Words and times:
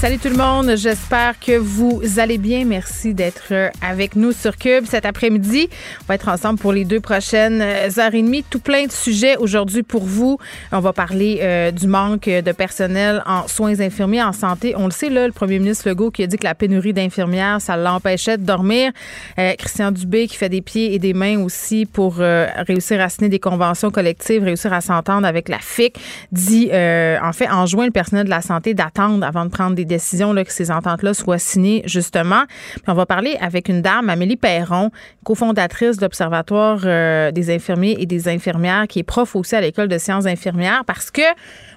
Salut 0.00 0.16
tout 0.16 0.30
le 0.30 0.36
monde, 0.38 0.76
j'espère 0.76 1.38
que 1.38 1.58
vous 1.58 2.00
allez 2.16 2.38
bien. 2.38 2.64
Merci 2.64 3.12
d'être 3.12 3.52
avec 3.82 4.16
nous 4.16 4.32
sur 4.32 4.56
Cube 4.56 4.86
cet 4.86 5.04
après-midi. 5.04 5.68
On 6.00 6.04
va 6.06 6.14
être 6.14 6.28
ensemble 6.28 6.58
pour 6.58 6.72
les 6.72 6.86
deux 6.86 7.00
prochaines 7.00 7.60
heures 7.60 8.14
et 8.14 8.22
demie. 8.22 8.42
Tout 8.42 8.60
plein 8.60 8.86
de 8.86 8.92
sujets 8.92 9.36
aujourd'hui 9.36 9.82
pour 9.82 10.04
vous. 10.04 10.38
On 10.72 10.80
va 10.80 10.94
parler 10.94 11.40
euh, 11.42 11.70
du 11.70 11.86
manque 11.86 12.30
de 12.30 12.52
personnel 12.52 13.22
en 13.26 13.46
soins 13.46 13.78
infirmiers, 13.78 14.22
en 14.22 14.32
santé. 14.32 14.72
On 14.74 14.86
le 14.86 14.90
sait, 14.90 15.10
là, 15.10 15.26
le 15.26 15.34
premier 15.34 15.58
ministre 15.58 15.86
Legault 15.86 16.10
qui 16.10 16.22
a 16.22 16.26
dit 16.26 16.38
que 16.38 16.44
la 16.44 16.54
pénurie 16.54 16.94
d'infirmières, 16.94 17.60
ça 17.60 17.76
l'empêchait 17.76 18.38
de 18.38 18.42
dormir. 18.42 18.92
Euh, 19.38 19.52
Christian 19.58 19.90
Dubé 19.90 20.28
qui 20.28 20.36
fait 20.38 20.48
des 20.48 20.62
pieds 20.62 20.94
et 20.94 20.98
des 20.98 21.12
mains 21.12 21.44
aussi 21.44 21.84
pour 21.84 22.20
euh, 22.20 22.46
réussir 22.66 23.02
à 23.02 23.10
signer 23.10 23.28
des 23.28 23.38
conventions 23.38 23.90
collectives, 23.90 24.44
réussir 24.44 24.72
à 24.72 24.80
s'entendre 24.80 25.26
avec 25.26 25.50
la 25.50 25.58
FIC, 25.58 25.94
dit, 26.32 26.70
en 26.72 27.32
fait, 27.34 27.50
enjoint 27.50 27.84
le 27.84 27.90
personnel 27.90 28.24
de 28.24 28.30
la 28.30 28.40
santé 28.40 28.72
d'attendre 28.72 29.26
avant 29.26 29.44
de 29.44 29.50
prendre 29.50 29.76
des 29.76 29.89
décision 29.90 30.34
que 30.34 30.52
ces 30.52 30.70
ententes-là 30.70 31.12
soient 31.12 31.38
signées, 31.38 31.82
justement. 31.84 32.44
Puis 32.74 32.84
on 32.88 32.94
va 32.94 33.06
parler 33.06 33.36
avec 33.40 33.68
une 33.68 33.82
dame, 33.82 34.08
Amélie 34.08 34.36
Perron, 34.36 34.90
cofondatrice 35.24 35.96
de 35.96 36.02
l'Observatoire 36.02 36.80
euh, 36.84 37.30
des 37.30 37.54
infirmiers 37.54 37.96
et 37.98 38.06
des 38.06 38.28
infirmières, 38.28 38.86
qui 38.88 39.00
est 39.00 39.04
prof 39.04 39.36
aussi 39.36 39.54
à 39.54 39.60
l'École 39.60 39.88
de 39.88 39.98
sciences 39.98 40.26
infirmières, 40.26 40.84
parce 40.86 41.10
que 41.10 41.22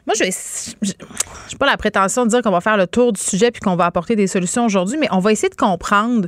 moi, 0.06 0.16
je 0.16 0.24
n'ai 0.26 1.58
pas 1.58 1.66
la 1.66 1.78
prétention 1.78 2.26
de 2.26 2.30
dire 2.30 2.42
qu'on 2.42 2.52
va 2.52 2.62
faire 2.62 2.78
le 2.78 2.88
tour 2.88 3.14
du 3.14 3.22
sujet 3.22 3.52
puis 3.52 3.62
qu'on 3.62 3.76
va 3.76 3.86
apporter 3.86 4.16
des 4.16 4.28
solutions 4.28 4.66
aujourd'hui, 4.66 4.98
mais 4.98 5.08
on 5.12 5.20
va 5.20 5.32
essayer 5.32 5.50
de 5.50 5.56
comprendre 5.56 6.28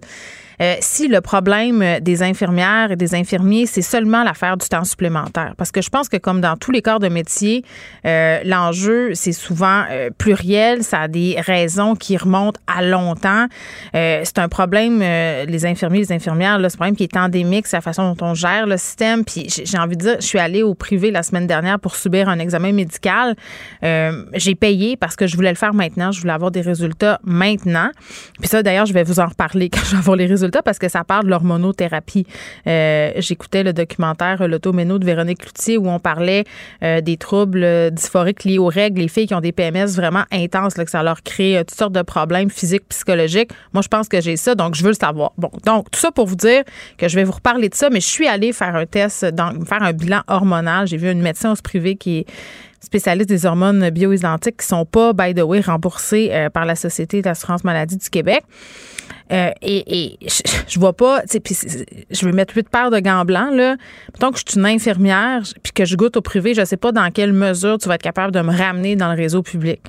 euh, 0.62 0.76
si 0.80 1.08
le 1.08 1.22
problème 1.22 2.00
des 2.02 2.24
infirmières 2.24 2.92
et 2.92 2.96
des 2.96 3.16
infirmiers, 3.16 3.66
c'est 3.66 3.82
seulement 3.82 4.24
l'affaire 4.24 4.58
du 4.58 4.68
temps 4.68 4.84
supplémentaire. 4.84 5.54
Parce 5.58 5.72
que 5.72 5.82
je 5.82 5.90
pense 5.90 6.10
que 6.10 6.18
comme 6.18 6.42
dans 6.42 6.56
tous 6.56 6.72
les 6.72 6.82
corps 6.82 7.00
de 7.00 7.10
métier, 7.10 7.64
euh, 8.06 8.40
l'enjeu, 8.46 9.14
c'est 9.14 9.32
souvent 9.32 9.84
euh, 9.90 10.10
pluriel, 10.18 10.84
ça 10.84 11.02
a 11.02 11.08
des 11.08 11.38
raisons 11.40 11.96
qui 11.96 12.18
remontent 12.18 12.60
à 12.68 12.82
longtemps. 12.82 13.48
C'est 13.94 14.40
un 14.40 14.50
problème, 14.50 15.00
les 15.00 15.66
infirmiers, 15.66 16.00
les 16.00 16.12
infirmières, 16.12 16.60
là, 16.60 16.68
un 16.68 16.76
problème 16.76 16.96
qui 16.96 17.04
est 17.04 17.18
endémique, 17.18 17.68
c'est 17.68 17.78
la 17.78 17.82
façon 17.82 18.14
dont 18.14 18.26
on 18.26 18.34
gère 18.34 18.68
le 18.68 18.78
système. 18.78 19.24
Puis 19.24 19.48
j'ai 19.50 19.78
envie 19.78 19.96
de 19.96 20.02
dire, 20.02 20.16
je 20.20 20.26
suis 20.26 20.40
allée 20.40 20.64
au 20.64 20.74
privé 20.74 21.12
la 21.12 21.24
semaine 21.24 21.48
dernière 21.48 21.80
pour 21.80 21.96
subir 21.96 22.28
un 22.30 22.40
examen 22.40 22.72
médical. 22.72 23.36
j'ai 23.82 24.56
payé 24.56 24.98
parce 24.98 25.16
que 25.16 25.28
je 25.28 25.36
voulais 25.36 25.50
le 25.50 25.56
faire 25.56 25.74
maintenant, 25.74 26.12
je 26.12 26.22
voulais 26.22 26.34
avoir 26.34 26.52
des 26.52 26.62
résultats 26.62 27.20
maintenant. 27.24 27.90
Puis 28.40 28.48
ça, 28.48 28.64
d'ailleurs, 28.64 28.86
je 28.86 28.94
vais 28.94 29.04
vous 29.04 29.20
en 29.20 29.28
reparler 29.28 29.70
quand 29.74 29.82
je 29.86 29.92
vais 29.92 29.98
avoir 29.98 30.16
les 30.16 30.26
résultats 30.26 30.45
parce 30.64 30.80
que 30.80 30.90
ça 30.90 31.04
parle 31.04 31.26
de 31.26 31.30
l'hormonothérapie. 31.30 32.26
Euh, 32.68 33.12
J'écoutais 33.18 33.64
le 33.64 33.74
documentaire 33.74 34.48
L'automéno 34.48 35.00
de 35.00 35.06
Véronique 35.06 35.40
Cloutier 35.40 35.78
où 35.78 35.90
on 35.90 36.00
parlait 36.00 36.44
euh, 36.84 37.02
des 37.02 37.18
troubles 37.18 37.92
dysphoriques 37.92 38.44
liés 38.44 38.60
aux 38.60 38.68
règles, 38.68 39.02
les 39.02 39.08
filles 39.08 39.28
qui 39.28 39.36
ont 39.36 39.42
des 39.42 39.52
PMS 39.52 39.96
vraiment 39.96 40.24
intenses, 40.32 40.78
là, 40.78 40.86
que 40.86 40.92
ça 40.92 41.04
leur 41.04 41.24
crée 41.24 41.58
euh, 41.58 41.64
toutes 41.64 41.78
sortes 41.78 41.94
de 41.94 42.02
problèmes 42.02 42.50
physiques, 42.50 42.88
psychologiques. 42.90 43.52
Moi, 43.74 43.82
je 43.82 43.88
pense 43.88 44.08
que 44.08 44.22
j'ai 44.22 44.38
ça, 44.38 44.56
donc 44.56 44.76
je 44.76 44.84
veux 44.84 44.90
le 44.90 44.96
savoir. 44.96 45.32
Bon, 45.38 45.52
donc 45.66 45.92
tout 45.92 46.00
ça 46.00 46.12
pour 46.12 46.26
vous 46.26 46.36
dire 46.36 46.64
que 46.98 47.08
je 47.08 47.16
vais 47.16 47.24
vous 47.24 47.34
reparler 47.34 47.70
de 47.70 47.76
ça, 47.76 47.90
mais 47.90 48.00
je 48.00 48.08
suis 48.08 48.28
allée 48.28 48.54
faire 48.54 48.76
un 48.76 48.86
test, 48.86 49.22
faire 49.22 49.84
un 49.84 49.94
bilan 49.94 50.22
hormonal. 50.28 50.88
J'ai 50.88 50.98
vu 50.98 51.10
une 51.12 51.22
médecin 51.22 51.52
au 51.52 51.56
privé 51.56 51.96
qui 51.96 52.20
est 52.20 52.26
spécialiste 52.86 53.30
des 53.30 53.46
hormones 53.46 53.90
bioidentiques 53.90 54.58
qui 54.58 54.68
sont 54.68 54.86
pas, 54.86 55.14
by 55.14 55.34
the 55.34 55.42
way, 55.42 55.60
remboursées 55.60 56.30
euh, 56.32 56.50
par 56.50 56.66
la 56.66 56.76
Société 56.76 57.22
d'assurance 57.22 57.64
maladie 57.64 57.98
du 57.98 58.10
Québec. 58.10 58.44
Euh, 59.32 59.50
et, 59.62 60.04
et 60.04 60.20
je, 60.22 60.42
je, 60.68 60.80
vois 60.80 60.94
pas, 60.94 61.24
tu 61.24 61.40
puis 61.40 61.58
je 62.12 62.26
vais 62.26 62.32
mettre 62.32 62.56
huit 62.56 62.70
paires 62.70 62.92
de 62.92 63.00
gants 63.00 63.26
blancs, 63.26 63.54
là. 63.54 63.76
Mettons 64.14 64.32
que 64.32 64.40
je 64.40 64.44
suis 64.48 64.60
une 64.60 64.66
infirmière, 64.66 65.42
puis 65.64 65.74
que 65.74 65.86
je 65.86 65.96
goûte 65.96 66.16
au 66.18 66.22
privé, 66.22 66.54
je 66.54 66.64
sais 66.64 66.78
pas 66.78 66.92
dans 66.92 67.10
quelle 67.12 67.34
mesure 67.34 67.78
tu 67.80 67.88
vas 67.88 67.96
être 67.96 68.04
capable 68.04 68.34
de 68.34 68.42
me 68.42 68.56
ramener 68.56 68.96
dans 68.96 69.12
le 69.12 69.18
réseau 69.18 69.42
public. 69.42 69.82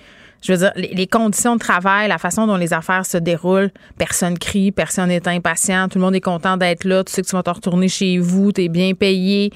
Je 0.42 0.52
veux 0.52 0.58
dire, 0.58 0.72
les, 0.76 0.88
les, 0.88 1.06
conditions 1.06 1.54
de 1.54 1.60
travail, 1.60 2.08
la 2.08 2.19
façon 2.19 2.47
dont 2.47 2.56
les 2.56 2.72
affaires 2.72 3.04
se 3.04 3.16
déroulent, 3.16 3.70
personne 3.98 4.38
crie, 4.38 4.70
personne 4.70 5.08
n'est 5.08 5.26
impatient, 5.26 5.88
tout 5.88 5.98
le 5.98 6.04
monde 6.04 6.14
est 6.14 6.20
content 6.20 6.56
d'être 6.56 6.84
là, 6.84 7.03
tu 7.04 7.12
sais 7.12 7.22
que 7.22 7.26
tu 7.26 7.34
vas 7.34 7.42
te 7.42 7.50
retourner 7.50 7.88
chez 7.88 8.18
vous, 8.18 8.53
tu 8.53 8.64
es 8.64 8.68
bien 8.68 8.92
payé, 8.94 9.50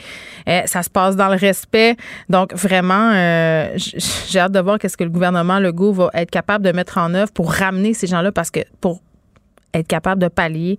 euh, 0.49 0.63
ça 0.65 0.83
se 0.83 0.91
passe 0.91 1.17
dans 1.17 1.29
le 1.29 1.37
respect. 1.37 1.97
Donc, 2.29 2.55
vraiment, 2.55 3.13
euh, 3.15 3.77
j'ai 3.77 4.41
hâte 4.41 4.53
de 4.53 4.61
voir 4.61 4.79
qu'est-ce 4.79 4.97
que 4.97 5.05
le 5.05 5.11
gouvernement 5.11 5.59
Legault 5.59 5.93
va 5.93 6.11
être 6.15 6.31
capable 6.31 6.65
de 6.65 6.73
mettre 6.73 6.99
en 6.99 7.15
œuvre 7.15 7.31
pour 7.33 7.53
ramener 7.53 7.95
ces 7.95 8.07
gens-là, 8.07 8.33
parce 8.33 8.51
que 8.51 8.61
pour 8.81 9.01
être 9.75 9.87
capable 9.87 10.23
de 10.23 10.29
pallier 10.29 10.79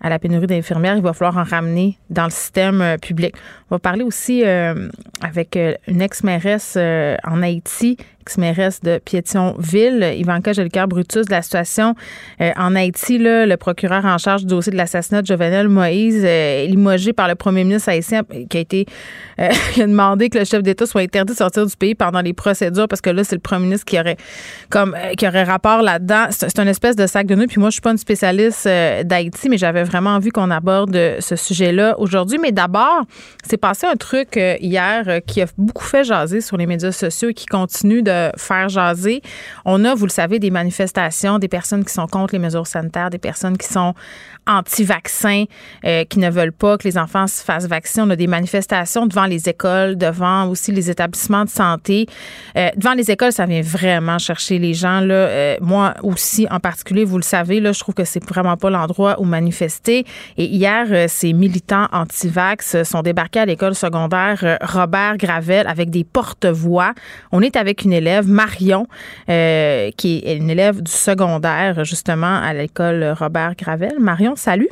à 0.00 0.08
la 0.08 0.18
pénurie 0.18 0.46
d'infirmières, 0.46 0.96
il 0.96 1.02
va 1.02 1.12
falloir 1.12 1.36
en 1.38 1.44
ramener 1.44 1.98
dans 2.10 2.24
le 2.24 2.30
système 2.30 2.80
euh, 2.80 2.96
public. 2.96 3.34
On 3.70 3.74
va 3.74 3.78
parler 3.78 4.02
aussi 4.02 4.42
euh, 4.44 4.88
avec 5.20 5.56
euh, 5.56 5.74
une 5.88 6.00
ex-mairesse 6.00 6.76
en 6.76 7.42
Haïti, 7.42 7.96
ex-mairesse 8.22 8.80
de 8.80 8.98
Pétionville, 8.98 10.14
Ivanka 10.16 10.52
Jolicoeur-Brutus, 10.52 11.26
de 11.26 11.30
la 11.30 11.42
situation 11.42 11.94
en 12.40 12.76
Haïti. 12.76 13.18
Le 13.18 13.56
procureur 13.56 14.04
en 14.04 14.18
charge 14.18 14.42
du 14.42 14.48
dossier 14.48 14.72
de 14.72 14.76
l'assassinat 14.76 15.22
de 15.22 15.26
Jovenel 15.26 15.68
Moïse 15.68 16.24
est 16.24 16.66
limogé 16.66 17.12
par 17.12 17.28
le 17.28 17.34
premier 17.34 17.64
ministre 17.64 17.90
haïtien 17.90 18.22
qui 18.48 18.56
a 18.56 18.60
été 18.60 18.86
demandé 19.76 20.28
que 20.28 20.38
le 20.38 20.44
chef 20.44 20.62
d'État 20.62 20.86
soit 20.86 21.02
interdit 21.02 21.32
de 21.32 21.38
sortir 21.38 21.66
du 21.66 21.76
pays 21.76 21.94
pendant 21.94 22.20
les 22.20 22.34
procédures 22.34 22.88
parce 22.88 23.00
que 23.00 23.10
là, 23.10 23.24
c'est 23.24 23.36
le 23.36 23.40
premier 23.40 23.64
ministre 23.64 23.86
qui 23.86 23.98
aurait 23.98 24.16
comme 24.68 24.94
qui 25.16 25.26
aurait 25.26 25.44
rapport 25.44 25.82
là-dedans. 25.82 26.26
C'est 26.30 26.58
une 26.58 26.68
espèce 26.68 26.96
de 26.96 27.06
sac 27.06 27.26
de 27.26 27.34
nœuds. 27.34 27.46
Puis 27.46 27.60
moi, 27.60 27.70
je 27.70 27.74
suis 27.74 27.82
pas 27.82 27.92
une 27.92 27.98
spécialiste 27.98 28.66
d'Haïti, 28.66 29.48
mais 29.48 29.58
j'avais 29.58 29.84
vraiment 29.88 30.10
envie 30.10 30.30
qu'on 30.30 30.50
aborde 30.50 30.96
ce 31.20 31.36
sujet-là 31.36 31.98
aujourd'hui. 31.98 32.38
Mais 32.38 32.52
d'abord, 32.52 33.02
c'est 33.44 33.56
passé 33.56 33.86
un 33.86 33.96
truc 33.96 34.36
hier 34.36 35.20
qui 35.26 35.42
a 35.42 35.46
beaucoup 35.56 35.84
fait 35.84 36.04
jaser 36.04 36.40
sur 36.40 36.56
les 36.56 36.66
médias 36.66 36.92
sociaux 36.92 37.30
et 37.30 37.34
qui 37.34 37.46
continue 37.46 38.02
de 38.02 38.30
faire 38.36 38.68
jaser. 38.68 39.22
On 39.64 39.84
a, 39.84 39.94
vous 39.94 40.06
le 40.06 40.10
savez, 40.10 40.38
des 40.38 40.50
manifestations, 40.50 41.38
des 41.38 41.48
personnes 41.48 41.84
qui 41.84 41.92
sont 41.92 42.06
contre 42.06 42.34
les 42.34 42.38
mesures 42.38 42.66
sanitaires, 42.66 43.10
des 43.10 43.18
personnes 43.18 43.58
qui 43.58 43.68
sont 43.68 43.94
anti-vaccins, 44.48 45.44
euh, 45.84 46.04
qui 46.04 46.18
ne 46.18 46.30
veulent 46.30 46.52
pas 46.52 46.78
que 46.78 46.84
les 46.84 46.98
enfants 46.98 47.26
se 47.26 47.44
fassent 47.44 47.66
vacciner. 47.66 48.04
On 48.06 48.10
a 48.10 48.16
des 48.16 48.26
manifestations 48.26 49.06
devant 49.06 49.26
les 49.26 49.48
écoles, 49.48 49.96
devant 49.96 50.48
aussi 50.48 50.72
les 50.72 50.90
établissements 50.90 51.44
de 51.44 51.50
santé. 51.50 52.06
Euh, 52.56 52.70
devant 52.76 52.94
les 52.94 53.10
écoles, 53.10 53.32
ça 53.32 53.46
vient 53.46 53.62
vraiment 53.62 54.18
chercher 54.18 54.58
les 54.58 54.74
gens. 54.74 55.00
Là. 55.00 55.14
Euh, 55.14 55.56
moi 55.60 55.94
aussi, 56.02 56.46
en 56.50 56.60
particulier, 56.60 57.04
vous 57.04 57.18
le 57.18 57.22
savez, 57.22 57.60
là, 57.60 57.72
je 57.72 57.80
trouve 57.80 57.94
que 57.94 58.04
c'est 58.04 58.24
vraiment 58.24 58.56
pas 58.56 58.70
l'endroit 58.70 59.20
où 59.20 59.24
manifester. 59.24 60.04
Et 60.36 60.44
hier, 60.44 61.08
ces 61.08 61.32
militants 61.32 61.86
anti-vax 61.92 62.82
sont 62.82 63.02
débarqués 63.02 63.40
à 63.40 63.46
l'école 63.46 63.74
secondaire 63.74 64.58
Robert 64.62 65.16
Gravel 65.16 65.66
avec 65.66 65.90
des 65.90 66.04
porte-voix. 66.04 66.94
On 67.32 67.42
est 67.42 67.56
avec 67.56 67.84
une 67.84 67.92
élève, 67.92 68.26
Marion, 68.28 68.86
euh, 69.28 69.90
qui 69.96 70.22
est 70.24 70.36
une 70.36 70.50
élève 70.50 70.82
du 70.82 70.90
secondaire, 70.90 71.84
justement, 71.84 72.40
à 72.40 72.52
l'école 72.54 73.14
Robert 73.18 73.54
Gravel. 73.56 73.94
Marion, 73.98 74.36
salut. 74.38 74.68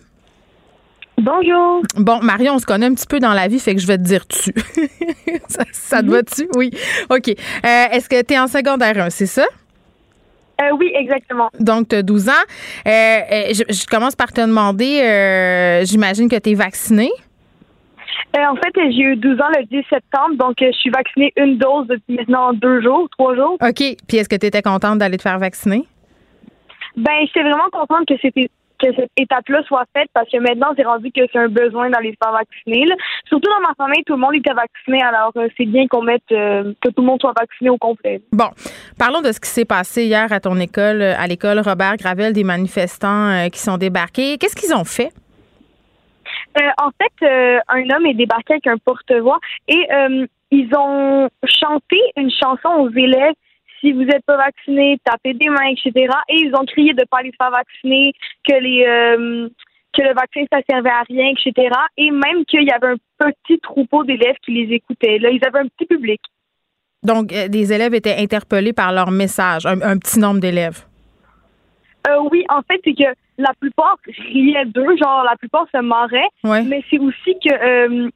Bonjour. 1.19 1.83
Bon, 1.97 2.21
Marion, 2.23 2.55
on 2.55 2.59
se 2.59 2.67
connaît 2.67 2.87
un 2.87 2.95
petit 2.95 3.07
peu 3.07 3.21
dans 3.21 3.33
la 3.33 3.49
vie, 3.49 3.59
fait 3.59 3.75
que 3.75 3.81
je 3.81 3.87
vais 3.87 3.97
te 3.97 4.03
dire 4.03 4.27
tu. 4.27 4.53
ça, 5.49 5.65
ça, 5.73 6.03
te 6.03 6.09
va-tu? 6.09 6.49
Oui. 6.57 6.71
OK. 7.11 7.29
Euh, 7.29 7.35
Est-ce 7.65 8.09
que 8.09 8.23
tu 8.23 8.35
es 8.35 8.39
en 8.39 8.47
secondaire 8.47 8.99
1, 8.99 9.11
c'est 9.11 9.27
ça? 9.27 9.47
Euh, 10.61 10.71
oui, 10.79 10.93
exactement. 10.95 11.51
Donc, 11.59 11.89
tu 11.89 11.97
as 11.97 12.03
12 12.03 12.29
ans. 12.29 12.33
Euh, 12.87 13.21
je, 13.51 13.63
je, 13.69 13.87
commence 13.87 14.15
par 14.15 14.33
te 14.33 14.41
demander, 14.41 15.83
j'imagine 15.85 16.29
que 16.29 16.37
tu 16.37 16.51
es 16.51 16.55
vaccinée? 16.55 17.13
En 18.39 18.55
fait, 18.57 18.73
j'ai 18.75 19.01
eu 19.01 19.17
12 19.17 19.41
ans 19.41 19.49
le 19.59 19.65
10 19.65 19.87
septembre, 19.89 20.37
donc 20.37 20.57
je 20.61 20.71
suis 20.73 20.91
vaccinée 20.91 21.33
une 21.37 21.57
dose 21.57 21.87
depuis 21.87 22.17
maintenant 22.17 22.53
deux 22.53 22.83
jours, 22.83 23.09
trois 23.17 23.35
jours. 23.35 23.57
OK. 23.63 23.97
Puis 24.07 24.17
est-ce 24.19 24.29
que 24.29 24.37
tu 24.37 24.47
étais 24.47 24.61
contente 24.61 24.99
d'aller 24.99 25.17
te 25.17 25.23
faire 25.23 25.39
vacciner? 25.39 25.85
Ben, 26.97 27.13
j'étais 27.27 27.43
vraiment 27.43 27.71
contente 27.73 28.07
que 28.07 28.15
c'était 28.21 28.51
que 28.79 28.95
cette 28.95 29.11
étape-là 29.17 29.63
soit 29.67 29.85
faite 29.97 30.09
parce 30.15 30.31
que 30.31 30.39
maintenant, 30.39 30.73
c'est 30.77 30.85
rendu 30.85 31.11
que 31.11 31.21
c'est 31.33 31.39
un 31.39 31.49
besoin 31.49 31.91
d'aller 31.91 32.13
se 32.13 32.17
faire 32.23 32.33
vacciner. 32.33 32.87
là. 32.87 32.95
Surtout 33.29 33.51
dans 33.51 33.61
ma 33.61 33.75
famille, 33.75 34.05
tout 34.05 34.15
le 34.15 34.21
monde 34.21 34.35
était 34.35 34.53
vacciné, 34.53 35.03
alors 35.03 35.33
euh, 35.37 35.49
c'est 35.57 35.67
bien 35.67 35.87
qu'on 35.87 36.03
mette 36.03 36.23
euh, 36.33 36.73
que 36.81 36.89
tout 36.89 37.03
le 37.03 37.07
monde 37.07 37.21
soit 37.21 37.35
vacciné 37.39 37.71
au 37.71 37.79
complet. 37.79 38.21
Bon, 38.33 38.49
parlons 38.99 39.21
de 39.21 39.33
ce 39.33 39.41
qui 39.41 39.49
s'est 39.49 39.65
passé 39.65 40.05
hier 40.05 40.33
à 40.33 40.41
ton 40.41 40.59
école, 40.59 41.03
euh, 41.03 41.15
à 41.19 41.27
l'école 41.27 41.61
Robert 41.61 41.97
Gravel, 41.97 42.33
des 42.33 42.45
manifestants 42.45 43.29
euh, 43.29 43.49
qui 43.49 43.59
sont 43.59 43.79
débarqués. 43.79 44.39
Qu'est-ce 44.39 44.57
qu'ils 44.57 44.75
ont 44.75 44.85
fait? 44.85 45.13
En 46.79 46.91
fait, 46.91 47.27
euh, 47.27 47.59
un 47.69 47.91
homme 47.91 48.07
est 48.07 48.15
débarqué 48.15 48.55
avec 48.55 48.67
un 48.67 48.79
porte-voix 48.79 49.39
et 49.69 49.87
ils 50.51 50.71
ont 50.75 51.29
chanté 51.45 51.97
une 52.17 52.31
chanson 52.31 52.69
aux 52.79 52.91
élèves. 52.91 53.35
Si 53.87 53.93
vous 53.93 54.03
n'êtes 54.03 54.25
pas 54.27 54.37
vacciné, 54.37 54.99
tapez 55.05 55.33
des 55.35 55.49
mains, 55.49 55.69
etc. 55.71 55.93
Et 56.29 56.35
ils 56.41 56.53
ont 56.59 56.65
crié 56.65 56.93
de 56.93 57.03
ne 57.03 57.07
pas 57.07 57.19
se 57.19 57.31
faire 57.41 57.51
vacciner, 57.53 58.13
que 58.49 58.55
les 58.55 58.85
euh, 58.85 59.49
que 59.97 60.03
le 60.03 60.13
vaccin 60.13 60.41
ça 60.53 60.59
servait 60.69 60.91
à 60.91 61.03
rien, 61.09 61.29
etc. 61.31 61.71
Et 61.97 62.11
même 62.11 62.45
qu'il 62.47 62.65
y 62.65 62.71
avait 62.73 62.95
un 63.21 63.31
petit 63.31 63.59
troupeau 63.61 64.03
d'élèves 64.03 64.35
qui 64.45 64.53
les 64.53 64.75
écoutaient. 64.75 65.19
Là, 65.19 65.31
ils 65.31 65.41
avaient 65.47 65.61
un 65.61 65.69
petit 65.69 65.87
public. 65.87 66.21
Donc, 67.05 67.33
euh, 67.33 67.47
des 67.47 67.73
élèves 67.73 67.95
étaient 67.95 68.17
interpellés 68.19 68.73
par 68.73 68.93
leur 68.93 69.13
message, 69.13 69.65
un, 69.67 69.81
un 69.83 69.97
petit 69.99 70.19
nombre 70.19 70.41
d'élèves. 70.41 70.85
Euh, 72.09 72.19
oui, 72.33 72.45
en 72.49 72.63
fait, 72.63 72.81
c'est 72.85 72.95
que 72.95 73.11
la 73.39 73.53
plupart 73.61 73.97
riaient 74.33 74.65
d'eux, 74.67 74.97
genre 74.97 75.23
la 75.25 75.37
plupart 75.37 75.67
se 75.73 75.81
marraient, 75.81 76.29
Ouais. 76.43 76.63
mais 76.63 76.83
c'est 76.91 76.99
aussi 76.99 77.35
que 77.45 77.55
euh, 77.55 78.09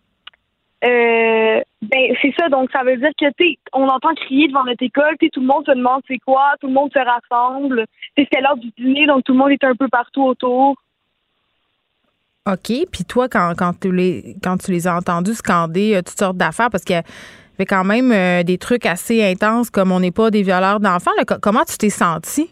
euh, 0.82 1.60
ben 1.82 2.14
c'est 2.22 2.34
ça, 2.38 2.48
donc 2.48 2.70
ça 2.72 2.82
veut 2.82 2.96
dire 2.96 3.10
que 3.18 3.26
sais, 3.38 3.58
on 3.72 3.86
entend 3.88 4.14
crier 4.14 4.48
devant 4.48 4.64
notre 4.64 4.82
école, 4.82 5.14
sais, 5.20 5.28
tout 5.30 5.40
le 5.40 5.46
monde 5.46 5.64
se 5.66 5.72
demande 5.72 6.02
c'est 6.08 6.18
quoi, 6.18 6.54
tout 6.60 6.68
le 6.68 6.72
monde 6.72 6.90
se 6.92 6.98
rassemble. 6.98 7.84
C'était 8.16 8.40
l'heure 8.40 8.56
du 8.56 8.70
dîner, 8.78 9.06
donc 9.06 9.24
tout 9.24 9.32
le 9.32 9.38
monde 9.38 9.50
est 9.50 9.64
un 9.64 9.74
peu 9.74 9.88
partout 9.88 10.22
autour. 10.22 10.76
OK. 12.46 12.72
Puis 12.90 13.04
toi, 13.06 13.28
quand, 13.28 13.52
quand, 13.56 13.78
tu 13.78 13.92
les, 13.92 14.36
quand 14.42 14.56
tu 14.56 14.70
les 14.72 14.86
as 14.86 14.96
entendus 14.96 15.34
scander 15.34 15.96
euh, 15.96 16.02
toutes 16.02 16.18
sortes 16.18 16.38
d'affaires, 16.38 16.70
parce 16.70 16.84
qu'il 16.84 17.02
y 17.58 17.66
quand 17.66 17.84
même 17.84 18.10
euh, 18.12 18.42
des 18.42 18.56
trucs 18.56 18.86
assez 18.86 19.22
intenses 19.22 19.68
comme 19.68 19.92
on 19.92 20.00
n'est 20.00 20.10
pas 20.10 20.30
des 20.30 20.42
violeurs 20.42 20.80
d'enfants, 20.80 21.10
comment 21.42 21.64
tu 21.64 21.76
t'es 21.76 21.90
senti? 21.90 22.50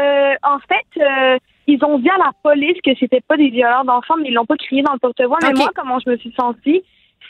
Euh, 0.00 0.34
en 0.42 0.58
fait, 0.60 1.00
euh, 1.02 1.38
ils 1.66 1.82
ont 1.84 1.98
dit 1.98 2.08
à 2.10 2.18
la 2.18 2.32
police 2.42 2.78
que 2.84 2.94
c'était 2.98 3.20
pas 3.20 3.36
des 3.36 3.48
violeurs 3.50 3.84
d'enfants, 3.84 4.16
mais 4.20 4.28
ils 4.28 4.34
l'ont 4.34 4.46
pas 4.46 4.56
crié 4.56 4.82
dans 4.82 4.92
le 4.92 4.98
porte-voix. 4.98 5.38
Mais 5.42 5.48
moi, 5.58 5.70
comment 5.74 5.98
je 5.98 6.10
me 6.10 6.16
suis 6.16 6.32
sentie, 6.38 6.82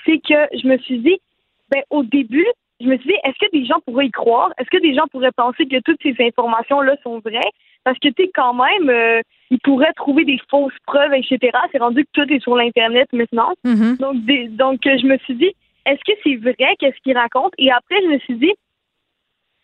c'est 0.04 0.18
que 0.18 0.56
je 0.58 0.66
me 0.68 0.78
suis 0.78 0.98
dit, 0.98 1.18
ben 1.70 1.82
au 1.90 2.02
début, 2.02 2.46
je 2.80 2.86
me 2.86 2.96
suis 2.98 3.08
dit, 3.08 3.16
est-ce 3.24 3.38
que 3.44 3.50
des 3.52 3.64
gens 3.64 3.80
pourraient 3.84 4.06
y 4.06 4.10
croire? 4.10 4.50
Est-ce 4.58 4.68
que 4.70 4.80
des 4.80 4.94
gens 4.94 5.06
pourraient 5.10 5.32
penser 5.32 5.66
que 5.66 5.80
toutes 5.80 6.00
ces 6.02 6.14
informations-là 6.20 6.96
sont 7.02 7.18
vraies? 7.20 7.50
Parce 7.84 7.98
que 7.98 8.08
tu 8.08 8.24
sais, 8.24 8.30
quand 8.34 8.54
même, 8.54 8.88
euh, 8.90 9.20
ils 9.50 9.58
pourraient 9.60 9.92
trouver 9.94 10.24
des 10.24 10.38
fausses 10.50 10.72
preuves, 10.86 11.14
etc. 11.14 11.38
C'est 11.72 11.78
rendu 11.78 12.04
que 12.04 12.10
tout 12.24 12.32
est 12.32 12.40
sur 12.40 12.54
l'internet 12.54 13.08
maintenant. 13.12 13.52
Mhm. 13.64 13.96
Donc, 13.98 14.24
des- 14.24 14.48
donc 14.48 14.80
je 14.84 15.06
me 15.06 15.16
suis 15.18 15.34
dit, 15.34 15.52
est-ce 15.86 16.00
que 16.06 16.16
c'est 16.22 16.36
vrai 16.36 16.76
qu'est-ce 16.78 16.98
qu'ils 17.02 17.16
racontent? 17.16 17.54
Et 17.58 17.70
après, 17.72 17.96
je 18.02 18.08
me 18.08 18.18
suis 18.20 18.34
dit, 18.36 18.52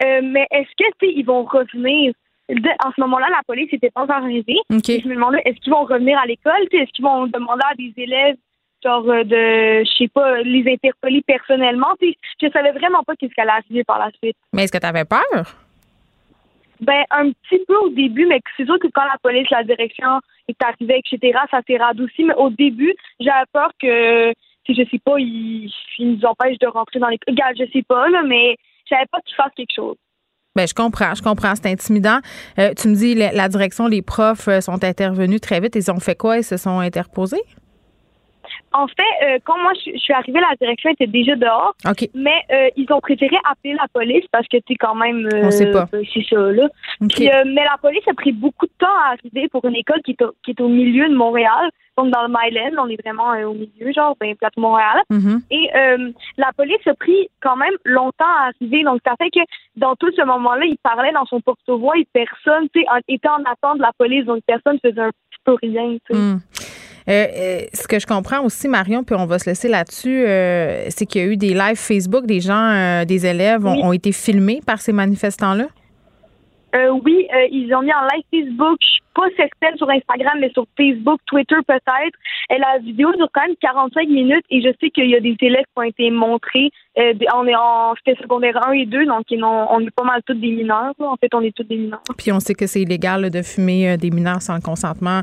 euh, 0.04 0.20
mais 0.24 0.46
est-ce 0.50 0.70
que 0.76 0.90
tu 0.98 1.06
sais, 1.06 1.12
ils 1.14 1.24
vont 1.24 1.44
revenir? 1.44 2.12
De- 2.48 2.86
en 2.86 2.90
ce 2.94 3.00
moment-là, 3.00 3.28
la 3.30 3.40
police 3.46 3.72
n'était 3.72 3.90
pas 3.90 4.06
arrivée. 4.08 4.58
Je 5.02 5.08
me 5.08 5.14
demandais, 5.14 5.40
est-ce 5.44 5.58
qu'ils 5.60 5.72
vont 5.72 5.84
revenir 5.84 6.18
à 6.18 6.26
l'école? 6.26 6.52
Est-ce 6.70 6.90
qu'ils 6.92 7.04
vont 7.04 7.26
demander 7.26 7.62
à 7.70 7.74
des 7.74 7.92
élèves, 7.96 8.36
genre, 8.84 9.08
euh, 9.08 9.24
de, 9.24 9.84
je 9.84 9.90
sais 9.96 10.08
pas, 10.08 10.42
les 10.42 10.70
interpeller 10.70 11.22
personnellement? 11.26 11.94
Tu 12.00 12.10
sais, 12.10 12.16
Je 12.42 12.50
savais 12.52 12.72
vraiment 12.72 13.02
pas 13.02 13.16
qu'est-ce 13.16 13.32
qui 13.32 13.40
allait 13.40 13.52
arriver 13.52 13.84
par 13.84 13.98
la 13.98 14.10
suite. 14.22 14.36
Mais 14.52 14.64
est-ce 14.64 14.72
que 14.72 14.78
tu 14.78 14.86
avais 14.86 15.04
peur? 15.06 15.56
Ben, 16.80 17.04
un 17.10 17.30
petit 17.30 17.64
peu 17.66 17.76
au 17.76 17.88
début, 17.88 18.26
mais 18.26 18.40
c'est 18.56 18.66
sûr 18.66 18.78
que 18.78 18.88
quand 18.88 19.04
la 19.04 19.16
police, 19.22 19.48
la 19.50 19.62
direction 19.64 20.20
est 20.48 20.62
arrivée, 20.62 21.00
etc., 21.04 21.38
ça 21.50 21.60
s'est 21.66 21.78
radouci. 21.78 22.24
Mais 22.24 22.34
au 22.34 22.50
début, 22.50 22.92
j'avais 23.20 23.46
peur 23.52 23.70
que, 23.80 24.32
si 24.66 24.74
je 24.74 24.82
sais 24.90 24.98
pas, 24.98 25.14
ils, 25.18 25.72
ils 25.98 26.10
nous 26.12 26.24
empêchent 26.26 26.58
de 26.58 26.66
rentrer 26.66 26.98
dans 26.98 27.08
les. 27.08 27.18
Regarde, 27.26 27.56
je 27.58 27.64
sais 27.72 27.84
pas, 27.84 28.08
là, 28.08 28.22
mais 28.22 28.56
j'avais 28.90 29.06
pas 29.10 29.20
qu'ils 29.24 29.36
fassent 29.36 29.54
quelque 29.56 29.74
chose. 29.74 29.96
Ben, 30.56 30.68
je 30.68 30.74
comprends, 30.74 31.14
je 31.14 31.22
comprends. 31.22 31.54
C'est 31.56 31.66
intimidant. 31.66 32.20
Euh, 32.60 32.72
tu 32.76 32.88
me 32.88 32.94
dis, 32.94 33.14
la, 33.14 33.32
la 33.32 33.48
direction, 33.48 33.88
les 33.88 34.02
profs 34.02 34.46
euh, 34.46 34.60
sont 34.60 34.84
intervenus 34.84 35.40
très 35.40 35.58
vite. 35.58 35.74
Ils 35.74 35.90
ont 35.90 35.98
fait 35.98 36.14
quoi? 36.14 36.38
Ils 36.38 36.44
se 36.44 36.56
sont 36.56 36.78
interposés? 36.78 37.42
En 38.74 38.86
fait, 38.88 39.02
euh, 39.24 39.38
quand 39.44 39.56
moi 39.62 39.72
je, 39.84 39.92
je 39.92 39.98
suis 39.98 40.12
arrivée, 40.12 40.40
la 40.40 40.54
direction 40.60 40.90
était 40.90 41.06
déjà 41.06 41.36
dehors, 41.36 41.74
OK. 41.88 42.08
mais 42.14 42.42
euh, 42.52 42.68
ils 42.76 42.92
ont 42.92 43.00
préféré 43.00 43.36
appeler 43.48 43.74
la 43.74 43.86
police 43.92 44.24
parce 44.32 44.46
que 44.48 44.56
c'est 44.66 44.74
quand 44.74 44.96
même. 44.96 45.26
euh, 45.32 45.44
On 45.44 45.50
sait 45.52 45.70
pas. 45.70 45.86
euh, 45.94 46.02
C'est 46.12 46.24
ça, 46.28 46.36
là. 46.36 46.66
OK. 47.00 47.08
Puis, 47.14 47.30
euh, 47.30 47.44
mais 47.46 47.62
la 47.64 47.76
police 47.80 48.06
a 48.08 48.14
pris 48.14 48.32
beaucoup 48.32 48.66
de 48.66 48.72
temps 48.78 48.96
à 49.06 49.12
arriver 49.12 49.48
pour 49.48 49.64
une 49.64 49.76
école 49.76 50.02
qui 50.04 50.10
est 50.12 50.22
au, 50.22 50.32
qui 50.42 50.50
est 50.50 50.60
au 50.60 50.68
milieu 50.68 51.08
de 51.08 51.14
Montréal. 51.14 51.70
Donc, 51.96 52.10
dans 52.10 52.22
le 52.22 52.28
Myland, 52.28 52.82
on 52.82 52.88
est 52.88 53.00
vraiment 53.00 53.30
au 53.48 53.54
milieu, 53.54 53.92
genre, 53.92 54.16
ben, 54.18 54.34
plateau 54.34 54.60
Montréal. 54.60 55.00
Mhm. 55.10 55.42
Et 55.52 55.70
euh, 55.76 56.10
la 56.36 56.50
police 56.56 56.84
a 56.86 56.94
pris 56.94 57.28
quand 57.40 57.54
même 57.54 57.74
longtemps 57.84 58.24
à 58.40 58.48
arriver. 58.48 58.82
Donc, 58.82 59.00
ça 59.06 59.14
fait 59.16 59.30
que 59.30 59.38
dans 59.76 59.94
tout 59.94 60.10
ce 60.16 60.24
moment-là, 60.24 60.64
il 60.64 60.76
parlait 60.82 61.12
dans 61.12 61.24
son 61.26 61.40
porte-voix 61.40 61.96
et 61.96 62.08
personne, 62.12 62.68
tu 62.74 62.80
sais, 62.80 62.86
était 63.06 63.28
en 63.28 63.44
attente 63.44 63.76
de 63.78 63.82
la 63.82 63.92
police. 63.96 64.24
Donc, 64.24 64.42
personne 64.44 64.78
faisait 64.84 65.00
un 65.00 65.10
petit 65.10 65.38
peu 65.44 65.54
rien, 65.62 65.96
tu 66.10 66.14
sais. 66.16 66.18
Hmm. 66.20 66.38
Euh, 67.08 67.12
euh, 67.12 67.60
ce 67.74 67.86
que 67.86 67.98
je 67.98 68.06
comprends 68.06 68.40
aussi, 68.44 68.66
Marion, 68.66 69.04
puis 69.04 69.14
on 69.18 69.26
va 69.26 69.38
se 69.38 69.48
laisser 69.50 69.68
là-dessus, 69.68 70.24
euh, 70.26 70.86
c'est 70.88 71.04
qu'il 71.04 71.20
y 71.20 71.24
a 71.24 71.28
eu 71.28 71.36
des 71.36 71.52
lives 71.52 71.76
Facebook, 71.76 72.24
des 72.24 72.40
gens, 72.40 72.70
euh, 72.72 73.04
des 73.04 73.26
élèves 73.26 73.66
ont, 73.66 73.72
Oui. 73.74 73.80
ont 73.84 73.92
été 73.92 74.10
filmés 74.12 74.60
par 74.66 74.78
ces 74.80 74.92
manifestants-là? 74.92 75.66
Euh, 76.74 76.90
oui, 77.04 77.28
ils 77.52 77.72
ont 77.74 77.82
mis 77.82 77.92
en 77.92 78.02
live 78.12 78.24
Facebook. 78.32 78.78
Je 78.80 78.86
suis 78.86 79.02
pas 79.14 79.26
certaine 79.36 79.76
sur 79.76 79.88
Instagram, 79.88 80.38
mais 80.40 80.50
sur 80.50 80.66
Facebook, 80.76 81.20
Twitter 81.26 81.54
peut-être. 81.68 82.18
Et 82.50 82.58
la 82.58 82.78
vidéo 82.78 83.12
dure 83.12 83.28
quand 83.32 83.46
même 83.46 83.54
45 83.60 84.08
minutes 84.08 84.44
et 84.50 84.60
je 84.60 84.70
sais 84.80 84.90
qu'il 84.90 85.08
y 85.08 85.14
a 85.14 85.20
des 85.20 85.36
élèves 85.40 85.62
qui 85.62 85.76
ont 85.76 85.82
été 85.82 86.10
montrés. 86.10 86.70
Euh, 86.96 87.12
on 87.34 87.46
est 87.48 87.56
en 87.56 87.92
c'était 87.96 88.20
secondaire 88.22 88.56
1 88.68 88.72
et 88.72 88.86
2, 88.86 89.04
donc 89.06 89.24
on 89.30 89.80
est 89.80 89.90
pas 89.90 90.04
mal 90.04 90.20
tous 90.24 90.34
des 90.34 90.50
mineurs. 90.52 90.92
là. 90.98 91.06
En 91.06 91.16
fait, 91.16 91.28
on 91.34 91.40
est 91.40 91.54
tous 91.54 91.64
des 91.64 91.76
mineurs. 91.76 92.00
Puis 92.16 92.30
on 92.30 92.38
sait 92.38 92.54
que 92.54 92.66
c'est 92.68 92.82
illégal 92.82 93.22
là, 93.22 93.30
de 93.30 93.42
fumer 93.42 93.90
euh, 93.90 93.96
des 93.96 94.10
mineurs 94.10 94.40
sans 94.42 94.54
le 94.54 94.60
consentement 94.60 95.20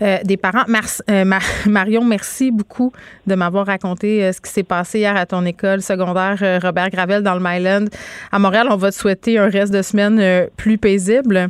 euh, 0.00 0.18
des 0.24 0.36
parents. 0.36 0.62
Mars- 0.68 1.02
euh, 1.10 1.24
Ma- 1.24 1.38
Marion, 1.66 2.04
merci 2.04 2.50
beaucoup 2.52 2.92
de 3.26 3.34
m'avoir 3.34 3.66
raconté 3.66 4.22
euh, 4.24 4.32
ce 4.32 4.40
qui 4.40 4.50
s'est 4.50 4.62
passé 4.62 5.00
hier 5.00 5.16
à 5.16 5.26
ton 5.26 5.44
école 5.44 5.80
secondaire 5.82 6.38
Robert 6.62 6.90
Gravel 6.90 7.22
dans 7.22 7.34
le 7.34 7.40
Myland. 7.40 7.86
À 8.30 8.38
Montréal, 8.38 8.68
on 8.70 8.76
va 8.76 8.90
te 8.90 8.96
souhaiter 8.96 9.38
un 9.38 9.48
reste 9.48 9.72
de 9.74 9.82
semaine 9.82 10.48
plus 10.56 10.78
paisible. 10.78 11.48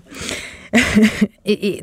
et 1.45 1.83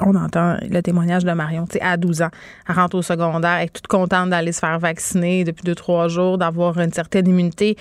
on 0.00 0.14
entend 0.14 0.56
le 0.62 0.80
témoignage 0.82 1.24
de 1.24 1.32
Marion, 1.32 1.66
tu 1.66 1.78
sais, 1.78 1.80
à 1.82 1.96
12 1.96 2.22
ans, 2.22 2.30
rentre 2.68 2.96
au 2.96 3.02
secondaire, 3.02 3.58
est 3.58 3.72
toute 3.72 3.88
contente 3.88 4.30
d'aller 4.30 4.52
se 4.52 4.60
faire 4.60 4.78
vacciner 4.78 5.44
depuis 5.44 5.64
deux, 5.64 5.74
trois 5.74 6.08
jours, 6.08 6.38
d'avoir 6.38 6.78
une 6.78 6.92
certaine 6.92 7.26
immunité. 7.26 7.76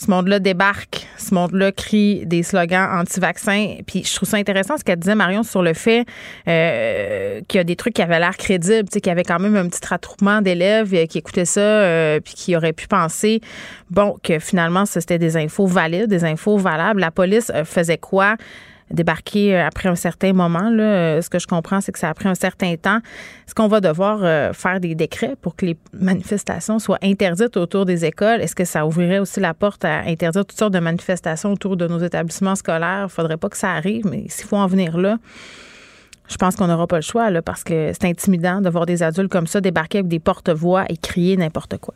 Ce 0.00 0.08
monde-là 0.12 0.38
débarque, 0.38 1.08
ce 1.16 1.34
monde-là 1.34 1.72
crie 1.72 2.24
des 2.24 2.44
slogans 2.44 2.88
anti-vaccins. 3.00 3.78
Puis 3.84 4.04
je 4.04 4.14
trouve 4.14 4.28
ça 4.28 4.36
intéressant 4.36 4.76
ce 4.78 4.84
qu'elle 4.84 5.00
disait, 5.00 5.16
Marion, 5.16 5.42
sur 5.42 5.60
le 5.60 5.74
fait 5.74 6.04
euh, 6.46 7.40
qu'il 7.48 7.58
y 7.58 7.60
a 7.60 7.64
des 7.64 7.74
trucs 7.74 7.94
qui 7.94 8.02
avaient 8.02 8.20
l'air 8.20 8.36
crédibles, 8.36 8.88
tu 8.88 8.94
sais, 8.94 9.00
qu'il 9.00 9.10
y 9.10 9.12
avait 9.12 9.24
quand 9.24 9.40
même 9.40 9.56
un 9.56 9.68
petit 9.68 9.84
rattroupement 9.84 10.40
d'élèves 10.40 10.94
euh, 10.94 11.06
qui 11.06 11.18
écoutaient 11.18 11.44
ça, 11.44 11.60
euh, 11.60 12.20
puis 12.20 12.34
qui 12.34 12.54
auraient 12.54 12.72
pu 12.72 12.86
penser, 12.86 13.40
bon, 13.90 14.16
que 14.22 14.38
finalement, 14.38 14.86
c'était 14.86 15.18
des 15.18 15.36
infos 15.36 15.66
valides, 15.66 16.06
des 16.06 16.24
infos 16.24 16.58
valables. 16.58 17.00
La 17.00 17.10
police 17.10 17.50
faisait 17.64 17.98
quoi? 17.98 18.36
Débarquer 18.90 19.56
euh, 19.56 19.66
après 19.66 19.88
un 19.88 19.94
certain 19.94 20.32
moment. 20.32 20.70
Là. 20.70 20.82
Euh, 20.82 21.22
Ce 21.22 21.30
que 21.30 21.38
je 21.38 21.46
comprends, 21.46 21.80
c'est 21.80 21.92
que 21.92 21.98
ça 21.98 22.08
a 22.08 22.14
pris 22.14 22.28
un 22.28 22.34
certain 22.34 22.76
temps. 22.76 22.98
Est-ce 23.46 23.54
qu'on 23.54 23.68
va 23.68 23.80
devoir 23.80 24.20
euh, 24.22 24.52
faire 24.52 24.80
des 24.80 24.94
décrets 24.94 25.36
pour 25.40 25.56
que 25.56 25.66
les 25.66 25.76
manifestations 25.92 26.78
soient 26.78 26.98
interdites 27.02 27.56
autour 27.56 27.84
des 27.84 28.04
écoles? 28.04 28.40
Est-ce 28.40 28.54
que 28.54 28.64
ça 28.64 28.86
ouvrirait 28.86 29.18
aussi 29.18 29.40
la 29.40 29.54
porte 29.54 29.84
à 29.84 30.00
interdire 30.00 30.44
toutes 30.44 30.58
sortes 30.58 30.74
de 30.74 30.80
manifestations 30.80 31.52
autour 31.52 31.76
de 31.76 31.86
nos 31.86 31.98
établissements 31.98 32.56
scolaires? 32.56 33.06
Il 33.08 33.12
faudrait 33.12 33.36
pas 33.36 33.48
que 33.48 33.56
ça 33.56 33.72
arrive, 33.72 34.06
mais 34.06 34.24
s'il 34.28 34.46
faut 34.46 34.56
en 34.56 34.66
venir 34.66 34.96
là, 34.96 35.18
je 36.28 36.36
pense 36.36 36.56
qu'on 36.56 36.66
n'aura 36.66 36.86
pas 36.86 36.96
le 36.96 37.02
choix 37.02 37.30
là, 37.30 37.40
parce 37.40 37.64
que 37.64 37.92
c'est 37.92 38.04
intimidant 38.06 38.60
de 38.60 38.68
voir 38.68 38.86
des 38.86 39.02
adultes 39.02 39.30
comme 39.30 39.46
ça 39.46 39.60
débarquer 39.60 39.98
avec 39.98 40.08
des 40.08 40.20
porte-voix 40.20 40.84
et 40.88 40.96
crier 40.96 41.36
n'importe 41.36 41.78
quoi. 41.78 41.94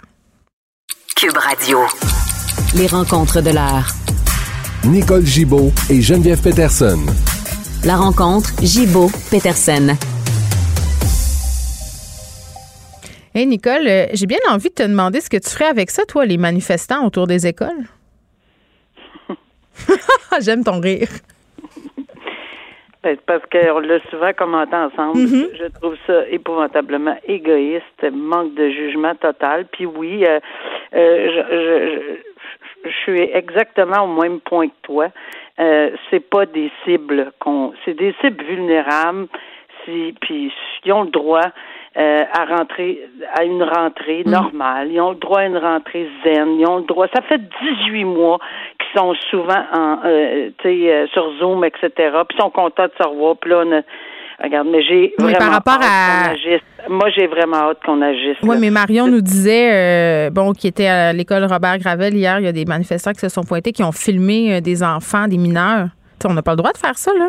Cube 1.17 1.37
Radio. 1.37 1.81
Les 2.75 2.87
rencontres 2.87 3.43
de 3.43 3.51
l'heure. 3.51 4.02
Nicole 4.87 5.25
Gibaud 5.25 5.71
et 5.91 6.01
Geneviève 6.01 6.43
Peterson. 6.43 6.99
La 7.87 7.97
rencontre 7.97 8.49
Gibaud-Peterson. 8.63 9.95
Hey 13.35 13.47
Nicole, 13.47 13.87
euh, 13.87 14.07
j'ai 14.13 14.27
bien 14.27 14.39
envie 14.51 14.69
de 14.69 14.75
te 14.75 14.83
demander 14.83 15.21
ce 15.21 15.31
que 15.31 15.37
tu 15.39 15.49
ferais 15.49 15.67
avec 15.67 15.91
ça, 15.91 16.05
toi, 16.05 16.27
les 16.27 16.37
manifestants 16.37 17.07
autour 17.07 17.27
des 17.27 17.47
écoles. 17.47 17.87
J'aime 20.41 20.65
ton 20.65 20.81
rire. 20.81 21.09
Ben, 23.03 23.17
c'est 23.17 23.21
parce 23.27 23.43
qu'on 23.51 23.81
l'a 23.81 23.99
souvent 24.11 24.33
commenté 24.37 24.77
ensemble. 24.77 25.19
Je 25.59 25.69
trouve 25.81 25.95
ça 26.07 26.29
épouvantablement 26.31 27.17
égoïste, 27.27 27.85
manque 28.13 28.55
de 28.55 28.69
jugement 28.71 29.15
total. 29.17 29.67
Puis 29.73 29.87
oui, 29.87 30.25
euh, 30.25 30.39
euh, 30.95 31.27
je, 31.27 31.43
je- 31.51 31.97
je- 31.97 32.32
je 32.85 32.97
suis 33.03 33.21
exactement 33.21 34.05
au 34.05 34.21
même 34.21 34.41
point 34.41 34.69
que 34.69 34.81
toi. 34.83 35.09
Euh, 35.61 35.91
c'est 36.11 36.29
pas 36.29 36.47
des 36.47 36.71
cibles 36.85 37.33
qu'on, 37.39 37.73
c'est 37.85 37.95
des 37.95 38.15
cibles 38.21 38.45
vulnérables. 38.45 39.29
Si, 39.85 40.15
puis 40.21 40.53
ils 40.85 40.93
ont 40.93 41.03
le 41.03 41.11
droit 41.11 41.51
euh, 41.97 42.25
à 42.33 42.45
rentrer 42.45 43.01
à 43.35 43.45
une 43.45 43.63
rentrée 43.63 44.23
normale. 44.25 44.91
Ils 44.91 45.01
ont 45.01 45.11
le 45.11 45.17
droit 45.17 45.41
à 45.41 45.47
une 45.47 45.59
rentrée 45.59 46.09
zen. 46.25 46.59
Ils 46.59 46.67
ont 46.67 46.79
le 46.79 46.85
droit. 46.85 47.07
Ça 47.15 47.21
fait 47.23 47.41
18 47.61 48.05
mois 48.05 48.39
qu'ils 48.79 48.99
sont 48.99 49.15
souvent 49.31 49.63
en, 49.73 49.99
euh, 50.05 50.51
euh, 50.65 51.07
sur 51.09 51.33
Zoom, 51.39 51.65
etc. 51.65 51.91
Puis 51.97 52.39
ils 52.39 52.41
sont 52.41 52.51
contents 52.51 52.87
de 52.87 52.93
se 52.99 53.07
revoir. 53.07 53.37
Puis 53.37 53.51
là, 53.51 53.65
on 53.67 53.73
a, 53.73 53.83
regarde, 54.43 54.69
mais 54.71 54.83
j'ai 54.83 55.15
Oui, 55.21 55.33
par 55.39 55.51
rapport 55.53 55.75
hâte 55.75 55.83
à- 55.85 56.29
qu'on 56.29 56.33
agisse. 56.33 56.61
Moi, 56.89 57.09
j'ai 57.17 57.27
vraiment 57.29 57.57
hâte 57.71 57.79
qu'on 57.85 58.03
agisse. 58.03 58.37
Oui, 58.43 58.55
là. 58.55 58.61
mais 58.61 58.71
Marion 58.71 59.07
nous 59.07 59.21
disait, 59.21 59.71
euh, 59.73 60.31
bon, 60.31 60.53
qui 60.53 60.67
était 60.67 60.87
à 60.89 61.13
l'école 61.13 61.45
Robert 61.45 61.79
Gravel 61.79 62.15
hier, 62.15 62.39
il 62.41 62.45
y 62.45 62.49
a 62.49 62.53
des 62.53 62.65
manifestants 62.65 63.13
qui 63.13 63.21
se 63.21 63.29
sont 63.29 63.45
pointés, 63.45 63.73
qui 63.73 63.83
ont 63.85 63.93
filmé 63.93 64.55
euh, 64.57 64.61
des 64.61 64.83
enfants, 64.83 65.29
des 65.29 65.39
mineurs. 65.39 65.87
Tu 66.19 66.27
sais, 66.27 66.31
on 66.31 66.35
n'a 66.35 66.43
pas 66.43 66.53
le 66.53 66.57
droit 66.57 66.73
de 66.73 66.79
faire 66.79 66.99
ça, 66.99 67.13
là. 67.17 67.29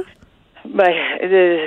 Ben, 0.65 0.91
euh, 1.23 1.57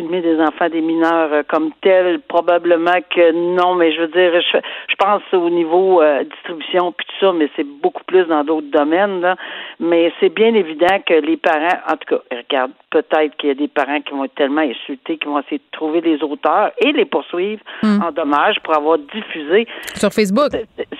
filmer 0.00 0.20
des 0.20 0.40
enfants, 0.40 0.68
des 0.68 0.80
mineurs 0.80 1.32
euh, 1.32 1.42
comme 1.46 1.70
tels, 1.82 2.20
probablement 2.20 3.00
que 3.14 3.32
non, 3.32 3.74
mais 3.74 3.92
je 3.92 4.00
veux 4.02 4.08
dire, 4.08 4.40
je, 4.40 4.58
je 4.88 4.94
pense 4.96 5.22
au 5.32 5.50
niveau 5.50 6.00
euh, 6.00 6.24
distribution 6.24 6.92
puis 6.92 7.06
tout 7.06 7.26
ça, 7.26 7.32
mais 7.32 7.48
c'est 7.56 7.66
beaucoup 7.66 8.04
plus 8.04 8.24
dans 8.26 8.44
d'autres 8.44 8.70
domaines, 8.70 9.20
là. 9.20 9.36
Mais 9.78 10.12
c'est 10.20 10.30
bien 10.30 10.54
évident 10.54 10.98
que 11.06 11.14
les 11.14 11.36
parents, 11.36 11.78
en 11.88 11.96
tout 11.96 12.16
cas, 12.16 12.22
regarde, 12.30 12.72
peut-être 12.90 13.36
qu'il 13.36 13.48
y 13.48 13.52
a 13.52 13.54
des 13.54 13.68
parents 13.68 14.00
qui 14.00 14.12
vont 14.12 14.24
être 14.24 14.34
tellement 14.34 14.62
insultés 14.62 15.16
qu'ils 15.18 15.28
vont 15.28 15.40
essayer 15.40 15.58
de 15.58 15.70
trouver 15.72 16.00
les 16.00 16.22
auteurs 16.22 16.72
et 16.78 16.92
les 16.92 17.04
poursuivre 17.04 17.62
en 17.82 18.10
dommages 18.12 18.58
pour 18.60 18.76
avoir 18.76 18.98
diffusé 18.98 19.66
Sur 19.94 20.10
Facebook. 20.12 20.50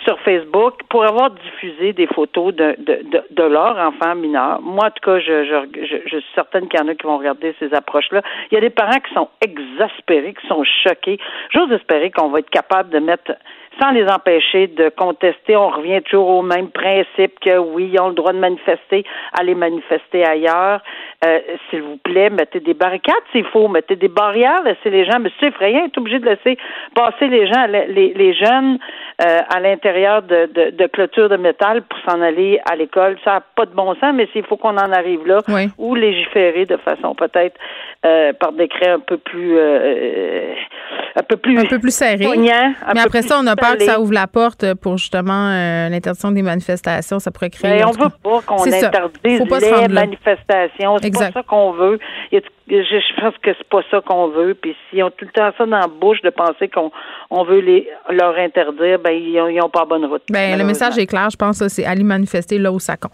sur 0.04 0.18
Facebook 0.20 0.74
pour 0.88 1.04
avoir 1.04 1.30
diffusé 1.30 1.92
des 1.92 2.06
photos 2.06 2.54
de, 2.54 2.76
de, 2.78 3.02
de, 3.10 3.22
de 3.30 3.42
leurs 3.42 3.76
enfants 3.78 4.14
mineurs. 4.14 4.60
Moi, 4.62 4.86
en 4.86 4.90
tout 4.90 5.04
cas, 5.04 5.18
je, 5.18 5.44
je, 5.44 5.84
je, 5.84 5.96
je 6.06 6.16
suis 6.18 6.34
certaine 6.34 6.68
qu'il 6.68 6.78
y 6.78 6.82
en 6.82 6.88
a 6.88 6.94
qui 6.94 7.06
vont 7.06 7.18
regarder 7.18 7.54
ces 7.58 7.72
approches-là. 7.74 8.22
Il 8.50 8.54
y 8.54 8.58
a 8.58 8.60
des 8.60 8.70
parents 8.70 8.89
qui 8.98 9.14
sont 9.14 9.28
exaspérés, 9.40 10.34
qui 10.34 10.46
sont 10.48 10.64
choqués. 10.64 11.18
J'ose 11.50 11.70
espérer 11.72 12.10
qu'on 12.10 12.30
va 12.30 12.40
être 12.40 12.50
capable 12.50 12.90
de 12.90 12.98
mettre 12.98 13.32
sans 13.78 13.90
les 13.92 14.06
empêcher 14.08 14.66
de 14.66 14.88
contester, 14.90 15.56
on 15.56 15.68
revient 15.68 16.02
toujours 16.02 16.28
au 16.28 16.42
même 16.42 16.68
principe 16.70 17.38
que 17.40 17.56
oui, 17.58 17.90
ils 17.92 18.00
ont 18.00 18.08
le 18.08 18.14
droit 18.14 18.32
de 18.32 18.38
manifester, 18.38 19.04
aller 19.38 19.54
manifester 19.54 20.24
ailleurs. 20.26 20.80
Euh, 21.24 21.38
S'il 21.68 21.82
vous 21.82 21.96
plaît, 21.98 22.30
mettez 22.30 22.60
des 22.60 22.74
barricades 22.74 23.14
s'il 23.32 23.44
faut, 23.46 23.68
mettez 23.68 23.96
des 23.96 24.08
barrières, 24.08 24.62
laissez 24.64 24.90
les 24.90 25.04
gens, 25.04 25.18
mais 25.20 25.30
c'est 25.38 25.46
effrayant, 25.48 25.84
est 25.84 25.96
obligé 25.98 26.18
de 26.18 26.26
laisser 26.26 26.58
passer 26.94 27.28
les 27.28 27.46
gens, 27.46 27.66
les, 27.66 28.12
les 28.14 28.34
jeunes 28.34 28.78
euh, 29.22 29.38
à 29.54 29.60
l'intérieur 29.60 30.22
de, 30.22 30.46
de, 30.46 30.70
de 30.70 30.86
clôtures 30.86 31.28
de 31.28 31.36
métal 31.36 31.82
pour 31.82 31.98
s'en 32.08 32.20
aller 32.22 32.58
à 32.70 32.74
l'école. 32.74 33.18
Ça 33.24 33.34
n'a 33.34 33.40
pas 33.54 33.66
de 33.66 33.74
bon 33.74 33.94
sens, 33.96 34.12
mais 34.14 34.28
s'il 34.32 34.44
faut 34.44 34.56
qu'on 34.56 34.76
en 34.78 34.92
arrive 34.92 35.26
là, 35.26 35.38
Oui. 35.48 35.68
ou 35.78 35.94
légiférer 35.94 36.64
de 36.66 36.76
façon 36.78 37.14
peut-être 37.14 37.56
euh, 38.06 38.32
par 38.32 38.52
décret 38.52 38.88
un 38.88 39.00
peu 39.00 39.18
plus 39.18 39.56
euh, 39.58 40.54
un 41.16 41.22
peu 41.22 41.36
plus 41.36 41.58
Un 41.58 41.64
peu 41.66 41.78
plus 41.78 41.94
serré. 41.94 42.24
poignant, 42.24 42.72
un 42.86 42.94
Mais 42.94 42.94
peu 42.94 43.00
après 43.08 43.18
plus 43.20 43.28
ça, 43.28 43.38
on 43.42 43.46
a 43.46 43.56
peur 43.60 43.76
que 43.76 43.84
ça 43.84 44.00
ouvre 44.00 44.12
la 44.12 44.26
porte 44.26 44.74
pour 44.74 44.98
justement 44.98 45.50
euh, 45.50 45.88
l'interdiction 45.88 46.32
des 46.32 46.42
manifestations. 46.42 47.18
Ça 47.18 47.30
pourrait 47.30 47.50
créer. 47.50 47.70
Mais 47.70 47.84
en 47.84 47.90
on 47.90 47.92
veut 47.92 48.10
pas 48.22 48.40
qu'on 48.46 48.62
interdise 48.62 49.40
les 49.60 49.88
manifestations. 49.88 50.98
C'est 51.02 51.12
pas 51.12 51.32
ça 51.32 51.42
qu'on 51.42 51.72
veut. 51.72 51.98
Je, 52.32 52.38
je 52.68 53.20
pense 53.20 53.34
que 53.42 53.50
c'est 53.56 53.68
pas 53.68 53.82
ça 53.90 54.00
qu'on 54.00 54.28
veut. 54.28 54.54
Puis 54.54 54.76
s'ils 54.88 55.02
ont 55.02 55.10
tout 55.10 55.24
le 55.24 55.32
temps 55.32 55.50
ça 55.56 55.66
dans 55.66 55.78
la 55.78 55.88
bouche 55.88 56.20
de 56.22 56.30
penser 56.30 56.68
qu'on 56.68 56.90
on 57.30 57.44
veut 57.44 57.60
les 57.60 57.88
leur 58.10 58.36
interdire, 58.36 58.98
ben 58.98 59.12
ils 59.12 59.40
ont, 59.40 59.48
ils 59.48 59.60
ont 59.60 59.68
pas 59.68 59.84
bonne 59.84 60.04
route. 60.06 60.22
Ben, 60.30 60.58
le 60.58 60.64
message 60.64 60.98
est 60.98 61.06
clair, 61.06 61.28
je 61.30 61.36
pense, 61.36 61.56
ça, 61.56 61.68
c'est 61.68 61.84
aller 61.84 62.04
manifester 62.04 62.58
là 62.58 62.72
où 62.72 62.78
ça 62.78 62.96
compte. 62.96 63.12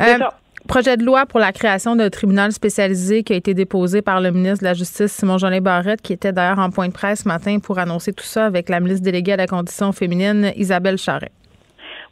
Euh, 0.00 0.18
ça. 0.18 0.34
Projet 0.68 0.96
de 0.96 1.04
loi 1.04 1.26
pour 1.26 1.40
la 1.40 1.52
création 1.52 1.96
d'un 1.96 2.08
tribunal 2.08 2.52
spécialisé 2.52 3.24
qui 3.24 3.32
a 3.32 3.36
été 3.36 3.52
déposé 3.52 4.00
par 4.00 4.20
le 4.20 4.30
ministre 4.30 4.60
de 4.60 4.64
la 4.64 4.74
Justice, 4.74 5.12
Simon-Jolin 5.12 5.60
Barrette, 5.60 6.00
qui 6.00 6.12
était 6.12 6.32
d'ailleurs 6.32 6.60
en 6.60 6.70
point 6.70 6.88
de 6.88 6.92
presse 6.92 7.22
ce 7.24 7.28
matin 7.28 7.58
pour 7.58 7.78
annoncer 7.78 8.12
tout 8.12 8.24
ça 8.24 8.46
avec 8.46 8.68
la 8.68 8.80
ministre 8.80 9.02
déléguée 9.02 9.32
à 9.32 9.36
la 9.36 9.46
condition 9.46 9.92
féminine, 9.92 10.52
Isabelle 10.56 10.98
Charret. 10.98 11.32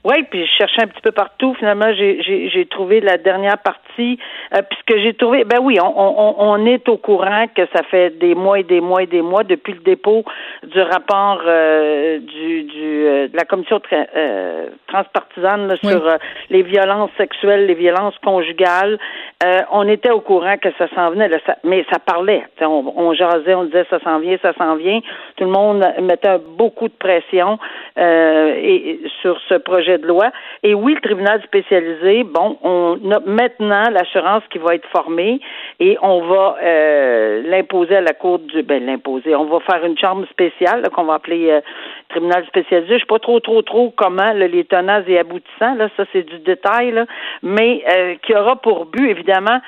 Oui, 0.03 0.15
puis 0.31 0.47
je 0.47 0.51
cherchais 0.53 0.83
un 0.83 0.87
petit 0.87 1.03
peu 1.03 1.13
partout. 1.13 1.55
Finalement, 1.59 1.93
j'ai 1.93 2.67
trouvé 2.71 3.01
la 3.01 3.19
dernière 3.19 3.59
partie. 3.59 4.19
Euh, 4.57 4.63
puis 4.63 4.79
ce 4.81 4.95
que 4.95 4.99
j'ai 5.03 5.13
trouvé, 5.13 5.45
ben 5.45 5.59
oui, 5.61 5.77
on, 5.83 5.93
on, 5.95 6.35
on 6.39 6.65
est 6.67 6.89
au 6.89 6.97
courant 6.97 7.45
que 7.55 7.63
ça 7.75 7.83
fait 7.91 8.19
des 8.19 8.35
mois 8.35 8.61
et 8.61 8.63
des 8.63 8.81
mois 8.81 9.03
et 9.03 9.07
des 9.07 9.21
mois 9.21 9.45
depuis 9.45 9.75
le 9.75 9.81
dépôt 9.81 10.25
du 10.63 10.81
rapport 10.81 11.43
euh, 11.47 12.19
du, 12.19 12.63
du 12.63 13.07
euh, 13.07 13.29
de 13.29 13.37
la 13.37 13.45
commission 13.45 13.77
tra- 13.79 14.07
euh, 14.17 14.69
transpartisane 14.87 15.69
là, 15.69 15.75
Oui. 15.83 15.91
sur 15.91 16.07
euh, 16.07 16.17
les 16.49 16.63
violences 16.63 17.11
sexuelles, 17.19 17.67
les 17.67 17.75
violences 17.75 18.17
conjugales. 18.25 18.99
Euh, 19.45 19.61
on 19.71 19.87
était 19.87 20.11
au 20.11 20.21
courant 20.21 20.57
que 20.57 20.69
ça 20.79 20.87
s'en 20.95 21.11
venait, 21.11 21.29
là, 21.29 21.39
ça- 21.47 21.57
mais 21.65 21.85
ça 21.93 21.99
parlait. 21.99 22.43
On, 22.63 22.91
on 22.97 23.13
jasait, 23.13 23.55
on 23.55 23.65
disait 23.65 23.85
ça 23.91 23.99
s'en 24.01 24.19
vient, 24.19 24.37
ça 24.41 24.55
s'en 24.55 24.77
vient. 24.77 25.01
Tout 25.37 25.45
le 25.45 25.51
monde 25.51 25.85
mettait 26.01 26.39
beaucoup 26.57 26.89
de 26.89 26.95
pression 26.95 27.59
euh, 27.99 28.55
et 28.57 29.01
sur 29.21 29.39
ce 29.49 29.55
projet 29.57 29.90
de 29.99 30.07
loi. 30.07 30.31
Et 30.63 30.75
oui, 30.75 30.95
le 30.95 31.01
tribunal 31.01 31.43
spécialisé, 31.43 32.25
bon, 32.25 32.59
on 32.63 32.99
a 33.11 33.21
maintenant 33.21 33.91
l'assurance 33.91 34.43
qui 34.51 34.59
va 34.59 34.75
être 34.75 34.89
formée 34.89 35.41
et 35.79 35.97
on 36.03 36.21
va 36.27 36.57
euh, 36.63 37.43
l'imposer 37.47 37.97
à 37.97 38.01
la 38.01 38.13
cour 38.13 38.39
du 38.39 38.63
ben 38.63 38.85
l'imposer. 38.85 39.35
On 39.35 39.45
va 39.45 39.61
faire 39.61 39.85
une 39.85 39.99
chambre 39.99 40.27
spéciale 40.31 40.89
qu'on 40.91 41.05
va 41.05 41.15
appeler 41.15 41.51
euh, 41.51 41.61
tribunal 42.09 42.45
spécialisé. 42.47 42.95
Je 42.95 43.01
sais 43.01 43.07
pas 43.07 43.19
trop 43.19 43.41
trop 43.41 43.63
trop 43.63 43.93
comment 43.97 44.33
là, 44.33 44.47
les 44.47 44.65
tenants 44.65 45.03
et 45.07 45.19
aboutissants 45.19 45.75
là, 45.75 45.89
ça 45.97 46.05
c'est 46.13 46.23
du 46.23 46.39
détail 46.41 46.95
mais 47.43 47.83
euh, 47.95 48.15
qui 48.23 48.35
aura 48.35 48.57
pour 48.57 48.87
but 48.87 49.09
évidemment 49.09 49.61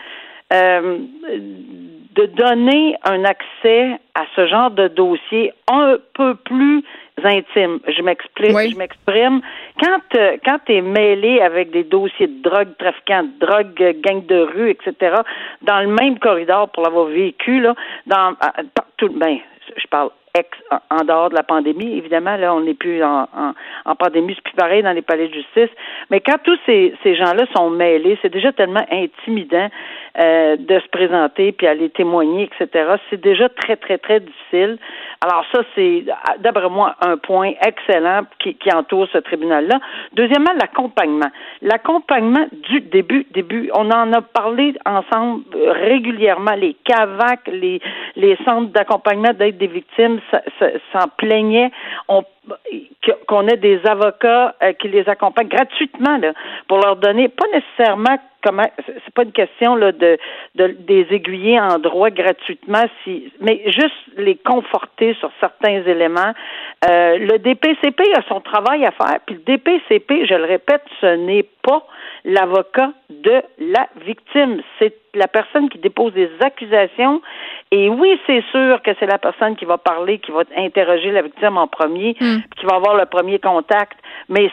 de 2.14 2.26
donner 2.26 2.94
un 3.04 3.24
accès 3.24 3.98
à 4.14 4.24
ce 4.36 4.46
genre 4.46 4.70
de 4.70 4.88
dossier 4.88 5.52
un 5.70 5.96
peu 6.14 6.34
plus 6.34 6.84
intime. 7.24 7.80
Je 7.88 8.02
m'explique, 8.02 8.54
Oui. 8.54 8.70
je 8.72 8.76
m'exprime. 8.76 9.40
Quand 9.82 10.00
euh, 10.16 10.36
quand 10.44 10.58
tu 10.66 10.74
es 10.74 10.80
mêlé 10.80 11.40
avec 11.40 11.70
des 11.70 11.84
dossiers 11.84 12.26
de 12.26 12.42
drogue, 12.42 12.68
trafiquants 12.78 13.24
de 13.24 13.46
drogue, 13.46 13.82
euh, 13.82 13.92
gang 14.00 14.24
de 14.26 14.40
rue, 14.40 14.70
etc., 14.70 15.16
dans 15.62 15.80
le 15.80 15.88
même 15.88 16.18
corridor 16.18 16.68
pour 16.70 16.82
l'avoir 16.82 17.06
vécu, 17.06 17.60
là, 17.60 17.74
dans 18.06 18.34
partout, 18.74 19.08
ben, 19.14 19.38
je 19.76 19.86
parle 19.88 20.10
ex 20.34 20.48
en- 20.70 20.96
en 21.00 21.04
dehors 21.04 21.28
de 21.28 21.34
la 21.34 21.42
pandémie, 21.42 21.98
évidemment, 21.98 22.36
là, 22.36 22.54
on 22.54 22.60
n'est 22.60 22.72
plus 22.72 23.04
en, 23.04 23.24
en, 23.36 23.52
en 23.84 23.94
pandémie, 23.94 24.32
c'est 24.34 24.42
plus 24.44 24.54
pareil 24.56 24.82
dans 24.82 24.92
les 24.92 25.02
palais 25.02 25.28
de 25.28 25.34
justice. 25.34 25.68
Mais 26.10 26.20
quand 26.20 26.38
tous 26.42 26.58
ces, 26.64 26.94
ces 27.02 27.14
gens-là 27.16 27.44
sont 27.54 27.68
mêlés, 27.68 28.18
c'est 28.22 28.32
déjà 28.32 28.50
tellement 28.52 28.84
intimidant 28.90 29.68
euh, 30.18 30.56
de 30.56 30.78
se 30.78 30.88
présenter 30.88 31.52
puis 31.52 31.66
aller 31.66 31.88
témoigner, 31.88 32.44
etc. 32.44 32.96
C'est 33.08 33.20
déjà 33.20 33.48
très, 33.48 33.76
très, 33.76 33.96
très 33.96 34.20
difficile. 34.20 34.78
Alors 35.22 35.44
ça, 35.52 35.62
c'est 35.74 36.04
d'après 36.40 36.68
moi 36.68 36.96
un 37.00 37.16
point 37.16 37.52
excellent 37.66 38.22
qui, 38.38 38.54
qui 38.56 38.70
entoure 38.74 39.08
ce 39.12 39.18
tribunal-là. 39.18 39.80
Deuxièmement, 40.12 40.52
l'accompagnement. 40.60 41.30
L'accompagnement 41.62 42.46
du 42.52 42.80
début, 42.80 43.26
début. 43.32 43.70
On 43.72 43.90
en 43.90 44.12
a 44.12 44.20
parlé 44.20 44.74
ensemble 44.84 45.44
euh, 45.54 45.72
régulièrement. 45.72 46.56
Les 46.56 46.76
CAVAC, 46.84 47.48
les, 47.48 47.80
les 48.16 48.36
centres 48.44 48.70
d'accompagnement 48.72 49.32
d'aide 49.32 49.56
des 49.56 49.66
victimes 49.66 50.20
s'en 50.92 51.08
plaignaient. 51.16 51.70
Qu'on 53.28 53.46
ait 53.48 53.56
des 53.56 53.80
avocats 53.86 54.54
euh, 54.62 54.72
qui 54.72 54.88
les 54.88 55.08
accompagnent 55.08 55.48
gratuitement 55.48 56.16
là, 56.18 56.32
pour 56.68 56.78
leur 56.78 56.96
donner 56.96 57.28
pas 57.28 57.46
nécessairement 57.52 58.18
comment 58.42 58.68
c'est 58.84 58.94
c'est 59.04 59.14
pas 59.14 59.22
une 59.22 59.32
question 59.32 59.76
là 59.76 59.92
de, 59.92 60.18
de 60.56 60.76
des 60.80 61.06
aiguiller 61.10 61.60
en 61.60 61.78
droit 61.78 62.10
gratuitement 62.10 62.84
si 63.02 63.32
mais 63.40 63.62
juste 63.66 63.94
les 64.16 64.36
conforter 64.36 65.14
sur 65.14 65.30
certains 65.40 65.82
éléments. 65.82 66.32
Euh, 66.88 67.18
le 67.18 67.38
DPCP 67.38 68.02
a 68.16 68.22
son 68.28 68.40
travail 68.40 68.84
à 68.84 68.90
faire 68.90 69.18
puis 69.26 69.36
le 69.36 69.42
DPCP 69.42 70.26
je 70.26 70.34
le 70.34 70.44
répète 70.44 70.82
ce 71.00 71.14
n'est 71.14 71.46
pas 71.62 71.86
l'avocat 72.24 72.92
de 73.10 73.42
la 73.58 73.88
victime. 74.04 74.62
C'est 74.78 74.94
la 75.14 75.28
personne 75.28 75.68
qui 75.68 75.78
dépose 75.78 76.12
des 76.14 76.30
accusations. 76.40 77.20
Et 77.70 77.88
oui 77.88 78.18
c'est 78.26 78.42
sûr 78.50 78.82
que 78.82 78.90
c'est 78.98 79.06
la 79.06 79.18
personne 79.18 79.56
qui 79.56 79.64
va 79.64 79.78
parler 79.78 80.18
qui 80.18 80.30
va 80.30 80.42
interroger 80.56 81.10
la 81.10 81.22
victime 81.22 81.58
en 81.58 81.68
premier 81.68 82.14
qui 82.14 82.66
va 82.66 82.76
avoir 82.76 82.96
le 82.96 83.06
premier 83.06 83.38
contact. 83.38 83.98
Mais 84.28 84.50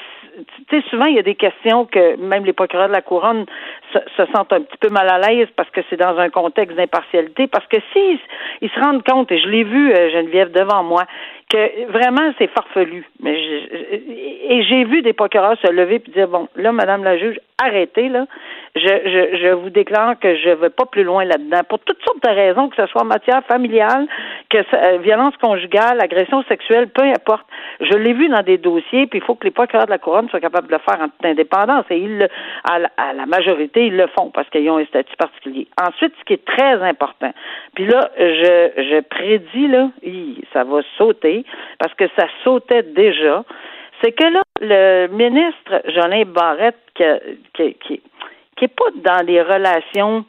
tu 0.70 0.82
sais, 0.82 0.90
souvent, 0.90 1.06
il 1.06 1.16
y 1.16 1.20
a 1.20 1.24
des 1.24 1.36
questions 1.36 1.86
que 1.86 2.16
même 2.18 2.46
les 2.46 2.54
procureurs 2.54 2.88
de 2.88 2.94
la 2.94 3.02
couronne 3.02 3.46
se, 3.94 4.00
se 4.18 4.32
sentent 4.32 4.54
un 4.54 4.62
petit 4.62 4.78
peu 4.78 4.90
mal 4.90 5.10
à 5.10 5.20
l'aise 5.20 5.48
parce 5.56 5.70
que 5.70 5.82
c'est 5.90 5.98
dans 5.98 6.18
un 6.18 6.30
contexte 6.30 6.76
d'impartialité. 6.78 7.48
Parce 7.48 7.66
que 7.68 7.78
s'ils 7.94 8.20
ils 8.62 8.70
se 8.70 8.80
rendent 8.80 9.04
compte, 9.04 9.32
et 9.32 9.40
je 9.40 9.48
l'ai 9.48 9.64
vu, 9.64 9.92
euh, 9.92 10.12
Geneviève, 10.12 10.52
devant 10.52 10.84
moi, 10.84 11.04
que 11.50 11.92
vraiment, 11.92 12.32
c'est 12.38 12.48
farfelu. 12.48 13.06
Mais 13.22 13.36
je- 13.36 13.96
et 14.52 14.64
j'ai 14.64 14.84
vu 14.86 15.02
des 15.02 15.14
procureurs 15.14 15.58
se 15.64 15.72
lever 15.72 15.96
et 15.96 16.12
dire, 16.12 16.28
bon, 16.28 16.48
là, 16.56 16.72
Madame 16.72 17.04
la 17.04 17.18
juge, 17.18 17.40
arrêtez, 17.62 18.08
là. 18.10 18.26
je, 18.76 18.82
je, 18.82 19.38
je 19.42 19.48
vous 19.54 19.70
déclare 19.70 20.18
que 20.20 20.36
je 20.36 20.50
vais 20.52 20.70
pas 20.70 20.86
plus 20.86 21.04
loin 21.04 21.26
là-dedans 21.26 21.62
pour 21.68 21.80
toutes 21.80 22.02
sortes 22.04 22.24
de 22.24 22.30
raisons, 22.30 22.70
que 22.70 22.76
ce 22.76 22.86
soit 22.86 23.02
en 23.02 23.06
matière 23.06 23.44
familiale, 23.46 24.08
que 24.50 24.60
euh, 24.60 24.98
violence 25.00 25.36
conjugale, 25.38 26.00
agression 26.02 26.44
sexuelle, 26.44 26.88
peu 26.90 27.04
importe. 27.04 27.46
Je 27.82 27.96
l'ai 27.98 28.14
vu 28.14 28.30
dans 28.30 28.44
des 28.44 28.58
dossiers, 28.58 29.08
puis 29.08 29.20
il 29.20 29.26
faut 29.26 29.36
que 29.36 29.46
les 29.46 29.52
procureurs 29.52 29.86
de 29.88 29.92
la 29.92 29.98
couronne 29.98 30.30
soient 30.30 30.40
capables 30.40 30.68
de 30.68 30.74
le 30.74 30.80
faire 30.80 31.02
en 31.02 31.10
toute 31.10 31.26
indépendance. 31.26 31.86
Et 31.90 31.98
ils, 31.98 32.20
le- 32.20 32.28
à, 32.64 32.80
la, 32.80 32.90
à 32.98 33.14
la 33.14 33.26
majorité, 33.26 33.88
ils 33.88 33.98
le 33.98 34.08
font 34.18 34.30
parce 34.30 34.50
qu'ils 34.50 34.70
ont 34.70 34.78
un 34.78 34.86
statut 34.86 35.16
particulier. 35.18 35.68
Ensuite, 35.82 36.14
ce 36.20 36.24
qui 36.26 36.34
est 36.34 36.46
très 36.46 36.82
important, 36.84 37.34
puis 37.76 37.86
là, 37.88 38.10
je, 38.18 38.70
je 38.78 39.00
prédis 39.02 39.68
là, 39.68 39.90
ça 40.54 40.64
va 40.64 40.82
sauter 40.98 41.39
parce 41.80 41.94
que 41.96 42.06
ça 42.18 42.28
sautait 42.44 42.84
déjà. 42.84 43.44
C'est 44.04 44.12
que 44.14 44.24
là, 44.24 44.42
le 44.62 45.08
ministre 45.08 45.82
Jolin 45.94 46.24
Barrette, 46.26 46.78
qui, 46.96 47.04
qui, 47.54 47.74
qui, 47.86 48.02
qui 48.56 48.66
est 48.66 48.68
pas 48.76 48.92
dans 48.96 49.26
les 49.26 49.42
relations 49.42 50.24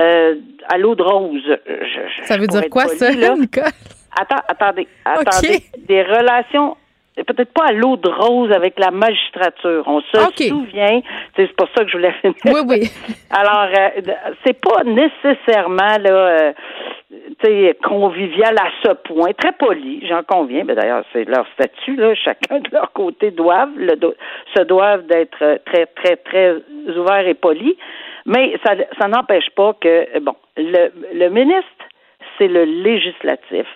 euh, 0.00 0.34
à 0.68 0.76
l'eau 0.76 0.94
de 0.94 1.02
rose. 1.02 1.40
Je- 1.66 1.84
je- 2.18 2.24
Ça 2.24 2.36
veut 2.36 2.46
dire 2.46 2.68
quoi, 2.70 2.84
polie, 2.84 2.98
ça, 2.98 3.10
là? 3.12 3.34
Nicole? 3.36 3.64
Attends, 4.20 4.42
attendez, 4.48 4.88
attendez. 5.04 5.60
Des 5.88 6.02
relations 6.02 6.76
peut-être 7.26 7.52
pas 7.54 7.64
à 7.68 7.72
l'eau 7.72 7.96
de 7.96 8.10
rose 8.10 8.52
avec 8.52 8.78
la 8.78 8.90
magistrature. 8.90 9.84
On 9.86 10.02
se 10.02 10.18
souvient, 10.48 11.00
c'est 11.34 11.50
pour 11.56 11.66
ça 11.74 11.82
que 11.84 11.88
je 11.90 11.96
voulais 11.96 12.12
finir. 12.20 12.36
Oui, 12.44 12.60
oui. 12.66 12.90
Alors, 13.30 13.68
euh, 13.74 14.00
c'est 14.44 14.60
pas 14.60 14.84
nécessairement 14.84 15.96
là, 15.98 16.10
euh, 16.10 16.52
convivial 17.82 18.54
à 18.58 18.68
ce 18.82 18.92
point. 18.92 19.32
Très 19.32 19.52
poli, 19.52 20.06
j'en 20.06 20.22
conviens. 20.22 20.64
Mais 20.64 20.74
d'ailleurs, 20.74 21.04
c'est 21.12 21.24
leur 21.24 21.46
statut 21.54 21.96
là. 21.96 22.14
Chacun 22.14 22.60
de 22.60 22.68
leur 22.72 22.92
côté 22.92 23.30
doivent 23.30 23.76
le 23.76 23.96
se 24.56 24.62
doivent 24.62 25.06
d'être 25.06 25.42
euh, 25.42 25.58
très, 25.64 25.86
très, 25.86 26.16
très 26.16 26.56
ouverts 26.96 27.26
et 27.26 27.34
polis. 27.34 27.76
Mais 28.24 28.58
ça, 28.64 29.08
n'empêche 29.08 29.50
pas 29.50 29.74
que 29.80 30.18
bon, 30.20 30.34
le, 30.56 30.90
le 31.14 31.28
ministre, 31.28 31.84
c'est 32.38 32.48
le 32.48 32.64
législatif. 32.64 33.66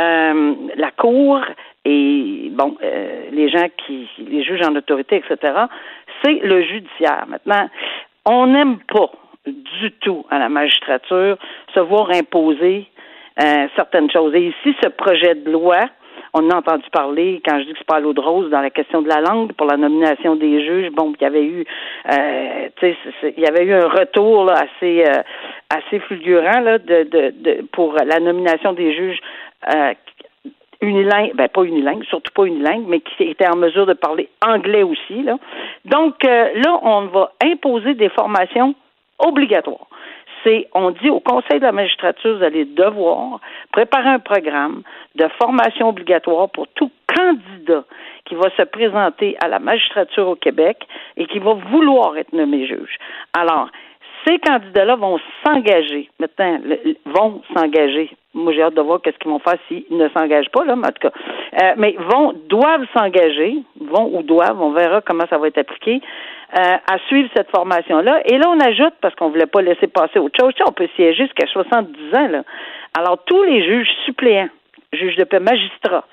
Euh, 0.00 0.54
la 0.76 0.90
cour 0.92 1.40
et 1.84 2.48
bon, 2.52 2.76
euh, 2.82 3.24
les 3.32 3.48
gens 3.50 3.66
qui, 3.84 4.08
les 4.18 4.42
juges 4.44 4.62
en 4.66 4.74
autorité, 4.76 5.16
etc. 5.16 5.52
C'est 6.22 6.40
le 6.42 6.62
judiciaire. 6.62 7.24
Maintenant, 7.28 7.68
on 8.26 8.46
n'aime 8.46 8.78
pas 8.78 9.10
du 9.46 9.92
tout 10.00 10.24
à 10.30 10.38
la 10.38 10.48
magistrature 10.48 11.36
se 11.74 11.80
voir 11.80 12.10
imposer 12.10 12.86
euh, 13.42 13.68
certaines 13.76 14.10
choses. 14.10 14.34
Et 14.34 14.48
ici, 14.48 14.76
ce 14.82 14.88
projet 14.88 15.34
de 15.34 15.50
loi, 15.50 15.88
on 16.32 16.48
a 16.50 16.56
entendu 16.56 16.84
parler 16.92 17.40
quand 17.44 17.58
je 17.58 17.64
dis 17.64 17.72
que 17.72 17.78
c'est 17.78 17.86
pas 17.86 18.00
l'eau 18.00 18.12
de 18.12 18.20
rose 18.20 18.50
dans 18.50 18.60
la 18.60 18.70
question 18.70 19.02
de 19.02 19.08
la 19.08 19.20
langue 19.20 19.52
pour 19.54 19.66
la 19.66 19.76
nomination 19.76 20.36
des 20.36 20.64
juges. 20.64 20.90
Bon, 20.92 21.12
il 21.18 21.22
y 21.22 21.26
avait 21.26 21.44
eu, 21.44 21.64
euh, 22.10 22.68
tu 22.76 22.86
sais, 22.86 23.34
il 23.36 23.42
y 23.42 23.46
avait 23.46 23.64
eu 23.64 23.72
un 23.72 23.88
retour 23.88 24.50
assez 24.50 25.04
euh, 25.06 25.22
assez 25.70 25.98
fulgurant 26.00 26.60
là 26.60 26.78
pour 27.72 27.94
la 27.94 28.20
nomination 28.20 28.72
des 28.72 28.94
juges. 28.94 29.18
Euh, 29.74 29.94
unilingue, 30.82 31.34
ben 31.34 31.48
pas 31.48 31.62
unilingue, 31.64 32.04
surtout 32.04 32.32
pas 32.32 32.44
unilingue, 32.44 32.86
mais 32.88 33.00
qui 33.00 33.24
était 33.24 33.46
en 33.46 33.56
mesure 33.56 33.84
de 33.84 33.92
parler 33.92 34.30
anglais 34.42 34.82
aussi. 34.82 35.22
Là. 35.22 35.36
Donc 35.84 36.24
là, 36.24 36.80
on 36.82 37.02
va 37.02 37.32
imposer 37.44 37.92
des 37.92 38.08
formations 38.08 38.74
obligatoires. 39.18 39.86
C'est, 40.44 40.68
on 40.74 40.90
dit 40.90 41.10
au 41.10 41.20
Conseil 41.20 41.58
de 41.58 41.64
la 41.64 41.72
magistrature, 41.72 42.38
vous 42.38 42.44
allez 42.44 42.64
devoir 42.64 43.40
préparer 43.72 44.08
un 44.08 44.18
programme 44.18 44.82
de 45.16 45.26
formation 45.40 45.88
obligatoire 45.88 46.48
pour 46.50 46.66
tout 46.68 46.90
candidat 47.14 47.84
qui 48.24 48.34
va 48.34 48.48
se 48.56 48.62
présenter 48.62 49.36
à 49.42 49.48
la 49.48 49.58
magistrature 49.58 50.28
au 50.28 50.36
Québec 50.36 50.86
et 51.16 51.26
qui 51.26 51.38
va 51.38 51.54
vouloir 51.54 52.16
être 52.16 52.32
nommé 52.32 52.66
juge. 52.66 52.98
Alors, 53.38 53.68
ces 54.26 54.38
candidats-là 54.38 54.96
vont 54.96 55.18
s'engager. 55.44 56.08
Maintenant, 56.18 56.58
vont 57.06 57.42
s'engager. 57.56 58.10
Moi, 58.34 58.52
j'ai 58.52 58.62
hâte 58.62 58.74
de 58.74 58.80
voir 58.80 59.00
qu'est-ce 59.02 59.18
qu'ils 59.18 59.30
vont 59.30 59.40
faire 59.40 59.58
s'ils 59.66 59.84
ne 59.90 60.08
s'engagent 60.10 60.50
pas, 60.50 60.64
là, 60.64 60.76
mais 60.76 60.86
en 60.86 60.92
tout 60.92 61.08
cas. 61.08 61.12
Euh, 61.62 61.74
mais 61.76 61.96
vont, 61.98 62.32
doivent 62.48 62.86
s'engager, 62.96 63.56
vont 63.80 64.16
ou 64.16 64.22
doivent, 64.22 64.60
on 64.60 64.70
verra 64.70 65.00
comment 65.00 65.24
ça 65.28 65.38
va 65.38 65.48
être 65.48 65.58
appliqué, 65.58 66.00
euh, 66.58 66.76
à 66.90 66.98
suivre 67.08 67.28
cette 67.36 67.50
formation-là. 67.50 68.22
Et 68.26 68.38
là, 68.38 68.46
on 68.48 68.60
ajoute, 68.60 68.94
parce 69.00 69.14
qu'on 69.16 69.30
voulait 69.30 69.46
pas 69.46 69.62
laisser 69.62 69.88
passer 69.88 70.18
autre 70.18 70.38
chose, 70.40 70.52
on 70.66 70.72
peut 70.72 70.88
siéger 70.96 71.24
jusqu'à 71.24 71.46
70 71.46 72.14
ans, 72.14 72.28
là. 72.28 72.42
Alors, 72.96 73.18
tous 73.24 73.42
les 73.44 73.64
juges 73.64 73.90
suppléants, 74.04 74.48
juges 74.92 75.16
de 75.16 75.24
paix 75.24 75.40
magistrats, 75.40 76.04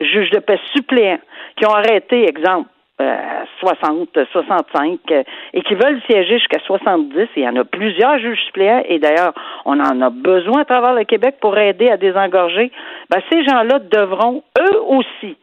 juges 0.00 0.30
de 0.30 0.38
paix 0.38 0.60
suppléants, 0.74 1.20
qui 1.56 1.66
ont 1.66 1.74
arrêté, 1.74 2.28
exemple, 2.28 2.68
euh, 3.00 3.16
60, 3.60 4.08
65, 4.32 4.98
euh, 5.10 5.22
et 5.52 5.60
qui 5.62 5.74
veulent 5.74 6.00
siéger 6.08 6.38
jusqu'à 6.38 6.58
70. 6.60 7.18
Et 7.20 7.28
il 7.36 7.42
y 7.42 7.48
en 7.48 7.56
a 7.56 7.64
plusieurs 7.64 8.18
juges 8.18 8.40
suppléants, 8.46 8.82
et 8.88 8.98
d'ailleurs, 8.98 9.34
on 9.64 9.78
en 9.80 10.00
a 10.00 10.10
besoin 10.10 10.62
à 10.62 10.64
travers 10.64 10.94
le 10.94 11.04
Québec 11.04 11.36
pour 11.40 11.56
aider 11.58 11.90
à 11.90 11.96
désengorger. 11.98 12.70
Ben, 13.10 13.20
ces 13.30 13.44
gens-là 13.44 13.78
devront, 13.80 14.42
eux 14.58 14.82
aussi, 14.88 15.36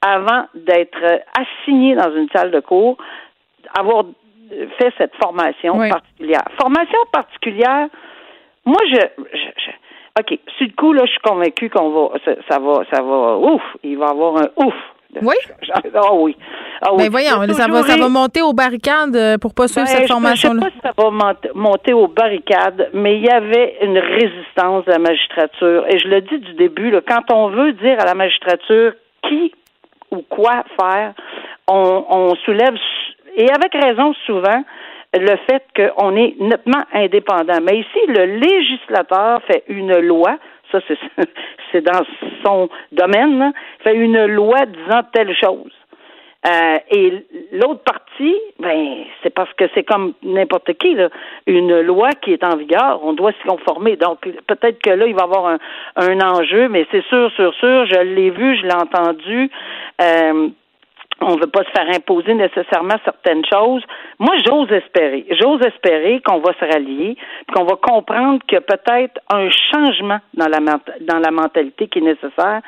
avant 0.00 0.44
d'être 0.54 1.22
assignés 1.38 1.94
dans 1.94 2.14
une 2.14 2.28
salle 2.34 2.50
de 2.50 2.60
cours, 2.60 2.96
avoir 3.78 4.04
fait 4.78 4.92
cette 4.98 5.14
formation 5.22 5.76
Oui. 5.78 5.88
particulière. 5.88 6.42
Formation 6.60 6.98
particulière, 7.12 7.88
moi, 8.64 8.78
je, 8.90 8.96
je, 9.32 9.38
je- 9.38 9.70
OK, 10.20 10.38
sur 10.58 10.66
le 10.66 10.72
coup, 10.76 10.92
là, 10.92 11.02
je 11.06 11.10
suis 11.10 11.20
convaincue 11.20 11.70
qu'on 11.70 11.88
va, 11.90 12.18
ça, 12.24 12.32
ça 12.50 12.58
va, 12.60 12.82
ça 12.92 13.00
va, 13.02 13.38
ouf, 13.38 13.62
il 13.82 13.96
va 13.96 14.06
y 14.06 14.10
avoir 14.10 14.36
un 14.36 14.48
ouf. 14.66 14.74
Oui? 15.20 15.34
Ah 15.94 16.14
oui. 16.14 16.36
Ah 16.80 16.92
oui. 16.92 17.04
Ben 17.04 17.10
voyons, 17.10 17.28
ça 17.28 17.66
va, 17.66 17.66
toujours 17.66 17.86
ça 17.86 17.96
va 17.96 18.08
monter 18.08 18.42
aux 18.42 18.52
barricades 18.52 19.14
euh, 19.14 19.38
pour 19.38 19.54
pas 19.54 19.68
suivre 19.68 19.86
ben, 19.86 19.96
cette 19.98 20.08
formation-là. 20.08 20.60
Je 20.62 20.64
sais 20.64 20.80
pas 20.80 20.90
si 20.90 20.96
ça 20.96 21.02
va 21.02 21.34
monter, 21.54 21.92
aux 21.92 22.08
barricades, 22.08 22.90
mais 22.94 23.16
il 23.16 23.24
y 23.24 23.30
avait 23.30 23.76
une 23.82 23.98
résistance 23.98 24.84
de 24.86 24.90
la 24.90 24.98
magistrature. 24.98 25.84
Et 25.88 25.98
je 25.98 26.08
le 26.08 26.22
dis 26.22 26.38
du 26.38 26.54
début, 26.54 26.90
là, 26.90 27.00
quand 27.06 27.30
on 27.32 27.50
veut 27.50 27.72
dire 27.74 28.00
à 28.00 28.04
la 28.04 28.14
magistrature 28.14 28.94
qui 29.28 29.52
ou 30.10 30.22
quoi 30.28 30.64
faire, 30.80 31.14
on, 31.68 32.04
on 32.08 32.34
soulève, 32.44 32.74
et 33.36 33.50
avec 33.50 33.72
raison 33.74 34.12
souvent, 34.26 34.62
le 35.14 35.36
fait 35.48 35.62
qu'on 35.76 36.16
est 36.16 36.36
nettement 36.40 36.82
indépendant. 36.92 37.60
Mais 37.62 37.78
ici, 37.78 37.98
le 38.08 38.38
législateur 38.38 39.42
fait 39.46 39.64
une 39.68 39.98
loi, 39.98 40.38
ça 40.72 40.80
c'est, 41.72 41.80
dans 41.82 42.02
son 42.44 42.68
domaine, 42.90 43.52
fait 43.84 43.94
une 43.94 44.26
loi 44.26 44.66
disant 44.66 45.02
telle 45.12 45.34
chose. 45.36 45.72
Euh, 46.44 46.78
et 46.90 47.24
l'autre 47.52 47.84
partie, 47.84 48.36
ben, 48.58 49.04
c'est 49.22 49.30
parce 49.30 49.52
que 49.52 49.64
c'est 49.74 49.84
comme 49.84 50.14
n'importe 50.24 50.72
qui, 50.74 50.94
là, 50.94 51.08
une 51.46 51.80
loi 51.82 52.10
qui 52.20 52.32
est 52.32 52.42
en 52.42 52.56
vigueur, 52.56 52.98
on 53.04 53.12
doit 53.12 53.30
s'y 53.32 53.46
conformer. 53.46 53.94
Donc, 53.94 54.28
peut-être 54.48 54.82
que 54.82 54.90
là, 54.90 55.06
il 55.06 55.14
va 55.14 55.20
y 55.20 55.24
avoir 55.24 55.46
un, 55.46 55.58
un 55.96 56.20
enjeu, 56.20 56.68
mais 56.68 56.84
c'est 56.90 57.04
sûr, 57.04 57.30
sûr, 57.32 57.54
sûr, 57.54 57.86
je 57.86 58.00
l'ai 58.00 58.30
vu, 58.30 58.56
je 58.56 58.62
l'ai 58.62 58.74
entendu. 58.74 59.50
Euh, 60.00 60.48
on 61.22 61.36
veut 61.36 61.46
pas 61.46 61.64
se 61.64 61.70
faire 61.70 61.88
imposer 61.94 62.34
nécessairement 62.34 62.96
certaines 63.04 63.44
choses. 63.52 63.82
Moi, 64.18 64.34
j'ose 64.46 64.70
espérer. 64.72 65.24
J'ose 65.40 65.60
espérer 65.66 66.20
qu'on 66.24 66.38
va 66.40 66.52
se 66.54 66.64
rallier, 66.64 67.16
qu'on 67.54 67.64
va 67.64 67.76
comprendre 67.76 68.40
que 68.46 68.56
peut-être 68.58 69.20
un 69.32 69.48
changement 69.72 70.18
dans 70.34 70.48
la, 70.48 70.58
dans 71.00 71.18
la 71.18 71.30
mentalité 71.30 71.88
qui 71.88 71.98
est 72.00 72.02
nécessaire. 72.02 72.60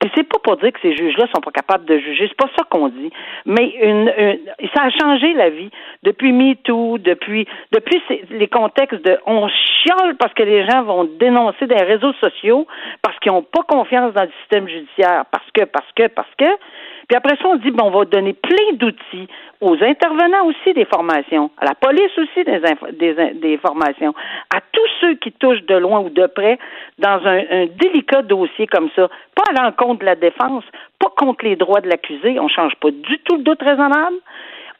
Puis 0.00 0.10
c'est 0.16 0.24
pas 0.28 0.38
pour 0.42 0.56
dire 0.56 0.72
que 0.72 0.80
ces 0.82 0.96
juges-là 0.96 1.26
sont 1.32 1.40
pas 1.40 1.52
capables 1.52 1.84
de 1.84 1.96
juger, 1.96 2.26
c'est 2.26 2.36
pas 2.36 2.50
ça 2.58 2.64
qu'on 2.68 2.88
dit. 2.88 3.12
Mais 3.46 3.68
une, 3.80 4.12
une- 4.18 4.38
ça 4.74 4.82
a 4.82 4.90
changé 4.90 5.32
la 5.34 5.48
vie 5.50 5.70
depuis 6.02 6.32
MeToo, 6.32 6.98
depuis 6.98 7.46
depuis 7.70 8.02
les 8.30 8.48
contextes 8.48 9.00
de 9.04 9.16
on 9.26 9.46
chiale 9.48 10.16
parce 10.18 10.34
que 10.34 10.42
les 10.42 10.66
gens 10.68 10.82
vont 10.82 11.04
dénoncer 11.04 11.68
des 11.68 11.76
réseaux 11.84 12.12
sociaux 12.14 12.66
parce 13.00 13.16
qu'ils 13.20 13.30
n'ont 13.30 13.44
pas 13.44 13.62
confiance 13.68 14.12
dans 14.12 14.22
le 14.24 14.30
système 14.40 14.66
judiciaire, 14.66 15.24
parce 15.30 15.48
que 15.54 15.62
parce 15.66 15.92
que 15.94 16.08
parce 16.08 16.34
que 16.36 16.46
puis 17.08 17.16
après 17.16 17.36
ça, 17.36 17.48
on 17.48 17.56
dit, 17.56 17.70
bon, 17.70 17.86
on 17.86 17.90
va 17.90 18.04
donner 18.04 18.32
plein 18.32 18.72
d'outils 18.74 19.28
aux 19.60 19.74
intervenants 19.82 20.46
aussi 20.46 20.72
des 20.74 20.84
formations, 20.84 21.50
à 21.58 21.66
la 21.66 21.74
police 21.74 22.16
aussi 22.18 22.44
des, 22.44 22.60
des, 22.92 23.34
des 23.34 23.56
formations, 23.58 24.14
à 24.54 24.60
tous 24.72 24.88
ceux 25.00 25.14
qui 25.14 25.32
touchent 25.32 25.64
de 25.66 25.76
loin 25.76 26.00
ou 26.00 26.10
de 26.10 26.26
près 26.26 26.58
dans 26.98 27.20
un, 27.24 27.42
un 27.50 27.66
délicat 27.66 28.22
dossier 28.22 28.66
comme 28.66 28.88
ça. 28.96 29.08
Pas 29.34 29.44
à 29.50 29.62
l'encontre 29.62 30.00
de 30.00 30.06
la 30.06 30.16
défense, 30.16 30.64
pas 30.98 31.12
contre 31.16 31.44
les 31.44 31.56
droits 31.56 31.80
de 31.80 31.88
l'accusé. 31.88 32.38
On 32.40 32.48
change 32.48 32.74
pas 32.76 32.90
du 32.90 33.18
tout 33.18 33.36
le 33.36 33.42
doute 33.42 33.62
raisonnable. 33.62 34.16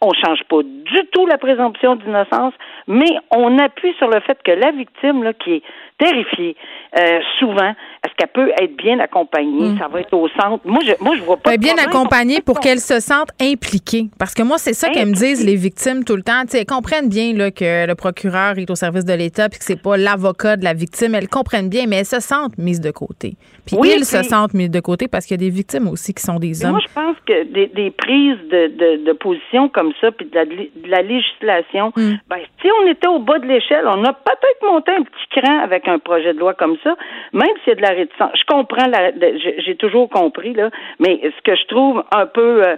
On 0.04 0.12
change 0.14 0.42
pas 0.48 0.62
du 0.64 1.06
tout 1.12 1.26
la 1.26 1.38
présomption 1.38 1.94
d'innocence, 1.94 2.54
mais 2.88 3.16
on 3.30 3.56
appuie 3.58 3.94
sur 3.98 4.08
le 4.08 4.18
fait 4.18 4.36
que 4.42 4.50
la 4.50 4.72
victime, 4.72 5.22
là, 5.22 5.32
qui 5.32 5.54
est 5.54 5.62
terrifiée. 5.98 6.56
Euh, 6.98 7.20
souvent, 7.38 7.70
est-ce 8.04 8.12
qu'elle 8.16 8.28
peut 8.28 8.50
être 8.60 8.76
bien 8.76 8.98
accompagnée? 9.00 9.70
Mm. 9.70 9.78
Ça 9.78 9.88
va 9.88 10.00
être 10.00 10.12
au 10.14 10.28
centre. 10.28 10.60
Moi, 10.64 10.82
je, 10.86 10.92
moi, 11.02 11.14
je 11.16 11.22
vois 11.22 11.36
pas. 11.36 11.50
Ben, 11.50 11.60
bien 11.60 11.74
accompagnée 11.78 12.40
pour 12.40 12.60
qu'elles 12.60 12.80
se 12.80 13.00
sentent 13.00 13.30
impliquées. 13.40 14.06
Parce 14.18 14.34
que 14.34 14.42
moi, 14.42 14.58
c'est 14.58 14.74
ça 14.74 14.90
qu'elles 14.90 15.08
me 15.08 15.14
disent, 15.14 15.44
les 15.44 15.56
victimes, 15.56 16.04
tout 16.04 16.16
le 16.16 16.22
temps. 16.22 16.42
Tu 16.42 16.50
sais, 16.50 16.58
elles 16.60 16.66
comprennent 16.66 17.08
bien 17.08 17.32
là, 17.34 17.50
que 17.50 17.86
le 17.86 17.94
procureur 17.94 18.58
est 18.58 18.70
au 18.70 18.74
service 18.74 19.04
de 19.04 19.14
l'État 19.14 19.48
puis 19.48 19.58
que 19.58 19.64
c'est 19.64 19.80
pas 19.80 19.96
l'avocat 19.96 20.56
de 20.56 20.64
la 20.64 20.74
victime. 20.74 21.14
Elles 21.14 21.28
comprennent 21.28 21.68
bien, 21.68 21.86
mais 21.86 21.96
elles 21.96 22.04
se 22.06 22.20
sentent 22.20 22.58
mises 22.58 22.80
de 22.80 22.90
côté. 22.90 23.34
Puis 23.66 23.76
Oui, 23.78 23.94
ils 23.96 24.04
se 24.04 24.22
sentent 24.22 24.54
mis 24.54 24.68
de 24.68 24.80
côté 24.80 25.08
parce 25.08 25.24
qu'il 25.24 25.40
y 25.40 25.40
a 25.40 25.44
des 25.48 25.54
victimes 25.54 25.88
aussi 25.88 26.12
qui 26.14 26.22
sont 26.22 26.38
des 26.38 26.64
hommes. 26.64 26.72
Moi, 26.72 26.80
je 26.86 26.92
pense 26.92 27.16
que 27.26 27.44
des, 27.44 27.68
des 27.68 27.90
prises 27.90 28.38
de, 28.50 28.66
de, 28.76 29.04
de 29.04 29.12
position 29.12 29.68
comme 29.68 29.92
ça, 30.00 30.10
puis 30.10 30.26
de 30.26 30.34
la, 30.34 30.44
de 30.44 30.68
la 30.88 31.02
législation, 31.02 31.92
Mm. 31.96 32.12
ben, 32.28 32.38
si 32.60 32.68
on 32.82 32.86
était 32.88 33.08
au 33.08 33.18
bas 33.18 33.38
de 33.38 33.46
l'échelle, 33.46 33.84
on 33.86 34.04
a 34.04 34.12
peut-être 34.12 34.62
monté 34.62 34.92
un 34.92 35.02
petit 35.02 35.40
cran 35.40 35.58
avec 35.62 35.81
un 35.88 35.98
projet 35.98 36.32
de 36.34 36.38
loi 36.38 36.54
comme 36.54 36.76
ça, 36.82 36.96
même 37.32 37.54
s'il 37.62 37.68
y 37.68 37.72
a 37.72 37.74
de 37.76 37.82
la 37.82 37.90
réticence. 37.90 38.32
Je 38.34 38.44
comprends, 38.46 38.86
la, 38.86 39.12
j'ai 39.58 39.76
toujours 39.76 40.08
compris, 40.08 40.54
là, 40.54 40.70
mais 40.98 41.20
ce 41.22 41.42
que 41.42 41.56
je 41.56 41.66
trouve 41.66 42.04
un 42.14 42.26
peu... 42.26 42.66
euh, 42.66 42.76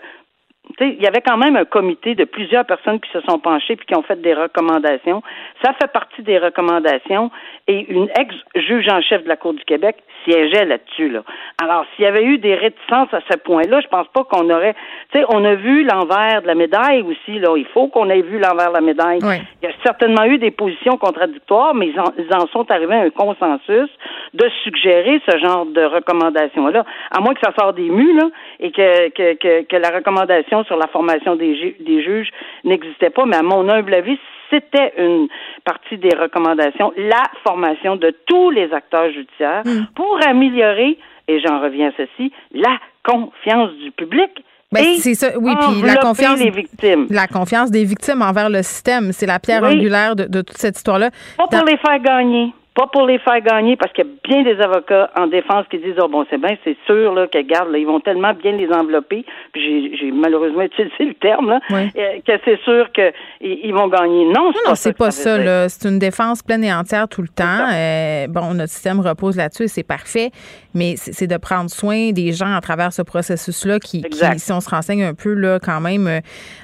il 0.80 1.02
y 1.02 1.06
avait 1.06 1.20
quand 1.20 1.36
même 1.36 1.56
un 1.56 1.64
comité 1.64 2.14
de 2.14 2.24
plusieurs 2.24 2.64
personnes 2.64 2.98
qui 3.00 3.10
se 3.10 3.20
sont 3.22 3.38
penchées 3.38 3.76
puis 3.76 3.86
qui 3.86 3.94
ont 3.94 4.02
fait 4.02 4.20
des 4.20 4.34
recommandations. 4.34 5.22
Ça 5.62 5.72
fait 5.74 5.90
partie 5.92 6.22
des 6.22 6.38
recommandations 6.38 7.30
et 7.68 7.86
une 7.90 8.08
ex-juge 8.18 8.88
en 8.88 9.00
chef 9.02 9.22
de 9.24 9.28
la 9.28 9.36
Cour 9.36 9.54
du 9.54 9.64
Québec 9.64 9.96
siégeait 10.24 10.64
là-dessus. 10.64 11.10
Là. 11.10 11.22
Alors, 11.62 11.84
s'il 11.94 12.04
y 12.04 12.08
avait 12.08 12.24
eu 12.24 12.38
des 12.38 12.54
réticences 12.54 13.12
à 13.12 13.20
ce 13.30 13.36
point-là, 13.38 13.80
je 13.80 13.88
pense 13.88 14.08
pas 14.08 14.24
qu'on 14.24 14.48
aurait... 14.50 14.74
Tu 15.12 15.18
sais, 15.18 15.24
on 15.28 15.44
a 15.44 15.54
vu 15.54 15.84
l'envers 15.84 16.42
de 16.42 16.46
la 16.46 16.54
médaille 16.54 17.02
aussi. 17.02 17.38
Là. 17.38 17.54
Il 17.56 17.66
faut 17.66 17.88
qu'on 17.88 18.08
ait 18.08 18.22
vu 18.22 18.38
l'envers 18.38 18.70
de 18.70 18.74
la 18.74 18.80
médaille. 18.80 19.20
Oui. 19.22 19.36
Il 19.62 19.68
y 19.68 19.72
a 19.72 19.74
certainement 19.84 20.24
eu 20.24 20.38
des 20.38 20.50
positions 20.50 20.96
contradictoires, 20.96 21.74
mais 21.74 21.88
ils 21.88 22.00
en, 22.00 22.12
ils 22.18 22.34
en 22.34 22.46
sont 22.48 22.70
arrivés 22.70 22.94
à 22.94 23.00
un 23.00 23.10
consensus 23.10 23.90
de 24.32 24.48
suggérer 24.64 25.20
ce 25.28 25.38
genre 25.38 25.66
de 25.66 25.84
recommandations-là. 25.84 26.84
À 27.10 27.20
moins 27.20 27.34
que 27.34 27.40
ça 27.44 27.52
sorte 27.58 27.76
des 27.76 27.88
mus, 27.88 28.14
là, 28.14 28.28
et 28.60 28.72
que, 28.72 29.10
que, 29.10 29.34
que, 29.34 29.62
que 29.62 29.76
la 29.76 29.90
recommandation 29.90 30.53
sur 30.62 30.76
la 30.76 30.86
formation 30.86 31.34
des, 31.34 31.56
ju- 31.58 31.76
des 31.80 32.04
juges 32.04 32.28
n'existait 32.62 33.10
pas, 33.10 33.24
mais 33.26 33.36
à 33.36 33.42
mon 33.42 33.68
humble 33.68 33.94
avis, 33.94 34.18
c'était 34.50 34.92
une 34.98 35.26
partie 35.64 35.96
des 35.98 36.14
recommandations, 36.14 36.92
la 36.96 37.24
formation 37.42 37.96
de 37.96 38.14
tous 38.26 38.50
les 38.50 38.72
acteurs 38.72 39.10
judiciaires 39.10 39.62
pour 39.96 40.18
améliorer, 40.24 40.98
et 41.26 41.40
j'en 41.40 41.60
reviens 41.60 41.88
à 41.88 41.92
ceci, 41.96 42.30
la 42.52 42.78
confiance 43.02 43.72
du 43.82 43.90
public. 43.90 44.30
Ben, 44.70 44.80
et 44.84 44.96
c'est 44.96 45.14
ça, 45.14 45.28
oui, 45.38 45.52
puis 45.60 45.82
la 45.82 45.96
confiance- 45.96 46.38
les 46.38 46.50
victimes. 46.50 47.06
La 47.10 47.26
confiance 47.26 47.70
des 47.70 47.84
victimes 47.84 48.22
envers 48.22 48.50
le 48.50 48.62
système, 48.62 49.12
c'est 49.12 49.26
la 49.26 49.38
pierre 49.38 49.62
Oui. 49.62 49.74
angulaire 49.76 50.16
de, 50.16 50.24
de 50.24 50.40
toute 50.42 50.56
cette 50.58 50.76
histoire-là. 50.76 51.10
Pas 51.36 51.46
pour 51.46 51.58
Dans- 51.60 51.64
les 51.64 51.76
faire 51.78 51.98
gagner. 52.00 52.52
Pas 52.74 52.88
pour 52.88 53.06
les 53.06 53.18
faire 53.20 53.40
gagner, 53.40 53.76
parce 53.76 53.92
qu'il 53.92 54.04
y 54.04 54.08
a 54.08 54.10
bien 54.24 54.42
des 54.42 54.60
avocats 54.60 55.08
en 55.16 55.28
défense 55.28 55.64
qui 55.70 55.78
disent, 55.78 55.94
oh 56.02 56.08
bon, 56.08 56.26
c'est 56.28 56.38
bien, 56.38 56.56
c'est 56.64 56.76
sûr, 56.86 57.14
là, 57.14 57.28
que 57.28 57.38
garde, 57.42 57.70
là, 57.70 57.78
ils 57.78 57.86
vont 57.86 58.00
tellement 58.00 58.32
bien 58.34 58.50
les 58.52 58.68
envelopper, 58.72 59.24
puis 59.52 59.62
j'ai, 59.92 59.96
j'ai 59.96 60.10
malheureusement 60.10 60.62
utilisé 60.72 61.04
le 61.04 61.14
terme, 61.14 61.50
là, 61.50 61.60
Oui. 61.70 61.88
euh, 61.96 62.18
que 62.26 62.32
c'est 62.44 62.60
sûr 62.62 62.90
qu'ils 62.92 63.12
ils 63.40 63.72
vont 63.72 63.86
gagner. 63.86 64.24
Non, 64.26 64.50
c'est 64.52 64.58
Non, 64.64 64.70
pas 64.70 64.74
c'est 64.74 64.96
pas 64.96 65.10
ça 65.12 65.36
ça. 65.44 65.68
C'est 65.68 65.88
une 65.88 65.98
défense 66.00 66.42
pleine 66.42 66.64
et 66.64 66.72
entière 66.74 67.06
tout 67.08 67.22
le 67.22 67.28
temps. 67.28 67.68
Euh, 67.72 68.26
bon, 68.28 68.54
notre 68.54 68.70
système 68.72 68.98
repose 69.00 69.36
là-dessus 69.36 69.64
et 69.64 69.68
c'est 69.68 69.86
parfait, 69.86 70.30
mais 70.74 70.96
c'est 70.96 71.26
de 71.26 71.36
prendre 71.36 71.70
soin 71.70 72.10
des 72.12 72.32
gens 72.32 72.52
à 72.54 72.60
travers 72.60 72.92
ce 72.92 73.02
processus-là 73.02 73.78
qui, 73.78 74.04
si 74.38 74.52
on 74.52 74.60
se 74.60 74.68
renseigne 74.68 75.04
un 75.04 75.14
peu, 75.14 75.32
là, 75.32 75.58
quand 75.60 75.80
même, 75.80 76.06
euh, 76.06 76.20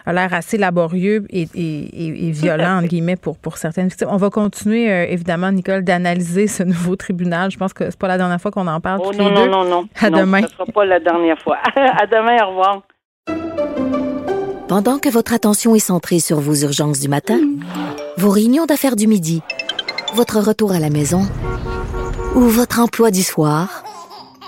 a 0.06 0.12
l'air 0.12 0.34
assez 0.34 0.58
laborieux 0.58 1.24
et, 1.30 1.42
et- 1.54 2.04
et- 2.06 2.28
et 2.28 2.30
violent, 2.32 2.78
entre 2.78 2.88
guillemets, 2.88 3.16
pour, 3.16 3.38
pour 3.38 3.56
certaines 3.56 3.88
victimes. 3.88 4.08
On 4.10 4.16
va 4.16 4.30
continuer, 4.30 4.90
euh, 4.92 5.06
évidemment, 5.08 5.50
Nicole, 5.52 5.84
d'analyser 5.84 6.46
ce 6.48 6.62
nouveau 6.64 6.96
tribunal. 6.96 7.50
Je 7.50 7.56
pense 7.58 7.72
que 7.72 7.84
c'est 7.90 7.98
pas 7.98 8.08
la 8.08 8.18
dernière 8.18 8.40
fois 8.40 8.50
qu'on 8.50 8.66
en 8.66 8.80
parle 8.80 9.00
Oh 9.04 9.10
tous 9.12 9.18
non, 9.18 9.28
les 9.28 9.34
non, 9.34 9.44
deux. 9.44 9.50
non, 9.50 9.64
non. 9.64 9.88
À 10.00 10.10
Non, 10.10 10.18
demain. 10.18 10.42
Ce 10.42 10.48
sera 10.54 10.66
pas 10.66 10.84
la 10.84 11.00
dernière 11.00 11.38
fois. 11.40 11.58
à 11.76 12.06
demain, 12.06 12.36
au 12.44 12.48
revoir. 12.50 12.82
Pendant 14.68 14.98
que 14.98 15.08
votre 15.08 15.32
attention 15.34 15.74
est 15.74 15.78
centrée 15.80 16.20
sur 16.20 16.38
vos 16.40 16.54
urgences 16.54 17.00
du 17.00 17.08
matin, 17.08 17.38
vos 18.16 18.30
réunions 18.30 18.66
d'affaires 18.66 18.94
du 18.94 19.06
midi, 19.08 19.42
votre 20.14 20.38
retour 20.38 20.72
à 20.72 20.78
la 20.78 20.90
maison 20.90 21.22
ou 22.36 22.40
votre 22.42 22.78
emploi 22.78 23.10
du 23.10 23.22
soir, 23.22 23.82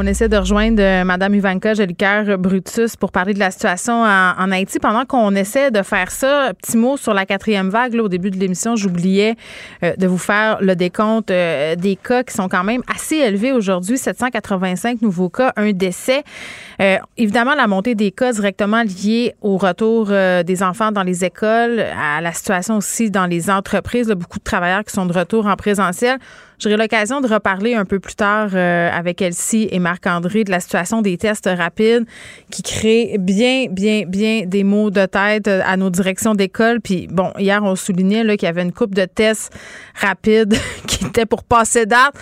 On 0.00 0.06
essaie 0.06 0.28
de 0.28 0.36
rejoindre 0.36 0.80
euh, 0.80 1.02
Mme 1.02 1.34
Ivanka 1.34 1.74
Jolicoeur 1.74 2.38
Brutus 2.38 2.94
pour 2.94 3.10
parler 3.10 3.34
de 3.34 3.40
la 3.40 3.50
situation 3.50 4.04
en, 4.04 4.52
Haïti. 4.52 4.78
Pendant 4.78 5.04
qu'on 5.04 5.34
essaie 5.34 5.72
de 5.72 5.82
faire 5.82 6.12
ça, 6.12 6.52
petit 6.54 6.76
mot 6.76 6.96
sur 6.96 7.14
la 7.14 7.26
quatrième 7.26 7.68
vague. 7.68 7.96
Au 7.96 8.06
début 8.06 8.30
de 8.30 8.36
l'émission, 8.36 8.76
j'oubliais 8.76 9.34
euh, 9.82 9.96
de 9.96 10.06
vous 10.06 10.16
faire 10.16 10.58
le 10.60 10.76
décompte 10.76 11.32
euh, 11.32 11.74
des 11.74 11.96
cas 11.96 12.22
qui 12.22 12.32
sont 12.32 12.48
quand 12.48 12.62
même 12.62 12.82
assez 12.94 13.16
élevés 13.16 13.50
aujourd'hui. 13.50 13.98
785 13.98 15.02
nouveaux 15.02 15.30
cas, 15.30 15.52
un 15.56 15.72
décès. 15.72 16.22
Évidemment, 17.16 17.56
la 17.56 17.66
montée 17.66 17.96
des 17.96 18.12
cas 18.12 18.32
directement 18.32 18.84
liée 18.84 19.34
au 19.42 19.56
retour 19.56 20.06
des 20.06 20.62
enfants 20.62 20.92
dans 20.92 21.02
les 21.02 21.24
écoles, 21.24 21.84
à 22.00 22.20
la 22.20 22.32
situation 22.32 22.76
aussi 22.76 23.10
dans 23.10 23.26
les 23.26 23.50
entreprises. 23.50 24.06
Beaucoup 24.06 24.38
de 24.38 24.44
travailleurs 24.44 24.84
qui 24.84 24.92
sont 24.92 25.06
de 25.06 25.12
retour 25.12 25.46
en 25.46 25.56
présentiel. 25.56 26.20
J'aurai 26.58 26.76
l'occasion 26.76 27.20
de 27.20 27.28
reparler 27.28 27.74
un 27.74 27.84
peu 27.84 28.00
plus 28.00 28.16
tard 28.16 28.50
euh, 28.52 28.90
avec 28.92 29.22
Elsie 29.22 29.68
et 29.70 29.78
Marc-André 29.78 30.42
de 30.42 30.50
la 30.50 30.58
situation 30.58 31.02
des 31.02 31.16
tests 31.16 31.48
rapides 31.56 32.04
qui 32.50 32.62
créent 32.62 33.16
bien, 33.16 33.66
bien, 33.70 34.02
bien 34.06 34.42
des 34.44 34.64
maux 34.64 34.90
de 34.90 35.06
tête 35.06 35.46
euh, 35.46 35.60
à 35.64 35.76
nos 35.76 35.88
directions 35.88 36.34
d'école. 36.34 36.80
Puis 36.80 37.06
bon, 37.08 37.32
hier, 37.38 37.62
on 37.62 37.76
soulignait 37.76 38.24
qu'il 38.36 38.46
y 38.46 38.50
avait 38.50 38.62
une 38.62 38.72
coupe 38.72 38.92
de 38.92 39.04
tests 39.04 39.56
rapides 39.94 40.56
qui 40.88 41.04
était 41.06 41.26
pour 41.26 41.44
passer 41.44 41.86
date. 41.86 42.14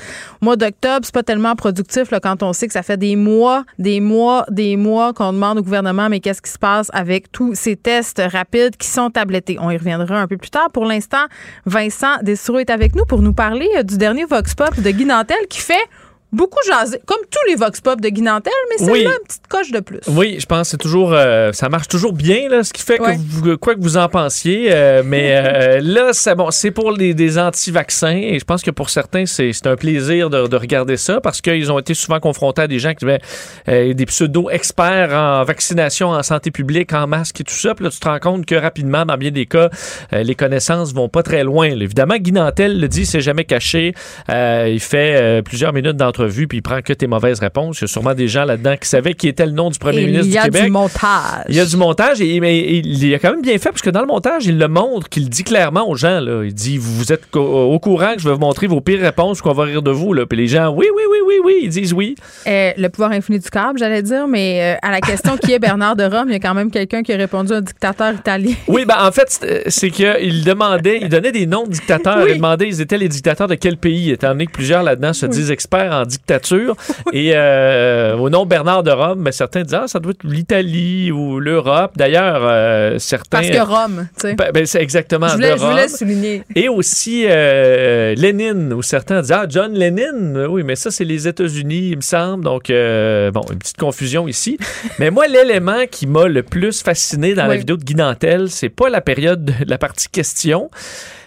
Mois 0.42 0.57
d'octobre, 0.57 1.01
c'est 1.07 1.14
pas 1.14 1.22
tellement 1.22 1.55
productif 1.55 2.11
là, 2.11 2.20
quand 2.20 2.42
on 2.42 2.53
sait 2.53 2.66
que 2.66 2.75
ça 2.75 2.83
fait 2.83 2.99
des 2.99 3.16
mois, 3.16 3.64
des 3.79 4.01
mois, 4.01 4.44
des 4.51 4.77
mois 4.77 5.14
qu'on 5.14 5.33
demande 5.33 5.59
au 5.59 5.62
gouvernement 5.62 6.11
mais 6.11 6.20
qu'est-ce 6.20 6.42
qui 6.42 6.51
se 6.51 6.59
passe 6.59 6.90
avec 6.92 7.33
tous 7.33 7.55
ces 7.55 7.77
tests 7.77 8.22
rapides 8.31 8.77
qui 8.77 8.88
sont 8.88 9.09
tablettés? 9.09 9.57
On 9.61 9.70
y 9.70 9.79
reviendra 9.79 10.20
un 10.20 10.27
peu 10.27 10.37
plus 10.37 10.51
tard. 10.51 10.70
Pour 10.72 10.85
l'instant, 10.85 11.25
Vincent 11.64 12.18
Dessoureau 12.22 12.59
est 12.59 12.68
avec 12.68 12.94
nous 12.94 13.07
pour 13.07 13.22
nous 13.22 13.33
parler 13.33 13.68
euh, 13.79 13.83
du 13.83 13.96
dernier 13.96 14.26
Vox 14.27 14.55
Pop 14.55 14.79
de 14.81 14.91
Guy 14.91 15.05
Nantel 15.05 15.47
qui 15.49 15.61
fait 15.61 15.89
beaucoup 16.33 16.59
comme 17.07 17.19
tous 17.31 17.49
les 17.49 17.55
Vox 17.55 17.81
Pop 17.81 18.01
de 18.01 18.09
Guy 18.09 18.23
Nantel, 18.23 18.53
mais 18.71 18.79
celle-là, 18.79 18.93
Oui. 18.93 19.03
une 19.05 19.27
petite 19.27 19.47
coche 19.49 19.71
de 19.71 19.81
plus. 19.81 20.01
Oui, 20.09 20.37
je 20.41 20.47
pense 20.47 20.62
que 20.62 20.71
c'est 20.73 20.77
toujours, 20.77 21.12
euh, 21.12 21.53
ça 21.53 21.69
marche 21.69 21.89
toujours 21.89 22.12
bien, 22.12 22.49
là, 22.49 22.65
ce 22.65 22.73
qui 22.73 22.83
fait 22.83 23.01
Ouais. 23.01 23.15
que 23.17 23.21
vous, 23.29 23.57
quoi 23.59 23.75
que 23.75 23.81
vous 23.81 23.97
en 23.97 24.09
pensiez. 24.09 24.69
euh, 24.73 25.03
mais 25.05 25.31
euh, 25.37 25.81
là, 25.83 26.11
c'est 26.12 26.35
bon, 26.35 26.51
c'est 26.51 26.71
pour 26.73 26.91
les, 26.93 27.15
des 27.15 27.39
anti-vaccins 27.39 28.17
et 28.17 28.39
je 28.39 28.45
pense 28.45 28.62
que 28.62 28.71
pour 28.71 28.91
certains, 28.91 29.25
c'est 29.27 29.53
un 29.67 29.77
plaisir 29.77 30.29
de, 30.31 30.47
de 30.47 30.57
regarder 30.57 30.97
ça 30.97 31.21
parce 31.21 31.41
qu'ils 31.41 31.71
ont 31.71 31.79
été 31.79 31.95
souvent 31.95 32.21
confrontés 32.21 32.62
à 32.62 32.67
des 32.69 32.79
gens 32.79 32.93
qui 32.95 33.05
avaient 33.05 33.95
des 33.95 34.07
pseudo-experts 34.07 35.12
en 35.15 35.45
vaccination, 35.45 36.09
en 36.11 36.23
santé 36.23 36.51
publique, 36.51 36.93
en 36.93 37.07
masque 37.07 37.41
et 37.41 37.45
tout 37.45 37.55
ça. 37.55 37.75
Puis 37.75 37.85
là, 37.85 37.91
tu 37.91 37.99
te 38.01 38.09
rends 38.09 38.19
compte 38.19 38.47
que 38.47 38.55
rapidement, 38.55 39.05
dans 39.07 39.17
bien 39.17 39.31
des 39.31 39.47
cas, 39.47 39.71
les 40.12 40.35
connaissances 40.35 40.93
vont 40.93 41.09
pas 41.09 41.23
très 41.23 41.45
loin. 41.45 41.69
là. 41.75 41.85
Évidemment, 41.85 42.17
Guy 42.17 42.33
Nantel 42.33 42.81
le 42.81 42.89
dit, 42.89 43.07
c'est 43.07 43.21
jamais 43.21 43.45
caché. 43.45 43.95
Il 44.29 44.81
fait 44.81 45.43
plusieurs 45.43 45.73
minutes 45.73 45.97
d'entrevue 46.27 46.47
puis 46.49 46.59
il 46.59 46.62
prend 46.62 46.81
que 46.83 46.93
tes 46.93 47.07
mauvaises 47.07 47.41
réponses. 47.41 47.79
Il 47.79 47.83
y 47.83 47.85
a 47.85 47.89
sûrement 47.89 48.15
des 48.15 48.29
gens 48.29 48.45
là-dedans 48.45 48.77
qui 48.81 48.89
savaient 48.89 49.15
qui 49.15 49.29
était 49.29 49.47
le 49.47 49.53
nom 49.53 49.71
du 49.71 49.79
premier 49.79 50.03
Et 50.03 50.07
ministre 50.07 50.27
il 50.27 50.31
y 50.31 50.33
du 50.33 50.39
a 50.39 50.43
Québec. 50.45 50.65
du 50.65 50.71
montage. 50.71 51.45
Il 51.49 51.55
y 51.55 51.61
a 51.61 51.65
du 51.65 51.77
montage 51.77 52.21
et 52.21 52.41
mais 52.41 52.59
il 52.61 53.15
a 53.15 53.19
quand 53.19 53.31
même 53.33 53.43
bien 53.43 53.59
fait 53.59 53.71
parce 53.71 53.83
que 53.83 53.91
dans 53.91 54.01
le 54.01 54.07
montage, 54.07 54.47
il 54.47 54.59
le 54.59 54.69
montre, 54.69 55.09
qu'il 55.09 55.29
dit 55.29 55.45
clairement 55.45 55.89
aux 55.89 55.97
gens. 55.97 56.21
Là. 56.21 56.45
Il 56.45 56.55
dit 56.55 56.79
Vous 56.79 57.12
êtes 57.12 57.31
co- 57.31 57.41
au 57.41 57.79
courant 57.79 58.15
que 58.15 58.21
je 58.21 58.29
vais 58.29 58.35
vous 58.35 58.41
montrer 58.41 58.67
vos 58.67 58.81
pires 58.81 59.01
réponses, 59.01 59.41
qu'on 59.41 59.53
va 59.53 59.65
rire 59.65 59.83
de 59.83 59.91
vous. 59.91 60.12
Là. 60.12 60.27
Puis 60.27 60.37
les 60.39 60.47
gens 60.47 60.71
Oui, 60.71 60.87
oui, 60.95 61.03
oui, 61.11 61.19
oui, 61.27 61.35
oui. 61.45 61.55
Ils 61.62 61.69
disent 61.71 61.93
oui. 61.93 62.15
Euh, 62.47 62.73
le 62.77 62.89
pouvoir 62.89 63.12
infini 63.12 63.39
du 63.39 63.49
câble, 63.51 63.79
j'allais 63.79 64.03
dire, 64.03 64.27
mais 64.29 64.75
euh, 64.75 64.79
à 64.87 64.91
la 64.91 65.01
question 65.01 65.37
qui 65.37 65.53
est 65.53 65.59
Bernard 65.59 65.97
de 65.97 66.05
Rome, 66.05 66.25
il 66.29 66.33
y 66.33 66.37
a 66.37 66.41
quand 66.41 66.55
même 66.55 66.71
quelqu'un 66.71 67.03
qui 67.03 67.12
a 67.12 67.17
répondu 67.17 67.53
un 67.53 67.61
dictateur 67.61 68.12
italien. 68.15 68.55
Oui, 68.69 68.85
ben 68.85 68.97
en 69.01 69.12
fait, 69.12 69.29
c'est- 69.67 69.91
qu'il 69.91 70.45
demandait, 70.45 70.99
il 71.03 71.09
donnait 71.09 71.33
des 71.33 71.47
noms 71.47 71.65
de 71.65 71.71
dictateurs. 71.71 72.25
Oui. 72.25 72.31
Il 72.33 72.37
demandait 72.37 72.69
ils 72.69 72.81
étaient 72.81 72.99
les 72.99 73.09
dictateurs 73.09 73.47
de 73.49 73.55
quel 73.55 73.77
pays, 73.77 74.11
étant 74.11 74.29
donné 74.29 74.47
que 74.47 74.53
plusieurs 74.53 74.83
là-dedans 74.83 75.12
se 75.12 75.27
disent 75.27 75.51
experts 75.51 75.93
en 75.93 76.05
dictature. 76.07 76.77
Et 77.12 77.33
euh, 77.35 78.16
au 78.16 78.31
nom 78.31 78.47
Bernard 78.47 78.83
de 78.83 78.90
Rome, 78.90 79.23
ben, 79.23 79.33
certains 79.33 79.62
disent 79.62 79.75
ah, 79.75 79.88
ça 79.88 79.99
doit 79.99 80.12
être 80.12 80.25
l'Italie 80.25 81.11
ou 81.12 81.40
l'Europe. 81.40 81.92
D'ailleurs, 81.97 82.40
euh, 82.42 82.99
certains. 82.99 83.38
Parce 83.38 83.51
que 83.51 83.59
Rome, 83.59 84.09
tu 84.19 84.29
sais. 84.29 84.35
Ben, 84.35 84.51
ben, 84.53 84.66
c'est 84.66 84.83
exactement 84.83 85.29
je, 85.29 85.35
voulais, 85.35 85.53
de 85.53 85.59
je 85.59 85.64
voulais 85.64 85.88
souligner. 85.88 86.42
Et 86.55 86.69
aussi 86.69 87.25
euh, 87.29 88.14
Lénine, 88.14 88.73
où 88.73 88.83
certains 88.83 89.21
disent 89.21 89.33
Ah, 89.33 89.47
John 89.49 89.75
Lennon, 89.75 90.47
oui, 90.49 90.62
mais 90.62 90.77
ça, 90.77 90.90
c'est 90.90 91.05
les 91.05 91.29
États-Unis, 91.29 91.90
il 91.90 91.97
me 91.97 92.03
semble. 92.03 92.45
Donc, 92.45 92.69
bon, 92.69 93.42
une 93.51 93.59
petite 93.59 93.77
confusion 93.79 94.29
ici. 94.29 94.59
mais 94.99 95.11
moi, 95.11 95.27
l'élément 95.27 95.87
qui 95.90 96.07
m'a 96.07 96.27
le 96.27 96.42
plus 96.42 96.83
fasciné 96.83 97.35
dans 97.35 97.47
la 97.47 97.57
vidéo 97.57 97.77
de 97.77 97.85
Guy 97.85 97.95
Nantel, 97.95 98.51
c'est 98.51 98.69
pas 98.69 98.88
la 98.88 99.01
période 99.01 99.45
de 99.45 99.53
la 99.66 99.79
partie 99.79 100.09
question. 100.09 100.71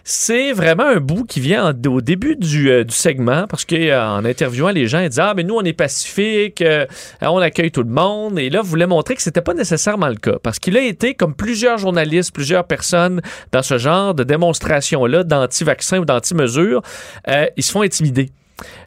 C'est 0.03 0.51
vraiment 0.53 0.85
un 0.85 0.99
bout 0.99 1.23
qui 1.25 1.39
vient 1.39 1.71
en- 1.73 1.89
au 1.89 2.01
début 2.01 2.35
du, 2.35 2.69
euh, 2.71 2.83
segment 2.89 3.45
parce 3.47 3.65
qu'en 3.65 4.23
interviewant 4.25 4.69
les 4.69 4.87
gens, 4.87 4.99
ils 4.99 5.09
disent 5.09 5.19
Ah, 5.19 5.33
mais 5.35 5.43
nous, 5.43 5.55
on 5.55 5.61
est 5.63 5.73
pacifique, 5.73 6.61
euh, 6.61 6.85
on 7.21 7.37
accueille 7.39 7.71
tout 7.71 7.83
le 7.83 7.89
monde. 7.89 8.39
Et 8.39 8.49
là, 8.49 8.61
voulez 8.61 8.85
montrer 8.85 9.15
que 9.15 9.21
c'était 9.21 9.41
pas 9.41 9.53
nécessairement 9.53 10.07
le 10.07 10.15
cas 10.15 10.37
parce 10.41 10.59
qu'il 10.59 10.77
a 10.77 10.81
été, 10.81 11.13
comme 11.13 11.35
plusieurs 11.35 11.77
journalistes, 11.77 12.33
plusieurs 12.33 12.65
personnes 12.65 13.21
dans 13.51 13.61
ce 13.63 13.77
genre 13.77 14.13
de 14.13 14.23
démonstration-là 14.23 15.23
d'anti-vaccins 15.23 15.99
ou 15.99 16.05
d'anti-mesures, 16.05 16.81
euh, 17.27 17.45
ils 17.57 17.63
se 17.63 17.71
font 17.71 17.81
intimider. 17.81 18.29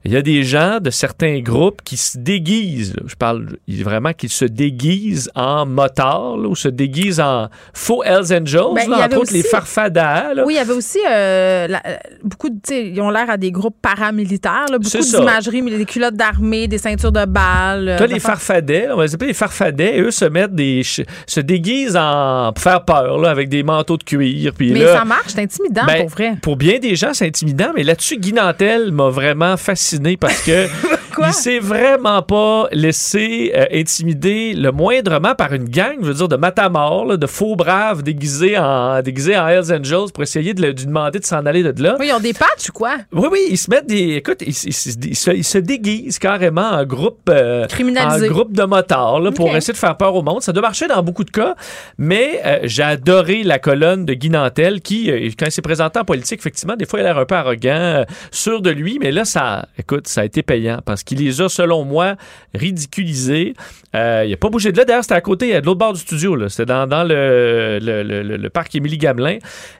Il 0.04 0.12
y 0.12 0.16
a 0.16 0.22
des 0.22 0.42
gens 0.42 0.78
de 0.80 0.90
certains 0.90 1.40
groupes 1.40 1.80
qui 1.82 1.96
se 1.96 2.18
déguisent, 2.18 2.94
là, 2.96 3.02
je 3.06 3.14
parle 3.14 3.56
vraiment 3.68 4.12
qu'ils 4.12 4.30
se 4.30 4.44
déguisent 4.44 5.30
en 5.35 5.64
motards 5.66 6.37
là, 6.37 6.48
ou 6.48 6.56
se 6.56 6.68
déguisent 6.68 7.20
en 7.20 7.48
faux 7.72 8.02
Hells 8.04 8.32
Angels, 8.32 8.74
Ben, 8.74 8.88
là, 8.90 9.04
entre 9.06 9.18
autres 9.18 9.32
les 9.32 9.42
farfadas. 9.42 10.35
Oui, 10.44 10.54
il 10.54 10.56
y 10.56 10.58
avait 10.58 10.72
aussi 10.72 10.98
euh, 11.08 11.68
la- 11.68 11.82
euh, 11.87 11.96
beaucoup 12.24 12.48
de. 12.50 12.56
Ils 12.72 13.00
ont 13.00 13.11
l'air 13.11 13.28
à 13.30 13.37
des 13.37 13.50
groupes 13.52 13.76
paramilitaires, 13.80 14.66
beaucoup 14.70 14.98
d'imagerie, 14.98 15.62
mais 15.62 15.70
des 15.76 15.85
culottes 15.85 16.14
d'armée, 16.16 16.68
des 16.68 16.78
ceintures 16.78 17.12
de 17.12 17.24
balles. 17.24 17.88
euh, 17.88 17.98
T'as 17.98 18.06
les 18.06 18.18
farfadets, 18.20 18.88
on 18.92 18.96
va 18.96 19.04
les 19.06 19.14
appeler 19.14 19.28
les 19.28 19.35
farfadets, 19.35 19.96
et 19.96 20.00
eux 20.00 20.11
se 20.11 20.24
mettent 20.24 20.54
des. 20.54 20.82
se 20.85 21.40
déguisent 21.40 21.96
en. 21.96 22.52
pour 22.52 22.62
faire 22.62 22.85
peur, 22.85 23.24
avec 23.26 23.48
des 23.48 23.62
manteaux 23.62 23.96
de 23.96 24.04
cuir. 24.04 24.52
Puis 24.56 24.72
Mais 24.72 24.80
là, 24.80 24.98
ça 24.98 25.04
marche, 25.04 25.28
c'est 25.28 25.40
intimidant 25.42 25.82
Ben, 25.87 26.00
pour 26.02 26.08
vrai. 26.11 26.35
Pour 26.42 26.56
bien 26.56 26.78
des 26.78 26.96
gens, 26.96 27.11
c'est 27.14 27.26
intimidant, 27.26 27.70
mais 27.74 27.82
là-dessus, 27.85 28.18
Guy 28.18 28.32
Nantel 28.32 28.92
m'a 28.92 29.08
vraiment 29.08 29.56
fasciné 29.62 30.16
parce 30.16 30.42
que 30.42 30.68
Quoi? 31.14 31.29
il 31.29 31.33
s'est 31.33 31.59
vraiment 31.59 32.22
pas 32.22 32.66
laissé 32.72 33.53
euh, 33.55 33.64
intimider 33.72 34.55
le 34.55 34.70
moindrement 34.72 35.35
par 35.35 35.53
une 35.53 35.68
gang, 35.68 35.96
je 36.01 36.07
veux 36.07 36.14
dire, 36.14 36.29
de 36.29 36.37
matamor, 36.37 37.05
là, 37.07 37.16
de 37.16 37.27
faux 37.27 37.57
braves 37.57 38.03
déguisés 38.03 38.59
en, 38.59 39.01
déguisés 39.03 39.37
en 39.37 39.48
Hells 39.48 39.72
Angels 39.72 40.12
pour 40.12 40.22
essayer 40.22 40.55
de, 40.55 40.62
lui 40.66 40.75
demander 40.75 41.18
de 41.18 41.25
s'en 41.25 41.44
aller 41.46 41.62
de 41.62 41.83
là. 41.83 41.96
Oui, 41.98 42.07
ils 42.09 42.14
ont 42.14 42.20
des 42.20 42.33
patchs 42.33 42.68
ou 42.70 42.72
quoi? 42.72 42.96
Oui, 43.12 43.29
oui, 43.31 43.38
ils 43.51 43.59
se 43.59 43.70
mettent 43.70 43.87
des. 43.87 44.14
Écoute, 44.16 44.42
ils, 44.42 44.48
ils- 44.51 44.70
ils- 44.70 45.09
ils 45.11 45.16
se, 45.16 45.31
ils 45.31 45.44
se 45.44 45.59
déguisent 45.59 46.18
carrément 46.18 46.70
en 46.70 46.85
groupe. 46.85 47.29
euh, 47.29 47.66
Criminalisé. 47.66 48.29
En 48.29 48.33
groupe 48.33 48.53
de 48.53 48.62
motards, 48.64 49.20
là, 49.20 49.31
pour 49.33 49.55
essayer 49.55 49.72
de 49.72 49.79
faire 49.79 49.96
peur 49.96 50.14
au 50.14 50.22
monde. 50.22 50.42
Ça 50.42 50.53
doit 50.53 50.62
marcher 50.62 50.87
dans 50.88 51.03
beaucoup 51.03 51.25
de 51.25 51.31
cas, 51.31 51.55
mais 51.98 52.40
euh, 52.44 52.59
j'ai 52.64 52.83
adoré 52.83 53.42
la 53.42 53.59
colonne 53.59 54.05
de 54.05 54.14
Guy 54.14 54.31
Nantel 54.31 54.81
qui, 54.81 55.11
euh, 55.11 55.29
quand 55.38 55.46
il 55.46 55.53
s'est 55.53 55.62
présenté 55.62 55.98
en 55.98 56.05
politique, 56.05 56.38
effectivement, 56.40 56.77
des 56.77 56.87
fois, 56.87 57.01
il 57.01 57.07
a 57.07 57.12
l'air 57.12 57.18
un 57.18 57.25
peu 57.25 57.35
arrogant, 57.35 58.05
sûr 58.31 58.61
de 58.62 58.70
lui, 58.70 58.98
mais 59.01 59.11
là, 59.12 59.25
ça, 59.25 59.66
écoute, 59.79 60.09
ça 60.09 60.22
a 60.22 60.25
été 60.25 60.42
payant 60.42 60.81
parce 60.85 61.01
qu'il 61.04 61.18
les 61.18 61.40
a, 61.40 61.48
selon 61.48 61.84
moi, 61.84 62.16
ridiculisés. 62.54 63.54
Euh, 63.94 64.24
il 64.26 64.32
a 64.32 64.36
pas 64.36 64.48
bougé 64.48 64.72
de 64.72 64.78
là. 64.78 64.84
D'ailleurs, 64.84 65.02
c'était 65.02 65.14
à 65.14 65.20
côté, 65.20 65.60
de 65.60 65.66
l'autre 65.66 65.78
bord 65.78 65.92
du 65.92 66.00
studio. 66.00 66.48
C'était 66.48 66.66
dans, 66.66 67.06
le, 67.06 68.48
parc 68.48 68.74
Émilie 68.74 68.98
Gamelin. 68.98 69.38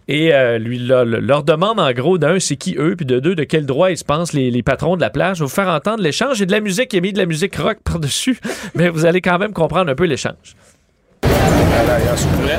Et 0.09 0.35
euh, 0.35 0.59
lui, 0.59 0.79
leur 0.79 1.43
demande, 1.43 1.81
en 1.81 1.93
gros, 1.93 2.19
d'un, 2.19 2.39
c'est 2.39 2.57
qui 2.57 2.77
eux, 2.79 2.95
puis 2.97 3.07
de 3.07 3.21
deux, 3.21 3.35
de 3.35 3.45
quel 3.45 3.67
droit 3.67 3.91
ils 3.91 3.99
se 3.99 4.05
pensent 4.05 4.33
les, 4.33 4.51
les 4.51 4.63
patrons 4.63 4.97
de 4.97 5.01
la 5.01 5.11
plage. 5.11 5.39
Je 5.39 5.43
vais 5.43 5.49
vous 5.49 5.55
faire 5.55 5.69
entendre 5.69 6.03
l'échange. 6.03 6.37
J'ai 6.37 6.47
de 6.47 6.53
la 6.53 6.61
musique, 6.61 6.93
il 6.93 6.99
a 6.99 7.01
mis 7.01 7.13
de 7.13 7.19
la 7.19 7.27
musique 7.27 7.57
rock 7.57 7.79
par-dessus, 7.85 8.39
mais 8.75 8.89
vous 8.89 9.07
allez 9.07 9.21
quand 9.21 9.39
même 9.39 9.53
comprendre 9.53 9.91
un 9.91 9.95
peu 9.95 10.05
l'échange. 10.05 10.57
D'ailleurs, 11.23 12.19
s'il 12.19 12.29
vous 12.31 12.43
plaît. 12.43 12.59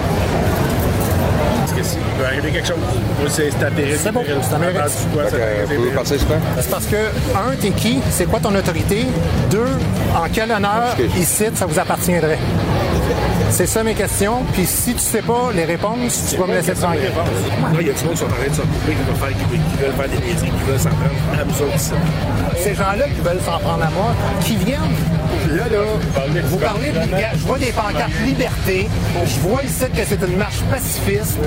Parce 1.56 1.63
que 1.76 1.84
s'il 1.84 2.00
peut 2.00 2.26
arriver 2.26 2.52
quelque 2.52 2.68
chose, 2.68 2.78
moi, 2.78 3.30
c'est 3.30 3.52
c'est 3.52 3.58
terrible. 3.76 3.98
C'est 4.02 4.12
bon, 4.12 4.24
c'est 4.26 4.60
terrible. 4.60 6.00
C'est 6.60 6.70
parce 6.70 6.86
que, 6.86 6.96
un, 6.96 7.56
t'es 7.60 7.72
qui? 7.72 8.00
C'est 8.10 8.26
quoi 8.26 8.40
ton 8.40 8.54
autorité? 8.56 9.06
Deux, 9.50 9.66
en 10.16 10.28
quel 10.32 10.52
honneur, 10.52 10.96
ici, 11.18 11.46
ça 11.54 11.66
vous 11.66 11.80
appartiendrait? 11.80 12.40
C'est 13.54 13.68
ça 13.68 13.84
mes 13.84 13.94
questions. 13.94 14.44
Puis 14.52 14.66
si 14.66 14.94
tu 14.94 15.00
sais 15.00 15.22
pas 15.22 15.52
les 15.54 15.66
réponses, 15.66 16.30
tu 16.32 16.38
vas 16.38 16.48
me 16.48 16.56
laisser 16.56 16.74
tranquille. 16.74 17.02
Là, 17.04 17.80
il 17.80 17.86
y 17.86 17.90
a 17.92 17.94
du 17.94 18.04
monde 18.04 18.14
qui 18.14 18.18
sont 18.18 18.26
en 18.26 18.30
train 18.30 18.50
de 18.50 18.56
se 18.56 18.62
couper, 18.62 18.94
qui 18.94 19.04
veulent 19.04 19.16
faire, 19.16 19.30
qui, 19.30 19.46
qui 19.46 19.78
veulent 19.78 19.94
faire 19.94 20.10
des 20.10 20.26
niaiseries, 20.26 20.50
qui 20.50 20.64
veulent 20.72 20.80
s'en 20.80 20.90
prendre 20.90 21.40
à 21.40 21.46
nous 21.46 21.62
autres 21.62 21.76
ici. 21.76 21.92
Ces 22.58 22.74
gens-là 22.74 23.06
qui 23.10 23.22
veulent 23.22 23.42
s'en 23.46 23.60
prendre 23.60 23.84
à 23.84 23.92
moi, 23.92 24.16
qui 24.42 24.56
viennent, 24.56 24.98
là, 25.52 25.66
là, 25.70 25.78
vous 26.46 26.58
parlez, 26.58 26.90
de 26.90 27.00
je 27.36 27.46
vois 27.46 27.60
des 27.60 27.72
pancartes 27.72 28.12
liberté, 28.26 28.90
je 29.24 29.40
vois 29.42 29.62
ici 29.62 29.86
que 29.96 30.04
c'est 30.04 30.28
une 30.28 30.38
marche 30.38 30.62
pacifiste. 30.72 31.38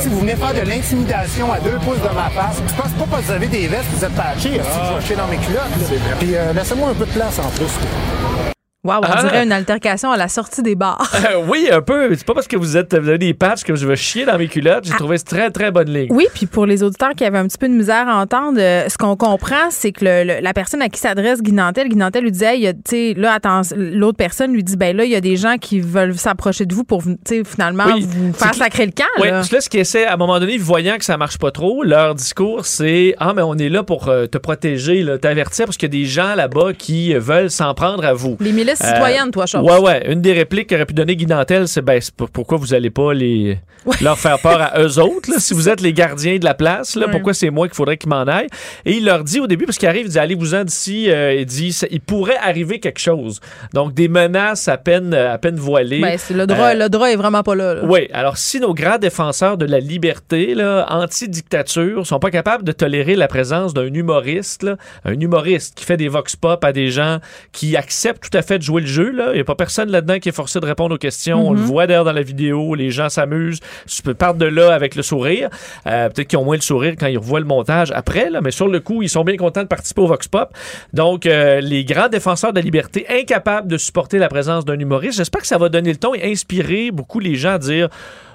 Si 0.00 0.08
vous 0.08 0.20
venez 0.20 0.36
faire 0.36 0.54
de 0.54 0.60
l'intimidation 0.60 1.52
à 1.52 1.58
deux 1.58 1.78
pouces 1.84 1.98
de 1.98 2.14
ma 2.14 2.30
face, 2.30 2.62
je 2.68 2.74
pense 2.80 2.92
pas 2.92 3.04
parce 3.10 3.22
que 3.22 3.26
vous 3.26 3.32
avez 3.32 3.48
des 3.48 3.66
vestes, 3.66 3.88
vous 3.96 4.04
êtes 4.04 4.14
patchés, 4.14 4.60
si 4.62 4.78
je 4.90 4.94
vais 4.94 5.04
chier 5.04 5.16
dans 5.16 5.26
mes 5.26 5.38
culottes. 5.38 5.90
Puis 6.20 6.36
euh, 6.36 6.52
laissez-moi 6.52 6.90
un 6.90 6.94
peu 6.94 7.04
de 7.04 7.10
place 7.10 7.40
en 7.40 7.48
plus. 7.50 8.54
Wow, 8.88 9.00
on 9.02 9.06
Ah. 9.10 9.22
dirait 9.22 9.44
une 9.44 9.52
altercation 9.52 10.10
à 10.10 10.16
la 10.16 10.28
sortie 10.28 10.62
des 10.62 10.74
bars. 10.74 11.10
Euh, 11.28 11.42
oui, 11.48 11.68
un 11.70 11.82
peu. 11.82 12.14
C'est 12.14 12.24
pas 12.26 12.32
parce 12.34 12.46
que 12.46 12.56
vous 12.56 12.76
êtes 12.76 12.94
vous 12.96 13.08
avez 13.08 13.18
des 13.18 13.34
patchs 13.34 13.62
que 13.64 13.74
je 13.74 13.86
vais 13.86 13.96
chier 13.96 14.24
dans 14.24 14.38
mes 14.38 14.48
culottes. 14.48 14.84
J'ai 14.84 14.92
trouvé 14.94 15.18
très, 15.18 15.50
très 15.50 15.70
bonne 15.70 15.90
ligne. 15.92 16.06
Oui, 16.10 16.26
puis 16.32 16.46
pour 16.46 16.64
les 16.64 16.82
auditeurs 16.82 17.10
qui 17.16 17.24
avaient 17.24 17.38
un 17.38 17.46
petit 17.46 17.58
peu 17.58 17.68
de 17.68 17.74
misère 17.74 18.08
à 18.08 18.16
entendre, 18.20 18.58
euh, 18.60 18.88
ce 18.88 18.96
qu'on 18.96 19.16
comprend, 19.16 19.70
c'est 19.70 19.92
que 19.92 20.04
le- 20.04 20.24
le- 20.24 20.40
la 20.40 20.52
personne 20.54 20.80
à 20.80 20.88
qui 20.88 21.00
s'adresse 21.00 21.42
Guy 21.42 21.52
Nantel, 21.52 21.88
Guy 21.88 21.96
Nantel 21.96 22.22
lui 22.24 22.32
disait, 22.32 22.56
tu 22.72 22.78
sais, 22.88 23.14
là, 23.16 23.32
attends, 23.34 23.60
l'autre 23.76 24.16
personne 24.16 24.52
lui 24.52 24.62
dit, 24.64 24.76
ben 24.76 24.96
là, 24.96 25.04
il 25.04 25.10
y 25.10 25.16
a 25.16 25.20
des 25.20 25.36
gens 25.36 25.56
qui 25.60 25.80
veulent 25.80 26.16
s'approcher 26.16 26.64
de 26.66 26.74
vous 26.74 26.84
pour, 26.84 27.02
tu 27.02 27.16
sais, 27.26 27.42
finalement, 27.44 27.84
Oui, 27.86 28.06
vous 28.08 28.32
faire 28.32 28.54
sacrer 28.54 28.86
le 28.86 28.92
camp. 28.92 29.04
Oui, 29.20 29.28
là. 29.28 29.42
là, 29.50 29.60
ce 29.60 29.68
qu'ils 29.68 29.80
essaient, 29.80 30.06
à 30.06 30.14
un 30.14 30.16
moment 30.16 30.38
donné, 30.40 30.56
voyant 30.56 30.96
que 30.96 31.04
ça 31.04 31.16
marche 31.16 31.36
pas 31.38 31.50
trop, 31.50 31.82
leur 31.82 32.14
discours, 32.14 32.64
c'est 32.64 33.14
Ah, 33.18 33.32
mais 33.34 33.42
on 33.42 33.54
est 33.56 33.68
là 33.68 33.82
pour 33.82 34.08
euh, 34.08 34.26
te 34.26 34.38
protéger, 34.38 35.04
t'avertir, 35.20 35.66
parce 35.66 35.76
qu'il 35.76 35.92
y 35.92 35.96
a 35.96 35.98
des 36.00 36.06
gens 36.06 36.34
là-bas 36.34 36.72
qui 36.78 37.12
veulent 37.14 37.50
s'en 37.50 37.74
prendre 37.74 38.04
à 38.04 38.14
vous. 38.14 38.36
Les 38.40 38.52
milices 38.52 38.77
Euh, 38.82 38.86
citoyennes, 38.94 39.30
toi, 39.30 39.46
Chose. 39.46 39.62
Ouais, 39.62 39.78
ouais. 39.78 40.10
Une 40.12 40.20
des 40.20 40.32
répliques 40.32 40.68
qu'aurait 40.70 40.86
pu 40.86 40.94
donner 40.94 41.16
Guy 41.16 41.26
Nantel, 41.26 41.66
c'est 41.68 41.82
ben, 41.82 42.00
pourquoi 42.32 42.58
vous 42.58 42.74
allez 42.74 42.90
pas 42.90 43.12
les 43.14 43.58
leur 44.02 44.18
faire 44.18 44.38
peur 44.40 44.60
à 44.60 44.80
eux 44.82 44.98
autres, 44.98 45.30
là, 45.30 45.36
si 45.38 45.54
vous 45.54 45.68
êtes 45.68 45.80
les 45.80 45.92
gardiens 45.92 46.36
de 46.38 46.44
la 46.44 46.52
place, 46.54 46.94
là, 46.96 47.06
Ouais. 47.06 47.12
pourquoi 47.12 47.32
c'est 47.32 47.48
moi 47.50 47.66
qu'il 47.68 47.74
faudrait 47.76 47.96
qu'ils 47.96 48.10
m'en 48.10 48.22
aillent? 48.24 48.48
Et 48.84 48.94
il 48.98 49.04
leur 49.04 49.24
dit 49.24 49.40
au 49.40 49.46
début, 49.46 49.64
parce 49.64 49.78
qu'il 49.78 49.88
arrive, 49.88 50.06
il 50.06 50.10
dit 50.10 50.18
allez-vous-en 50.18 50.64
d'ici, 50.64 51.10
euh, 51.10 51.32
il 51.34 51.46
dit 51.46 51.74
il 51.90 52.00
pourrait 52.00 52.36
arriver 52.36 52.80
quelque 52.80 52.98
chose. 53.00 53.40
Donc 53.72 53.94
des 53.94 54.08
menaces 54.08 54.68
à 54.68 54.76
peine, 54.76 55.14
à 55.14 55.38
peine 55.38 55.56
voilées. 55.56 56.00
Ben, 56.00 56.18
le 56.34 56.46
droit, 56.46 56.66
Euh, 56.66 56.74
le 56.74 56.88
droit 56.88 57.08
est 57.10 57.16
vraiment 57.16 57.42
pas 57.42 57.54
là. 57.54 57.74
là. 57.74 57.80
oui, 57.84 58.08
alors 58.12 58.36
si 58.36 58.60
nos 58.60 58.74
grands 58.74 58.98
défenseurs 58.98 59.56
de 59.56 59.64
la 59.64 59.78
liberté, 59.80 60.54
anti-dictature, 60.88 62.06
sont 62.06 62.18
pas 62.18 62.30
capables 62.30 62.64
de 62.64 62.72
tolérer 62.72 63.16
la 63.16 63.28
présence 63.28 63.74
d'un 63.74 63.92
humoriste, 63.92 64.62
là, 64.62 64.76
un 65.04 65.18
humoriste 65.18 65.74
qui 65.76 65.84
fait 65.84 65.96
des 65.96 66.08
vox 66.08 66.36
pop 66.36 66.62
à 66.64 66.72
des 66.72 66.88
gens 66.90 67.18
qui 67.52 67.76
acceptent 67.76 68.28
tout 68.30 68.36
à 68.36 68.42
fait 68.42 68.57
de 68.58 68.62
jouer 68.62 68.82
le 68.82 68.86
jeu, 68.86 69.14
il 69.30 69.34
n'y 69.34 69.40
a 69.40 69.44
pas 69.44 69.54
personne 69.54 69.90
là-dedans 69.90 70.18
qui 70.18 70.28
est 70.28 70.32
forcé 70.32 70.60
de 70.60 70.66
répondre 70.66 70.94
aux 70.94 70.98
questions. 70.98 71.48
On 71.48 71.52
le 71.52 71.60
voit 71.60 71.86
d'ailleurs 71.86 72.04
dans 72.04 72.12
la 72.12 72.22
vidéo, 72.22 72.74
les 72.74 72.90
gens 72.90 73.08
s'amusent, 73.08 73.60
tu 73.86 74.02
peux 74.02 74.14
partir 74.14 74.38
de 74.38 74.46
là 74.46 74.74
avec 74.74 74.94
le 74.94 75.02
sourire. 75.02 75.48
Euh, 75.86 76.08
Peut-être 76.08 76.28
qu'ils 76.28 76.38
ont 76.38 76.44
moins 76.44 76.56
le 76.56 76.62
sourire 76.62 76.94
quand 76.98 77.06
ils 77.06 77.18
revoient 77.18 77.40
le 77.40 77.46
montage 77.46 77.92
après, 77.92 78.30
là, 78.30 78.40
mais 78.40 78.50
sur 78.50 78.68
le 78.68 78.80
coup, 78.80 79.02
ils 79.02 79.08
sont 79.08 79.24
bien 79.24 79.36
contents 79.36 79.62
de 79.62 79.68
participer 79.68 80.02
au 80.02 80.06
vox 80.06 80.28
pop. 80.28 80.50
Donc, 80.92 81.26
euh, 81.26 81.60
les 81.60 81.84
grands 81.84 82.08
défenseurs 82.08 82.52
de 82.52 82.58
la 82.58 82.64
liberté, 82.64 83.06
incapables 83.08 83.68
de 83.68 83.76
supporter 83.76 84.18
la 84.18 84.28
présence 84.28 84.64
d'un 84.64 84.78
humoriste, 84.78 85.16
j'espère 85.18 85.40
que 85.42 85.46
ça 85.46 85.58
va 85.58 85.68
donner 85.68 85.92
le 85.92 85.98
ton 85.98 86.14
et 86.14 86.30
inspirer 86.30 86.90
beaucoup 86.90 87.20
les 87.20 87.34
gens 87.34 87.52
à 87.52 87.58
dire 87.58 87.88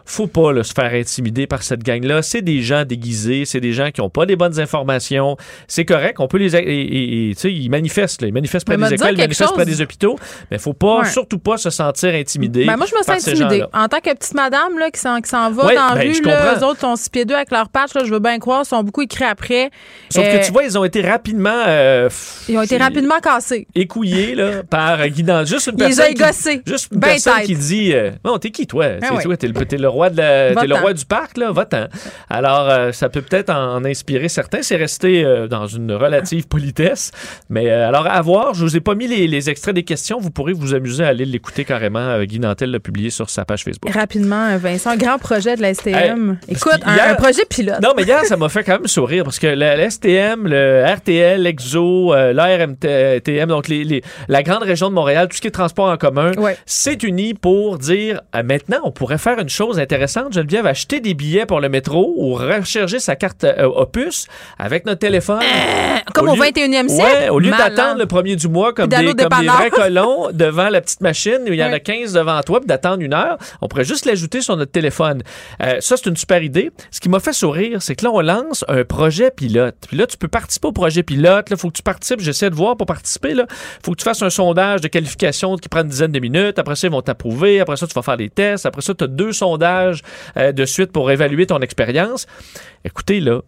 faut 0.06 0.28
pas 0.28 0.52
là, 0.52 0.64
se 0.64 0.74
faire 0.74 0.94
intimider 0.94 1.48
par 1.48 1.64
cette 1.64 1.84
gang-là. 1.84 2.22
C'est 2.22 2.42
des 2.42 2.62
gens 2.62 2.84
déguisés, 2.86 3.46
c'est 3.46 3.60
des 3.62 3.74
gens 3.74 3.92
qui 3.92 4.02
ont 4.02 4.10
pas 4.10 4.26
des 4.26 4.36
bonnes 4.36 4.60
informations. 4.60 5.38
C'est 5.68 5.86
correct, 5.86 6.20
on 6.20 6.28
peut 6.28 6.38
les... 6.38 6.56
Et, 6.56 6.60
et- 6.60 7.30
et, 7.30 7.36
tu 7.36 7.42
sais, 7.42 7.54
ils 7.54 7.70
manifestent, 7.70 8.22
là. 8.22 8.28
ils 8.28 8.34
manifestent 8.34 8.66
près 8.66 8.78
Mais 8.78 8.90
des 8.90 8.96
écoles, 8.96 9.14
ils 9.14 9.18
manifestent 9.18 9.54
près 9.54 9.66
des 9.66 9.82
hôpitaux, 9.82 10.18
mais 10.52 10.58
faut 10.58 10.74
pas, 10.74 11.00
Ouais. 11.00 11.06
surtout 11.10 11.40
pas 11.40 11.58
se 11.58 11.70
sentir 11.70 12.14
intimidé 12.14 12.66
Ben, 12.66 12.78
moi, 12.78 12.86
je 12.90 12.96
me 12.96 13.02
sens 13.04 13.28
intimidée. 13.28 13.64
En 13.74 13.88
tant 13.88 14.00
que 14.00 14.14
petite 14.14 14.34
madame 14.36 14.78
là, 14.78 14.92
qui 14.92 15.00
s'en 15.00 15.20
qui 15.22 15.30
s'en 15.30 15.52
va 15.52 15.66
Ouais, 15.68 15.76
dans 15.76 15.88
la 15.90 15.96
ben, 15.96 16.08
rue, 16.08 16.14
je 16.16 16.22
là, 16.24 16.36
comprends. 16.52 16.60
eux 16.68 16.70
autres 16.72 16.80
sont 16.82 16.96
six 16.96 17.10
pieds 17.10 17.26
deux 17.26 17.36
avec 17.36 17.52
leurs 17.52 17.70
patchs, 17.70 17.94
là, 17.96 18.04
je 18.06 18.12
veux 18.12 18.20
bien 18.20 18.38
croire, 18.40 18.66
sont 18.66 18.84
beaucoup 18.84 19.02
écrits 19.02 19.24
après. 19.24 19.70
Sauf 20.10 20.24
Euh, 20.26 20.38
que 20.40 20.46
tu 20.46 20.52
vois, 20.52 20.64
ils 20.64 20.78
ont 20.78 20.84
été 20.84 21.02
rapidement... 21.02 21.64
euh, 21.68 22.10
Ils 22.50 22.58
ont 22.58 22.62
été 22.62 22.78
rapidement 22.78 23.20
cassés. 23.22 23.68
écouillés 23.74 24.36
là, 24.36 24.64
par 24.70 25.00
euh, 25.02 25.08
Guy. 25.08 25.24
Juste 25.46 25.68
une 25.68 25.76
Ils 25.80 25.88
les 25.90 25.96
personne, 25.96 26.06
ont 26.58 26.62
qui, 26.64 26.72
juste 26.72 26.90
une 26.92 27.00
Ben 27.00 27.08
personne 27.08 27.34
tête. 27.38 27.46
qui 27.46 27.56
dit 27.56 27.94
euh, 27.94 28.12
Non, 28.26 28.38
t'es 28.38 28.52
qui, 28.52 28.68
toi? 28.68 28.86
Ah 29.02 29.06
C'est 29.08 29.16
ouais. 29.16 29.24
toi, 29.24 29.38
t'es 29.38 29.48
le, 29.48 29.54
t'es 29.66 29.78
le 29.78 29.88
roi, 29.94 30.10
de 30.10 30.18
la- 30.18 30.54
t'es 30.56 30.68
le 30.68 30.76
roi 30.76 30.94
du 30.94 31.06
parc, 31.06 31.38
là, 31.38 31.52
va-t'en. 31.52 31.86
Alors, 32.30 32.70
euh, 32.70 32.92
ça 32.92 33.08
peut 33.10 33.22
peut-être 33.22 33.50
en, 33.50 33.76
en 33.76 33.86
inspirer 33.86 34.28
certains. 34.30 34.62
C'est 34.62 34.76
resté 34.76 35.24
euh, 35.24 35.48
dans 35.48 35.68
une 35.68 35.92
relative 35.94 36.48
politesse. 36.48 37.12
Mais 37.50 37.70
euh, 37.70 37.88
alors, 37.88 38.08
à 38.08 38.22
voir, 38.22 38.54
je 38.54 38.64
vous 38.66 38.76
ai 38.76 38.80
pas 38.82 38.96
mis 38.96 39.08
les, 39.08 39.28
les 39.28 39.50
extraits 39.50 39.74
des 39.76 39.84
questions. 39.84 40.20
Vous 40.20 40.32
pourrez 40.32 40.54
vous 40.54 40.74
amuser 40.76 41.04
à 41.04 41.08
aller 41.10 41.26
l'écouter 41.26 41.64
carrément. 41.64 42.22
Guy 42.24 42.40
Nantel 42.40 42.72
l'a 42.72 42.80
publié 42.80 43.10
sur 43.10 43.30
sa 43.30 43.46
page 43.46 43.64
Facebook. 43.64 43.94
Rapidement, 43.94 44.58
Vincent, 44.58 44.92
un 44.92 44.98
grand 44.98 45.18
projet 45.18 45.56
de 45.56 45.62
la 45.62 45.74
STM. 45.74 46.38
Hey, 46.48 46.56
Écoute, 46.56 46.80
un, 46.86 47.16
projet 47.16 47.44
pilote. 47.50 47.82
Non, 47.82 47.94
mais 47.96 48.04
hier, 48.04 48.26
ça 48.26 48.36
m'a 48.38 48.50
fait 48.50 48.64
quand 48.64 48.74
même 48.74 48.88
sourire 48.88 49.24
parce 49.24 49.40
que 49.40 49.48
le 49.48 49.90
STM, 49.90 50.48
le 50.48 50.84
RTL, 50.86 51.42
l'EXO, 51.42 52.14
l'ARMTM, 52.68 53.48
donc 53.48 53.68
les, 53.68 53.84
les- 53.84 54.02
la 54.28 54.44
grande 54.44 54.64
région 54.64 54.90
de 54.90 54.94
Montréal, 54.96 55.28
tout 55.28 55.36
ce 55.36 55.42
qui 55.42 55.48
est 55.48 55.52
transport 55.52 55.90
en 55.90 55.98
commun, 55.98 56.32
Ouais. 56.38 56.58
s'est 56.66 56.98
uni 57.04 57.34
pour 57.34 57.78
dire 57.78 58.22
maintenant, 58.44 58.80
on 58.84 58.92
pourrait 58.92 59.18
faire 59.18 59.40
une 59.40 59.50
chose 59.50 59.80
intéressante. 59.84 60.34
Geneviève, 60.34 60.66
acheter 60.66 61.00
des 61.00 61.14
billets 61.14 61.46
pour 61.46 61.60
le 61.62 61.70
métro 61.70 62.14
ou 62.18 62.34
recharger 62.34 63.00
sa 63.00 63.16
carte 63.16 63.44
euh, 63.44 63.66
Opus 63.66 64.28
avec 64.58 64.86
notre 64.86 65.00
téléphone. 65.00 65.42
Comme 66.14 66.30
au 66.30 66.36
lieu- 66.36 66.42
21e 66.42 66.90
siècle. 66.90 67.12
Ouais, 67.24 67.30
au 67.30 67.40
lieu 67.40 67.52
d'attendre 67.52 68.00
le 68.00 68.06
premier 68.06 68.36
du 68.36 68.48
mois 68.48 68.74
comme, 68.74 68.88
des, 68.90 69.14
comme 69.14 69.46
vrais 69.46 69.70
colons 69.70 70.30
devant 70.34 70.70
la 70.70 70.82
petite 70.82 71.02
machine 71.02 71.40
où 71.48 71.54
il 71.54 71.60
y 71.60 71.64
en 71.64 71.68
a 71.68 71.74
Ouais. 71.74 71.80
15 71.80 72.14
devant 72.14 72.40
toi, 72.44 72.60
puis 72.60 72.68
d'attendre 72.68 73.02
une 73.02 73.14
heure, 73.14 73.38
on 73.62 73.68
pourrait 73.68 73.84
juste 73.84 74.06
l'ajouter 74.06 74.42
sur 74.42 74.56
notre 74.58 74.72
téléphone. 74.72 75.24
Euh, 75.62 75.78
ça, 75.80 75.98
c'est 75.98 76.08
une 76.10 76.16
super 76.16 76.42
idée. 76.44 76.72
Ce 76.92 77.00
qui 77.00 77.10
m'a 77.10 77.20
fait 77.20 77.34
sourire, 77.34 77.82
c'est 77.82 77.96
que 77.96 78.06
là, 78.06 78.12
on 78.14 78.22
lance 78.22 78.64
un 78.68 78.84
projet 78.84 79.32
pilote. 79.32 79.76
Puis 79.88 79.98
là, 79.98 80.06
tu 80.06 80.18
peux 80.18 80.28
participer 80.28 80.68
au 80.68 80.72
projet 80.72 81.02
pilote. 81.04 81.48
Il 81.50 81.58
faut 81.58 81.70
que 81.70 81.74
tu 81.78 81.82
participes. 81.84 82.20
J'essaie 82.20 82.50
de 82.50 82.56
voir 82.56 82.78
pour 82.78 82.86
participer. 82.88 83.32
Il 83.32 83.46
faut 83.84 83.92
que 83.92 83.98
tu 83.98 84.04
fasses 84.04 84.22
un 84.22 84.30
sondage 84.30 84.82
de 84.82 84.88
qualification 84.88 85.56
qui 85.58 85.68
prend 85.68 85.82
une 85.82 85.88
dizaine 85.88 86.12
de 86.12 86.20
minutes. 86.20 86.60
Après 86.60 86.76
ça, 86.76 86.88
ils 86.88 86.92
vont 86.92 87.02
t'approuver. 87.02 87.60
Après 87.60 87.76
ça, 87.76 87.88
tu 87.88 87.94
vas 87.94 88.02
faire 88.04 88.18
des 88.18 88.30
tests. 88.30 88.66
Après 88.68 88.82
ça, 88.82 88.94
tu 88.94 89.04
as 89.04 89.08
deux 89.08 89.32
sondages 89.32 89.64
euh, 90.38 90.52
de 90.52 90.66
suite 90.66 90.92
pour 90.92 91.10
évaluer 91.12 91.46
ton 91.48 91.60
expérience. 91.60 92.26
Écoutez, 92.86 93.20
là, 93.20 93.42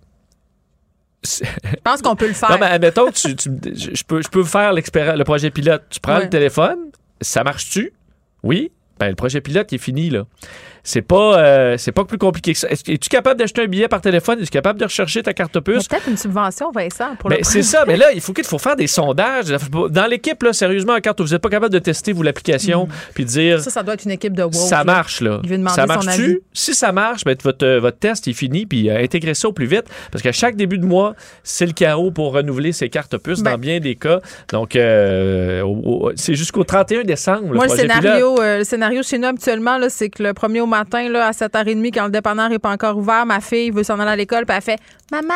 Je 1.23 1.75
pense 1.83 2.01
qu'on 2.01 2.15
peut 2.15 2.27
le 2.27 2.33
faire. 2.33 2.51
non, 2.51 2.57
mais 2.59 2.67
admettons 2.67 3.09
tu, 3.11 3.35
tu- 3.35 3.49
je, 3.75 4.03
peux, 4.03 4.21
je 4.21 4.29
peux 4.29 4.43
faire 4.43 4.73
le 4.73 5.23
projet 5.23 5.49
pilote. 5.49 5.83
Tu 5.89 5.99
prends 5.99 6.17
Ouais. 6.17 6.23
le 6.23 6.29
téléphone, 6.29 6.77
ça 7.21 7.43
marche-tu? 7.43 7.93
Oui. 8.43 8.71
Ben, 8.99 9.09
le 9.09 9.15
projet 9.15 9.41
pilote 9.41 9.71
il 9.71 9.75
est 9.75 9.79
fini, 9.79 10.09
là. 10.09 10.23
C'est 10.87 11.01
pas, 11.01 11.39
euh, 11.39 11.77
c'est 11.77 11.91
pas 11.91 12.05
plus 12.05 12.19
compliqué 12.19 12.53
que 12.53 12.59
ça. 12.59 12.67
Es-tu 12.69 13.09
capable 13.09 13.39
d'acheter 13.39 13.63
un 13.63 13.67
billet 13.67 13.87
par 13.87 14.01
téléphone? 14.01 14.39
Es-tu 14.39 14.51
capable 14.51 14.79
de 14.79 14.85
rechercher 14.85 15.23
ta 15.23 15.33
carte 15.33 15.59
puce? 15.59 15.87
peut-être 15.87 16.07
une 16.07 16.15
subvention, 16.15 16.71
Vincent, 16.71 17.15
pour 17.17 17.31
le 17.31 17.37
Ben, 17.37 17.43
c'est 17.43 17.63
ça, 17.63 17.85
mais 17.87 17.97
là, 17.97 18.11
il 18.13 18.21
faut 18.21 18.33
qu'il 18.33 18.43
faut 18.45 18.59
faire 18.59 18.75
des 18.75 18.85
sondages. 18.85 19.47
Dans 19.89 20.05
l'équipe, 20.05 20.41
là, 20.43 20.53
sérieusement, 20.53 20.95
quand 21.03 21.19
vous 21.19 21.29
n'êtes 21.29 21.41
pas 21.41 21.49
capable 21.49 21.73
de 21.73 21.79
tester 21.79 22.13
vous 22.13 22.21
l'application, 22.21 22.87
puis 23.15 23.25
dire 23.25 23.61
Ça, 23.61 23.71
ça 23.71 23.81
doit 23.81 23.95
être 23.95 24.05
une 24.05 24.11
équipe 24.11 24.33
de 24.33 24.43
woke. 24.43 24.53
ça 24.53 24.83
marche, 24.83 25.21
là. 25.21 25.39
Il 25.43 25.49
veut 25.49 25.57
demander 25.57 25.75
ça 25.75 25.87
marche-tu? 25.87 26.41
Si 26.53 26.75
ça 26.75 26.91
marche, 26.91 27.23
ben, 27.23 27.35
votre, 27.43 27.65
euh, 27.65 27.79
votre 27.79 27.97
test 27.97 28.27
est 28.27 28.33
fini, 28.33 28.67
puis 28.67 28.91
euh, 28.91 29.01
intégrez 29.01 29.33
ça 29.33 29.47
au 29.47 29.53
plus 29.53 29.65
vite. 29.65 29.85
Parce 30.11 30.21
qu'à 30.21 30.31
chaque 30.31 30.55
début 30.55 30.77
de 30.77 30.85
mois, 30.85 31.15
c'est 31.41 31.65
le 31.65 31.73
chaos 31.73 32.11
pour 32.11 32.33
renouveler 32.33 32.73
ses 32.73 32.89
cartes 32.89 33.17
puces 33.17 33.41
Ben. 33.41 33.53
dans 33.53 33.57
bien 33.57 33.79
des 33.79 33.95
cas. 33.95 34.19
Donc, 34.51 34.75
euh, 34.75 35.63
c'est 36.15 36.35
jusqu'au 36.35 36.63
31 36.63 37.03
décembre. 37.03 37.55
Moi, 37.55 37.65
le 37.65 37.71
pilote. 37.71 37.79
scénario, 37.79 38.35
le 38.39 38.63
scénario 38.63 39.01
chez 39.01 39.17
nous 39.17 39.29
actuellement, 39.29 39.79
là, 39.79 39.89
c'est 39.89 40.09
que 40.09 40.21
le 40.21 40.33
premier 40.35 40.61
au 40.61 40.67
matin, 40.77 41.09
là, 41.09 41.27
à 41.27 41.31
7h30, 41.31 41.91
quand 41.93 42.05
le 42.05 42.11
dépanneur 42.11 42.49
n'est 42.49 42.59
pas 42.59 42.71
encore 42.71 42.97
ouvert, 42.97 43.25
ma 43.25 43.39
fille 43.41 43.71
veut 43.71 43.83
s'en 43.83 43.99
aller 43.99 44.11
à 44.11 44.15
l'école, 44.15 44.45
puis 44.45 44.55
elle 44.55 44.61
fait 44.63 44.79
Maman, 45.11 45.33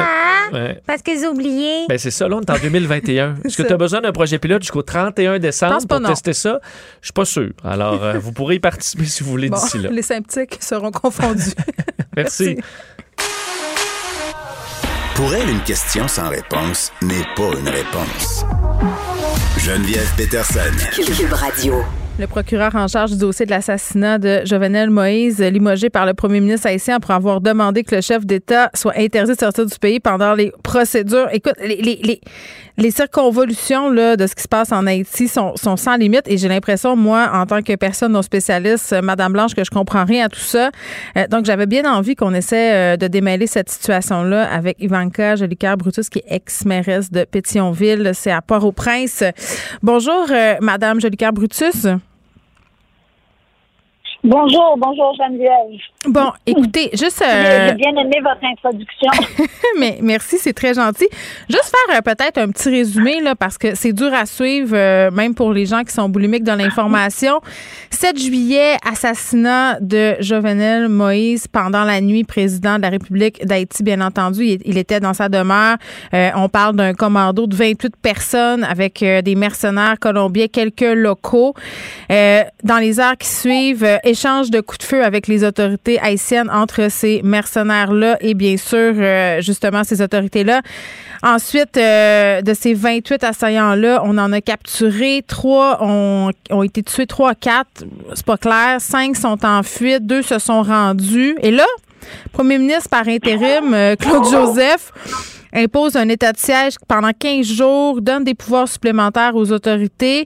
Ouais. 0.52 0.82
parce 0.88 1.02
que 1.04 1.12
j'ai 1.18 1.28
oublié. 1.28 1.86
Ben, 1.88 1.98
c'est 1.98 2.12
ça, 2.12 2.28
là, 2.28 2.38
on 2.38 2.42
est 2.42 2.50
en 2.50 2.58
2021. 2.58 3.36
Est-ce 3.46 3.58
que 3.58 3.64
tu 3.68 3.74
as 3.74 3.78
besoin 3.78 4.02
d'un 4.02 4.12
projet 4.12 4.40
pilote 4.40 4.62
jusqu'au 4.64 4.82
31 4.82 5.38
décembre 5.40 5.78
pour 5.88 6.00
non. 6.00 6.10
tester 6.10 6.34
ça? 6.34 6.60
Je 7.02 7.08
suis 7.08 7.14
pas 7.14 7.26
sûr. 7.26 7.50
Alors, 7.64 8.04
euh, 8.04 8.18
vous 8.20 8.32
pourrez 8.32 8.56
y 8.56 8.60
participer 8.60 9.06
si 9.06 9.24
vous 9.24 9.30
voulez 9.30 9.50
Bon, 9.50 9.58
d'ici 9.58 9.78
là. 9.78 9.90
les 9.92 10.02
sceptiques 10.02 10.58
seront 10.62 10.92
confondus. 10.92 11.52
Merci. 12.18 12.58
Pour 15.16 15.34
elle, 15.36 15.50
une 15.50 15.62
question 15.64 16.08
sans 16.08 16.30
réponse 16.30 16.92
n'est 17.02 17.26
pas 17.36 17.52
une 17.60 17.68
réponse. 17.70 18.46
Geneviève 19.58 20.10
Peterson. 20.16 20.60
Cube 20.96 21.34
Radio. 21.34 21.84
Le 22.20 22.28
procureur 22.28 22.76
en 22.76 22.90
charge 22.90 23.12
du 23.12 23.18
dossier 23.18 23.46
de 23.46 23.52
l'assassinat 23.52 24.18
de 24.18 24.42
Jovenel 24.44 24.90
Moïse, 24.90 25.40
limogé 25.40 25.90
par 25.90 26.06
le 26.06 26.14
premier 26.14 26.42
ministre 26.42 26.68
haïtien 26.68 27.00
pour 27.00 27.12
avoir 27.12 27.40
demandé 27.40 27.86
que 27.86 27.96
le 27.96 28.02
chef 28.02 28.26
d'État 28.26 28.70
soit 28.74 28.92
interdit 28.98 29.32
de 29.32 29.40
sortir 29.40 29.66
du 29.66 29.80
pays 29.80 30.02
pendant 30.02 30.34
les 30.34 30.52
procédures. 30.62 31.30
Écoute, 31.32 31.54
les, 31.64 31.78
les, 31.78 31.98
les, 32.04 32.20
les 32.76 32.92
circonvolutions 32.92 33.90
là, 33.90 34.18
de 34.18 34.28
ce 34.28 34.36
qui 34.36 34.44
se 34.44 34.50
passe 34.50 34.74
en 34.74 34.86
Haïti 34.86 35.30
sont, 35.30 35.56
sont 35.56 35.78
sans 35.78 35.96
limite 35.96 36.24
et 36.26 36.38
j'ai 36.38 36.50
l'impression, 36.50 36.98
moi, 36.98 37.30
en 37.34 37.46
tant 37.46 37.62
que 37.62 37.74
personne 37.78 38.12
non 38.12 38.22
spécialiste, 38.22 38.92
euh, 38.92 39.02
Madame 39.02 39.32
Blanche, 39.32 39.56
que 39.56 39.64
je 39.64 39.72
comprends 39.72 40.04
rien 40.04 40.26
à 40.26 40.30
tout 40.30 40.42
ça. 40.42 40.72
Euh, 41.16 41.26
donc, 41.28 41.46
j'avais 41.46 41.68
bien 41.68 41.90
envie 41.90 42.16
qu'on 42.16 42.34
essaie 42.34 42.74
euh, 42.74 42.98
de 42.98 43.08
démêler 43.08 43.48
cette 43.48 43.70
situation-là 43.70 44.46
avec 44.52 44.76
Ivanka 44.82 45.38
Jolicoeur-Brutus, 45.38 46.10
qui 46.10 46.20
est 46.20 46.36
ex-mairesse 46.36 47.12
de 47.12 47.24
Pétionville. 47.24 48.12
C'est 48.14 48.32
à 48.32 48.42
Port-au-Prince. 48.42 49.24
Bonjour, 49.82 50.28
Madame 50.60 51.00
Jolicoeur-Brutus. 51.00 51.88
Bonjour, 54.24 54.76
bonjour 54.78 55.16
Geneviève. 55.18 55.80
Bon, 56.06 56.32
écoutez, 56.46 56.90
juste. 56.92 57.24
J'ai 57.26 57.36
euh, 57.36 57.70
j'ai 57.70 57.76
bien 57.76 57.92
aimé 57.92 58.18
votre 58.22 58.44
introduction. 58.44 59.10
mais 59.80 60.00
merci, 60.02 60.38
c'est 60.40 60.52
très 60.52 60.74
gentil. 60.74 61.08
Juste 61.50 61.74
faire 61.88 61.98
euh, 61.98 62.02
peut-être 62.02 62.38
un 62.38 62.50
petit 62.50 62.70
résumé, 62.70 63.22
là, 63.22 63.36
parce 63.36 63.58
que 63.58 63.76
c'est 63.76 63.94
dur 63.94 64.14
à 64.14 64.26
suivre, 64.26 64.76
euh, 64.76 65.10
même 65.12 65.36
pour 65.36 65.54
les 65.54 65.66
gens 65.66 65.84
qui 65.84 65.94
sont 65.94 66.10
boulimiques 66.10 66.44
dans 66.44 66.56
l'information. 66.56 67.40
7 67.92 68.20
juillet, 68.20 68.76
assassinat 68.86 69.80
de 69.80 70.16
Jovenel 70.20 70.90
Moïse 70.90 71.48
pendant 71.48 71.86
la 71.86 72.02
nuit, 72.02 72.26
président 72.26 72.76
de 72.76 72.82
la 72.82 72.90
République 72.90 73.46
d'Haïti, 73.46 73.84
bien 73.84 74.02
entendu. 74.02 74.44
Il, 74.44 74.60
il 74.66 74.78
était 74.78 75.00
dans 75.00 75.14
sa 75.14 75.30
demeure. 75.30 75.78
On 76.12 76.50
parle 76.50 76.76
d'un 76.76 76.94
commando 76.94 77.48
de 77.48 77.56
28 77.56 77.96
personnes 77.98 78.64
avec 78.64 79.00
des 79.00 79.36
mercenaires 79.36 79.98
colombiens, 80.00 80.48
quelques 80.48 80.82
locaux. 80.82 81.54
Dans 82.10 82.78
les 82.80 83.00
heures 83.00 83.18
qui 83.18 83.28
suivent, 83.28 83.86
échange 84.10 84.50
de 84.50 84.60
coups 84.62 84.80
de 84.80 84.84
feu 84.84 85.04
avec 85.04 85.28
les 85.28 85.44
autorités 85.44 86.00
haïtiennes 86.00 86.50
entre 86.50 86.90
ces 86.90 87.22
mercenaires-là 87.24 88.18
et 88.22 88.34
bien 88.34 88.58
sûr, 88.58 88.94
euh, 88.96 89.42
justement, 89.42 89.84
ces 89.84 90.02
autorités-là. 90.02 90.62
Ensuite, 91.22 91.78
euh, 91.78 92.42
de 92.42 92.54
ces 92.54 92.74
28 92.74 93.24
assaillants-là, 93.24 94.02
on 94.06 94.18
en 94.18 94.32
a 94.32 94.42
capturé. 94.42 95.24
Trois 95.28 95.78
ont, 95.82 96.32
ont 96.50 96.64
été 96.64 96.82
tués, 96.82 97.08
trois, 97.08 97.36
quatre, 97.36 97.84
c'est 98.14 98.26
pas 98.26 98.38
clair. 98.38 98.78
Cinq 98.80 99.16
sont 99.16 99.46
en 99.46 99.64
fuite, 99.64 100.06
deux 100.06 100.22
se 100.22 100.40
sont 100.40 100.64
rendus. 100.64 101.38
Et 101.42 101.52
là, 101.52 101.66
premier 102.32 102.58
ministre 102.58 102.90
par 102.90 103.08
intérim, 103.08 103.74
euh, 103.74 103.96
Claude 103.96 104.26
Joseph, 104.32 104.92
impose 105.54 105.96
un 105.96 106.10
état 106.10 106.32
de 106.32 106.38
siège 106.38 106.76
pendant 106.88 107.12
15 107.18 107.46
jours, 107.46 108.02
donne 108.02 108.24
des 108.24 108.36
pouvoirs 108.36 108.68
supplémentaires 108.68 109.36
aux 109.36 109.52
autorités. 109.52 110.26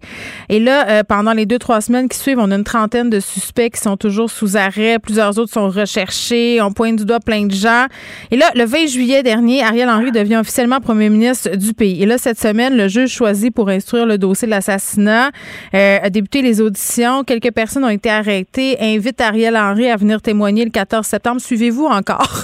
Et 0.50 0.60
là, 0.60 0.88
euh, 0.90 1.04
pendant 1.08 1.34
les 1.34 1.46
deux, 1.46 1.60
trois 1.60 1.82
semaines 1.82 2.10
qui 2.10 2.18
suivent, 2.18 2.40
on 2.40 2.52
a 2.52 2.56
une 2.56 2.64
trentaine 2.64 3.10
de 3.10 3.20
suspects 3.20 3.70
qui 3.70 3.80
sont 3.80 3.98
toujours 3.98 4.30
sous 4.30 4.58
arrêt. 4.58 5.00
Plusieurs 5.00 5.38
autres 5.40 5.54
sont 5.54 5.70
recherchés. 5.70 6.62
On 6.62 6.72
pointe 6.72 6.98
du 6.98 7.06
doigt 7.06 7.20
plein 7.20 7.46
de 7.46 7.54
gens. 7.54 7.86
Et 8.32 8.38
là, 8.38 8.50
le 8.56 8.66
20 8.66 8.88
juillet 8.88 9.24
dernier, 9.24 9.64
Ariel 9.64 9.90
Henry 9.90 10.12
devient 10.12 10.38
officiellement 10.38 10.80
premier 10.80 11.10
ministre 11.10 11.56
du 11.56 11.74
pays. 11.74 12.04
Et 12.04 12.06
là, 12.06 12.18
cette 12.18 12.40
semaine, 12.40 12.76
le 12.76 12.88
juge 12.88 13.12
choisi 13.12 13.52
pour 13.52 13.70
instruire 13.70 14.06
le 14.06 14.18
dossier 14.18 14.46
de 14.46 14.52
l'assassinat 14.52 15.32
euh, 15.74 16.00
a 16.02 16.10
débuté 16.10 16.42
les 16.42 16.62
auditions. 16.62 17.24
Quelques 17.24 17.52
personnes 17.52 17.86
ont 17.86 17.90
été 17.90 18.10
arrêtées. 18.10 18.78
Invite 18.80 19.22
Ariel 19.22 19.56
Henry 19.56 19.90
à 19.90 19.96
venir 19.96 20.22
témoigner 20.22 20.66
le 20.66 20.72
14 20.72 21.06
septembre. 21.06 21.40
Suivez-vous 21.40 21.86
encore. 21.86 22.44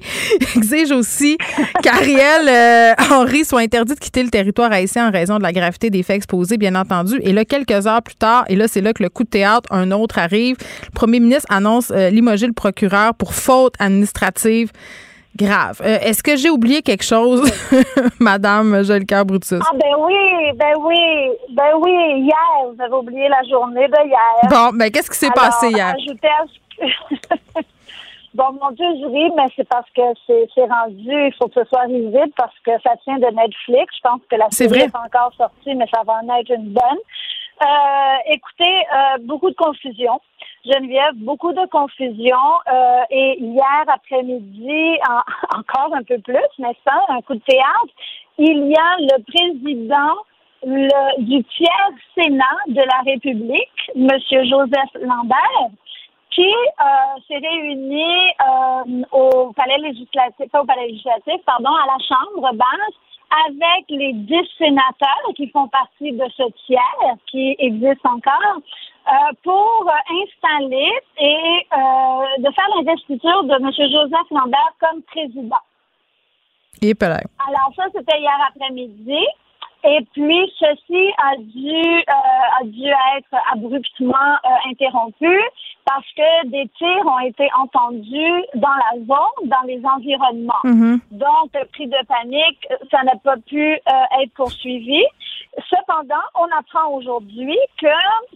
Exige 0.56 0.92
aussi 0.92 1.36
qu'Ariel 1.82 2.19
euh, 2.20 2.94
Henry 3.10 3.44
soit 3.44 3.60
interdit 3.60 3.94
de 3.94 3.98
quitter 3.98 4.22
le 4.22 4.30
territoire 4.30 4.72
haïtien 4.72 5.08
en 5.08 5.10
raison 5.10 5.38
de 5.38 5.42
la 5.42 5.52
gravité 5.52 5.90
des 5.90 6.02
faits 6.02 6.16
exposés, 6.16 6.56
bien 6.56 6.74
entendu. 6.74 7.20
Et 7.22 7.32
là, 7.32 7.44
quelques 7.44 7.86
heures 7.86 8.02
plus 8.02 8.14
tard, 8.14 8.44
et 8.48 8.56
là, 8.56 8.68
c'est 8.68 8.80
là 8.80 8.92
que 8.92 9.02
le 9.02 9.08
coup 9.08 9.24
de 9.24 9.28
théâtre, 9.30 9.68
un 9.72 9.90
autre 9.90 10.18
arrive. 10.18 10.56
Le 10.86 10.90
premier 10.94 11.20
ministre 11.20 11.46
annonce 11.50 11.90
euh, 11.90 12.10
limoger 12.10 12.46
le 12.46 12.52
procureur 12.52 13.14
pour 13.14 13.34
faute 13.34 13.74
administrative 13.78 14.70
grave. 15.36 15.80
Euh, 15.84 15.98
Est-ce 16.02 16.22
que 16.22 16.36
j'ai 16.36 16.50
oublié 16.50 16.82
quelque 16.82 17.04
chose, 17.04 17.50
Madame 18.18 18.82
Jolicoeur 18.84 19.24
Brutus? 19.24 19.60
Ah 19.62 19.72
ben 19.74 19.94
oui, 19.98 20.52
ben 20.56 20.74
oui, 20.80 20.96
ben 21.54 21.72
oui, 21.80 22.22
hier, 22.24 22.72
vous 22.74 22.82
avez 22.82 22.94
oublié 22.94 23.28
la 23.28 23.42
journée 23.48 23.86
de 23.86 24.06
hier. 24.06 24.50
Bon, 24.50 24.76
ben 24.76 24.90
qu'est-ce 24.90 25.10
qui 25.10 25.18
s'est 25.18 25.30
passé 25.30 25.68
hier? 25.68 25.94
ajoutez 25.96 26.28
à 26.28 27.60
Bon, 28.34 28.52
mon 28.62 28.70
Dieu, 28.70 28.86
ris, 29.08 29.30
mais 29.36 29.46
c'est 29.56 29.68
parce 29.68 29.90
que 29.90 30.02
c'est 30.26 30.64
rendu, 30.66 31.10
il 31.26 31.32
faut 31.36 31.48
que 31.48 31.62
ce 31.62 31.68
soit 31.68 31.82
risible 31.82 32.30
parce 32.36 32.56
que 32.64 32.70
ça 32.82 32.94
tient 33.02 33.18
de 33.18 33.26
Netflix. 33.26 33.92
Je 33.96 34.00
pense 34.08 34.20
que 34.30 34.36
la 34.36 34.48
série 34.50 34.70
n'est 34.84 34.88
pas 34.90 35.02
encore 35.04 35.32
sortie, 35.36 35.74
mais 35.74 35.86
ça 35.92 36.02
va 36.06 36.20
en 36.22 36.38
être 36.38 36.50
une 36.54 36.68
bonne. 36.72 37.00
Euh, 37.62 38.16
écoutez, 38.32 38.86
euh, 38.94 39.18
beaucoup 39.22 39.50
de 39.50 39.56
confusion. 39.56 40.20
Geneviève, 40.64 41.14
beaucoup 41.16 41.52
de 41.52 41.66
confusion. 41.66 42.36
Euh, 42.72 43.00
et 43.10 43.38
hier 43.40 43.84
après-midi, 43.88 44.98
en- 45.08 45.58
encore 45.58 45.92
un 45.94 46.02
peu 46.04 46.18
plus, 46.20 46.46
mais 46.60 46.74
ça, 46.86 46.94
un 47.08 47.20
coup 47.22 47.34
de 47.34 47.40
théâtre, 47.40 47.92
il 48.38 48.68
y 48.68 48.76
a 48.76 48.96
le 49.00 49.22
président 49.24 50.14
le- 50.64 51.20
du 51.22 51.42
tiers 51.44 51.90
Sénat 52.14 52.44
de 52.68 52.80
la 52.80 53.12
République, 53.12 53.90
M. 53.96 54.08
Joseph 54.30 54.92
Lambert, 55.02 55.70
qui 56.30 56.42
euh, 56.42 57.20
s'est 57.26 57.38
réuni 57.38 58.04
euh, 58.04 59.02
au 59.12 59.52
palais 59.52 59.78
législatif, 59.78 60.50
pas 60.50 60.62
au 60.62 60.64
palais 60.64 60.88
législatif, 60.88 61.42
pardon, 61.44 61.70
à 61.70 61.86
la 61.86 61.98
Chambre 62.06 62.52
basse 62.54 62.94
avec 63.30 63.84
les 63.88 64.12
dix 64.12 64.48
sénateurs 64.58 65.32
qui 65.36 65.48
font 65.50 65.68
partie 65.68 66.12
de 66.12 66.24
ce 66.36 66.42
tiers 66.66 67.16
qui 67.30 67.54
existe 67.58 68.04
encore 68.04 68.56
euh, 68.56 69.32
pour 69.42 69.90
installer 70.22 70.90
et 71.18 71.66
euh, 71.72 72.42
de 72.42 72.52
faire 72.52 72.68
l'investiture 72.76 73.44
de 73.44 73.54
M. 73.54 73.70
Joseph 73.72 74.30
Lambert 74.30 74.74
comme 74.80 75.02
président. 75.02 75.56
Et. 76.82 76.94
Alors 77.48 77.72
ça, 77.76 77.84
c'était 77.94 78.18
hier 78.18 78.38
après-midi. 78.48 79.26
Et 79.84 80.06
puis, 80.12 80.52
ceci 80.58 81.10
a 81.16 81.36
dû, 81.38 81.74
euh, 81.74 82.60
a 82.60 82.64
dû 82.64 82.86
être 83.16 83.34
abruptement 83.52 84.32
euh, 84.44 84.70
interrompu 84.70 85.40
parce 85.86 86.06
que 86.14 86.46
des 86.48 86.68
tirs 86.76 87.06
ont 87.06 87.18
été 87.20 87.48
entendus 87.58 88.44
dans 88.54 88.68
la 88.68 88.98
zone, 88.98 89.48
dans 89.48 89.62
les 89.66 89.80
environnements. 89.84 90.62
Mhm. 90.64 91.00
Donc, 91.12 91.50
cri 91.72 91.86
de 91.86 92.06
panique, 92.06 92.66
ça 92.90 93.02
n'a 93.04 93.16
pas 93.16 93.36
pu 93.38 93.72
euh, 93.72 94.22
être 94.22 94.32
poursuivi. 94.34 95.02
Cependant, 95.68 96.14
on 96.34 96.46
apprend 96.56 96.90
aujourd'hui 96.92 97.58
que 97.80 97.86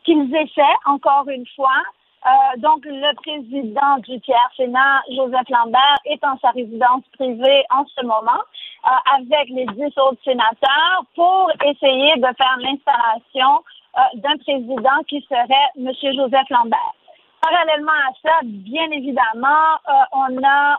qu'ils 0.05 0.35
essaient 0.35 0.63
encore 0.87 1.29
une 1.29 1.47
fois 1.55 1.83
euh, 2.27 2.57
donc, 2.59 2.87
le 2.87 3.15
président 3.17 3.99
du 3.99 4.19
tiers 4.23 4.51
Sénat, 4.57 5.03
Joseph 5.11 5.49
Lambert, 5.51 5.99
est 6.07 6.25
en 6.25 6.39
sa 6.39 6.51
résidence 6.51 7.03
privée 7.19 7.65
en 7.71 7.85
ce 7.85 8.03
moment 8.03 8.41
euh, 8.41 9.17
avec 9.19 9.51
les 9.51 9.67
dix 9.67 9.93
autres 9.99 10.23
sénateurs 10.25 11.05
pour 11.15 11.51
essayer 11.67 12.17
de 12.17 12.29
faire 12.39 12.57
l'installation 12.61 13.63
euh, 13.99 14.01
d'un 14.15 14.39
président 14.39 15.03
qui 15.07 15.21
serait 15.29 15.69
M. 15.77 15.93
Joseph 16.17 16.49
Lambert. 16.49 16.95
Parallèlement 17.43 17.93
à 17.93 18.13
ça, 18.23 18.39
bien 18.43 18.91
évidemment, 18.91 19.77
on 20.13 20.43
a 20.43 20.79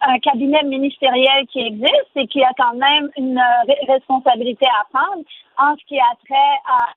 un 0.00 0.18
cabinet 0.20 0.62
ministériel 0.62 1.46
qui 1.52 1.66
existe 1.66 2.12
et 2.14 2.26
qui 2.28 2.42
a 2.42 2.50
quand 2.56 2.72
même 2.76 3.10
une 3.18 3.38
responsabilité 3.86 4.64
à 4.68 4.86
prendre 4.90 5.22
en 5.58 5.76
ce 5.76 5.84
qui 5.84 5.98
a 5.98 6.14
trait 6.24 6.60
à 6.66 6.94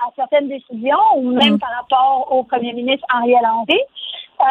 à 0.00 0.10
certaines 0.16 0.48
décisions 0.48 0.98
ou 1.16 1.30
même 1.32 1.54
Mhm. 1.54 1.58
par 1.58 1.70
rapport 1.76 2.28
au 2.32 2.44
premier 2.44 2.72
ministre 2.72 3.06
Ariel 3.12 3.44
Henry. 3.44 3.80
Euh, 4.40 4.44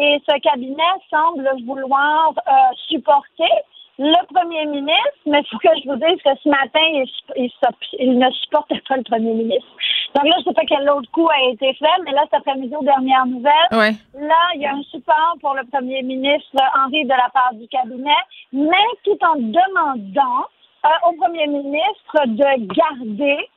et 0.00 0.22
ce 0.28 0.38
cabinet 0.40 0.92
semble 1.10 1.48
vouloir 1.66 2.32
euh, 2.46 2.52
supporter 2.88 3.50
le 3.98 4.24
premier 4.34 4.64
ministre, 4.66 5.18
mais 5.26 5.40
il 5.40 5.46
faut 5.48 5.58
que 5.58 5.68
je 5.82 5.88
vous 5.88 5.96
dise 5.96 6.22
que 6.22 6.30
ce 6.42 6.48
matin, 6.48 6.80
il, 6.92 7.04
il, 7.36 7.50
sup- 7.50 7.94
il 7.98 8.18
ne 8.18 8.30
supportait 8.30 8.80
pas 8.88 8.96
le 8.96 9.02
premier 9.02 9.34
ministre. 9.34 9.66
Donc 10.14 10.24
là, 10.24 10.32
je 10.36 10.38
ne 10.40 10.44
sais 10.44 10.54
pas 10.54 10.64
quel 10.66 10.88
autre 10.90 11.10
coup 11.10 11.28
a 11.28 11.50
été 11.50 11.74
fait, 11.74 11.98
mais 12.04 12.12
là, 12.12 12.22
cet 12.24 12.34
après-midi, 12.34 12.74
aux 12.74 12.84
dernières 12.84 13.26
nouvelles, 13.26 13.52
Ouais. 13.72 13.92
Là, 14.14 14.40
il 14.54 14.62
y 14.62 14.66
a 14.66 14.72
un 14.74 14.82
support 14.84 15.34
pour 15.40 15.54
le 15.54 15.64
premier 15.66 16.02
ministre 16.02 16.62
Henri 16.78 17.04
de 17.04 17.10
la 17.10 17.28
part 17.34 17.52
du 17.54 17.66
cabinet, 17.68 18.22
mais 18.52 18.86
tout 19.04 19.18
en 19.24 19.34
demandant 19.36 20.46
euh, 20.86 21.08
au 21.08 21.12
premier 21.20 21.46
ministre 21.48 22.16
de 22.26 22.74
garder 22.74 23.48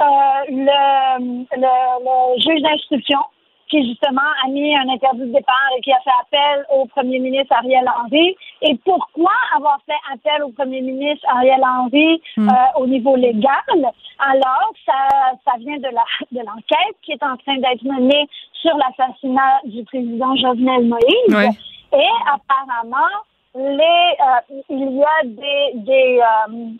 le, 0.00 1.44
le, 1.56 1.74
le 2.04 2.40
juge 2.40 2.62
d'instruction 2.62 3.20
qui 3.68 3.88
justement 3.88 4.28
a 4.44 4.48
mis 4.48 4.76
un 4.76 4.86
interdit 4.90 5.20
de 5.20 5.32
départ 5.32 5.70
et 5.76 5.80
qui 5.80 5.90
a 5.92 6.00
fait 6.00 6.10
appel 6.20 6.66
au 6.76 6.84
premier 6.86 7.18
ministre 7.18 7.56
Ariel 7.56 7.88
Henry. 7.88 8.36
Et 8.60 8.76
pourquoi 8.84 9.32
avoir 9.56 9.78
fait 9.86 9.96
appel 10.12 10.42
au 10.42 10.50
premier 10.50 10.82
ministre 10.82 11.24
Ariel 11.34 11.62
Henry 11.64 12.20
Mm. 12.36 12.48
euh, 12.50 12.80
au 12.80 12.86
niveau 12.86 13.16
légal? 13.16 13.72
Alors 14.18 14.72
ça, 14.84 14.98
ça 15.44 15.52
vient 15.58 15.78
de 15.78 15.88
la 15.88 16.04
de 16.32 16.40
l'enquête 16.40 16.96
qui 17.02 17.12
est 17.12 17.22
en 17.22 17.36
train 17.38 17.56
d'être 17.56 17.82
menée 17.84 18.28
sur 18.60 18.76
l'assassinat 18.76 19.60
du 19.64 19.82
président 19.84 20.36
Jovenel 20.36 20.84
Moïse. 20.84 21.56
Et 21.94 22.14
apparemment, 22.26 23.14
les 23.54 24.06
euh, 24.20 24.60
il 24.68 24.96
y 24.98 25.02
a 25.02 25.24
des 25.24 25.72
des 25.76 26.20
euh, 26.20 26.70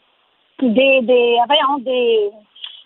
des 0.60 1.00
des 1.02 1.38
voyons, 1.48 1.78
des 1.78 2.30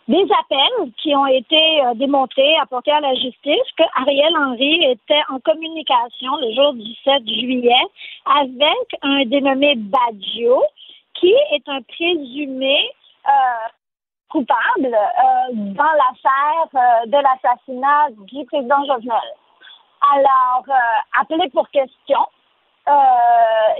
des 0.08 0.22
appels 0.40 0.92
qui 1.02 1.14
ont 1.16 1.26
été 1.26 1.84
euh, 1.84 1.94
démontrés, 1.94 2.56
apportés 2.58 2.92
à 2.92 3.00
la 3.00 3.14
justice, 3.14 3.68
que 3.76 3.82
Ariel 4.00 4.36
Henry 4.36 4.84
était 4.84 5.22
en 5.30 5.40
communication 5.40 6.36
le 6.40 6.54
jour 6.54 6.74
du 6.74 6.94
7 7.04 7.26
juillet 7.26 7.84
avec 8.24 9.00
un 9.02 9.24
dénommé 9.24 9.74
Baggio, 9.76 10.62
qui 11.14 11.32
est 11.52 11.68
un 11.68 11.82
présumé 11.82 12.78
euh, 13.26 13.68
coupable 14.28 14.86
euh, 14.94 15.52
dans 15.52 15.84
l'affaire 15.84 16.68
euh, 16.74 17.06
de 17.06 17.16
l'assassinat 17.16 18.10
du 18.30 18.44
président 18.46 18.84
Jovenel. 18.86 19.30
Alors, 20.14 20.64
euh, 20.68 21.20
appelé 21.20 21.48
pour 21.50 21.68
question, 21.70 22.20
euh, 22.88 22.92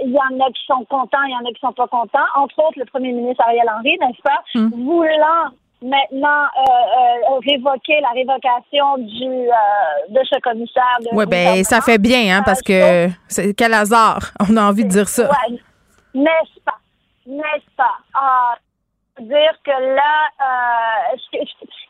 il 0.03 0.11
y 0.11 0.17
en 0.17 0.39
a 0.45 0.51
qui 0.51 0.65
sont 0.65 0.83
contents, 0.85 1.23
il 1.23 1.31
y 1.31 1.35
en 1.35 1.45
a 1.49 1.53
qui 1.53 1.59
sont 1.61 1.71
pas 1.71 1.87
contents. 1.87 2.25
Entre 2.35 2.59
autres, 2.59 2.79
le 2.79 2.85
premier 2.85 3.13
ministre 3.13 3.43
Ariel 3.45 3.69
Henry, 3.73 3.97
n'est-ce 3.99 4.21
pas, 4.21 4.43
Mm. 4.55 4.69
voulant 4.83 5.51
maintenant 5.81 6.43
euh, 6.43 6.61
euh, 6.61 7.39
révoquer 7.45 7.99
la 8.01 8.09
révocation 8.09 8.97
du 8.97 9.25
euh, 9.29 9.53
de 10.09 10.19
ce 10.25 10.39
commissaire. 10.39 10.97
De 11.01 11.09
Oui, 11.13 11.25
ben 11.25 11.63
ça 11.63 11.81
fait 11.81 11.97
bien, 11.97 12.37
hein, 12.37 12.43
parce 12.45 12.61
que 12.61 13.07
c'est 13.27 13.53
quel 13.53 13.73
hasard. 13.73 14.31
On 14.49 14.57
a 14.57 14.63
envie 14.63 14.83
de 14.85 14.89
dire 14.89 15.07
ça. 15.07 15.29
Ouais. 15.29 15.57
N'est-ce 16.15 16.59
pas? 16.63 16.77
N'est-ce 17.27 17.75
pas? 17.75 17.97
Ah, 18.13 18.55
dire 19.19 19.53
que 19.63 19.71
là, 19.71 20.29
euh, 20.41 21.39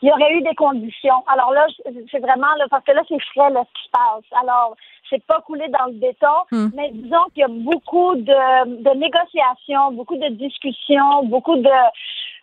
il 0.02 0.10
y 0.10 0.12
aurait 0.12 0.34
eu 0.34 0.42
des 0.42 0.56
conditions. 0.56 1.24
Alors 1.28 1.52
là, 1.52 1.66
c'est 2.12 2.20
vraiment, 2.20 2.54
là, 2.58 2.66
parce 2.70 2.84
que 2.84 2.92
là, 2.92 3.02
c'est 3.08 3.22
frais, 3.34 3.50
là, 3.52 3.64
ce 3.68 3.80
qui 3.80 3.86
se 3.86 3.92
passe. 3.92 4.42
Alors, 4.42 4.76
c'est 5.10 5.24
pas 5.26 5.42
coulé 5.42 5.68
dans 5.70 5.86
le 5.86 5.94
béton, 5.94 6.28
Hmm. 6.52 6.70
mais 6.76 6.90
disons 6.94 7.24
qu'il 7.34 7.42
y 7.42 7.44
a 7.44 7.48
beaucoup 7.50 8.16
de, 8.16 8.82
de 8.84 8.98
négociations, 8.98 9.92
beaucoup 9.92 10.18
de 10.18 10.28
discussions, 10.30 11.24
beaucoup 11.24 11.56
de, 11.58 11.70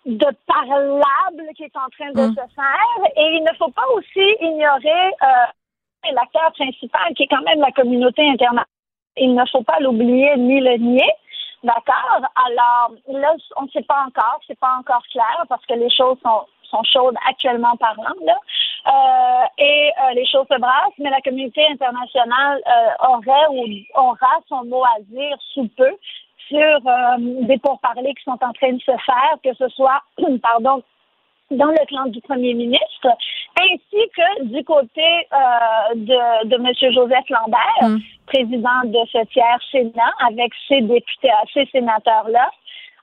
de 0.06 0.26
parlables 0.46 1.54
qui 1.56 1.64
est 1.64 1.76
en 1.76 1.88
train 1.96 2.12
de 2.12 2.28
Hmm. 2.28 2.34
se 2.34 2.54
faire. 2.54 3.10
Et 3.16 3.36
il 3.36 3.42
ne 3.42 3.54
faut 3.56 3.70
pas 3.70 3.86
aussi 3.94 4.36
ignorer 4.40 5.08
euh, 5.22 6.12
l'acteur 6.12 6.52
principal, 6.52 7.14
qui 7.14 7.22
est 7.24 7.28
quand 7.28 7.42
même 7.42 7.60
la 7.60 7.72
communauté 7.72 8.22
internationale. 8.22 8.66
Il 9.16 9.34
ne 9.34 9.44
faut 9.46 9.62
pas 9.62 9.78
l'oublier 9.80 10.36
ni 10.36 10.60
le 10.60 10.76
nier. 10.76 11.12
D'accord? 11.62 12.20
Alors, 12.46 12.92
là, 13.08 13.34
on 13.56 13.62
ne 13.62 13.68
sait 13.70 13.82
pas 13.82 14.04
encore, 14.06 14.38
c'est 14.46 14.58
pas 14.58 14.76
encore 14.78 15.02
clair 15.10 15.44
parce 15.48 15.64
que 15.64 15.72
les 15.72 15.88
choses 15.88 16.18
sont, 16.22 16.42
sont 16.64 16.82
chaudes 16.84 17.16
actuellement 17.26 17.74
parlant, 17.76 18.12
là. 18.22 18.38
Euh, 18.86 19.46
et 19.56 19.90
euh, 20.02 20.12
les 20.14 20.26
choses 20.26 20.46
se 20.50 20.58
brassent, 20.58 20.98
mais 20.98 21.08
la 21.08 21.22
communauté 21.22 21.66
internationale 21.66 22.60
euh, 22.66 23.08
aurait 23.08 23.46
ou 23.52 23.64
aura 23.94 24.40
son 24.46 24.64
mot 24.66 24.84
à 24.84 25.00
dire 25.00 25.38
sous 25.54 25.68
peu 25.68 25.90
sur 26.48 26.58
euh, 26.58 27.16
des 27.46 27.58
pourparlers 27.58 28.14
qui 28.14 28.24
sont 28.24 28.38
en 28.40 28.52
train 28.52 28.72
de 28.72 28.80
se 28.80 28.96
faire, 29.04 29.36
que 29.42 29.54
ce 29.54 29.68
soit, 29.68 30.02
pardon, 30.42 30.82
dans 31.50 31.66
le 31.66 31.86
clan 31.86 32.06
du 32.06 32.20
premier 32.22 32.54
ministre, 32.54 33.08
ainsi 33.60 34.10
que 34.16 34.44
du 34.44 34.64
côté 34.64 35.04
euh, 35.32 35.94
de, 35.94 36.46
de 36.48 36.54
M. 36.56 36.92
Joseph 36.92 37.28
Lambert, 37.28 37.88
Mm. 37.88 37.98
président 38.26 38.80
de 38.84 38.98
ce 39.12 39.24
tiers 39.26 39.60
Sénat, 39.70 40.12
avec 40.26 40.52
ses 40.68 40.80
députés, 40.80 41.30
ces 41.52 41.66
sénateurs-là. 41.66 42.50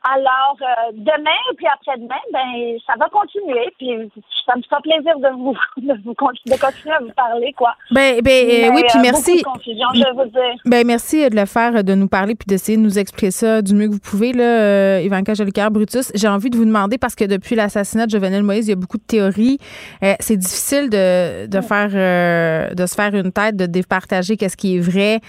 Alors, 0.04 0.58
euh, 0.62 0.91
demain 0.93 1.41
puis 1.58 1.68
après-demain, 1.68 2.16
ben 2.34 2.78
ça 2.88 2.93
va 2.99 3.08
continuer. 3.10 3.70
Puis 3.78 4.10
ça 4.45 4.56
me 4.56 4.62
fera 4.64 4.82
plaisir 4.82 5.18
de 5.20 5.30
vous 5.38 5.56
de, 5.78 5.93
vous 6.04 6.14
de 6.14 6.60
continuer 6.60 6.95
à 6.95 6.99
vous 6.99 7.12
parler, 7.16 7.54
quoi. 7.58 7.76
Ben, 7.91 8.20
ben 8.22 8.32
euh, 8.32 8.47
Mais, 8.49 8.70
oui, 8.70 8.84
puis 8.88 8.99
euh, 8.99 9.02
merci. 9.02 9.41
Confusion, 9.43 9.88
je 9.93 10.30
dire. 10.30 10.56
Ben 10.66 10.86
merci 10.86 11.30
de 11.30 11.36
le 11.36 11.45
faire, 11.45 11.84
de 11.84 11.93
nous 11.93 12.08
parler 12.08 12.36
puis 12.36 12.47
d'essayer 12.47 12.78
de 12.78 12.84
nous 12.84 12.97
expliquer 12.97 13.32
ça 13.32 13.62
du 13.62 13.76
mieux 13.76 13.88
que 13.88 13.93
vous 13.93 13.99
pouvez, 13.99 14.34
là, 14.34 14.43
euh, 14.43 15.02
Ivanka 15.04 15.34
Jolicoeur 15.34 15.72
Brutus. 15.72 16.12
J'ai 16.16 16.28
envie 16.28 16.49
de 16.49 16.58
vous 16.58 16.66
demander, 16.66 16.97
parce 16.97 17.16
que 17.16 17.26
depuis 17.26 17.56
l'assassinat 17.56 18.06
de 18.06 18.12
Jovenel 18.12 18.43
Moïse, 18.43 18.68
il 18.68 18.72
y 18.72 18.74
a 18.74 18.76
beaucoup 18.76 18.97
de 18.97 19.04
théories. 19.04 19.60
Euh, 20.04 20.16
c'est 20.20 20.38
difficile 20.38 20.89
de, 20.89 21.45
de 21.47 21.62
faire 21.62 21.89
euh, 21.93 22.74
de 22.74 22.86
se 22.86 22.95
faire 22.95 23.14
une 23.14 23.32
tête, 23.32 23.56
de 23.56 23.66
départager 23.66 24.38
qu'est-ce 24.38 24.58
qui 24.58 24.78
est 24.78 24.80
vrai, 24.80 25.20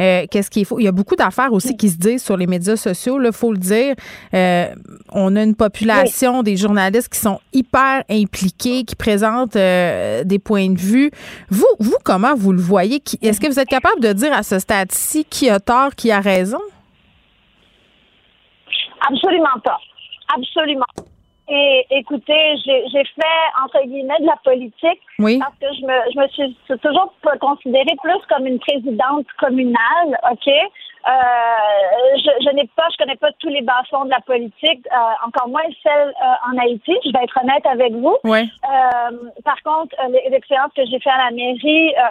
euh, 0.00 0.26
qu'est-ce 0.30 0.50
qui 0.50 0.62
est 0.62 0.64
faux. 0.64 0.78
Il 0.78 0.84
y 0.84 0.88
a 0.88 0.92
beaucoup 0.92 1.16
d'affaires 1.16 1.52
aussi 1.52 1.76
qui 1.76 1.88
se 1.88 1.98
disent 1.98 2.22
sur 2.22 2.36
les 2.36 2.46
médias 2.46 2.76
sociaux, 2.76 3.20
il 3.22 3.32
faut 3.32 3.52
le 3.52 3.58
dire. 3.58 3.94
Euh, 4.34 4.74
on 5.12 5.36
a 5.36 5.42
une 5.42 5.54
population 5.54 6.42
des 6.42 6.56
journalistes 6.56 7.12
qui 7.12 7.18
sont 7.18 7.40
hyper 7.52 8.02
impliqués, 8.10 8.84
qui 8.84 8.96
présentent 8.96 9.56
euh, 9.56 10.24
des 10.24 10.38
points 10.38 10.70
de 10.70 10.78
vue. 10.78 11.10
Vous, 11.50 11.66
vous, 11.78 11.96
comment 12.04 12.34
vous 12.34 12.52
le 12.52 12.60
voyez? 12.60 13.02
Est-ce 13.22 13.40
que 13.40 13.46
vous 13.46 13.58
êtes 13.58 13.68
capable 13.68 14.00
de 14.00 14.12
dire 14.12 14.32
à 14.32 14.42
ce 14.42 14.58
stade-ci 14.58 15.24
qui 15.24 15.50
a 15.50 15.60
tort, 15.60 15.94
qui 15.94 16.10
a 16.10 16.20
raison? 16.20 16.60
Absolument 19.08 19.58
pas. 19.64 19.78
Absolument. 20.36 20.86
Et 21.48 21.84
écoutez, 21.90 22.56
j'ai 22.64 22.84
j'ai 22.92 23.04
fait, 23.04 23.40
entre 23.62 23.84
guillemets, 23.84 24.18
de 24.20 24.26
la 24.26 24.36
politique 24.44 25.00
Oui. 25.18 25.38
parce 25.38 25.54
que 25.60 25.66
je 25.76 25.84
me, 25.84 26.12
je 26.14 26.20
me 26.20 26.28
suis 26.28 26.78
toujours 26.78 27.12
considérée 27.40 27.96
plus 28.02 28.20
comme 28.28 28.46
une 28.46 28.58
présidente 28.60 29.26
communale, 29.38 30.18
OK? 30.30 30.48
Euh, 31.06 32.16
je 32.16 32.44
je 32.44 32.50
n'ai 32.54 32.66
pas, 32.76 32.86
je 32.92 32.96
connais 32.96 33.16
pas 33.16 33.30
tous 33.38 33.48
les 33.48 33.62
bas-fonds 33.62 34.04
de 34.04 34.10
la 34.10 34.20
politique, 34.20 34.86
euh, 34.86 35.26
encore 35.26 35.48
moins 35.48 35.62
celle 35.82 36.08
euh, 36.08 36.50
en 36.50 36.58
Haïti, 36.58 36.96
je 37.04 37.10
vais 37.12 37.24
être 37.24 37.38
honnête 37.42 37.66
avec 37.66 37.92
vous. 37.92 38.16
Ouais. 38.24 38.44
Euh, 38.64 39.30
par 39.44 39.60
contre, 39.62 39.96
l'expérience 40.30 40.72
que 40.76 40.86
j'ai 40.86 41.00
fait 41.00 41.10
à 41.10 41.24
la 41.24 41.30
mairie, 41.32 41.94
euh, 41.98 42.10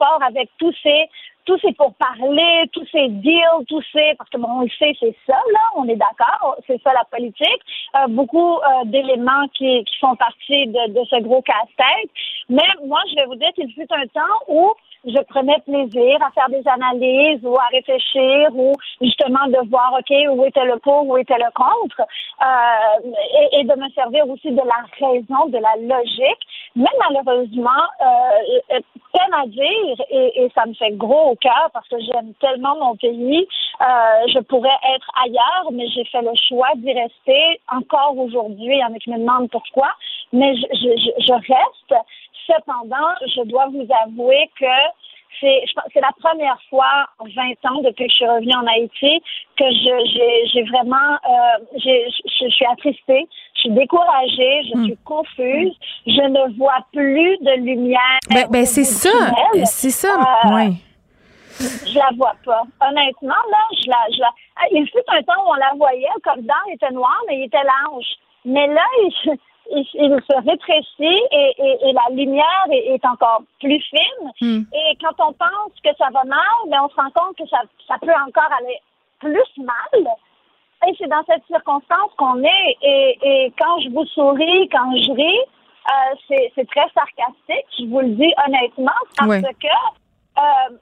rapport 0.00 0.22
avec 0.22 0.50
tous 0.58 0.74
ces 0.82 1.08
tous 1.46 1.58
ces 1.60 1.72
pourparlers, 1.72 2.68
tous 2.72 2.86
ces 2.92 3.08
deals, 3.08 3.64
tous 3.66 3.82
ces 3.92 4.14
parce 4.18 4.28
que 4.30 4.36
bon, 4.36 4.48
on 4.48 4.60
le 4.62 4.68
sait, 4.78 4.94
c'est 5.00 5.16
ça 5.26 5.38
là, 5.52 5.60
on 5.74 5.88
est 5.88 5.96
d'accord, 5.96 6.56
c'est 6.66 6.80
ça 6.82 6.92
la 6.92 7.04
politique. 7.10 7.62
Euh, 7.96 8.06
beaucoup 8.08 8.56
euh, 8.58 8.84
d'éléments 8.84 9.48
qui, 9.54 9.82
qui 9.84 9.98
font 9.98 10.14
partie 10.16 10.66
de, 10.66 10.92
de 10.92 11.04
ce 11.06 11.20
gros 11.22 11.42
casse-tête. 11.42 12.10
Mais 12.48 12.68
moi, 12.86 13.00
je 13.10 13.16
vais 13.16 13.26
vous 13.26 13.36
dire 13.36 13.52
qu'il 13.54 13.72
fut 13.72 13.86
un 13.90 14.06
temps 14.08 14.36
où 14.48 14.72
je 15.04 15.22
prenais 15.28 15.58
plaisir 15.64 16.18
à 16.22 16.30
faire 16.32 16.48
des 16.50 16.66
analyses 16.68 17.40
ou 17.42 17.56
à 17.56 17.66
réfléchir 17.72 18.48
ou 18.54 18.74
justement 19.00 19.46
de 19.46 19.68
voir, 19.70 19.94
OK, 19.98 20.14
où 20.30 20.44
était 20.44 20.64
le 20.64 20.78
pour, 20.78 21.06
où 21.08 21.16
était 21.16 21.38
le 21.38 21.50
contre, 21.54 22.00
euh, 22.00 23.10
et, 23.52 23.60
et, 23.60 23.64
de 23.64 23.74
me 23.80 23.88
servir 23.90 24.28
aussi 24.28 24.50
de 24.50 24.60
la 24.60 24.84
raison, 24.98 25.46
de 25.48 25.58
la 25.58 25.74
logique. 25.80 26.42
Mais 26.76 26.90
malheureusement, 27.08 27.82
euh, 28.00 28.80
peine 29.12 29.34
à 29.34 29.46
dire, 29.46 29.96
et, 30.10 30.44
et, 30.44 30.50
ça 30.54 30.66
me 30.66 30.74
fait 30.74 30.92
gros 30.92 31.30
au 31.30 31.36
cœur 31.36 31.70
parce 31.72 31.88
que 31.88 31.96
j'aime 32.00 32.32
tellement 32.40 32.76
mon 32.76 32.96
pays, 32.96 33.46
euh, 33.80 33.84
je 34.32 34.38
pourrais 34.40 34.68
être 34.94 35.10
ailleurs, 35.24 35.72
mais 35.72 35.88
j'ai 35.88 36.04
fait 36.04 36.22
le 36.22 36.32
choix 36.48 36.68
d'y 36.76 36.92
rester 36.92 37.60
encore 37.72 38.16
aujourd'hui. 38.18 38.74
Il 38.74 38.80
y 38.80 38.84
en 38.84 38.94
a 38.94 38.98
qui 38.98 39.10
me 39.10 39.18
demandent 39.18 39.50
pourquoi, 39.50 39.88
mais 40.32 40.54
je, 40.56 40.66
je, 40.72 41.24
je 41.26 41.32
reste 41.32 42.04
Cependant, 42.46 43.14
je 43.20 43.42
dois 43.44 43.66
vous 43.66 43.86
avouer 44.04 44.50
que 44.58 44.66
c'est 45.40 45.62
c'est 45.92 46.00
la 46.00 46.12
première 46.20 46.58
fois 46.68 47.08
en 47.18 47.24
20 47.24 47.70
ans 47.70 47.80
depuis 47.82 48.06
que 48.06 48.10
je 48.10 48.16
suis 48.16 48.26
revenue 48.26 48.54
en 48.54 48.66
Haïti 48.66 49.22
que 49.56 49.64
je 49.64 50.48
j'ai 50.52 50.62
vraiment 50.64 51.12
euh, 51.14 51.64
j'ai 51.76 52.06
je, 52.08 52.48
suis 52.48 52.66
attristée, 52.66 53.28
je 53.54 53.60
suis 53.60 53.70
découragée, 53.70 54.62
je 54.74 54.82
suis 54.84 54.98
confuse, 55.04 55.74
je 56.06 56.22
ne 56.22 56.56
vois 56.56 56.84
plus 56.92 57.38
de 57.38 57.64
lumière. 57.64 58.18
Ben, 58.28 58.46
ben 58.50 58.66
c'est 58.66 58.84
ça, 58.84 59.10
c'est 59.64 59.90
ça, 59.90 60.14
euh, 60.14 60.54
oui. 60.54 60.76
Je 61.60 61.98
la 61.98 62.08
vois 62.16 62.34
pas. 62.44 62.62
Honnêtement, 62.80 63.42
là, 63.50 63.58
je 63.82 63.90
la, 63.90 63.98
je 64.14 64.20
la. 64.20 64.30
Il 64.72 64.88
fut 64.88 64.98
un 65.08 65.22
temps 65.22 65.44
où 65.44 65.50
on 65.50 65.54
la 65.54 65.72
voyait, 65.76 66.08
le 66.14 66.20
corridor 66.22 66.56
était 66.72 66.90
noir, 66.90 67.16
mais 67.28 67.38
il 67.38 67.44
était 67.44 67.58
large. 67.58 68.06
Mais 68.46 68.66
là, 68.66 68.82
il, 69.02 69.38
il, 69.70 69.84
se 69.84 70.48
rétrécit 70.48 71.20
et, 71.30 71.54
et, 71.58 71.88
et, 71.88 71.92
la 71.92 72.14
lumière 72.14 72.66
est, 72.70 73.04
encore 73.04 73.42
plus 73.60 73.80
fine. 73.80 74.30
Hmm. 74.40 74.62
Et 74.72 74.96
quand 75.00 75.14
on 75.24 75.32
pense 75.32 75.72
que 75.82 75.90
ça 75.98 76.08
va 76.12 76.24
mal, 76.24 76.38
mais 76.66 76.72
ben, 76.72 76.82
on 76.84 76.88
se 76.88 76.96
rend 76.96 77.10
compte 77.14 77.36
que 77.36 77.46
ça, 77.48 77.62
ça 77.88 77.96
peut 78.00 78.12
encore 78.26 78.50
aller 78.58 78.78
plus 79.20 79.64
mal. 79.64 80.12
Et 80.88 80.94
c'est 80.98 81.08
dans 81.08 81.22
cette 81.26 81.44
circonstance 81.46 82.10
qu'on 82.16 82.42
est. 82.42 82.76
Et, 82.82 83.18
et 83.22 83.52
quand 83.58 83.80
je 83.80 83.90
vous 83.90 84.06
souris, 84.06 84.68
quand 84.70 84.90
je 84.96 85.12
ris, 85.12 85.40
euh, 85.88 86.38
c'est 86.54 86.68
très 86.68 86.88
sarcastique, 86.94 87.66
je 87.78 87.86
vous 87.86 88.00
le 88.00 88.10
dis 88.10 88.32
honnêtement, 88.46 89.00
parce 89.16 89.40
que, 89.40 89.66
euh, 90.38 90.76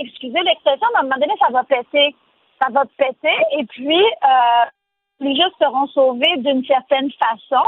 excusez 0.00 0.40
l'expression, 0.42 0.86
mais 0.92 0.98
à 0.98 1.00
un 1.00 1.02
moment 1.04 1.16
donné, 1.20 1.34
ça 1.38 1.52
va 1.52 1.64
péter. 1.64 2.14
Ça 2.62 2.68
va 2.70 2.84
péter. 2.96 3.36
Et 3.58 3.64
puis, 3.64 4.02
euh, 4.02 4.64
les 5.20 5.34
gens 5.36 5.48
seront 5.60 5.86
sauvés 5.88 6.36
d'une 6.38 6.64
certaine 6.64 7.10
façon 7.12 7.64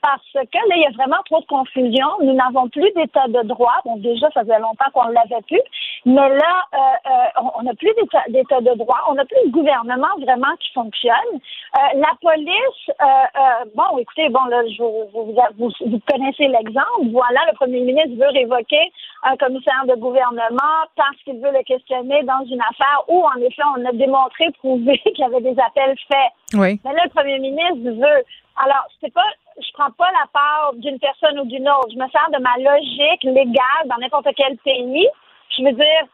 parce 0.00 0.32
que 0.32 0.58
là, 0.68 0.74
il 0.76 0.82
y 0.82 0.86
a 0.86 0.90
vraiment 0.90 1.22
trop 1.26 1.40
de 1.40 1.46
confusion. 1.46 2.06
Nous 2.22 2.34
n'avons 2.34 2.68
plus 2.68 2.90
d'état 2.94 3.26
de 3.28 3.46
droit. 3.46 3.74
Bon, 3.84 3.96
déjà, 3.96 4.28
ça 4.32 4.42
faisait 4.42 4.58
longtemps 4.58 4.90
qu'on 4.92 5.08
ne 5.08 5.14
l'avait 5.14 5.42
plus. 5.46 5.60
Mais 6.06 6.28
là, 6.28 6.62
euh, 6.74 7.10
euh, 7.10 7.48
on 7.58 7.62
n'a 7.62 7.74
plus 7.74 7.92
d'état 8.28 8.60
de 8.60 8.74
droit. 8.78 8.98
On 9.08 9.14
n'a 9.14 9.24
plus 9.24 9.46
de 9.46 9.50
gouvernement 9.50 10.14
vraiment 10.20 10.54
qui 10.60 10.72
fonctionne. 10.72 11.32
Euh, 11.34 11.98
la 11.98 12.12
police, 12.20 12.90
bon, 13.74 13.98
écoutez, 13.98 14.28
bon, 14.28 14.44
là, 14.44 14.62
je, 14.68 14.82
vous, 14.82 15.34
vous, 15.58 15.70
vous 15.86 16.00
connaissez 16.06 16.48
l'exemple. 16.48 17.10
Voilà, 17.10 17.40
le 17.50 17.56
premier 17.56 17.80
ministre 17.80 18.16
veut 18.16 18.30
révoquer 18.32 18.92
un 19.24 19.36
commissaire 19.36 19.84
de 19.88 19.94
gouvernement 19.94 20.86
parce 20.96 21.16
qu'il 21.24 21.40
veut 21.40 21.52
le 21.52 21.62
questionner 21.64 22.22
dans 22.22 22.44
une 22.46 22.60
affaire 22.60 23.02
où, 23.08 23.24
en 23.24 23.40
effet, 23.40 23.62
on 23.76 23.84
a 23.84 23.92
démontré, 23.92 24.50
prouvé 24.58 24.98
qu'il 25.04 25.18
y 25.18 25.24
avait 25.24 25.40
des 25.40 25.56
appels 25.60 25.96
faits. 26.10 26.32
Oui. 26.54 26.80
Mais 26.84 26.92
là, 26.92 27.02
le 27.04 27.10
premier 27.10 27.38
ministre 27.38 27.90
veut. 27.90 28.24
Alors, 28.60 28.86
c'est 29.00 29.12
pas 29.12 29.22
je 29.60 29.72
prends 29.72 29.90
pas 29.90 30.10
la 30.12 30.26
part 30.32 30.72
d'une 30.74 30.98
personne 30.98 31.38
ou 31.40 31.44
d'une 31.44 31.68
autre. 31.68 31.90
Je 31.90 31.98
me 31.98 32.08
sers 32.08 32.30
de 32.32 32.42
ma 32.42 32.56
logique 32.58 33.24
légale 33.24 33.86
dans 33.86 33.96
n'importe 33.98 34.28
quel 34.36 34.56
pays. 34.58 35.08
Je 35.56 35.62
veux 35.64 35.72
dire, 35.72 36.04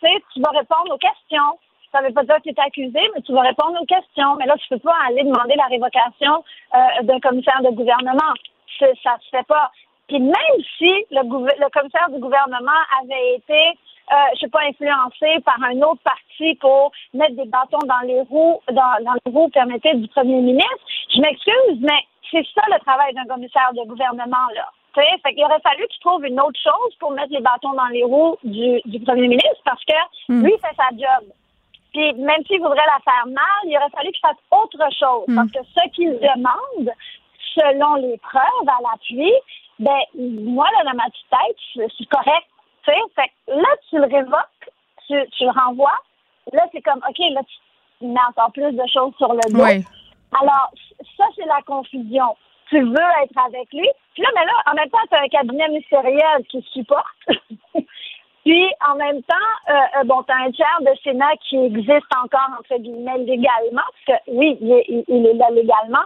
tu 0.00 0.06
sais, 0.06 0.22
tu 0.32 0.40
vas 0.40 0.50
répondre 0.50 0.94
aux 0.94 0.98
questions. 0.98 1.58
Ça 1.92 2.02
veut 2.02 2.12
pas 2.12 2.22
dire 2.22 2.36
que 2.36 2.42
tu 2.42 2.50
es 2.50 2.60
accusé, 2.60 3.00
mais 3.14 3.22
tu 3.22 3.32
vas 3.32 3.42
répondre 3.42 3.80
aux 3.80 3.86
questions. 3.86 4.36
Mais 4.36 4.46
là, 4.46 4.54
tu 4.58 4.68
peux 4.68 4.78
pas 4.78 4.94
aller 5.08 5.24
demander 5.24 5.56
la 5.56 5.66
révocation 5.66 6.44
euh, 6.74 7.02
d'un 7.02 7.20
commissaire 7.20 7.60
de 7.62 7.70
gouvernement. 7.70 8.34
Ça 8.78 9.16
se 9.20 9.28
fait 9.30 9.46
pas. 9.46 9.70
Puis 10.08 10.18
même 10.18 10.58
si 10.78 10.90
le, 11.10 11.22
le 11.22 11.70
commissaire 11.70 12.08
du 12.10 12.18
gouvernement 12.18 12.80
avait 13.02 13.34
été, 13.36 13.78
euh, 14.10 14.14
je 14.34 14.40
sais 14.40 14.48
pas, 14.48 14.60
influencé 14.66 15.40
par 15.44 15.62
un 15.62 15.76
autre 15.82 16.02
parti 16.02 16.54
pour 16.56 16.90
mettre 17.14 17.36
des 17.36 17.44
bâtons 17.44 17.86
dans 17.86 18.06
les 18.06 18.20
roues, 18.22 18.60
dans, 18.72 19.14
les 19.24 19.32
roues, 19.32 19.48
permettez, 19.50 19.94
du 19.94 20.08
premier 20.08 20.40
ministre, 20.40 20.84
je 21.14 21.20
m'excuse, 21.20 21.78
mais 21.80 22.00
c'est 22.30 22.46
ça 22.54 22.62
le 22.68 22.78
travail 22.80 23.14
d'un 23.14 23.24
commissaire 23.26 23.70
de 23.74 23.82
gouvernement, 23.88 24.48
là. 24.54 24.68
Fait 24.94 25.34
qu'il 25.34 25.44
aurait 25.44 25.60
fallu 25.60 25.86
qu'il 25.86 26.00
trouve 26.00 26.24
une 26.24 26.40
autre 26.40 26.58
chose 26.60 26.94
pour 26.98 27.12
mettre 27.12 27.32
les 27.32 27.40
bâtons 27.40 27.72
dans 27.74 27.86
les 27.86 28.02
roues 28.02 28.36
du, 28.42 28.80
du 28.86 28.98
premier 29.00 29.28
ministre 29.28 29.60
parce 29.64 29.84
que 29.84 29.94
Hmm. 30.28 30.44
lui 30.44 30.52
fait 30.52 30.74
sa 30.76 30.88
job. 30.90 31.28
Puis 31.92 32.12
même 32.14 32.44
s'il 32.46 32.60
voudrait 32.60 32.76
la 32.86 32.98
faire 33.04 33.26
mal, 33.26 33.62
il 33.64 33.76
aurait 33.76 33.90
fallu 33.90 34.10
qu'il 34.10 34.20
fasse 34.20 34.36
autre 34.50 34.78
chose 34.98 35.24
Hmm. 35.28 35.36
parce 35.36 35.50
que 35.52 35.58
ce 35.74 35.88
qu'il 35.90 36.12
demande, 36.18 36.90
selon 37.54 37.94
les 37.96 38.16
preuves 38.18 38.68
à 38.68 38.78
l'appui, 38.82 39.32
ben 39.78 39.98
moi 40.14 40.66
là 40.76 40.84
dans 40.90 40.96
ma 40.96 41.04
petite 41.04 41.30
tête, 41.30 41.90
c'est 41.96 42.06
correct. 42.08 42.46
Tu 42.84 42.90
sais, 42.92 42.98
fait 43.14 43.28
que 43.46 43.52
là 43.60 43.68
tu 43.88 43.96
le 43.96 44.04
révoques, 44.04 44.70
tu, 45.06 45.14
tu 45.36 45.44
le 45.44 45.50
renvoies. 45.50 45.98
Là 46.52 46.64
c'est 46.72 46.82
comme 46.82 47.00
ok, 47.08 47.18
là 47.30 47.42
tu 48.00 48.06
mets 48.06 48.20
encore 48.28 48.50
plus 48.52 48.72
de 48.72 48.86
choses 48.92 49.14
sur 49.18 49.32
le 49.32 49.52
dos. 49.52 49.62
Oui. 49.64 49.84
Alors, 50.32 50.70
ça, 51.16 51.24
c'est 51.36 51.46
la 51.46 51.60
confusion. 51.66 52.36
Tu 52.68 52.80
veux 52.80 53.10
être 53.22 53.38
avec 53.46 53.72
lui. 53.72 53.88
Puis 54.14 54.22
là, 54.22 54.28
mais 54.34 54.44
là, 54.44 54.52
en 54.70 54.74
même 54.74 54.90
temps, 54.90 54.98
tu 55.10 55.16
as 55.16 55.22
un 55.22 55.28
cabinet 55.28 55.68
ministériel 55.68 56.44
qui 56.48 56.62
supporte. 56.72 57.04
Puis, 58.44 58.66
en 58.88 58.96
même 58.96 59.22
temps, 59.24 59.34
euh, 59.68 60.00
euh, 60.00 60.04
bon, 60.04 60.22
tu 60.22 60.32
un 60.32 60.50
tiers 60.50 60.80
de 60.80 60.96
Sénat 61.04 61.36
qui 61.48 61.56
existe 61.56 62.06
encore, 62.16 62.48
entre 62.58 62.80
guillemets, 62.80 63.18
légalement, 63.18 63.82
parce 64.06 64.18
que 64.18 64.30
oui, 64.32 64.56
il 64.60 64.72
est, 64.72 65.04
il 65.08 65.26
est 65.26 65.34
là 65.34 65.50
légalement. 65.50 66.04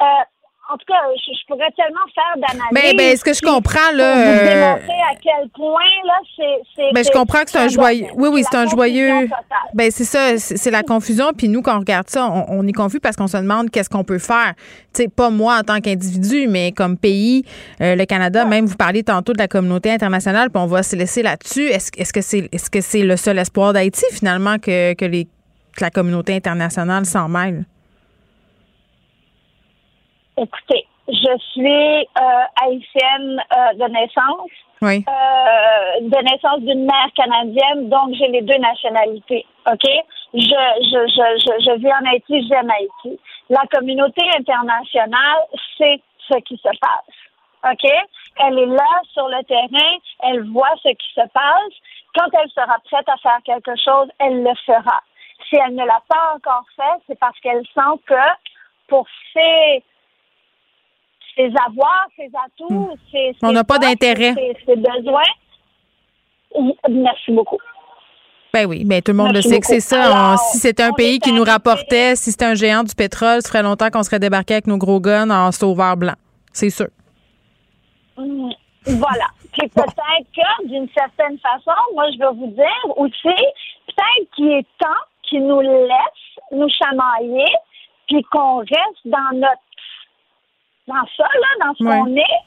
Euh, 0.00 0.24
en 0.72 0.76
tout 0.78 0.86
cas, 0.88 0.94
je, 1.16 1.32
je 1.38 1.46
pourrais 1.46 1.70
tellement 1.76 2.00
faire 2.14 2.34
d'analyse. 2.36 2.72
Ben, 2.72 2.96
ben, 2.96 3.16
ce 3.16 3.22
que 3.22 3.34
je 3.34 3.42
comprends, 3.42 3.92
là, 3.94 4.16
euh, 4.16 4.44
démontrer 4.48 5.00
à 5.12 5.14
quel 5.22 5.48
point, 5.50 5.80
là, 6.06 6.14
c'est. 6.34 6.62
c'est- 6.74 6.92
Ben, 6.94 7.04
je 7.04 7.10
comprends 7.10 7.42
que 7.44 7.50
c'est 7.50 7.58
un 7.58 7.68
joyeux. 7.68 8.06
Oui, 8.16 8.28
oui, 8.32 8.44
c'est 8.50 8.56
un 8.56 8.66
joyeux. 8.66 9.10
totale. 9.24 9.38
Ben, 9.74 9.90
c'est 9.90 10.04
ça, 10.04 10.38
c'est 10.38 10.70
la 10.70 10.82
confusion. 10.82 11.32
Puis 11.36 11.48
nous, 11.48 11.60
quand 11.60 11.76
on 11.76 11.80
regarde 11.80 12.08
ça, 12.08 12.26
on, 12.30 12.46
on 12.48 12.66
est 12.66 12.72
confus 12.72 12.98
parce 12.98 13.14
qu'on 13.16 13.26
se 13.26 13.36
demande 13.36 13.70
qu'est-ce 13.70 13.90
qu'on 13.90 14.04
peut 14.04 14.18
faire. 14.18 14.54
Tu 14.94 15.02
sais, 15.02 15.08
pas 15.08 15.28
moi 15.30 15.58
en 15.58 15.62
tant 15.62 15.80
qu'individu, 15.80 16.46
mais 16.48 16.72
comme 16.72 16.96
pays, 16.96 17.44
euh, 17.82 17.94
le 17.94 18.04
Canada, 18.06 18.44
même 18.46 18.64
vous 18.64 18.76
parliez 18.76 19.02
tantôt 19.02 19.32
de 19.34 19.38
la 19.38 19.48
communauté 19.48 19.90
internationale, 19.90 20.48
puis 20.50 20.62
on 20.62 20.66
va 20.66 20.82
se 20.82 20.96
laisser 20.96 21.22
là-dessus. 21.22 21.66
Est-ce 21.66 21.90
est-ce 21.98 22.12
que 22.12 22.20
c'est 22.22 22.48
est-ce 22.52 22.70
que 22.70 22.80
c'est 22.80 23.02
le 23.02 23.16
seul 23.16 23.38
espoir 23.38 23.72
d'Haïti, 23.74 24.04
finalement, 24.12 24.58
que, 24.58 24.94
que, 24.94 25.04
les, 25.04 25.24
que 25.76 25.82
la 25.82 25.90
communauté 25.90 26.34
internationale 26.34 27.04
s'en 27.04 27.28
mêle? 27.28 27.64
Écoutez, 30.36 30.86
je 31.08 31.38
suis 31.52 32.08
euh, 32.18 32.44
haïtienne 32.62 33.42
euh, 33.56 33.72
de 33.74 33.92
naissance. 33.92 34.50
Oui. 34.82 35.04
Euh, 35.08 36.00
de 36.00 36.22
naissance 36.30 36.60
d'une 36.60 36.84
mère 36.84 37.10
canadienne, 37.14 37.88
donc 37.88 38.14
j'ai 38.14 38.28
les 38.28 38.42
deux 38.42 38.58
nationalités. 38.58 39.46
OK? 39.66 39.88
Je, 40.34 40.40
je, 40.40 41.06
je, 41.08 41.24
je, 41.38 41.64
je 41.64 41.78
vis 41.78 41.92
en 41.92 42.10
Haïti, 42.10 42.46
j'aime 42.48 42.70
Haïti. 42.70 43.18
La 43.48 43.62
communauté 43.72 44.22
internationale 44.36 45.44
sait 45.78 46.02
ce 46.28 46.38
qui 46.40 46.56
se 46.56 46.68
passe. 46.80 47.72
OK? 47.72 47.90
Elle 48.40 48.58
est 48.58 48.66
là 48.66 49.00
sur 49.12 49.28
le 49.28 49.42
terrain, 49.44 49.96
elle 50.24 50.42
voit 50.50 50.74
ce 50.82 50.88
qui 50.88 51.12
se 51.14 51.26
passe. 51.32 51.72
Quand 52.14 52.28
elle 52.32 52.50
sera 52.50 52.76
prête 52.84 53.08
à 53.08 53.16
faire 53.18 53.38
quelque 53.44 53.76
chose, 53.76 54.08
elle 54.18 54.42
le 54.42 54.54
fera. 54.66 55.02
Si 55.48 55.56
elle 55.56 55.74
ne 55.74 55.84
l'a 55.84 56.02
pas 56.08 56.34
encore 56.34 56.64
fait, 56.76 57.02
c'est 57.06 57.18
parce 57.18 57.38
qu'elle 57.40 57.64
sent 57.74 58.00
que 58.06 58.14
pour 58.88 59.06
ses 59.32 59.82
ses 61.36 61.52
avoirs, 61.66 62.06
ses 62.16 62.30
atouts, 62.44 62.90
ses, 63.10 63.30
Hmm. 63.30 63.46
On 63.46 63.48
ses 63.48 63.54
n'a 63.54 63.64
pas 63.64 63.78
d'intérêt. 63.78 64.34
Ses, 64.34 64.56
ses 64.66 64.76
besoins. 64.76 65.22
Merci 66.88 67.32
beaucoup. 67.32 67.58
Ben 68.52 68.66
oui, 68.66 68.84
ben 68.84 69.02
tout 69.02 69.10
le 69.10 69.16
monde 69.18 69.32
Merci 69.32 69.48
le 69.48 69.54
sait 69.54 69.60
que 69.60 69.66
c'est 69.66 69.80
ça. 69.80 70.04
Alors, 70.04 70.34
On- 70.34 70.36
si 70.52 70.58
c'était 70.58 70.84
un 70.84 70.92
pays 70.92 71.18
qui 71.18 71.32
nous 71.32 71.42
rapportait, 71.42 72.14
si 72.14 72.30
c'était 72.30 72.44
un 72.44 72.54
géant 72.54 72.84
du 72.84 72.94
pétrole, 72.94 73.42
ça 73.42 73.48
ferait 73.48 73.64
longtemps 73.64 73.90
qu'on 73.90 74.04
serait 74.04 74.20
débarqué 74.20 74.54
avec 74.54 74.68
nos 74.68 74.78
gros 74.78 75.00
guns 75.00 75.28
en 75.30 75.50
sauveur 75.50 75.96
blanc. 75.96 76.14
C'est 76.52 76.70
sûr. 76.70 76.86
Mm, 78.16 78.50
Voilà. 78.86 79.26
Puis 79.52 79.68
peut-être 79.68 80.28
que, 80.36 80.66
d'une 80.68 80.88
certaine 80.96 81.38
façon, 81.38 81.76
moi, 81.94 82.04
je 82.12 82.18
vais 82.18 82.32
vous 82.32 82.46
dire 82.52 82.96
aussi, 82.96 83.14
peut-être 83.86 84.30
qu'il 84.36 84.52
est 84.52 84.66
temps 84.78 85.02
qu'il 85.22 85.44
nous 85.46 85.60
laisse 85.60 86.42
nous 86.52 86.68
chamailler, 86.68 87.50
puis 88.06 88.22
qu'on 88.30 88.58
reste 88.58 89.00
dans 89.06 89.32
notre, 89.34 89.62
dans 90.86 91.06
ça, 91.16 91.24
là, 91.24 91.66
dans 91.66 91.74
ce 91.74 91.84
Ouais. 91.84 91.98
qu'on 92.00 92.16
est. 92.16 92.40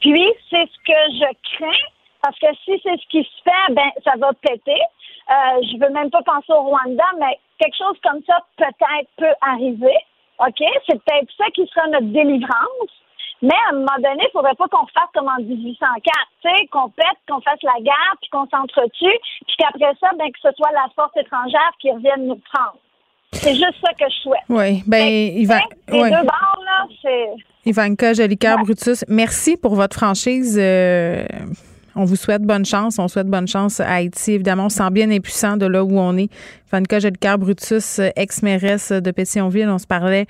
Puis, 0.00 0.24
c'est 0.50 0.66
ce 0.66 0.78
que 0.84 1.00
je 1.18 1.56
crains, 1.56 1.88
Parce 2.24 2.38
que 2.38 2.46
si 2.64 2.80
c'est 2.84 2.96
ce 3.00 3.06
qui 3.08 3.24
se 3.24 3.42
fait, 3.42 3.72
ben 3.74 3.90
ça 4.04 4.12
va 4.16 4.30
péter. 4.34 4.80
Euh, 5.28 5.34
je 5.62 5.76
veux 5.80 5.90
même 5.92 6.08
pas 6.08 6.22
penser 6.22 6.52
au 6.52 6.62
Rwanda, 6.62 7.04
mais 7.18 7.36
quelque 7.58 7.76
chose 7.76 7.96
comme 8.00 8.20
ça 8.28 8.38
peut-être 8.56 9.10
peut 9.16 9.34
arriver. 9.40 9.96
OK? 10.38 10.62
C'est 10.86 11.02
peut-être 11.02 11.28
ça 11.36 11.46
qui 11.52 11.66
sera 11.66 11.88
notre 11.88 12.06
délivrance. 12.12 12.92
Mais 13.42 13.56
à 13.66 13.70
un 13.70 13.78
moment 13.78 13.98
donné, 13.98 14.22
il 14.22 14.30
faudrait 14.32 14.54
pas 14.54 14.68
qu'on 14.68 14.86
fasse 14.86 15.10
comme 15.14 15.26
en 15.26 15.42
1804, 15.42 16.00
tu 16.42 16.48
sais, 16.48 16.66
qu'on 16.68 16.90
pète, 16.90 17.18
qu'on 17.28 17.40
fasse 17.40 17.60
la 17.64 17.80
guerre, 17.80 18.14
puis 18.20 18.30
qu'on 18.30 18.46
s'entretue, 18.46 19.18
puis 19.48 19.56
qu'après 19.58 19.92
ça, 20.00 20.10
ben, 20.16 20.30
que 20.30 20.38
ce 20.40 20.52
soit 20.56 20.70
la 20.70 20.86
force 20.94 21.16
étrangère 21.16 21.72
qui 21.80 21.90
revienne 21.90 22.28
nous 22.28 22.40
prendre. 22.52 22.76
C'est 23.32 23.54
juste 23.54 23.80
ça 23.84 23.92
que 23.94 24.08
je 24.08 24.14
souhaite. 24.20 24.44
Oui, 24.48 24.82
ben, 24.86 25.08
il 25.08 25.46
va. 25.48 25.58
Les 25.88 26.02
deux 26.04 26.22
bords, 26.22 26.62
là, 26.64 26.86
c'est. 27.02 27.30
Ivanka 27.64 28.12
Jolicoeur 28.12 28.58
Brutus, 28.58 29.04
merci 29.08 29.56
pour 29.56 29.76
votre 29.76 29.96
franchise. 29.96 30.56
Euh, 30.58 31.24
on 31.94 32.04
vous 32.04 32.16
souhaite 32.16 32.42
bonne 32.42 32.64
chance. 32.64 32.98
On 32.98 33.06
souhaite 33.06 33.28
bonne 33.28 33.46
chance 33.46 33.78
à 33.78 33.88
Haïti. 33.88 34.32
Évidemment, 34.32 34.66
on 34.66 34.68
se 34.68 34.78
sent 34.78 34.90
bien 34.90 35.10
impuissant 35.10 35.56
de 35.56 35.66
là 35.66 35.84
où 35.84 35.96
on 35.96 36.16
est. 36.16 36.28
Ivanka 36.72 36.98
Jolicoeur 36.98 37.38
Brutus, 37.38 38.00
ex-mairesse 38.16 38.90
de 38.90 39.10
Pétionville, 39.10 39.68
on 39.68 39.78
se 39.78 39.86
parlait 39.86 40.26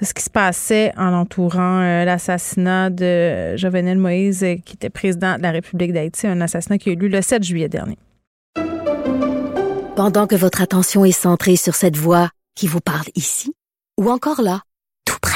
de 0.00 0.06
ce 0.06 0.14
qui 0.14 0.22
se 0.22 0.30
passait 0.30 0.92
en 0.96 1.12
entourant 1.12 1.80
euh, 1.80 2.04
l'assassinat 2.04 2.90
de 2.90 3.56
Jovenel 3.56 3.98
Moïse, 3.98 4.44
euh, 4.44 4.56
qui 4.64 4.74
était 4.74 4.90
président 4.90 5.38
de 5.38 5.42
la 5.42 5.50
République 5.50 5.92
d'Haïti, 5.92 6.26
un 6.26 6.40
assassinat 6.40 6.78
qui 6.78 6.90
a 6.90 6.92
eu 6.92 6.96
lieu 6.96 7.08
le 7.08 7.22
7 7.22 7.42
juillet 7.42 7.68
dernier. 7.68 7.98
Pendant 9.96 10.26
que 10.26 10.36
votre 10.36 10.60
attention 10.60 11.04
est 11.04 11.12
centrée 11.12 11.56
sur 11.56 11.74
cette 11.74 11.96
voix 11.96 12.28
qui 12.54 12.66
vous 12.66 12.80
parle 12.80 13.06
ici, 13.14 13.54
ou 13.98 14.10
encore 14.10 14.42
là, 14.42 14.60
tout 15.06 15.16
près 15.22 15.35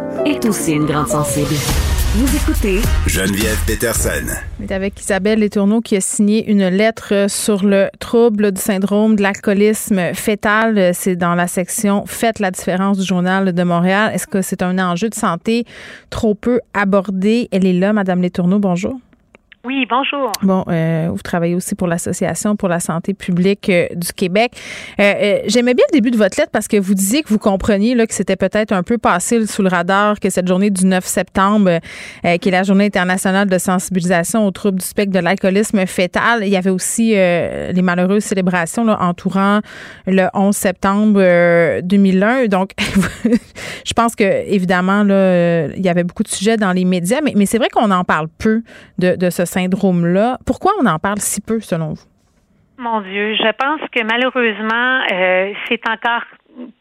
est 0.25 0.45
aussi 0.45 0.73
une 0.73 0.85
grande 0.85 1.07
sensible. 1.07 1.55
Vous 2.13 2.35
écoutez 2.35 2.81
Geneviève 3.07 3.57
Peterson. 3.65 4.25
On 4.59 4.63
est 4.63 4.71
avec 4.73 4.99
Isabelle 4.99 5.39
Letourneau 5.39 5.79
qui 5.79 5.95
a 5.95 6.01
signé 6.01 6.49
une 6.51 6.67
lettre 6.67 7.27
sur 7.29 7.63
le 7.65 7.89
trouble 7.99 8.51
du 8.51 8.59
syndrome 8.59 9.15
de 9.15 9.21
l'alcoolisme 9.21 10.13
fœtal. 10.13 10.91
C'est 10.93 11.15
dans 11.15 11.35
la 11.35 11.47
section 11.47 12.03
Faites 12.05 12.39
la 12.39 12.51
différence 12.51 12.97
du 12.97 13.05
Journal 13.05 13.53
de 13.53 13.63
Montréal. 13.63 14.11
Est-ce 14.13 14.27
que 14.27 14.41
c'est 14.41 14.61
un 14.61 14.77
enjeu 14.77 15.07
de 15.09 15.15
santé 15.15 15.65
trop 16.09 16.35
peu 16.35 16.59
abordé? 16.73 17.47
Elle 17.51 17.65
est 17.65 17.73
là, 17.73 17.93
Madame 17.93 18.21
Letourneau. 18.21 18.59
Bonjour. 18.59 18.99
Oui, 19.63 19.85
bonjour. 19.87 20.31
Bon, 20.41 20.65
euh, 20.69 21.09
vous 21.11 21.21
travaillez 21.21 21.53
aussi 21.53 21.75
pour 21.75 21.87
l'Association 21.87 22.55
pour 22.55 22.67
la 22.67 22.79
santé 22.79 23.13
publique 23.13 23.69
euh, 23.69 23.85
du 23.95 24.11
Québec. 24.11 24.53
Euh, 24.99 25.03
euh, 25.03 25.39
J'aimais 25.45 25.75
bien 25.75 25.85
le 25.91 25.97
début 25.97 26.09
de 26.09 26.17
votre 26.17 26.35
lettre 26.39 26.49
parce 26.51 26.67
que 26.67 26.77
vous 26.77 26.95
disiez 26.95 27.21
que 27.21 27.29
vous 27.29 27.37
compreniez 27.37 27.93
là, 27.93 28.07
que 28.07 28.13
c'était 28.15 28.35
peut-être 28.35 28.71
un 28.71 28.81
peu 28.81 28.97
passé 28.97 29.45
sous 29.45 29.61
le 29.61 29.67
radar 29.69 30.19
que 30.19 30.31
cette 30.31 30.47
journée 30.47 30.71
du 30.71 30.87
9 30.87 31.05
septembre, 31.05 31.79
euh, 32.25 32.37
qui 32.37 32.49
est 32.49 32.51
la 32.51 32.63
journée 32.63 32.85
internationale 32.85 33.47
de 33.47 33.57
sensibilisation 33.59 34.47
aux 34.47 34.51
troubles 34.51 34.79
du 34.79 34.85
spectre 34.85 35.13
de 35.13 35.19
l'alcoolisme 35.19 35.85
fœtal, 35.85 36.39
il 36.41 36.49
y 36.49 36.57
avait 36.57 36.71
aussi 36.71 37.11
les 37.11 37.81
malheureuses 37.83 38.23
célébrations 38.23 38.83
là, 38.83 38.97
entourant 38.99 39.59
le 40.07 40.27
11 40.33 40.55
septembre 40.55 41.19
euh, 41.21 41.81
2001. 41.83 42.47
Donc, 42.47 42.71
je 43.85 43.93
pense 43.93 44.15
que 44.15 44.23
évidemment 44.23 45.03
là, 45.03 45.67
il 45.67 45.85
y 45.85 45.89
avait 45.89 46.03
beaucoup 46.03 46.23
de 46.23 46.29
sujets 46.29 46.57
dans 46.57 46.71
les 46.71 46.85
médias, 46.85 47.19
mais, 47.23 47.33
mais 47.35 47.45
c'est 47.45 47.59
vrai 47.59 47.69
qu'on 47.69 47.91
en 47.91 48.03
parle 48.03 48.27
peu 48.39 48.63
de, 48.97 49.15
de 49.15 49.29
ce 49.29 49.45
syndrome-là. 49.51 50.37
Pourquoi 50.45 50.71
on 50.81 50.85
en 50.85 50.99
parle 50.99 51.19
si 51.19 51.41
peu, 51.41 51.59
selon 51.59 51.89
vous? 51.93 52.11
Mon 52.77 53.01
Dieu, 53.01 53.35
je 53.35 53.51
pense 53.51 53.81
que 53.91 54.03
malheureusement, 54.03 55.01
euh, 55.11 55.53
c'est 55.69 55.87
encore 55.87 56.23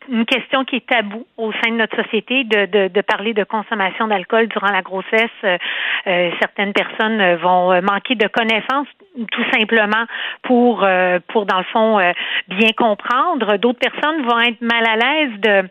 une 0.08 0.24
question 0.24 0.64
qui 0.64 0.76
est 0.76 0.86
tabou 0.86 1.26
au 1.36 1.52
sein 1.52 1.70
de 1.70 1.76
notre 1.76 1.94
société 2.02 2.44
de, 2.44 2.88
de, 2.88 3.00
parler 3.02 3.34
de 3.34 3.44
consommation 3.44 4.08
d'alcool 4.08 4.48
durant 4.48 4.72
la 4.72 4.80
grossesse. 4.80 5.30
Euh, 5.44 5.58
euh, 6.06 6.30
certaines 6.40 6.72
personnes 6.72 7.34
vont 7.36 7.82
manquer 7.82 8.14
de 8.14 8.26
connaissances 8.28 8.88
tout 9.30 9.44
simplement 9.52 10.06
pour 10.42 10.86
pour 11.28 11.44
dans 11.46 11.58
le 11.58 11.64
fond 11.64 11.98
bien 12.48 12.70
comprendre. 12.76 13.58
D'autres 13.58 13.78
personnes 13.78 14.22
vont 14.22 14.40
être 14.40 14.62
mal 14.62 14.84
à 14.86 14.96
l'aise 14.96 15.40
de 15.40 15.68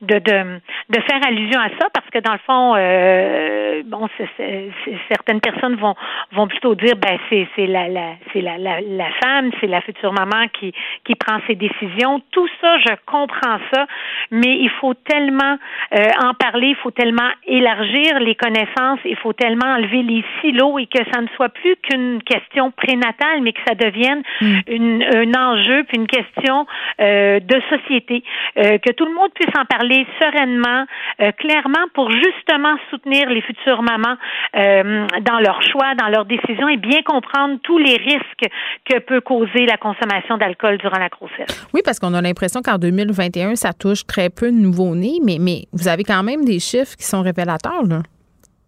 de, 0.00 0.18
de 0.18 0.60
de 0.88 1.00
faire 1.02 1.20
allusion 1.26 1.60
à 1.60 1.68
ça 1.78 1.88
parce 1.92 2.08
que 2.10 2.18
dans 2.20 2.32
le 2.32 2.38
fond 2.46 2.74
euh, 2.76 3.82
bon 3.84 4.08
c'est- 4.16 4.70
certaines 5.08 5.40
personnes 5.40 5.76
vont 5.76 5.94
vont 6.32 6.48
plutôt 6.48 6.74
dire 6.74 6.94
ben 6.96 7.18
c'est 7.28 7.46
c'est 7.56 7.66
la, 7.66 7.88
la 7.88 8.14
c'est 8.32 8.40
la, 8.40 8.58
la 8.58 8.80
la 8.80 9.10
femme, 9.22 9.50
c'est 9.60 9.66
la 9.66 9.80
future 9.82 10.12
maman 10.12 10.46
qui 10.52 10.72
qui 11.04 11.14
prend 11.14 11.38
ses 11.46 11.54
décisions. 11.54 12.20
Tout 12.30 12.48
ça 12.60 12.78
je 12.78 12.94
comprends 13.06 13.58
ça, 13.72 13.86
mais 14.30 14.56
il 14.58 14.70
faut 14.80 14.94
tellement 14.94 15.56
euh, 15.96 16.06
en 16.24 16.34
parler, 16.34 16.68
il 16.68 16.76
faut 16.76 16.90
tellement 16.90 17.30
élargir 17.46 18.20
les 18.20 18.34
connaissances, 18.34 19.00
il 19.04 19.16
faut 19.16 19.32
tellement 19.32 19.74
enlever 19.76 20.02
les 20.02 20.24
silos 20.40 20.78
et 20.78 20.86
que 20.86 21.02
ça 21.12 21.20
ne 21.20 21.28
soit 21.36 21.48
plus 21.50 21.76
qu'une 21.82 22.22
question 22.22 22.70
prénatale, 22.70 23.42
mais 23.42 23.52
que 23.52 23.60
ça 23.68 23.74
devienne 23.74 24.22
une, 24.66 25.02
un 25.02 25.34
enjeu 25.34 25.84
puis 25.84 25.98
une 25.98 26.06
question 26.06 26.66
euh, 27.00 27.40
de 27.40 27.60
société, 27.68 28.22
euh, 28.58 28.78
que 28.78 28.92
tout 28.92 29.04
le 29.04 29.14
monde 29.14 29.30
puisse 29.34 29.54
en 29.58 29.64
parler 29.64 29.89
sereinement, 30.20 30.84
euh, 31.20 31.32
clairement, 31.32 31.86
pour 31.94 32.10
justement 32.10 32.76
soutenir 32.90 33.28
les 33.28 33.42
futures 33.42 33.82
mamans 33.82 34.16
euh, 34.56 35.06
dans 35.22 35.38
leurs 35.40 35.62
choix, 35.62 35.94
dans 35.94 36.08
leurs 36.08 36.24
décisions 36.24 36.68
et 36.68 36.76
bien 36.76 37.02
comprendre 37.02 37.58
tous 37.62 37.78
les 37.78 37.96
risques 37.96 38.46
que 38.88 38.98
peut 39.00 39.20
causer 39.20 39.66
la 39.66 39.76
consommation 39.76 40.36
d'alcool 40.36 40.78
durant 40.78 40.98
la 40.98 41.08
grossesse. 41.08 41.68
Oui, 41.74 41.80
parce 41.84 41.98
qu'on 41.98 42.14
a 42.14 42.22
l'impression 42.22 42.62
qu'en 42.62 42.78
2021, 42.78 43.56
ça 43.56 43.72
touche 43.72 44.06
très 44.06 44.30
peu 44.30 44.50
de 44.50 44.56
nouveau-nés, 44.56 45.18
mais, 45.24 45.36
mais 45.40 45.64
vous 45.72 45.88
avez 45.88 46.04
quand 46.04 46.22
même 46.22 46.44
des 46.44 46.58
chiffres 46.58 46.96
qui 46.96 47.04
sont 47.04 47.22
révélateurs. 47.22 47.84
Là. 47.88 48.00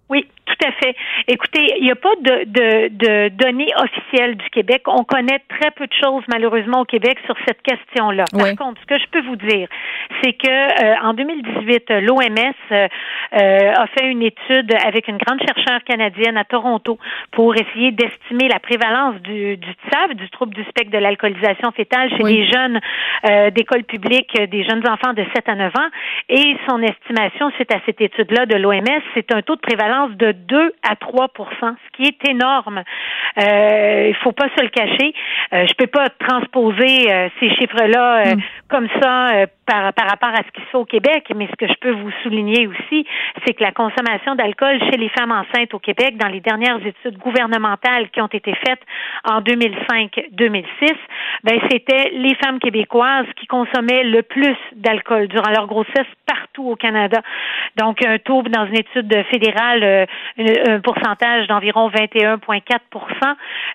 Oui, 0.09 0.27
tout 0.47 0.67
à 0.67 0.73
fait. 0.73 0.95
Écoutez, 1.29 1.75
il 1.79 1.85
n'y 1.85 1.91
a 1.91 1.97
pas 1.97 2.15
de, 2.21 2.45
de, 2.47 2.89
de 2.89 3.29
données 3.31 3.73
officielles 3.77 4.37
du 4.37 4.49
Québec. 4.51 4.83
On 4.87 5.05
connaît 5.05 5.41
très 5.49 5.71
peu 5.71 5.87
de 5.87 5.93
choses, 6.03 6.25
malheureusement, 6.29 6.81
au 6.81 6.85
Québec 6.85 7.19
sur 7.27 7.37
cette 7.47 7.63
question-là. 7.63 8.25
Par 8.33 8.43
Oui. 8.43 8.57
contre, 8.57 8.81
ce 8.81 8.87
que 8.87 8.99
je 8.99 9.07
peux 9.11 9.23
vous 9.23 9.37
dire, 9.37 9.69
c'est 10.23 10.33
que 10.33 10.49
euh, 10.49 10.95
en 11.03 11.15
2018, 11.15 11.91
l'OMS 12.03 12.55
euh, 12.73 12.89
euh, 13.35 13.73
a 13.75 13.87
fait 13.89 14.07
une 14.11 14.23
étude 14.23 14.73
avec 14.85 15.09
une 15.09 15.19
grande 15.19 15.41
chercheure 15.47 15.83
canadienne 15.85 16.37
à 16.37 16.45
Toronto 16.45 16.99
pour 17.31 17.55
essayer 17.55 17.93
d'estimer 17.93 18.49
la 18.49 18.59
prévalence 18.59 19.17
du, 19.23 19.57
du 19.57 19.71
TSAF, 19.73 20.15
du 20.17 20.29
trouble 20.31 20.55
du 20.55 20.63
spectre 20.65 20.91
de 20.91 20.99
l'alcoolisation 20.99 21.71
fétale 21.73 22.11
chez 22.11 22.23
Oui. 22.23 22.37
les 22.37 22.47
jeunes 22.51 22.81
euh, 23.31 23.51
d'école 23.51 23.85
publique, 23.85 24.31
euh, 24.39 24.47
des 24.47 24.65
jeunes 24.65 24.87
enfants 24.89 25.13
de 25.13 25.25
7 25.35 25.49
à 25.49 25.55
9 25.55 25.73
ans. 25.79 25.89
Et 26.29 26.57
son 26.69 26.83
estimation, 26.83 27.51
suite 27.53 27.73
à 27.73 27.79
cette 27.87 28.01
étude-là 28.01 28.47
de 28.47 28.57
l'OMS, 28.57 29.03
c'est 29.15 29.33
un 29.33 29.43
taux 29.43 29.57
de 29.57 29.61
prévalence 29.61 30.11
de 30.17 30.32
2 30.33 30.75
à 30.83 30.95
3% 30.95 31.29
ce 31.61 31.97
qui 31.97 32.03
est 32.03 32.29
énorme. 32.29 32.83
Euh, 33.39 34.07
il 34.09 34.17
faut 34.17 34.33
pas 34.33 34.49
se 34.57 34.63
le 34.63 34.69
cacher. 34.69 35.15
Euh, 35.53 35.67
je 35.67 35.75
peux 35.75 35.87
pas 35.87 36.09
transposer 36.11 37.11
euh, 37.13 37.29
ces 37.41 37.51
chiffres-là 37.57 38.27
euh, 38.27 38.37
comme 38.69 38.89
ça 39.01 39.35
euh, 39.35 39.47
par, 39.67 39.93
par 39.93 40.09
rapport 40.09 40.31
à 40.31 40.43
ce 40.43 40.51
qui 40.53 40.61
se 40.61 40.67
fait 40.67 40.77
au 40.77 40.85
Québec, 40.85 41.25
mais 41.35 41.47
ce 41.47 41.57
que 41.57 41.67
je 41.67 41.79
peux 41.81 41.93
vous 41.93 42.11
souligner 42.23 42.67
aussi, 42.67 43.07
c'est 43.47 43.55
que 43.55 43.63
la 43.63 43.73
consommation 43.73 44.35
d'alcool 44.35 44.79
chez 44.91 44.97
les 44.97 45.09
femmes 45.09 45.33
enceintes 45.33 45.73
au 45.73 45.79
Québec, 45.79 46.17
dans 46.17 46.29
les 46.29 46.41
dernières 46.41 46.85
études 46.85 47.19
gouvernementales 47.19 48.11
qui 48.11 48.21
ont 48.21 48.27
été 48.27 48.55
faites 48.67 48.81
en 49.25 49.41
2005-2006, 49.41 50.65
ben 51.45 51.59
c'était 51.71 52.11
les 52.15 52.35
femmes 52.37 52.59
québécoises 52.59 53.27
qui 53.37 53.47
consommaient 53.47 54.05
le 54.05 54.23
plus 54.23 54.57
d'alcool 54.77 55.29
durant 55.29 55.51
leur 55.51 55.67
grossesse 55.67 56.07
partout 56.27 56.71
au 56.71 56.77
Canada. 56.77 57.21
Donc 57.77 58.05
un 58.05 58.19
taux 58.19 58.43
dans 58.43 58.67
une 58.67 58.79
étude 58.79 59.25
fédérale, 59.31 59.83
euh, 59.83 60.07
un 60.67 60.81
pourcentage 60.81 61.47
d'environ 61.47 61.89
21,4 61.89 62.81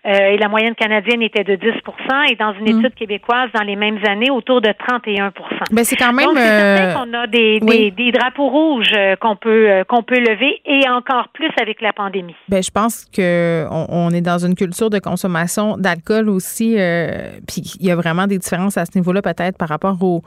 euh, 0.05 0.11
et 0.11 0.37
la 0.37 0.47
moyenne 0.47 0.75
canadienne 0.75 1.21
était 1.21 1.43
de 1.43 1.55
10% 1.55 2.31
et 2.31 2.35
dans 2.35 2.53
une 2.53 2.67
Mm. 2.67 2.79
étude 2.79 2.95
québécoise 2.95 3.49
dans 3.53 3.63
les 3.63 3.75
mêmes 3.75 3.99
années 4.07 4.29
autour 4.29 4.61
de 4.61 4.71
31 4.71 5.31
Ben, 5.77 5.83
c'est 5.85 5.95
quand 5.95 6.11
même. 6.11 6.25
donc, 6.25 6.37
c'est 6.37 6.43
euh, 6.43 6.77
certain 6.77 7.05
qu'on 7.05 7.13
a 7.13 7.27
des, 7.27 7.59
oui. 7.61 7.91
des, 7.95 8.05
des 8.05 8.11
drapeaux 8.11 8.49
rouges 8.49 8.91
euh, 8.97 9.15
qu'on 9.15 9.35
peut 9.35 9.69
euh, 9.69 9.83
qu'on 9.83 10.01
peut 10.01 10.19
lever 10.19 10.59
et 10.65 10.89
encore 10.89 11.27
plus 11.33 11.51
avec 11.61 11.81
la 11.81 11.93
pandémie. 11.93 12.33
Ben, 12.49 12.63
je 12.63 12.71
pense 12.71 13.05
que 13.05 13.65
on, 13.69 13.85
on 13.89 14.09
est 14.09 14.21
dans 14.21 14.39
une 14.43 14.55
culture 14.55 14.89
de 14.89 14.97
consommation 14.97 15.77
d'alcool 15.77 16.29
aussi. 16.29 16.75
euh, 16.79 17.29
Puis 17.47 17.61
il 17.79 17.85
y 17.85 17.91
a 17.91 17.95
vraiment 17.95 18.25
des 18.25 18.39
différences 18.39 18.75
à 18.77 18.85
ce 18.85 18.97
niveau-là, 18.97 19.21
peut-être 19.21 19.55
par 19.57 19.69
rapport 19.69 20.01
au, 20.01 20.23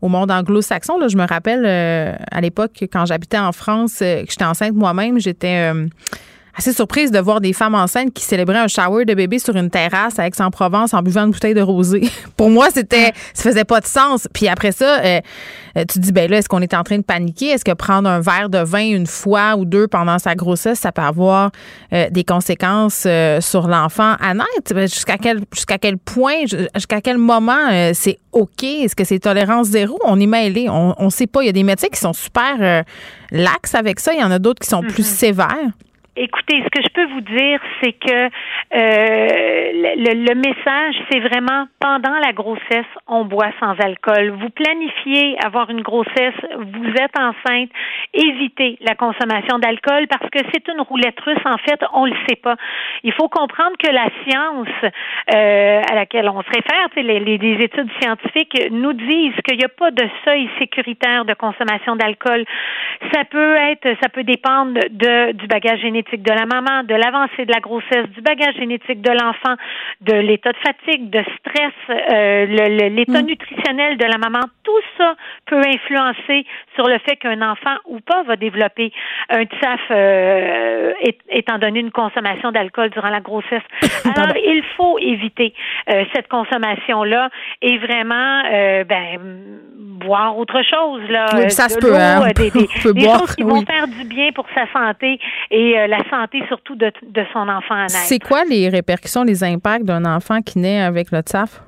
au 0.00 0.08
monde 0.08 0.30
anglo-saxon. 0.30 0.98
Là, 0.98 1.08
je 1.08 1.18
me 1.18 1.26
rappelle 1.26 1.64
euh, 1.66 2.14
à 2.30 2.40
l'époque 2.40 2.84
quand 2.90 3.04
j'habitais 3.04 3.38
en 3.38 3.52
France, 3.52 4.00
euh, 4.00 4.22
que 4.24 4.30
j'étais 4.30 4.44
enceinte 4.46 4.72
moi-même, 4.74 5.20
j'étais 5.20 5.70
assez 6.56 6.72
surprise 6.72 7.10
de 7.10 7.18
voir 7.18 7.40
des 7.40 7.52
femmes 7.52 7.74
enceintes 7.74 8.12
qui 8.12 8.24
célébraient 8.24 8.58
un 8.58 8.68
shower 8.68 9.04
de 9.04 9.14
bébé 9.14 9.38
sur 9.38 9.56
une 9.56 9.70
terrasse 9.70 10.18
à 10.18 10.26
Aix-en-Provence 10.26 10.94
en 10.94 11.02
buvant 11.02 11.24
une 11.24 11.32
bouteille 11.32 11.54
de 11.54 11.62
rosé. 11.62 12.08
Pour 12.36 12.50
moi, 12.50 12.68
c'était, 12.72 13.12
ça 13.32 13.42
faisait 13.42 13.64
pas 13.64 13.80
de 13.80 13.86
sens. 13.86 14.28
Puis 14.32 14.46
après 14.48 14.72
ça, 14.72 15.00
euh, 15.00 15.20
euh, 15.76 15.80
tu 15.80 15.86
te 15.86 15.98
dis, 15.98 16.12
ben 16.12 16.30
là, 16.30 16.38
est-ce 16.38 16.48
qu'on 16.48 16.62
est 16.62 16.74
en 16.74 16.84
train 16.84 16.98
de 16.98 17.02
paniquer? 17.02 17.46
Est-ce 17.46 17.64
que 17.64 17.72
prendre 17.72 18.08
un 18.08 18.20
verre 18.20 18.48
de 18.48 18.58
vin 18.58 18.84
une 18.84 19.06
fois 19.06 19.56
ou 19.56 19.64
deux 19.64 19.88
pendant 19.88 20.18
sa 20.18 20.36
grossesse, 20.36 20.78
ça 20.78 20.92
peut 20.92 21.02
avoir 21.02 21.50
euh, 21.92 22.08
des 22.10 22.24
conséquences 22.24 23.06
sur 23.40 23.66
l'enfant? 23.66 24.14
À 24.20 24.34
naître? 24.34 24.74
Ben, 24.74 24.88
jusqu'à 24.88 25.18
quel, 25.18 25.40
jusqu'à 25.52 25.78
quel 25.78 25.98
point, 25.98 26.44
jusqu'à 26.74 27.00
quel 27.00 27.18
moment 27.18 27.92
c'est 27.94 28.18
OK? 28.32 28.62
Est-ce 28.62 28.94
que 28.94 29.04
c'est 29.04 29.18
tolérance 29.18 29.68
zéro? 29.68 29.98
On 30.04 30.20
est 30.20 30.26
mêlé. 30.26 30.68
On, 30.68 30.94
on 30.98 31.10
sait 31.10 31.26
pas. 31.26 31.42
Il 31.42 31.46
y 31.46 31.48
a 31.48 31.52
des 31.52 31.62
médecins 31.64 31.88
qui 31.92 32.00
sont 32.00 32.12
super 32.12 32.84
lax 33.32 33.74
avec 33.74 34.00
ça. 34.00 34.12
Il 34.12 34.20
y 34.20 34.24
en 34.24 34.30
a 34.30 34.38
d'autres 34.38 34.60
qui 34.60 34.68
sont 34.68 34.82
plus 34.82 35.02
mm-hmm. 35.02 35.16
sévères. 35.16 35.70
Écoutez, 36.16 36.62
ce 36.62 36.68
que 36.68 36.80
je 36.80 36.92
peux 36.92 37.06
vous 37.06 37.22
dire, 37.22 37.58
c'est 37.82 37.92
que 37.92 38.14
euh, 38.14 38.28
le, 39.96 40.28
le, 40.28 40.34
message, 40.36 40.94
c'est 41.10 41.18
vraiment 41.18 41.66
pendant 41.80 42.14
la 42.24 42.32
grossesse, 42.32 42.86
on 43.08 43.24
boit 43.24 43.50
sans 43.58 43.74
alcool. 43.80 44.30
Vous 44.30 44.50
planifiez 44.50 45.36
avoir 45.44 45.70
une 45.70 45.80
grossesse, 45.80 46.38
vous 46.56 46.90
êtes 46.90 47.18
enceinte, 47.18 47.68
évitez 48.12 48.78
la 48.82 48.94
consommation 48.94 49.58
d'alcool 49.58 50.06
parce 50.06 50.30
que 50.30 50.38
c'est 50.52 50.68
une 50.68 50.82
roulette 50.82 51.18
russe. 51.18 51.42
En 51.46 51.58
fait, 51.58 51.80
on 51.92 52.06
le 52.06 52.14
sait 52.28 52.36
pas. 52.36 52.54
Il 53.02 53.12
faut 53.12 53.28
comprendre 53.28 53.76
que 53.82 53.90
la 53.90 54.08
science 54.22 54.92
euh, 55.34 55.82
à 55.90 55.94
laquelle 55.96 56.28
on 56.28 56.42
se 56.42 56.48
réfère, 56.48 56.90
les, 56.94 57.18
les, 57.18 57.64
études 57.64 57.90
scientifiques 58.00 58.70
nous 58.70 58.92
disent 58.92 59.34
qu'il 59.44 59.58
n'y 59.58 59.64
a 59.64 59.68
pas 59.68 59.90
de 59.90 60.08
seuil 60.24 60.48
sécuritaire 60.60 61.24
de 61.24 61.34
consommation 61.34 61.96
d'alcool. 61.96 62.44
Ça 63.12 63.24
peut 63.24 63.56
être, 63.56 63.88
ça 64.00 64.08
peut 64.08 64.22
dépendre 64.22 64.78
de, 64.90 65.32
du 65.32 65.48
bagage 65.48 65.80
génétique 65.80 66.03
de 66.12 66.30
la 66.30 66.46
maman, 66.46 66.82
de 66.84 66.94
l'avancée 66.94 67.44
de 67.44 67.52
la 67.52 67.60
grossesse, 67.60 68.08
du 68.14 68.20
bagage 68.20 68.54
génétique 68.56 69.00
de 69.00 69.10
l'enfant, 69.10 69.56
de 70.00 70.14
l'état 70.14 70.52
de 70.52 70.58
fatigue, 70.58 71.10
de 71.10 71.22
stress, 71.38 71.72
euh, 71.90 72.46
l'état 72.88 73.22
mm. 73.22 73.26
nutritionnel 73.26 73.96
de 73.96 74.04
la 74.04 74.18
maman, 74.18 74.40
tout 74.62 74.80
ça 74.98 75.14
peut 75.46 75.60
influencer 75.60 76.46
sur 76.74 76.88
le 76.88 76.98
fait 76.98 77.16
qu'un 77.16 77.42
enfant 77.42 77.76
ou 77.86 78.00
pas 78.00 78.22
va 78.24 78.36
développer 78.36 78.92
un 79.30 79.44
TSAF 79.44 79.80
euh, 79.90 80.92
étant 81.30 81.58
donné 81.58 81.80
une 81.80 81.90
consommation 81.90 82.52
d'alcool 82.52 82.90
durant 82.90 83.10
la 83.10 83.20
grossesse. 83.20 83.62
Alors, 84.16 84.36
il 84.36 84.62
faut 84.76 84.98
éviter 84.98 85.54
euh, 85.90 86.04
cette 86.14 86.28
consommation-là 86.28 87.30
et 87.62 87.78
vraiment 87.78 88.42
ben, 88.84 89.18
boire 89.76 90.36
autre 90.36 90.60
chose. 90.62 91.02
Là, 91.08 91.26
oui, 91.36 91.50
ça 91.50 91.68
se 91.68 91.78
peut. 91.78 91.94
Hein. 91.94 92.28
Des, 92.34 93.08
choses 93.08 93.34
qui 93.36 93.42
vont 93.42 93.64
faire 93.64 93.86
du 93.88 94.04
bien 94.04 94.30
pour 94.32 94.46
sa 94.54 94.66
santé 94.72 95.18
et 95.50 95.86
la 95.86 95.93
santé 96.10 96.42
surtout 96.48 96.76
de, 96.76 96.92
de 97.02 97.24
son 97.32 97.48
enfant 97.48 97.74
à 97.74 97.82
naître. 97.82 97.94
C'est 97.94 98.18
quoi 98.18 98.44
les 98.44 98.68
répercussions, 98.68 99.22
les 99.24 99.44
impacts 99.44 99.84
d'un 99.84 100.04
enfant 100.04 100.40
qui 100.40 100.58
naît 100.58 100.80
avec 100.80 101.10
le 101.10 101.20
TSAF? 101.20 101.62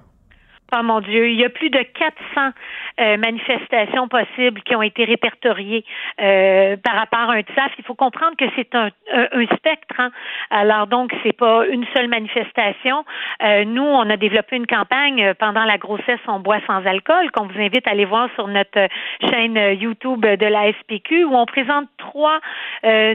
Oh 0.75 0.83
mon 0.83 1.01
Dieu, 1.01 1.29
il 1.31 1.39
y 1.39 1.45
a 1.45 1.49
plus 1.49 1.71
de 1.71 1.79
400 1.79 2.51
euh, 2.99 3.17
manifestations 3.19 4.09
possibles 4.09 4.63
qui 4.63 4.75
ont 4.75 4.83
été 4.83 5.05
répertoriées 5.05 5.85
euh, 6.21 6.77
par 6.83 6.95
rapport 6.95 7.31
à 7.31 7.35
un 7.35 7.43
TSAF. 7.43 7.71
Il 7.79 7.85
faut 7.85 7.95
comprendre 7.95 8.37
que 8.37 8.47
c'est 8.57 8.75
un, 8.75 8.89
un, 9.13 9.47
spectre. 9.55 9.95
Hein. 9.99 10.11
Alors 10.51 10.89
donc, 10.89 11.13
c'est 11.23 11.37
pas 11.37 11.67
une 11.69 11.85
seule 11.95 12.09
manifestation. 12.09 13.05
Euh, 13.45 13.65
nous, 13.65 13.85
on 13.85 14.11
a 14.11 14.17
développé 14.17 14.57
une 14.57 14.67
campagne 14.67 15.35
pendant 15.35 15.65
la 15.65 15.79
grossesse 15.79 16.19
On 16.27 16.41
boit 16.41 16.59
sans 16.67 16.85
alcool 16.85 17.31
qu'on 17.31 17.47
vous 17.47 17.61
invite 17.61 17.87
à 17.87 17.93
aller 17.93 18.05
voir 18.05 18.29
sur 18.35 18.49
notre 18.49 18.89
chaîne 19.31 19.79
YouTube 19.79 20.27
de 20.27 20.47
la 20.47 20.73
SPQ 20.73 21.25
où 21.25 21.37
on 21.37 21.47
présente 21.47 21.87
trois 21.99 22.41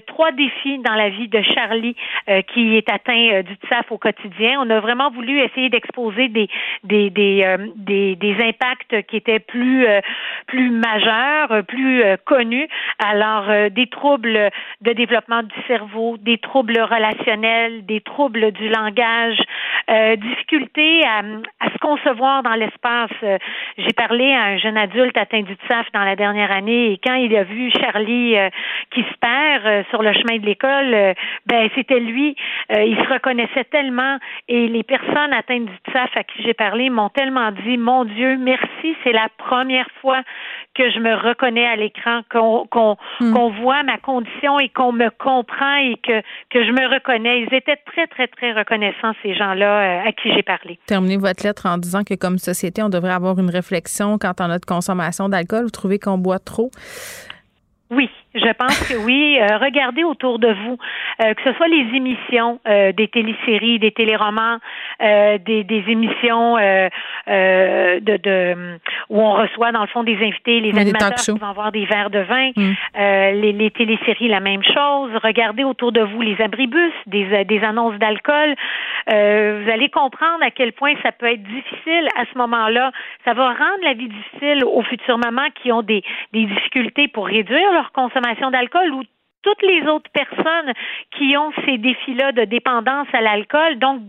trois 0.08 0.32
défis 0.32 0.80
dans 0.80 0.96
la 0.96 1.10
vie 1.10 1.28
de 1.28 1.42
Charlie 1.42 1.96
qui 2.54 2.76
est 2.78 2.90
atteint 2.90 3.42
du 3.42 3.56
TSAF 3.56 3.92
au 3.92 3.98
quotidien. 3.98 4.60
On 4.60 4.70
a 4.70 4.80
vraiment 4.80 5.10
voulu 5.12 5.40
essayer 5.40 5.70
d'exposer 5.70 6.28
des 6.28 6.50
des, 6.84 7.10
des 7.10 7.41
euh, 7.46 7.58
des, 7.76 8.16
des, 8.16 8.36
impacts 8.42 9.06
qui 9.08 9.18
étaient 9.18 9.40
plus 9.40 9.86
euh, 9.86 10.02
plus 10.48 10.70
majeurs, 10.70 11.52
euh, 11.52 11.62
plus 11.62 12.04
connus. 12.26 12.68
Alors 13.00 13.50
des 13.72 13.88
troubles 13.88 14.50
de 14.82 14.94
développement 14.94 15.44
du 15.44 15.56
cerveau, 15.68 16.18
des 16.18 16.38
troubles 16.38 16.80
relationnels, 16.80 17.86
des 17.86 18.02
troubles 18.02 18.52
du 18.52 18.70
langage, 18.70 19.40
difficulté 20.18 21.02
à, 21.06 21.20
à, 21.60 21.72
se 21.72 21.78
concevoir 21.80 22.44
dans 22.44 22.54
l'espace. 22.54 23.12
J'ai 23.78 23.94
parlé 23.94 24.34
à 24.34 24.44
un 24.44 24.58
jeune 24.58 24.78
adulte 24.78 25.18
atteint 25.18 25.42
du 25.42 25.54
TSAF 25.54 25.88
dans 25.94 26.04
la 26.04 26.16
dernière 26.16 26.52
année 26.52 26.94
et 26.94 27.00
quand 27.04 27.16
il 27.16 27.36
a 27.36 27.44
vu 27.44 27.72
Charlie 27.72 28.36
qui 28.92 29.02
se 29.02 29.18
perd 29.20 29.86
sur 29.90 30.04
le 30.04 30.14
chemin 30.14 30.38
de 30.38 30.46
l'école, 30.46 31.16
ben 31.48 31.70
c'était 31.76 32.00
lui. 32.00 32.36
il 32.70 32.96
se 32.96 33.14
reconnaissait 33.14 33.66
tellement 33.66 34.18
et 34.48 34.68
les 34.68 34.84
personnes 34.84 35.34
atteintes 35.34 35.66
du 35.66 35.78
TSAF 35.88 36.16
à 36.16 36.24
qui 36.24 36.44
j'ai 36.44 36.54
parlé 36.54 36.90
m'ont 36.90 37.10
tellement 37.10 37.31
dit 37.64 37.78
Mon 37.78 38.06
Dieu, 38.06 38.38
merci, 38.38 38.96
c'est 39.04 39.12
la 39.12 39.28
première 39.38 39.88
fois 40.02 40.22
que 40.76 40.90
je 40.90 41.00
me 41.00 41.14
reconnais 41.16 41.66
à 41.66 41.76
l'écran, 41.76 42.22
qu'on 42.30 42.98
hmm. 43.20 43.62
voit 43.62 43.84
ma 43.84 43.98
condition 43.98 44.60
et 44.60 44.70
qu'on 44.70 44.92
me 44.92 45.10
comprend 45.10 45.76
et 45.76 45.98
que, 45.98 46.22
que 46.50 46.66
je 46.66 46.72
me 46.72 46.94
reconnais. 46.94 47.42
Ils 47.42 47.54
étaient 47.54 47.80
très, 47.86 48.08
très, 48.08 48.28
très 48.28 48.54
reconnaissants, 48.54 49.14
ces 49.22 49.34
gens-là 49.36 50.02
euh, 50.04 50.08
à 50.10 50.12
qui 50.14 50.34
j'ai 50.34 50.44
parlé. 50.44 50.80
Terminez 50.86 51.18
votre 51.18 51.44
lettre 51.44 51.66
en 51.66 51.78
disant 51.78 52.04
que 52.04 52.16
comme 52.16 52.38
société, 52.38 52.82
on 52.82 52.90
devrait 52.90 53.14
avoir 53.14 53.38
une 53.40 53.50
réflexion 53.50 54.18
quant 54.18 54.34
à 54.40 54.48
notre 54.48 54.66
consommation 54.66 55.30
d'alcool. 55.30 55.64
Vous 55.64 55.72
trouvez 55.72 56.00
qu'on 56.00 56.18
boit 56.18 56.40
trop? 56.40 56.72
Oui, 57.90 58.10
je 58.34 58.52
pense 58.54 58.88
que 58.88 58.96
oui. 58.96 59.38
Euh, 59.40 59.58
regardez 59.58 60.04
autour 60.04 60.40
de 60.40 60.48
vous, 60.48 60.78
euh, 61.22 61.34
que 61.34 61.44
ce 61.44 61.54
soit 61.54 61.68
les 61.68 61.86
émissions 61.94 62.60
euh, 62.68 62.94
des 62.94 63.08
téléséries, 63.10 63.80
des 63.80 63.92
téléromans, 63.92 64.60
des, 65.00 65.64
des, 65.64 65.84
émissions 65.88 66.56
de, 66.58 68.18
de, 68.18 68.78
où 69.10 69.20
on 69.20 69.34
reçoit 69.34 69.72
dans 69.72 69.82
le 69.82 69.88
fond 69.88 70.04
des 70.04 70.16
invités, 70.16 70.60
les 70.60 70.78
animateurs 70.78 71.16
qui 71.16 71.32
vont 71.32 71.48
avoir 71.48 71.72
des 71.72 71.86
verres 71.86 72.12
de 72.12 72.20
vin, 72.20 72.52
mm. 72.56 72.74
les, 73.42 73.52
les 73.52 73.72
téléséries 73.72 74.28
la 74.28 74.40
même 74.40 74.64
chose. 74.64 75.10
Regardez 75.24 75.64
autour 75.64 75.92
de 75.92 76.02
vous 76.02 76.22
les 76.22 76.40
abribus, 76.40 76.94
des, 77.08 77.46
des 77.46 77.64
annonces 77.64 77.98
d'alcool. 77.98 78.56
vous 79.08 79.72
allez 79.72 79.90
comprendre 79.90 80.44
à 80.44 80.52
quel 80.52 80.74
point 80.74 80.94
ça 81.02 81.12
peut 81.12 81.32
être 81.32 81.44
difficile 81.44 82.08
à 82.16 82.26
ce 82.32 82.38
moment-là. 82.38 82.92
Ça 83.26 83.34
va 83.34 83.48
rendre 83.48 83.84
la 83.84 83.94
vie 83.94 84.10
difficile 84.10 84.64
aux 84.64 84.84
futures 84.84 85.18
mamans 85.18 85.50
qui 85.64 85.72
ont 85.72 85.82
des, 85.82 86.04
des 86.32 86.46
difficultés 86.46 87.08
pour 87.08 87.26
réduire 87.26 87.72
leur 87.74 87.92
consommation 87.92 88.21
d'alcool 88.52 88.92
ou 88.92 89.04
toutes 89.44 89.62
les 89.64 89.88
autres 89.88 90.10
personnes 90.12 90.74
qui 91.18 91.36
ont 91.38 91.52
ces 91.66 91.78
défis-là 91.78 92.32
de 92.32 92.46
dépendance 92.46 93.08
à 93.14 93.22
l'alcool, 93.22 93.80
donc 93.80 94.02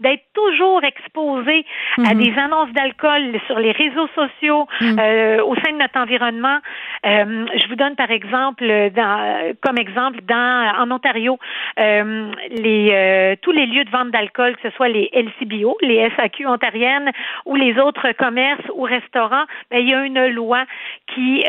d'être 0.00 0.24
toujours 0.34 0.82
exposé 0.84 1.66
à 1.98 2.14
mhm. 2.14 2.22
des 2.22 2.38
annonces 2.38 2.72
d'alcool 2.72 3.38
sur 3.46 3.58
les 3.58 3.72
réseaux 3.72 4.08
sociaux, 4.14 4.66
mhm. 4.80 4.98
euh, 4.98 5.44
au 5.44 5.54
sein 5.56 5.72
de 5.72 5.78
notre 5.78 5.98
environnement. 5.98 6.58
Euh, 7.06 7.46
je 7.54 7.68
vous 7.68 7.76
donne 7.76 7.94
par 7.96 8.10
exemple, 8.10 8.64
dans, 8.94 9.54
comme 9.60 9.78
exemple, 9.78 10.20
dans 10.26 10.72
en 10.78 10.90
Ontario, 10.90 11.38
euh, 11.78 12.30
les 12.50 12.90
euh, 12.92 13.36
tous 13.42 13.52
les 13.52 13.66
lieux 13.66 13.84
de 13.84 13.90
vente 13.90 14.10
d'alcool, 14.10 14.56
que 14.56 14.68
ce 14.68 14.74
soit 14.76 14.88
les 14.88 15.10
LCBO, 15.12 15.76
les 15.82 16.10
SAQ 16.16 16.46
ontariennes 16.46 17.10
ou 17.46 17.54
les 17.54 17.78
autres 17.78 18.12
commerces 18.12 18.64
ou 18.74 18.82
restaurants, 18.82 19.44
ben, 19.70 19.78
il 19.78 19.88
y 19.88 19.94
a 19.94 20.04
une 20.04 20.26
loi 20.28 20.64
qui 21.14 21.44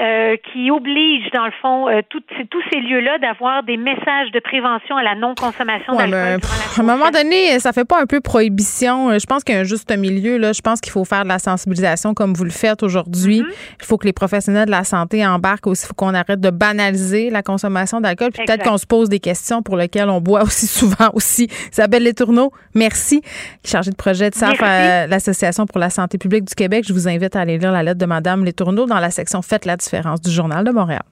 qui 0.52 0.72
oblige 0.72 1.30
dans 1.32 1.46
le 1.46 1.52
fond 1.62 1.88
tous 2.10 2.64
ces 2.72 2.80
lieux-là 2.80 3.18
avoir 3.30 3.64
des 3.64 3.78
messages 3.78 4.32
de 4.34 4.40
prévention 4.40 4.98
à 4.98 5.04
la 5.04 5.16
non-consommation 5.16 5.96
d'alcool. 5.96 6.40
à 6.78 6.80
un 6.80 6.84
moment 6.84 7.12
donné, 7.12 7.60
ça 7.60 7.74
fait 7.74 7.86
pas 7.86 8.02
un 8.02 8.06
peu 8.06 8.22
prohibition. 8.22 9.18
Je 9.18 9.26
pense 9.26 9.44
qu'il 9.44 9.56
y 9.56 9.58
a 9.58 9.62
un 9.62 9.66
juste 9.66 9.96
milieu. 9.96 10.38
Là. 10.38 10.54
Je 10.54 10.62
pense 10.62 10.82
qu'il 10.82 10.92
faut 10.92 11.06
faire 11.06 11.24
de 11.24 11.30
la 11.30 11.40
sensibilisation 11.40 12.14
comme 12.14 12.34
vous 12.34 12.44
le 12.44 12.50
faites 12.50 12.84
aujourd'hui. 12.84 13.42
Mm-hmm. 13.42 13.78
Il 13.82 13.86
faut 13.86 13.98
que 13.98 14.06
les 14.06 14.14
professionnels 14.14 14.66
de 14.66 14.72
la 14.72 14.84
santé 14.84 15.24
aussi. 15.66 15.84
Il 15.84 15.88
faut 15.88 15.94
qu'on 15.94 16.14
arrête 16.14 16.40
de 16.40 16.50
banaliser 16.50 17.30
la 17.30 17.44
consommation 17.44 18.02
d'alcool. 18.02 18.32
Puis 18.32 18.46
peut-être 18.46 18.64
qu'on 18.64 18.78
se 18.78 18.86
pose 18.86 19.10
des 19.10 19.20
questions 19.20 19.62
pour 19.62 19.78
lesquelles 19.78 20.10
on 20.10 20.22
boit 20.22 20.44
aussi 20.44 20.68
souvent 20.80 21.10
aussi. 21.14 21.48
Isabelle 21.72 22.04
Letourneau, 22.04 22.52
merci. 22.76 23.22
Chargée 23.66 23.92
de 23.92 23.96
projet 23.96 24.30
de 24.30 24.36
SAF 24.36 24.62
à 24.62 25.08
l'Association 25.08 25.66
pour 25.66 25.80
la 25.80 25.90
santé 25.90 26.18
publique 26.18 26.46
du 26.46 26.56
Québec. 26.56 26.86
Je 26.88 26.94
vous 26.94 27.08
invite 27.08 27.36
à 27.36 27.42
aller 27.42 27.58
lire 27.58 27.72
la 27.72 27.84
lettre 27.84 28.00
de 28.00 28.06
Madame 28.06 28.46
Letourneau 28.46 28.86
dans 28.86 29.00
la 29.00 29.12
section 29.12 29.42
Faites 29.42 29.66
la 29.66 29.78
différence 29.78 30.22
du 30.22 30.32
Journal 30.32 30.64
de 30.64 30.72
Montréal. 30.72 31.04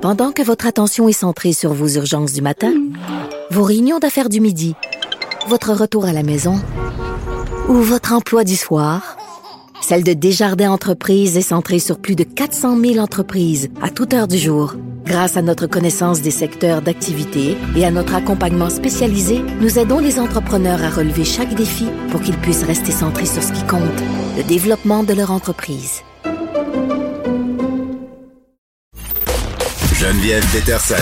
Pendant 0.00 0.32
que 0.32 0.42
votre 0.42 0.66
attention 0.66 1.08
est 1.08 1.12
centrée 1.12 1.54
sur 1.54 1.72
vos 1.72 1.88
urgences 1.88 2.34
du 2.34 2.42
matin, 2.42 2.72
vos 3.50 3.62
réunions 3.62 3.98
d'affaires 3.98 4.28
du 4.28 4.40
midi, 4.40 4.74
votre 5.48 5.72
retour 5.72 6.04
à 6.04 6.12
la 6.12 6.22
maison 6.22 6.60
ou 7.68 7.74
votre 7.74 8.12
emploi 8.12 8.44
du 8.44 8.54
soir, 8.54 9.16
celle 9.84 10.02
de 10.02 10.14
Desjardins 10.14 10.70
Entreprises 10.70 11.36
est 11.36 11.42
centrée 11.42 11.78
sur 11.78 11.98
plus 11.98 12.16
de 12.16 12.24
400 12.24 12.80
000 12.80 12.96
entreprises 12.96 13.68
à 13.82 13.90
toute 13.90 14.14
heure 14.14 14.28
du 14.28 14.38
jour. 14.38 14.76
Grâce 15.04 15.36
à 15.36 15.42
notre 15.42 15.66
connaissance 15.66 16.22
des 16.22 16.30
secteurs 16.30 16.80
d'activité 16.80 17.58
et 17.76 17.84
à 17.84 17.90
notre 17.90 18.14
accompagnement 18.14 18.70
spécialisé, 18.70 19.42
nous 19.60 19.78
aidons 19.78 19.98
les 19.98 20.18
entrepreneurs 20.18 20.82
à 20.82 20.88
relever 20.88 21.26
chaque 21.26 21.54
défi 21.54 21.86
pour 22.10 22.22
qu'ils 22.22 22.38
puissent 22.38 22.64
rester 22.64 22.92
centrés 22.92 23.26
sur 23.26 23.42
ce 23.42 23.52
qui 23.52 23.62
compte, 23.66 23.82
le 24.38 24.42
développement 24.44 25.04
de 25.04 25.12
leur 25.12 25.30
entreprise. 25.30 26.00
Geneviève 30.00 30.46
Peterson. 30.50 30.94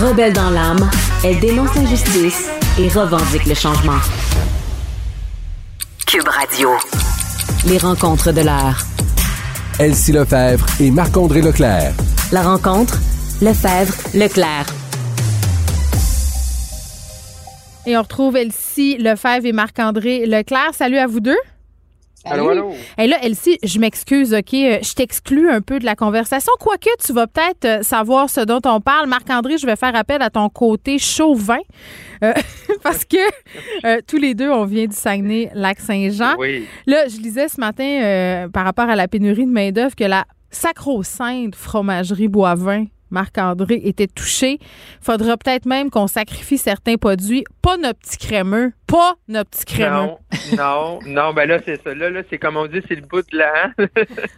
Rebelle 0.00 0.32
dans 0.32 0.48
l'âme, 0.48 0.88
elle 1.24 1.40
dénonce 1.40 1.74
l'injustice 1.74 2.48
et 2.78 2.88
revendique 2.88 3.44
le 3.44 3.54
changement. 3.54 4.00
Cube 6.06 6.26
Radio. 6.26 6.70
Les 7.66 7.78
rencontres 7.78 8.32
de 8.32 8.40
l'heure. 8.40 8.84
Elsie 9.78 10.12
Lefebvre 10.12 10.66
et 10.80 10.90
Marc-André 10.90 11.40
Leclerc. 11.40 11.92
La 12.32 12.42
rencontre, 12.42 12.98
Lefebvre, 13.40 13.94
Leclerc. 14.14 14.66
Et 17.86 17.96
on 17.96 18.02
retrouve 18.02 18.36
Elsie 18.36 18.98
Lefebvre 18.98 19.46
et 19.46 19.52
Marc-André 19.52 20.26
Leclerc. 20.26 20.74
Salut 20.74 20.98
à 20.98 21.06
vous 21.06 21.20
deux. 21.20 21.38
Allô, 22.30 22.48
allô. 22.50 22.72
Et 22.98 23.06
là, 23.06 23.16
Elsie, 23.22 23.58
je 23.62 23.78
m'excuse, 23.78 24.34
OK? 24.34 24.54
euh, 24.54 24.78
Je 24.82 24.94
t'exclus 24.94 25.50
un 25.50 25.60
peu 25.60 25.78
de 25.78 25.84
la 25.84 25.94
conversation, 25.96 26.52
quoique 26.60 26.88
tu 27.04 27.12
vas 27.12 27.26
peut-être 27.26 27.64
euh, 27.64 27.82
savoir 27.82 28.28
ce 28.30 28.40
dont 28.40 28.60
on 28.64 28.80
parle. 28.80 29.08
Marc-André, 29.08 29.58
je 29.58 29.66
vais 29.66 29.76
faire 29.76 29.94
appel 29.96 30.22
à 30.22 30.30
ton 30.30 30.48
côté 30.48 30.98
chauvin, 30.98 31.58
euh, 32.24 32.32
parce 32.82 33.04
que 33.04 33.16
euh, 33.86 34.00
tous 34.06 34.16
les 34.18 34.34
deux, 34.34 34.50
on 34.50 34.64
vient 34.64 34.86
du 34.86 34.94
Saguenay-Lac-Saint-Jean. 34.96 36.34
Oui. 36.38 36.66
Là, 36.86 37.08
je 37.08 37.16
lisais 37.20 37.48
ce 37.48 37.60
matin, 37.60 37.84
euh, 38.02 38.48
par 38.48 38.64
rapport 38.64 38.88
à 38.88 38.96
la 38.96 39.08
pénurie 39.08 39.46
de 39.46 39.50
main-d'œuvre, 39.52 39.94
que 39.96 40.04
la 40.04 40.24
sacro-sainte 40.50 41.54
fromagerie 41.54 42.28
Boivin, 42.28 42.86
Marc-André, 43.10 43.80
était 43.84 44.06
touchée. 44.06 44.58
Faudra 45.00 45.36
peut-être 45.36 45.66
même 45.66 45.90
qu'on 45.90 46.06
sacrifie 46.06 46.58
certains 46.58 46.96
produits. 46.96 47.44
Pas 47.62 47.76
nos 47.76 47.92
petits 47.94 48.18
crémeux. 48.18 48.72
Pas 48.86 49.14
nos 49.28 49.44
petits 49.44 49.64
crémeux. 49.64 49.90
Non, 49.90 50.18
non, 50.56 50.98
non, 51.06 51.32
ben 51.32 51.46
là, 51.48 51.58
c'est 51.64 51.82
ça. 51.82 51.94
Là, 51.94 52.10
là 52.10 52.22
c'est 52.30 52.38
comme 52.38 52.56
on 52.56 52.66
dit, 52.66 52.80
c'est 52.88 52.94
le 52.94 53.02
bout 53.02 53.22
de 53.30 53.38
la... 53.38 53.68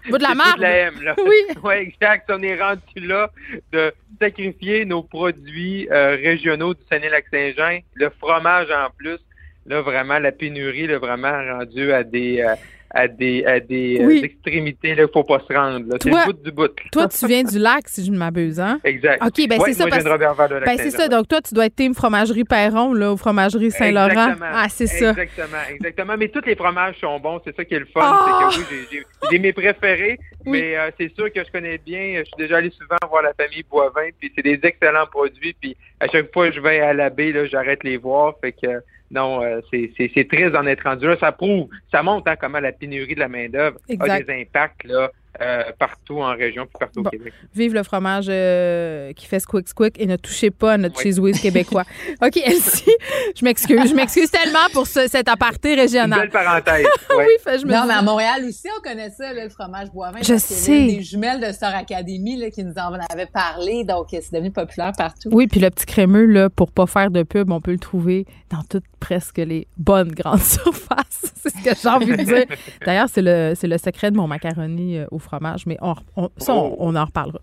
bout 0.09 0.19
de 0.19 0.23
la 0.23 0.35
marde. 0.35 0.57
de 0.57 0.63
la 0.63 0.77
M, 0.77 0.95
là. 1.03 1.15
Oui. 1.19 1.37
Oui, 1.63 1.75
exact. 1.75 2.31
On 2.33 2.43
est 2.43 2.61
rendu 2.61 3.01
là 3.07 3.31
de 3.73 3.93
sacrifier 4.21 4.85
nos 4.85 5.03
produits 5.03 5.89
euh, 5.91 6.17
régionaux 6.17 6.75
du 6.75 6.81
Saguenay-Lac-Saint-Jean. 6.91 7.81
Le 7.95 8.11
fromage 8.19 8.69
en 8.71 8.89
plus. 8.97 9.19
Là, 9.67 9.83
vraiment, 9.83 10.19
la 10.19 10.33
pénurie, 10.33 10.87
là, 10.87 10.99
vraiment 10.99 11.31
rendu 11.31 11.93
à 11.93 12.03
des... 12.03 12.41
euh, 12.41 12.55
à 12.93 13.07
des, 13.07 13.45
à 13.45 13.61
des 13.61 13.99
euh, 14.01 14.07
Oui. 14.07 14.21
extrémités, 14.25 14.95
là, 14.95 15.05
faut 15.13 15.23
pas 15.25 15.41
se 15.49 15.53
rendre. 15.55 15.87
là. 15.89 15.97
C'est 16.03 16.11
le 16.11 16.25
bout 16.27 16.33
du 16.43 16.51
bout. 16.51 16.71
Toi, 16.91 17.09
tu 17.09 17.27
viens 17.27 17.45
du 17.45 17.59
lac, 17.59 17.89
si 17.89 18.05
je 18.05 18.11
ne 18.11 18.17
m'abuse, 18.19 18.59
hein? 18.59 18.81
Exact. 18.85 19.23
OK, 19.25 19.49
ben 19.49 19.59
Ouais, 19.61 19.69
c'est 19.69 19.75
ça. 19.75 19.85
moi, 19.87 19.91
parce- 19.91 20.49
ben, 20.67 20.77
c'est 20.79 20.91
ça. 20.91 21.09
Donc, 21.09 21.29
toi, 21.29 21.41
tu 21.41 21.55
dois 21.55 21.67
être 21.67 21.77
team 21.77 21.95
fromagerie 21.95 22.45
Perron, 22.45 22.93
là, 22.93 23.13
ou 23.13 23.17
fromagerie 23.17 23.71
Saint-Laurent. 23.71 24.09
Exactement. 24.09 24.47
Ah, 24.53 24.67
c'est 24.69 24.87
ça. 24.87 25.11
Exactement, 25.11 25.59
exactement. 25.73 26.15
Mais 26.19 26.29
tous 26.29 26.45
les 26.47 26.57
fromages 26.57 26.97
sont 27.01 27.19
bons, 27.21 27.41
c'est 27.45 27.55
ça 27.55 27.65
qui 27.65 27.75
est 27.75 27.79
le 27.81 27.87
fun. 27.87 28.01
Ah! 28.03 28.49
C'est 28.51 28.59
que 28.63 28.65
oui, 28.71 29.03
j'ai- 29.31 29.39
mes 29.39 29.53
préférés, 29.53 30.19
mais 30.45 30.77
euh, 30.77 30.91
c'est 30.99 31.15
sûr 31.15 31.33
que 31.33 31.45
je 31.45 31.51
connais 31.53 31.79
bien. 31.79 32.17
Je 32.19 32.25
suis 32.25 32.35
déjà 32.39 32.57
allé 32.57 32.71
souvent 32.71 32.97
voir 33.09 33.23
la 33.23 33.33
famille 33.35 33.65
Boivin, 33.71 34.09
puis 34.19 34.33
c'est 34.35 34.43
des 34.43 34.59
excellents 34.65 35.07
produits. 35.11 35.55
Puis 35.61 35.77
à 36.01 36.09
chaque 36.09 36.33
fois 36.33 36.49
que 36.49 36.57
je 36.57 36.61
vais 36.61 36.81
à 36.81 36.93
la 36.93 37.09
baie, 37.11 37.33
là, 37.33 37.47
j'arrête 37.47 37.85
les 37.85 37.97
voir. 37.97 38.35
Fait 38.41 38.53
que 38.53 38.67
non, 39.11 39.43
euh, 39.43 39.61
c'est- 39.71 39.91
triste 40.29 40.53
d'en 40.53 40.67
être 40.67 40.85
rendu 40.85 41.07
là. 41.07 41.17
Ça 41.19 41.33
prouve, 41.33 41.69
ça 41.91 42.03
montre 42.03 42.31
hein, 42.31 42.37
comment 42.41 42.61
la 42.61 42.73
pénurie 42.73 43.15
de 43.15 43.21
la 43.21 43.29
main-d'œuvre 43.29 43.79
a 43.99 44.21
des 44.21 44.41
impacts 44.43 44.85
là, 44.85 45.11
euh, 45.41 45.63
partout 45.79 46.19
en 46.21 46.35
région, 46.37 46.65
puis 46.67 46.75
partout 46.79 47.03
Bon. 47.03 47.09
au 47.09 47.11
Québec. 47.11 47.33
Vive 47.55 47.73
le 47.75 47.83
fromage 47.83 48.27
euh, 48.29 49.13
qui 49.13 49.27
fait 49.27 49.39
squick 49.41 49.69
squick 49.69 49.99
et 50.01 50.07
ne 50.07 50.17
touchez 50.17 50.51
pas 50.51 50.73
à 50.73 50.77
notre 50.79 51.01
cheese 51.01 51.19
whiz 51.21 51.41
québécois. 51.41 51.85
OK, 52.23 52.37
Elsie, 52.45 52.91
je 53.37 53.45
m'excuse. 53.45 53.89
Je 53.91 53.95
m'excuse 53.95 54.31
tellement 54.31 54.67
pour 54.73 54.87
ce- 54.87 55.09
cet 55.09 55.29
aparté 55.29 55.75
Une 55.75 55.81
régional. 55.81 56.21
belle 56.21 56.31
parenthèse. 56.31 56.87
oui, 57.17 57.25
fait, 57.45 57.59
je 57.61 57.67
me 57.67 57.73
non, 57.73 57.83
dis- 57.83 57.89
mais 57.89 57.95
à 57.95 58.03
Montréal 58.03 58.45
aussi, 58.49 58.67
on 58.77 58.83
connaît 58.83 59.11
ça, 59.11 59.33
là, 59.33 59.45
le 59.45 59.51
fromage 59.51 59.91
boivin. 59.91 60.19
Je 60.23 60.29
parce 60.33 60.47
qu'il 60.47 60.57
y 60.57 60.59
sais. 60.61 60.73
avait 60.73 60.87
des 60.97 61.03
jumelles 61.03 61.41
de 61.41 61.53
Star 61.53 61.75
Academy 61.75 62.37
là, 62.37 62.51
qui 62.51 62.65
nous 62.65 62.75
en 62.75 62.93
avaient 63.11 63.27
parlé, 63.27 63.85
donc 63.85 64.13
euh, 64.13 64.19
c'est 64.21 64.33
devenu 64.33 64.51
populaire 64.51 64.93
partout. 64.99 65.29
Oui, 65.33 65.47
puis 65.47 65.61
le 65.61 65.71
petit 65.71 65.87
crémeux, 65.87 66.27
là, 66.27 66.51
pour 66.51 66.73
pas 66.73 66.87
faire 66.87 67.11
de 67.11 67.23
pub, 67.23 67.51
on 67.53 67.61
peut 67.61 67.73
le 67.73 67.79
trouver 67.79 68.27
dans 68.51 68.63
toutes 68.69 68.85
presque 68.99 69.39
les 69.39 69.67
bonnes 69.79 70.11
grandes 70.13 70.41
surfaces. 70.43 71.33
c'est 71.41 71.51
ce 71.51 71.65
que 71.65 71.71
j'ai 71.81 71.89
envie 71.89 72.07
de 72.07 72.17
dire. 72.23 72.45
D'ailleurs, 72.85 73.09
c'est 73.11 73.23
le, 73.23 73.55
le 73.63 73.79
secret 73.79 74.11
de 74.11 74.17
mon 74.17 74.27
macaroni 74.27 74.99
euh, 74.99 75.07
au 75.13 75.19
fromage, 75.21 75.67
mais 75.67 75.77
on, 75.81 75.95
on- 76.17 76.31
ça, 76.39 76.55
on, 76.55 76.77
on 76.79 76.97
en 76.97 77.05
reparlera. 77.05 77.39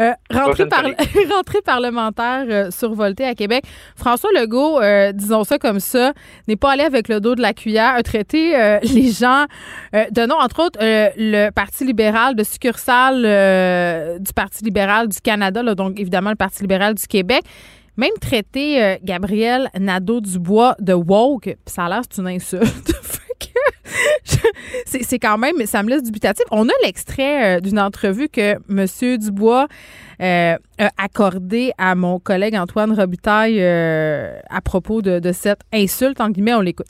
Euh, 0.00 0.12
rentrée, 0.32 0.66
par- 0.66 0.82
parlementaire 1.62 2.44
euh, 2.48 2.70
survoltée 2.70 3.24
à 3.24 3.34
Québec. 3.34 3.64
François 3.96 4.30
Legault, 4.38 4.80
euh, 4.80 5.12
disons 5.12 5.44
ça 5.44 5.58
comme 5.58 5.80
ça, 5.80 6.12
n'est 6.48 6.56
pas 6.56 6.72
allé 6.72 6.82
avec 6.82 7.08
le 7.08 7.20
dos 7.20 7.34
de 7.34 7.42
la 7.42 7.52
cuillère, 7.54 7.94
a 7.94 8.02
traité 8.02 8.58
euh, 8.60 8.78
les 8.82 9.10
gens 9.10 9.46
nom, 10.26 10.36
entre 10.36 10.64
autres, 10.64 10.78
le 10.80 11.50
Parti 11.50 11.84
libéral 11.84 12.34
de 12.34 12.42
succursale 12.42 13.22
du 14.20 14.32
Parti 14.32 14.64
libéral 14.64 15.08
du 15.08 15.20
Canada, 15.20 15.62
là, 15.62 15.74
donc 15.74 15.98
évidemment 15.98 16.30
le 16.30 16.36
Parti 16.36 16.62
libéral 16.62 16.94
du 16.94 17.06
Québec. 17.06 17.42
Même 17.96 18.12
traité 18.20 18.82
euh, 18.82 18.96
Gabriel 19.02 19.68
Nadeau-Dubois 19.78 20.76
de 20.78 20.94
woke, 20.94 21.56
ça 21.66 21.84
a 21.84 21.88
l'air 21.88 22.00
c'est 22.08 22.20
une 22.20 22.28
insulte. 22.28 22.64
C'est 24.86 25.02
c'est 25.02 25.18
quand 25.18 25.38
même, 25.38 25.54
ça 25.66 25.82
me 25.82 25.88
laisse 25.90 26.02
dubitatif. 26.02 26.44
On 26.50 26.68
a 26.68 26.72
l'extrait 26.84 27.56
euh, 27.56 27.60
d'une 27.60 27.78
entrevue 27.78 28.28
que 28.28 28.56
M. 28.68 29.18
Dubois 29.18 29.66
euh, 30.20 30.56
a 30.78 30.90
accordé 30.98 31.72
à 31.78 31.94
mon 31.94 32.18
collègue 32.18 32.54
Antoine 32.56 32.92
Robitaille 32.92 33.58
euh, 33.60 34.38
à 34.48 34.60
propos 34.60 35.02
de, 35.02 35.18
de 35.18 35.32
cette 35.32 35.60
insulte, 35.72 36.20
en 36.20 36.30
guillemets, 36.30 36.54
on 36.54 36.60
l'écoute. 36.60 36.86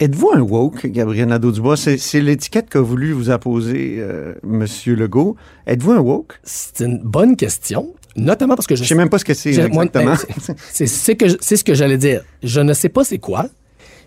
Êtes-vous 0.00 0.30
un 0.32 0.40
woke, 0.40 0.86
Gabriel 0.86 1.26
Nadeau-Dubois? 1.28 1.76
C'est 1.76 1.98
c'est 1.98 2.20
l'étiquette 2.20 2.70
qu'a 2.70 2.80
voulu 2.80 3.12
vous 3.12 3.30
apposer 3.30 3.96
euh, 3.98 4.34
Monsieur 4.44 4.94
Legault. 4.94 5.34
Êtes-vous 5.66 5.90
un 5.90 5.98
woke? 5.98 6.38
C'est 6.44 6.84
une 6.84 6.98
bonne 7.02 7.34
question, 7.36 7.94
notamment 8.14 8.54
parce 8.54 8.68
que 8.68 8.76
je 8.76 8.84
Je 8.84 8.88
sais 8.88 8.94
même 8.94 9.08
pas 9.10 9.18
ce 9.18 9.24
que 9.24 9.34
c'est 9.34 9.48
exactement. 9.48 9.84
ben, 9.92 10.16
c'est 10.70 10.86
c'est 10.86 11.16
que 11.16 11.28
je- 11.28 11.36
c'est 11.40 11.56
ce 11.56 11.64
que 11.64 11.74
j'allais 11.74 11.98
dire. 11.98 12.22
Je 12.44 12.60
ne 12.60 12.74
sais 12.74 12.88
pas 12.88 13.02
c'est 13.02 13.18
quoi. 13.18 13.46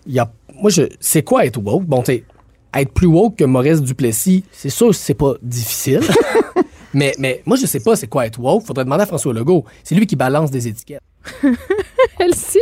Il 0.06 0.14
y 0.14 0.18
a, 0.18 0.32
moi, 0.60 0.70
je, 0.70 0.82
c'est 0.98 1.22
quoi 1.22 1.44
être 1.44 1.58
woke? 1.62 1.84
Bon, 1.84 2.00
tu 2.02 2.12
sais, 2.12 2.24
être 2.74 2.92
plus 2.92 3.06
woke 3.06 3.36
que 3.36 3.44
Maurice 3.44 3.82
Duplessis, 3.82 4.44
c'est 4.52 4.70
sûr 4.70 4.88
que 4.88 4.94
c'est 4.94 5.14
pas 5.14 5.34
difficile. 5.42 6.00
mais, 6.94 7.14
mais 7.18 7.42
moi, 7.46 7.56
je 7.56 7.66
sais 7.66 7.80
pas 7.80 7.96
c'est 7.96 8.06
quoi 8.06 8.26
être 8.26 8.38
woke. 8.40 8.64
Faudrait 8.64 8.84
demander 8.84 9.02
à 9.02 9.06
François 9.06 9.32
Legault. 9.32 9.64
C'est 9.84 9.94
lui 9.94 10.06
qui 10.06 10.16
balance 10.16 10.50
des 10.50 10.68
étiquettes. 10.68 11.02
Elsie? 12.18 12.58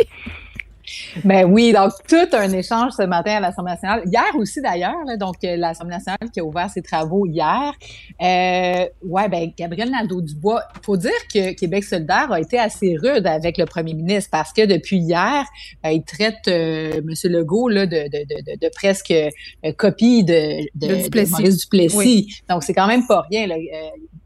Ben 1.25 1.45
oui, 1.45 1.73
donc 1.73 1.93
tout 2.09 2.37
un 2.37 2.53
échange 2.53 2.93
ce 2.93 3.03
matin 3.03 3.37
à 3.37 3.41
l'Assemblée 3.41 3.73
nationale. 3.73 4.03
Hier 4.07 4.31
aussi 4.37 4.61
d'ailleurs, 4.61 4.95
donc 5.19 5.37
euh, 5.45 5.57
l'Assemblée 5.57 5.95
nationale 5.95 6.31
qui 6.33 6.41
a 6.41 6.45
ouvert 6.45 6.71
ses 6.71 6.83
travaux 6.83 7.27
hier. 7.27 7.73
Euh, 8.21 8.87
ouais, 9.03 9.29
ben 9.29 9.51
Gabriel 9.57 9.91
Nadeau-Dubois, 9.91 10.63
faut 10.83 10.97
dire 10.97 11.11
que 11.33 11.53
Québec 11.55 11.85
solidaire 11.85 12.31
a 12.31 12.41
été 12.41 12.59
assez 12.59 12.97
rude 12.97 13.27
avec 13.27 13.59
le 13.59 13.67
premier 13.67 13.95
ministre 13.95 14.31
parce 14.31 14.53
que 14.53 14.67
depuis 14.67 14.99
hier, 14.99 15.45
euh, 15.85 15.91
il 15.91 16.03
traite 16.05 16.49
euh, 16.49 16.99
M. 16.99 17.15
Legault 17.25 17.69
là, 17.69 17.87
de, 17.87 17.97
de, 17.97 18.25
de, 18.25 18.59
de, 18.59 18.71
presque 18.75 19.11
euh, 19.11 19.73
copie 19.77 20.25
de, 20.25 20.63
de, 20.75 20.95
De 20.95 21.03
Duplessis. 21.03 21.33
Maurice 21.33 21.59
Duplessis. 21.59 21.97
Oui. 21.97 22.29
Donc 22.49 22.63
c'est 22.63 22.75
quand 22.75 22.87
même 22.87 23.07
pas 23.07 23.23
rien. 23.31 23.47
Là. 23.47 23.57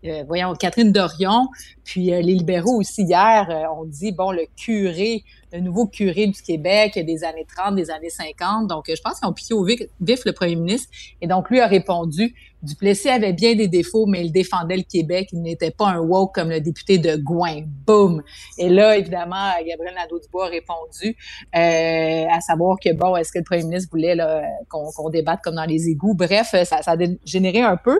Euh, 0.06 0.22
voyons, 0.26 0.52
Catherine 0.54 0.92
Dorion, 0.92 1.48
puis 1.82 2.12
euh, 2.12 2.20
les 2.20 2.34
libéraux 2.34 2.78
aussi 2.78 3.04
hier, 3.04 3.46
euh, 3.48 3.80
ont 3.80 3.86
dit, 3.86 4.12
bon, 4.12 4.32
le 4.32 4.42
curé, 4.54 5.24
le 5.50 5.60
nouveau 5.60 5.86
curé 5.86 6.26
du 6.26 6.42
Québec 6.42 6.98
des 6.98 7.24
années 7.24 7.46
30, 7.56 7.74
des 7.74 7.90
années 7.90 8.10
50. 8.10 8.66
Donc, 8.66 8.84
je 8.88 9.00
pense 9.00 9.18
qu'ils 9.18 9.28
ont 9.28 9.32
piqué 9.32 9.54
au 9.54 9.64
vif, 9.64 10.24
le 10.26 10.32
premier 10.32 10.56
ministre. 10.56 10.90
Et 11.22 11.26
donc, 11.26 11.48
lui 11.48 11.60
a 11.60 11.66
répondu, 11.66 12.34
Duplessis 12.62 13.08
avait 13.08 13.32
bien 13.32 13.54
des 13.54 13.68
défauts, 13.68 14.04
mais 14.04 14.26
il 14.26 14.32
défendait 14.32 14.76
le 14.76 14.82
Québec. 14.82 15.28
Il 15.32 15.40
n'était 15.40 15.70
pas 15.70 15.88
un 15.88 16.00
woke 16.00 16.34
comme 16.34 16.50
le 16.50 16.60
député 16.60 16.98
de 16.98 17.16
Gouin. 17.16 17.62
Boum! 17.86 18.22
Et 18.58 18.68
là, 18.68 18.98
évidemment, 18.98 19.52
Gabriel 19.66 19.94
Nadeau-Dubois 19.94 20.46
a 20.46 20.48
répondu, 20.48 21.16
à 21.52 22.40
savoir 22.40 22.78
que, 22.78 22.92
bon, 22.92 23.16
est-ce 23.16 23.32
que 23.32 23.38
le 23.38 23.44
premier 23.44 23.64
ministre 23.64 23.90
voulait 23.90 24.16
qu'on 24.68 25.08
débatte 25.10 25.40
comme 25.42 25.56
dans 25.56 25.64
les 25.64 25.88
égouts? 25.88 26.14
Bref, 26.14 26.50
ça, 26.50 26.64
ça 26.64 26.92
a 26.92 26.96
généré 27.24 27.60
un 27.60 27.76
peu. 27.76 27.98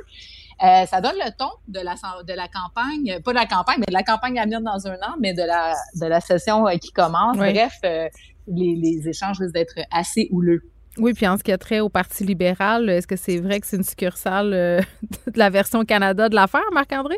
Euh, 0.63 0.87
ça 0.87 1.01
donne 1.01 1.17
le 1.17 1.31
ton 1.37 1.51
de 1.69 1.81
la, 1.81 1.95
de 2.23 2.33
la 2.33 2.49
campagne, 2.49 3.21
pas 3.23 3.33
de 3.33 3.37
la 3.37 3.47
campagne, 3.47 3.77
mais 3.81 3.87
de 3.87 3.93
la 3.93 4.03
campagne 4.03 4.39
à 4.39 4.45
venir 4.45 4.61
dans 4.61 4.87
un 4.87 4.95
an, 4.95 5.17
mais 5.21 5.35
de 5.35 5.43
la, 5.43 5.75
de 6.01 6.07
la 6.07 6.21
session 6.21 6.67
euh, 6.69 6.77
qui 6.77 6.93
commence. 6.93 7.37
Oui. 7.39 7.53
Bref, 7.53 7.75
euh, 7.85 8.09
les, 8.47 8.77
les 8.77 9.09
échanges 9.09 9.41
risquent 9.41 9.55
d'être 9.55 9.75
assez 9.91 10.29
houleux. 10.31 10.63
Oui, 10.97 11.13
puis 11.13 11.27
en 11.27 11.37
ce 11.37 11.43
qui 11.43 11.51
a 11.51 11.59
trait 11.59 11.81
au 11.81 11.89
Parti 11.89 12.25
libéral, 12.25 12.89
est-ce 12.89 13.07
que 13.07 13.17
c'est 13.17 13.39
vrai 13.39 13.59
que 13.59 13.67
c'est 13.67 13.77
une 13.77 13.83
succursale 13.83 14.53
euh, 14.53 14.81
de 15.27 15.39
la 15.39 15.51
version 15.51 15.85
Canada 15.85 16.29
de 16.29 16.35
l'affaire, 16.35 16.63
Marc-André? 16.73 17.17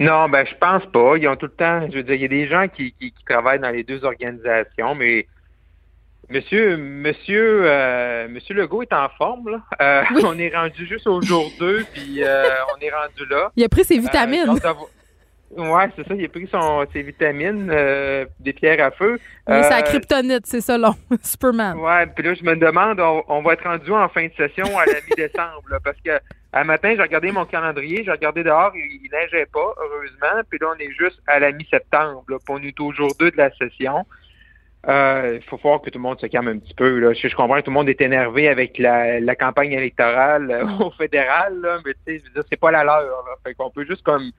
Non, 0.00 0.28
ben 0.28 0.44
je 0.46 0.54
pense 0.56 0.84
pas. 0.92 1.16
Ils 1.16 1.28
ont 1.28 1.36
tout 1.36 1.46
le 1.46 1.52
temps, 1.52 1.88
je 1.90 1.96
veux 1.96 2.02
dire, 2.02 2.14
il 2.14 2.22
y 2.22 2.24
a 2.24 2.28
des 2.28 2.48
gens 2.48 2.66
qui, 2.68 2.92
qui, 2.92 3.12
qui 3.12 3.24
travaillent 3.24 3.60
dans 3.60 3.70
les 3.70 3.84
deux 3.84 4.04
organisations, 4.04 4.94
mais 4.94 5.26
Monsieur, 6.32 6.76
Monsieur, 6.76 7.62
euh, 7.66 8.28
Monsieur 8.28 8.54
Legault 8.54 8.82
est 8.82 8.92
en 8.92 9.08
forme 9.18 9.50
là. 9.50 9.60
Euh, 9.80 10.02
Oui. 10.14 10.22
On 10.26 10.38
est 10.38 10.54
rendu 10.54 10.86
juste 10.86 11.06
au 11.06 11.20
jour 11.22 11.50
2, 11.58 11.84
puis 11.92 12.22
euh, 12.24 12.44
on 12.76 12.80
est 12.80 12.90
rendu 12.90 13.26
là. 13.30 13.50
Il 13.56 13.64
a 13.64 13.68
pris 13.68 13.84
ses 13.84 13.98
Euh, 13.98 14.00
vitamines. 14.00 14.58
Ouais, 15.54 15.84
c'est 15.94 16.08
ça. 16.08 16.14
Il 16.14 16.24
a 16.24 16.28
pris 16.28 16.48
son, 16.50 16.86
ses 16.94 17.02
vitamines, 17.02 17.68
euh, 17.70 18.24
des 18.40 18.54
pierres 18.54 18.82
à 18.86 18.90
feu. 18.90 19.18
Oui, 19.46 19.56
c'est 19.62 19.68
la 19.70 19.82
kryptonite, 19.82 20.46
c'est 20.46 20.62
ça, 20.62 20.78
long. 20.78 20.94
Superman. 21.22 21.76
Ouais, 21.78 22.06
puis 22.06 22.24
là, 22.24 22.32
je 22.32 22.42
me 22.42 22.56
demande, 22.56 22.98
on, 23.00 23.22
on 23.28 23.42
va 23.42 23.52
être 23.52 23.64
rendu 23.64 23.92
en 23.92 24.08
fin 24.08 24.24
de 24.26 24.32
session 24.34 24.64
à 24.78 24.86
la 24.86 24.94
mi-décembre, 24.94 25.62
parce 25.84 25.98
que 26.02 26.12
à 26.54 26.64
matin, 26.64 26.94
j'ai 26.96 27.02
regardé 27.02 27.32
mon 27.32 27.44
calendrier, 27.44 28.02
j'ai 28.04 28.10
regardé 28.10 28.42
dehors, 28.42 28.72
il, 28.74 29.00
il 29.04 29.10
neigeait 29.12 29.46
pas, 29.52 29.74
heureusement, 29.78 30.40
puis 30.48 30.58
là, 30.58 30.68
on 30.74 30.80
est 30.80 30.90
juste 30.98 31.20
à 31.26 31.38
la 31.38 31.52
mi-septembre, 31.52 32.24
puis 32.26 32.36
on 32.48 32.58
est 32.62 32.80
au 32.80 32.92
jour 32.92 33.10
2 33.18 33.30
de 33.32 33.36
la 33.36 33.50
session. 33.56 34.06
Euh, 34.88 35.38
Il 35.40 35.42
faut 35.48 35.56
voir 35.58 35.80
que 35.80 35.90
tout 35.90 35.98
le 35.98 36.02
monde 36.02 36.20
se 36.20 36.26
calme 36.26 36.48
un 36.48 36.58
petit 36.58 36.74
peu. 36.74 36.98
Là. 36.98 37.12
Je, 37.12 37.28
je 37.28 37.36
comprends 37.36 37.56
que 37.56 37.62
tout 37.62 37.70
le 37.70 37.74
monde 37.74 37.88
est 37.88 38.00
énervé 38.00 38.48
avec 38.48 38.78
la, 38.78 39.20
la 39.20 39.36
campagne 39.36 39.72
électorale 39.72 40.50
euh, 40.50 40.64
au 40.84 40.90
fédéral, 40.90 41.60
là, 41.60 41.78
mais 41.86 41.92
tu 41.92 41.98
sais, 42.06 42.18
je 42.18 42.24
veux 42.28 42.34
dire, 42.34 42.42
c'est 42.50 42.58
pas 42.58 42.70
la 42.70 42.82
leur. 42.84 43.00
Là. 43.00 43.34
Fait 43.46 43.54
qu'on 43.54 43.70
peut 43.70 43.84
juste 43.84 44.02
comme 44.02 44.30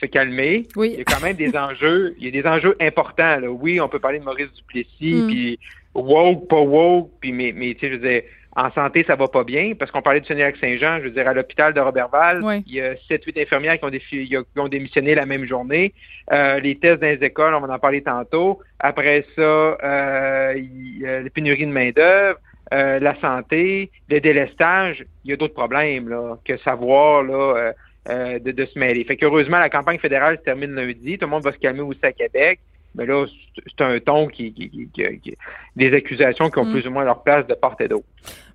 se 0.00 0.06
calmer. 0.06 0.66
Oui. 0.76 0.90
Il 0.94 0.98
y 0.98 1.02
a 1.02 1.04
quand 1.04 1.22
même 1.22 1.36
des 1.36 1.54
enjeux. 1.56 2.14
Il 2.18 2.24
y 2.24 2.28
a 2.28 2.42
des 2.42 2.48
enjeux 2.48 2.74
importants. 2.80 3.36
Là. 3.36 3.50
Oui, 3.50 3.80
on 3.80 3.88
peut 3.88 3.98
parler 3.98 4.18
de 4.18 4.24
Maurice 4.24 4.50
Duplessis, 4.54 5.14
Mm. 5.14 5.26
puis 5.26 5.58
woke, 5.94 6.48
pas 6.48 6.60
woke, 6.60 7.10
puis 7.20 7.32
mais, 7.32 7.52
mais 7.54 7.74
tu 7.74 7.80
sais, 7.80 7.88
je 7.92 7.96
veux 7.98 8.08
dire, 8.08 8.22
en 8.56 8.70
santé, 8.72 9.04
ça 9.06 9.14
va 9.14 9.28
pas 9.28 9.44
bien, 9.44 9.74
parce 9.78 9.90
qu'on 9.92 10.02
parlait 10.02 10.20
du 10.20 10.26
Seigneur 10.26 10.52
Saint-Jean, 10.60 10.98
je 10.98 11.04
veux 11.04 11.10
dire, 11.10 11.28
à 11.28 11.32
l'hôpital 11.34 11.72
de 11.72 11.80
Robertval, 11.80 12.42
Oui. 12.42 12.64
il 12.66 12.74
y 12.74 12.80
a 12.80 12.94
7-8 13.08 13.40
infirmières 13.40 13.78
qui 13.78 13.84
ont, 13.84 13.90
défi- 13.90 14.26
qui 14.28 14.36
ont 14.58 14.68
démissionné 14.68 15.14
la 15.14 15.24
même 15.24 15.44
journée. 15.46 15.94
Euh, 16.32 16.58
les 16.58 16.76
tests 16.76 17.00
dans 17.00 17.06
les 17.08 17.24
écoles, 17.24 17.54
on 17.54 17.60
va 17.60 17.72
en 17.74 17.78
parler 17.78 18.02
tantôt. 18.02 18.58
Après 18.80 19.24
ça, 19.36 19.42
euh, 19.42 20.54
il 20.56 20.98
y 21.00 21.06
a 21.06 21.20
les 21.20 21.30
pénuries 21.30 21.66
de 21.66 21.72
main-d'œuvre, 21.72 22.38
euh, 22.72 22.98
la 22.98 23.14
santé, 23.20 23.90
le 24.08 24.20
délestage. 24.20 25.04
Il 25.24 25.30
y 25.30 25.32
a 25.32 25.36
d'autres 25.36 25.54
problèmes 25.54 26.08
là, 26.08 26.36
que 26.44 26.56
savoir 26.58 27.22
là, 27.22 27.72
euh, 28.08 28.38
de, 28.38 28.50
de 28.50 28.64
se 28.66 28.78
mêler. 28.78 29.04
Fait 29.04 29.16
qu'heureusement, 29.16 29.58
la 29.58 29.68
campagne 29.70 29.98
fédérale 29.98 30.38
se 30.38 30.42
termine 30.42 30.74
lundi. 30.74 31.18
Tout 31.18 31.26
le 31.26 31.30
monde 31.30 31.44
va 31.44 31.52
se 31.52 31.58
calmer 31.58 31.80
aussi 31.82 32.00
à 32.04 32.12
Québec. 32.12 32.58
Mais 32.94 33.06
là, 33.06 33.24
c'est- 33.54 33.84
un 33.84 33.98
ton 34.00 34.26
qui, 34.26 34.52
qui, 34.52 34.68
qui- 34.70 34.88
qui- 34.92 35.18
qui- 35.20 35.36
des 35.76 35.92
accusations 35.94 36.50
qui 36.50 36.58
ont 36.58 36.64
Mm. 36.64 36.72
plus 36.72 36.86
ou 36.86 36.90
moins 36.90 37.04
leur 37.04 37.22
place 37.22 37.46
de 37.46 37.54
part 37.54 37.76
et 37.80 37.88
d'autre. 37.88 38.04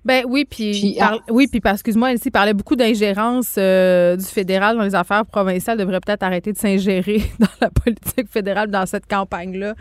Ben 0.06 0.24
oui, 0.28 0.46
puis, 0.48 0.70
Puis, 0.70 0.96
par- 0.98 1.20
oui, 1.30 1.48
puis 1.50 1.60
parce- 1.60 1.74
excuse-moi, 1.76 2.12
Elsie 2.12 2.30
parlait 2.30 2.54
beaucoup 2.54 2.76
d'ingérence 2.76 3.56
euh, 3.58 4.16
du 4.16 4.24
fédéral 4.24 4.76
dans 4.76 4.84
les 4.84 4.94
affaires 4.94 5.26
provinciales. 5.26 5.78
devrait 5.78 6.00
peut-être 6.00 6.22
arrêter 6.22 6.52
de 6.52 6.58
s'ingérer 6.58 7.22
dans 7.40 7.46
la 7.60 7.70
politique 7.70 8.28
fédérale 8.30 8.70
dans 8.70 8.86
cette 8.86 9.06
campagne-là. 9.06 9.74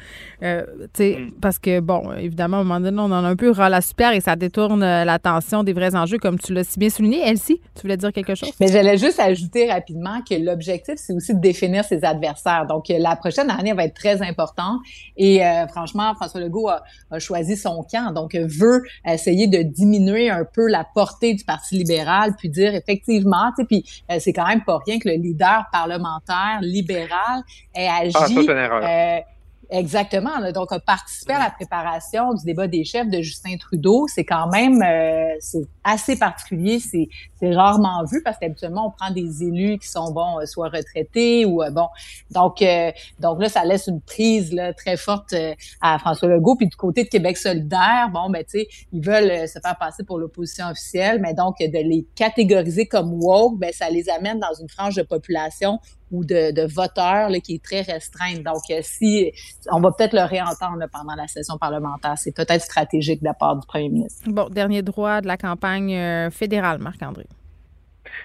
Euh, 0.44 0.64
tu 0.94 1.04
sais, 1.04 1.16
Mm. 1.20 1.32
Parce 1.42 1.60
que, 1.60 1.80
bon, 1.80 2.12
évidemment, 2.14 2.58
à 2.58 2.60
un 2.62 2.64
moment 2.64 2.80
donné, 2.80 2.98
on 3.00 3.06
en 3.06 3.24
a 3.24 3.28
un 3.28 3.36
peu 3.36 3.52
ras 3.52 3.70
la 3.70 3.82
super 3.82 4.12
et 4.14 4.20
ça 4.22 4.36
détourne 4.36 4.82
euh, 4.82 5.06
l'attention 5.06 5.64
des 5.64 5.74
vrais 5.74 5.96
enjeux, 5.96 6.18
comme 6.18 6.40
tu 6.40 6.54
l'as 6.54 6.64
si 6.64 6.80
bien 6.80 6.90
souligné. 6.90 7.22
Elsie, 7.28 7.62
tu 7.76 7.82
voulais 7.84 7.98
dire 7.98 8.12
quelque 8.12 8.34
chose? 8.36 8.52
Mais 8.60 8.68
j'allais 8.68 8.98
juste 8.98 9.20
ajouter 9.20 9.72
rapidement 9.72 10.22
que 10.28 10.36
l'objectif, 10.36 10.96
c'est 10.98 11.14
aussi 11.14 11.36
de 11.36 11.40
définir 11.40 11.84
ses 11.86 12.04
adversaires. 12.04 12.66
Donc, 12.68 12.90
euh, 12.90 12.96
la 13.00 13.16
prochaine 13.16 13.50
année 13.52 13.74
va 13.74 13.86
être 13.86 13.94
très 13.94 14.22
importante. 14.24 14.80
Et 15.18 15.46
euh, 15.46 15.68
franchement, 15.68 16.14
François 16.16 16.42
Legault 16.42 16.70
a, 16.70 16.84
a 17.12 17.20
choisi 17.20 17.56
son 17.56 17.86
camp. 17.90 18.12
Donc, 18.14 18.34
veut 18.36 18.82
essayer 19.08 19.48
de 19.48 19.62
diminuer 19.62 20.15
un 20.18 20.46
peu 20.46 20.68
la 20.68 20.86
portée 20.94 21.34
du 21.34 21.44
Parti 21.44 21.76
libéral, 21.76 22.36
puis 22.38 22.50
dire 22.50 22.74
effectivement, 22.76 23.52
tu 23.58 23.62
sais, 23.62 23.66
puis 23.66 24.04
euh, 24.12 24.18
c'est 24.20 24.34
quand 24.34 24.48
même 24.48 24.64
pas 24.64 24.80
rien 24.86 25.00
que 25.00 25.10
le 25.10 25.16
leader 25.16 25.66
parlementaire 25.72 26.60
libéral 26.62 27.42
ait 27.74 27.88
agi. 27.88 28.14
Ah, 28.16 29.22
Exactement. 29.70 30.40
là. 30.40 30.52
Donc, 30.52 30.72
a 30.72 30.80
participé 30.80 31.34
à 31.34 31.40
la 31.40 31.50
préparation 31.50 32.34
du 32.34 32.46
débat 32.46 32.68
des 32.68 32.84
chefs 32.84 33.10
de 33.10 33.22
Justin 33.22 33.58
Trudeau. 33.58 34.08
C'est 34.08 34.26
quand 34.26 34.50
même 34.50 34.82
euh, 34.82 35.36
c'est 35.40 35.66
assez 35.84 36.18
particulier. 36.18 36.80
C'est 36.80 37.10
c'est 37.40 37.54
rarement 37.54 38.04
vu 38.06 38.22
parce 38.24 38.38
qu'habituellement, 38.38 38.88
on 38.88 38.92
prend 38.92 39.14
des 39.14 39.44
élus 39.44 39.78
qui 39.78 39.88
sont, 39.88 40.12
bon, 40.12 40.40
euh, 40.40 40.46
soit 40.46 40.70
retraités 40.70 41.46
ou, 41.46 41.62
euh, 41.62 41.70
bon. 41.70 41.88
Donc, 42.32 42.62
euh, 42.62 42.92
donc 43.20 43.42
là, 43.42 43.50
ça 43.50 43.66
laisse 43.66 43.88
une 43.88 44.02
prise 44.02 44.54
là, 44.54 44.74
très 44.74 44.98
forte 44.98 45.36
à 45.82 46.00
François 46.00 46.30
Legault. 46.30 46.56
Puis 46.56 46.68
du 46.68 46.76
côté 46.76 47.04
de 47.04 47.10
Québec 47.10 47.38
solidaire, 47.38 48.10
bon, 48.12 48.30
ben, 48.30 48.44
tu 48.44 48.60
sais, 48.60 48.68
ils 48.94 49.02
veulent 49.02 49.48
se 49.48 49.60
faire 49.60 49.78
passer 49.78 50.04
pour 50.04 50.18
l'opposition 50.18 50.68
officielle, 50.68 51.20
mais 51.22 51.34
donc 51.34 51.56
de 51.60 51.66
les 51.66 52.08
catégoriser 52.16 52.86
comme 52.86 53.14
woke, 53.14 53.60
ben, 53.60 53.72
ça 53.74 53.90
les 53.90 54.10
amène 54.10 54.40
dans 54.40 54.54
une 54.60 54.70
frange 54.70 54.96
de 54.96 55.04
population 55.04 55.80
ou 56.12 56.24
de, 56.24 56.52
de 56.52 56.68
voteurs 56.74 57.30
là, 57.30 57.40
qui 57.40 57.56
est 57.56 57.64
très 57.64 57.82
restreinte. 57.82 58.44
Donc, 58.44 58.62
euh, 58.72 58.80
si 58.82 59.32
on 59.72 59.80
va 59.82 59.92
peut-être 59.92 60.14
le 60.14 60.24
réentendre 60.24 60.78
là, 60.78 60.88
pendant 60.92 61.16
la 61.16 61.28
session 61.28 61.58
parlementaire, 61.58 62.18
c'est 62.18 62.36
peut-être 62.36 62.62
stratégique 62.62 63.22
de 63.22 63.26
la 63.26 63.34
part 63.34 63.56
du 63.56 63.66
premier 63.68 63.90
ministre. 63.90 64.24
Bon, 64.30 64.48
dernier 64.50 64.82
droit 64.82 65.22
de 65.22 65.28
la 65.28 65.38
campagne 65.38 65.96
euh, 65.96 66.30
fédérale, 66.30 66.80
Marc-André. 66.80 67.26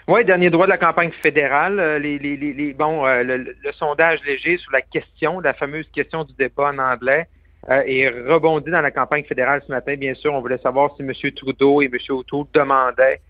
Oui, 0.06 0.24
dernier 0.24 0.50
droit 0.50 0.66
de 0.66 0.70
la 0.70 0.78
campagne 0.78 1.10
fédérale. 1.22 1.80
euh, 1.80 1.98
Les, 1.98 2.18
les, 2.18 2.36
les, 2.36 2.52
les- 2.52 2.72
bon, 2.74 3.06
euh, 3.06 3.22
le, 3.22 3.36
le- 3.38 3.56
le 3.62 3.72
sondage 3.72 4.20
léger 4.26 4.58
sur 4.58 4.70
la 4.72 4.82
question, 4.82 5.40
la 5.40 5.54
fameuse 5.54 5.86
question 5.92 6.24
du 6.24 6.32
débat 6.34 6.70
en 6.72 6.78
anglais, 6.78 7.28
euh, 7.70 7.82
est 7.86 8.08
rebondi 8.08 8.70
dans 8.70 8.80
la 8.80 8.90
campagne 8.90 9.24
fédérale 9.24 9.62
ce 9.66 9.72
matin. 9.72 9.94
Bien 9.96 10.14
sûr, 10.14 10.32
on 10.32 10.40
voulait 10.40 10.58
savoir 10.58 10.90
si 10.96 11.02
M. 11.02 11.12
Trudeau 11.34 11.82
et 11.82 11.86
M. 11.86 11.98
O'Toole 12.10 12.46
demandaient 12.54 13.20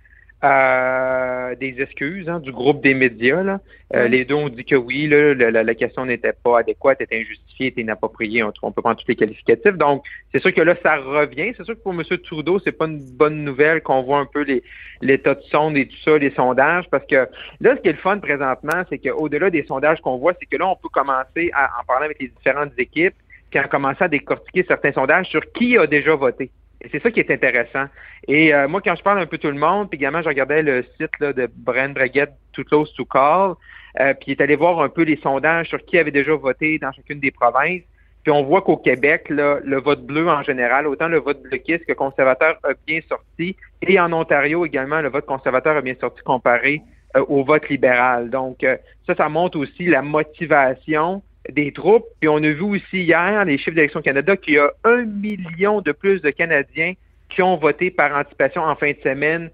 euh, 0.43 1.55
des 1.57 1.81
excuses 1.81 2.29
hein, 2.29 2.41
du 2.41 2.53
groupe 2.53 2.83
des 2.83 2.95
médias. 2.95 3.43
Là. 3.43 3.61
Euh, 3.95 4.09
Les 4.09 4.25
deux 4.25 4.35
ont 4.35 4.49
dit 4.49 4.65
que 4.65 4.77
oui, 4.77 5.07
là, 5.09 5.35
la, 5.35 5.51
la- 5.51 5.63
la 5.63 5.75
question 5.75 6.07
n'était 6.07 6.33
pas 6.33 6.61
adéquate, 6.61 7.01
était 7.01 7.19
injustifiée, 7.21 7.67
était 7.69 7.81
inappropriée. 7.83 8.43
On, 8.43 8.53
on 8.63 8.73
peut 8.73 8.83
prendre 8.83 8.97
tous 8.99 9.09
les 9.09 9.17
qualificatifs. 9.17 9.75
Donc, 9.77 10.05
c'est 10.33 10.41
sûr 10.41 10.55
que 10.55 10.61
là, 10.63 10.75
ça 10.83 10.97
revient. 10.97 11.53
C'est 11.57 11.65
sûr 11.65 11.75
que 11.75 11.83
pour 11.83 11.93
M. 11.93 12.03
Trudeau, 12.25 12.59
c'est 12.59 12.73
pas 12.73 12.87
une 12.87 13.01
bonne 13.17 13.45
nouvelle 13.45 13.83
qu'on 13.83 14.03
voit 14.03 14.19
un 14.19 14.27
peu 14.27 14.43
les 14.43 14.63
l'état 15.03 15.35
de 15.35 15.41
sonde 15.43 15.77
et 15.77 15.87
tout 15.87 15.97
ça, 16.05 16.19
les 16.19 16.31
sondages, 16.33 16.85
parce 16.91 17.07
que 17.07 17.27
là, 17.61 17.75
ce 17.77 17.81
qui 17.81 17.89
est 17.89 17.93
le 17.93 17.99
fun 17.99 18.19
présentement, 18.19 18.83
c'est 18.91 18.99
qu'au-delà 18.99 19.49
des 19.49 19.65
sondages 19.65 19.99
qu'on 20.03 20.19
voit, 20.19 20.35
c'est 20.39 20.45
que 20.47 20.59
là, 20.59 20.69
on 20.69 20.77
peut 20.77 20.91
commencer 20.91 21.51
à 21.55 21.71
en 21.81 21.85
parler 21.87 22.05
avec 22.05 22.21
les 22.21 22.29
différentes 22.29 22.73
équipes, 22.79 23.15
puis 23.51 23.59
en 23.59 23.65
commencer 23.65 24.05
à 24.05 24.09
décortiquer 24.09 24.63
certains 24.69 24.93
sondages 24.93 25.27
sur 25.27 25.41
qui 25.53 25.79
a 25.79 25.87
déjà 25.87 26.15
voté. 26.15 26.51
Et 26.83 26.89
c'est 26.91 27.03
ça 27.03 27.11
qui 27.11 27.21
est 27.21 27.31
intéressant. 27.31 27.87
Et 28.27 28.55
euh, 28.55 28.69
moi, 28.69 28.81
quand 28.83 28.95
je 28.95 29.03
parle 29.03 29.21
un 29.21 29.27
peu 29.27 29.39
tout 29.39 29.51
le 29.51 29.59
monde, 29.59 29.91
puis 29.91 29.99
également, 29.99 30.23
je 30.23 30.29
regardais 30.29 30.63
le 30.63 30.85
site 30.99 31.11
là, 31.21 31.33
de 31.33 31.49
Brent 31.55 31.93
Braguette, 31.95 32.33
Too 32.53 32.65
Close 32.65 32.93
to 32.95 33.05
Call, 33.05 33.55
euh, 34.01 34.15
puis 34.15 34.29
il 34.29 34.31
est 34.33 34.43
allé 34.43 34.57
voir 34.57 34.81
un 34.81 34.89
peu 34.89 35.03
les 35.03 35.17
sondages 35.17 35.69
sur 35.69 35.85
qui 35.85 35.99
avait 35.99 36.11
déjà 36.11 36.35
voté 36.35 36.79
dans 36.79 36.93
chacune 36.93 37.21
des 37.21 37.31
provinces. 37.31 37.83
Puis 38.23 38.33
on 38.33 38.43
voit 38.43 38.63
qu'au 38.63 38.77
Québec, 38.77 39.29
là, 39.31 39.59
le 39.65 39.81
vote 39.81 40.05
bleu 40.05 40.29
en 40.29 40.43
général, 40.43 40.87
autant 40.87 41.09
le 41.09 41.19
vote 41.19 41.43
bloquiste 41.43 41.87
que 41.87 41.95
conservateur 41.95 42.59
a 42.65 42.73
bien 42.87 43.01
sorti, 43.09 43.57
et 43.83 43.99
en 43.99 44.13
Ontario 44.13 44.65
également, 44.67 45.01
le 45.01 45.09
vote 45.09 45.27
conservateur 45.27 45.77
a 45.77 45.81
bien 45.81 45.95
sorti 45.99 46.23
comparé 46.23 46.83
euh, 47.17 47.25
au 47.29 47.45
vote 47.45 47.69
libéral. 47.69 48.31
Donc 48.31 48.63
euh, 48.63 48.77
ça, 49.07 49.15
ça 49.15 49.29
montre 49.29 49.59
aussi 49.59 49.87
la 49.87 50.03
motivation 50.03 51.23
des 51.51 51.73
troupes. 51.73 52.07
Puis 52.21 52.29
on 52.29 52.37
a 52.37 52.51
vu 52.51 52.63
aussi 52.63 53.03
hier, 53.03 53.45
les 53.45 53.59
chiffres 53.59 53.75
d'Élection 53.75 54.03
Canada, 54.03 54.37
qu'il 54.37 54.55
y 54.55 54.59
a 54.59 54.71
un 54.85 55.05
million 55.05 55.81
de 55.81 55.93
plus 55.93 56.21
de 56.21 56.31
Canadiens 56.31 56.95
qui 57.29 57.43
ont 57.43 57.57
voté 57.57 57.91
par 57.91 58.17
anticipation 58.17 58.63
en 58.63 58.75
fin 58.75 58.91
de 58.91 58.99
semaine 59.03 59.51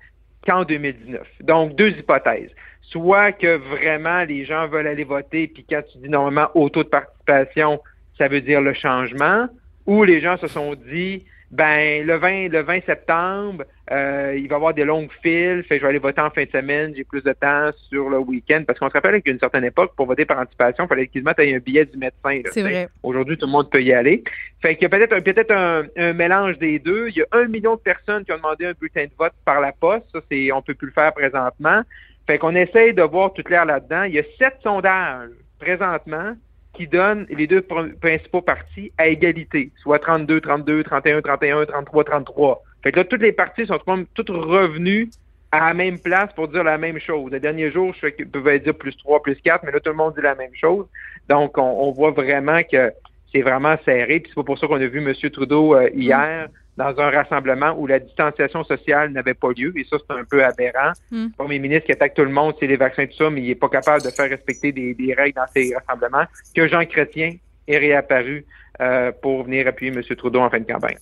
qu'en 0.47 0.65
2019. 0.65 1.27
Donc, 1.43 1.77
deux 1.77 1.91
hypothèses. 1.91 2.51
Soit 2.83 3.33
que 3.33 3.57
vraiment 3.57 4.23
les 4.25 4.45
gens 4.45 4.69
veulent 4.69 4.87
aller 4.87 5.05
voter, 5.05 5.49
puis 5.49 5.65
quand 5.69 5.83
tu 5.93 5.99
dis 5.99 6.09
normalement 6.09 6.49
au 6.55 6.69
taux 6.69 6.85
de 6.85 6.89
participation, 6.89 7.81
ça 8.17 8.29
veut 8.29 8.41
dire 8.41 8.61
le 8.61 8.73
changement, 8.73 9.49
ou 9.87 10.05
les 10.05 10.21
gens 10.21 10.37
se 10.37 10.47
sont 10.47 10.75
dit, 10.75 11.25
ben 11.51 12.05
le 12.05 12.17
20, 12.17 12.49
le 12.49 12.63
20 12.63 12.85
septembre, 12.87 13.65
euh, 13.93 14.35
il 14.37 14.49
va 14.49 14.55
y 14.55 14.57
avoir 14.57 14.75
des 14.75 14.85
longues 14.85 15.11
files, 15.23 15.63
fait 15.63 15.77
que 15.77 15.81
je 15.81 15.83
vais 15.83 15.91
aller 15.91 15.99
voter 15.99 16.21
en 16.21 16.31
fin 16.31 16.45
de 16.45 16.51
semaine, 16.51 16.93
j'ai 16.97 17.05
plus 17.05 17.23
de 17.23 17.33
temps 17.33 17.71
sur 17.89 18.11
le 18.11 18.19
week-end, 18.19 18.65
parce 18.67 18.79
qu'on 18.79 18.89
se 18.89 18.95
rappelle 18.95 19.23
qu'à 19.23 19.31
une 19.31 19.39
certaine 19.39 19.65
époque, 19.65 19.93
pour 19.97 20.07
voter 20.07 20.25
par 20.25 20.41
anticipation, 20.41 20.85
il 20.85 20.89
fallait 20.89 21.07
qu'ils 21.07 21.23
mettent 21.23 21.39
un 21.39 21.59
billet 21.59 21.85
du 21.85 21.97
médecin. 21.97 22.41
C'est 22.47 22.63
tu 22.63 22.63
vrai. 22.63 22.89
Aujourd'hui, 23.03 23.39
tout 23.39 23.47
le 23.47 23.53
monde 23.53 23.71
peut 23.71 23.83
y 23.83 23.93
aller. 23.93 24.25
Fait 24.61 24.75
qu'il 24.75 24.83
y 24.83 24.87
a 24.87 24.89
peut-être 24.89 25.13
un, 25.13 25.21
peut-être 25.21 25.53
un, 25.53 25.85
un 25.97 26.13
mélange 26.13 26.59
des 26.59 26.81
deux. 26.81 27.09
Il 27.09 27.19
y 27.19 27.23
a 27.23 27.27
un 27.33 27.47
million 27.47 27.77
de 27.77 27.81
personnes 27.81 28.25
qui 28.25 28.33
ont 28.33 28.39
demandé 28.39 28.67
un 28.67 28.73
bulletin 28.73 29.05
de 29.05 29.15
vote 29.17 29.35
par 29.45 29.61
la 29.61 29.71
poste. 29.73 30.07
Ça, 30.13 30.21
c'est, 30.31 30.51
on 30.51 30.63
peut 30.63 30.75
plus 30.75 30.87
le 30.87 30.93
faire 30.93 31.13
présentement. 31.13 31.83
Fait 32.27 32.39
qu'on 32.39 32.57
essaye 32.57 32.93
de 32.93 33.03
voir 33.03 33.33
tout 33.33 33.45
clair 33.45 33.65
là-dedans. 33.65 34.03
Il 34.03 34.15
y 34.15 34.19
a 34.19 34.25
sept 34.39 34.57
sondages 34.65 35.31
présentement 35.61 36.35
qui 36.77 36.87
donnent 36.87 37.27
les 37.31 37.47
deux 37.47 37.61
pr- 37.61 37.95
principaux 37.99 38.43
partis 38.43 38.93
à 38.99 39.09
égalité, 39.09 39.71
soit 39.83 39.99
32, 39.99 40.41
32, 40.41 40.85
31, 40.85 41.23
31, 41.23 41.65
33, 41.67 42.05
33. 42.05 42.63
Fait 42.83 42.93
que 42.93 42.99
là, 42.99 43.05
toutes 43.05 43.23
les 43.23 43.33
partis 43.33 43.67
sont 43.67 43.79
toutes 44.15 44.31
revenus 44.31 45.09
à 45.53 45.69
la 45.69 45.75
même 45.75 45.99
place 45.99 46.33
pour 46.35 46.49
dire 46.49 46.65
la 46.65 46.79
même 46.79 46.99
chose. 46.99 47.31
Les 47.33 47.41
derniers 47.41 47.71
jours, 47.71 47.95
je 48.01 48.25
peuvent 48.25 48.59
dire 48.59 48.75
plus 48.75 48.97
3, 48.97 49.23
plus 49.23 49.37
4, 49.37 49.65
mais 49.65 49.73
là, 49.73 49.81
tout 49.81 49.91
le 49.91 49.97
monde 49.97 50.15
dit 50.15 50.23
la 50.23 50.35
même 50.35 50.55
chose. 50.55 50.87
Donc, 51.29 51.57
on, 51.59 51.63
on 51.63 51.93
voit 51.93 52.11
vraiment 52.11 52.63
que 52.63 52.93
c'est 53.33 53.43
vraiment 53.43 53.77
serré. 53.85 54.21
Puis 54.21 54.31
c'est 54.31 54.35
pas 54.35 54.45
pour 54.45 54.59
ça 54.59 54.67
qu'on 54.67 54.81
a 54.81 54.87
vu 54.87 54.99
M. 54.99 55.31
Trudeau 55.31 55.75
euh, 55.75 55.89
hier 55.95 56.49
dans 56.77 56.99
un 56.99 57.11
rassemblement 57.11 57.75
où 57.79 57.87
la 57.87 57.99
distanciation 57.99 58.65
sociale 58.65 59.11
n'avait 59.11 59.35
pas 59.35 59.49
lieu. 59.57 59.73
Et 59.77 59.85
ça, 59.85 59.97
c'est 59.99 60.17
un 60.17 60.25
peu 60.25 60.45
aberrant. 60.45 60.93
Mm. 61.11 61.25
Le 61.25 61.37
premier 61.37 61.59
ministre 61.59 61.87
qui 61.87 61.93
attaque 61.93 62.15
tout 62.15 62.25
le 62.25 62.31
monde, 62.31 62.55
c'est 62.61 62.67
les 62.67 62.77
vaccins, 62.77 63.07
tout 63.07 63.17
ça, 63.17 63.31
mais 63.31 63.43
il 63.43 63.49
n'est 63.49 63.55
pas 63.55 63.69
capable 63.69 64.03
de 64.03 64.11
faire 64.11 64.29
respecter 64.29 64.73
des, 64.73 64.95
des 64.95 65.15
règles 65.15 65.37
dans 65.37 65.47
ces 65.55 65.75
rassemblements. 65.75 66.27
Que 66.55 66.69
Jean 66.69 66.85
Chrétien 66.85 67.37
est 67.67 67.79
réapparu 67.79 68.45
euh, 68.81 69.13
pour 69.23 69.45
venir 69.45 69.67
appuyer 69.67 69.93
M. 69.93 70.03
Trudeau 70.03 70.41
en 70.41 70.51
fin 70.51 70.61
de 70.61 70.65
campagne. 70.65 70.99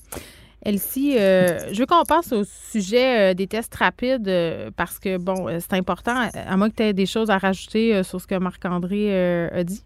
Elsie, 0.65 1.19
euh, 1.19 1.73
je 1.73 1.79
veux 1.79 1.87
qu'on 1.87 2.05
passe 2.05 2.33
au 2.33 2.43
sujet 2.45 3.33
euh, 3.33 3.35
des 3.35 3.47
tests 3.47 3.75
rapides 3.75 4.29
euh, 4.29 4.71
parce 4.75 4.99
que, 4.99 5.19
bon, 5.19 5.47
c'est 5.61 5.75
important, 5.75 6.29
à 6.35 6.57
moins 6.57 6.71
que 6.71 6.77
tu 6.77 6.83
aies 6.83 6.93
des 6.95 7.07
choses 7.07 7.31
à 7.31 7.37
rajouter 7.37 8.03
sur 8.03 8.21
ce 8.21 8.27
que 8.27 8.35
Marc-André 8.37 9.49
a 9.51 9.63
dit. 9.63 9.85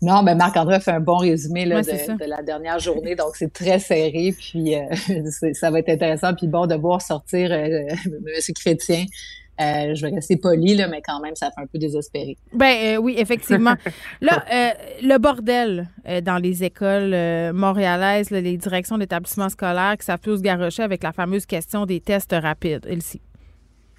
Non, 0.00 0.22
mais 0.22 0.34
Marc-André 0.34 0.80
fait 0.80 0.90
un 0.90 1.00
bon 1.00 1.16
résumé 1.16 1.64
là, 1.64 1.76
Ouais, 1.76 1.82
de, 1.82 2.24
la 2.28 2.42
dernière 2.42 2.78
journée, 2.78 3.14
donc 3.14 3.36
c'est 3.36 3.52
très 3.52 3.78
serré, 3.78 4.34
puis 4.36 4.74
euh, 4.76 4.82
ça 5.54 5.70
va 5.70 5.78
être 5.78 5.88
intéressant, 5.88 6.34
puis 6.34 6.48
bon 6.48 6.66
de 6.66 6.74
voir 6.74 7.02
sortir 7.02 7.52
euh, 7.52 7.88
M. 8.06 8.54
Chrétien. 8.54 9.04
Euh, 9.60 9.94
je 9.94 10.06
vais 10.06 10.14
rester 10.14 10.36
poli, 10.36 10.74
là, 10.74 10.88
mais 10.88 11.02
quand 11.06 11.20
même, 11.20 11.36
ça 11.36 11.50
fait 11.50 11.62
un 11.62 11.66
peu 11.66 11.78
désespéré. 11.78 12.36
Ben 12.52 12.96
euh, 12.96 12.96
oui, 12.96 13.14
effectivement. 13.18 13.74
Là, 14.20 14.44
euh, 14.52 14.70
le 15.02 15.18
bordel 15.18 15.88
euh, 16.08 16.20
dans 16.20 16.38
les 16.38 16.64
écoles 16.64 17.12
euh, 17.12 17.52
montréalaises, 17.52 18.30
là, 18.30 18.40
les 18.40 18.56
directions 18.56 18.98
d'établissements 18.98 19.50
scolaires 19.50 19.96
qui 19.98 20.06
savent 20.06 20.20
plus 20.20 20.38
se 20.38 20.42
garrocher 20.42 20.82
avec 20.82 21.02
la 21.02 21.12
fameuse 21.12 21.46
question 21.46 21.84
des 21.86 22.00
tests 22.00 22.32
rapides. 22.32 22.86
Elsie. 22.88 23.20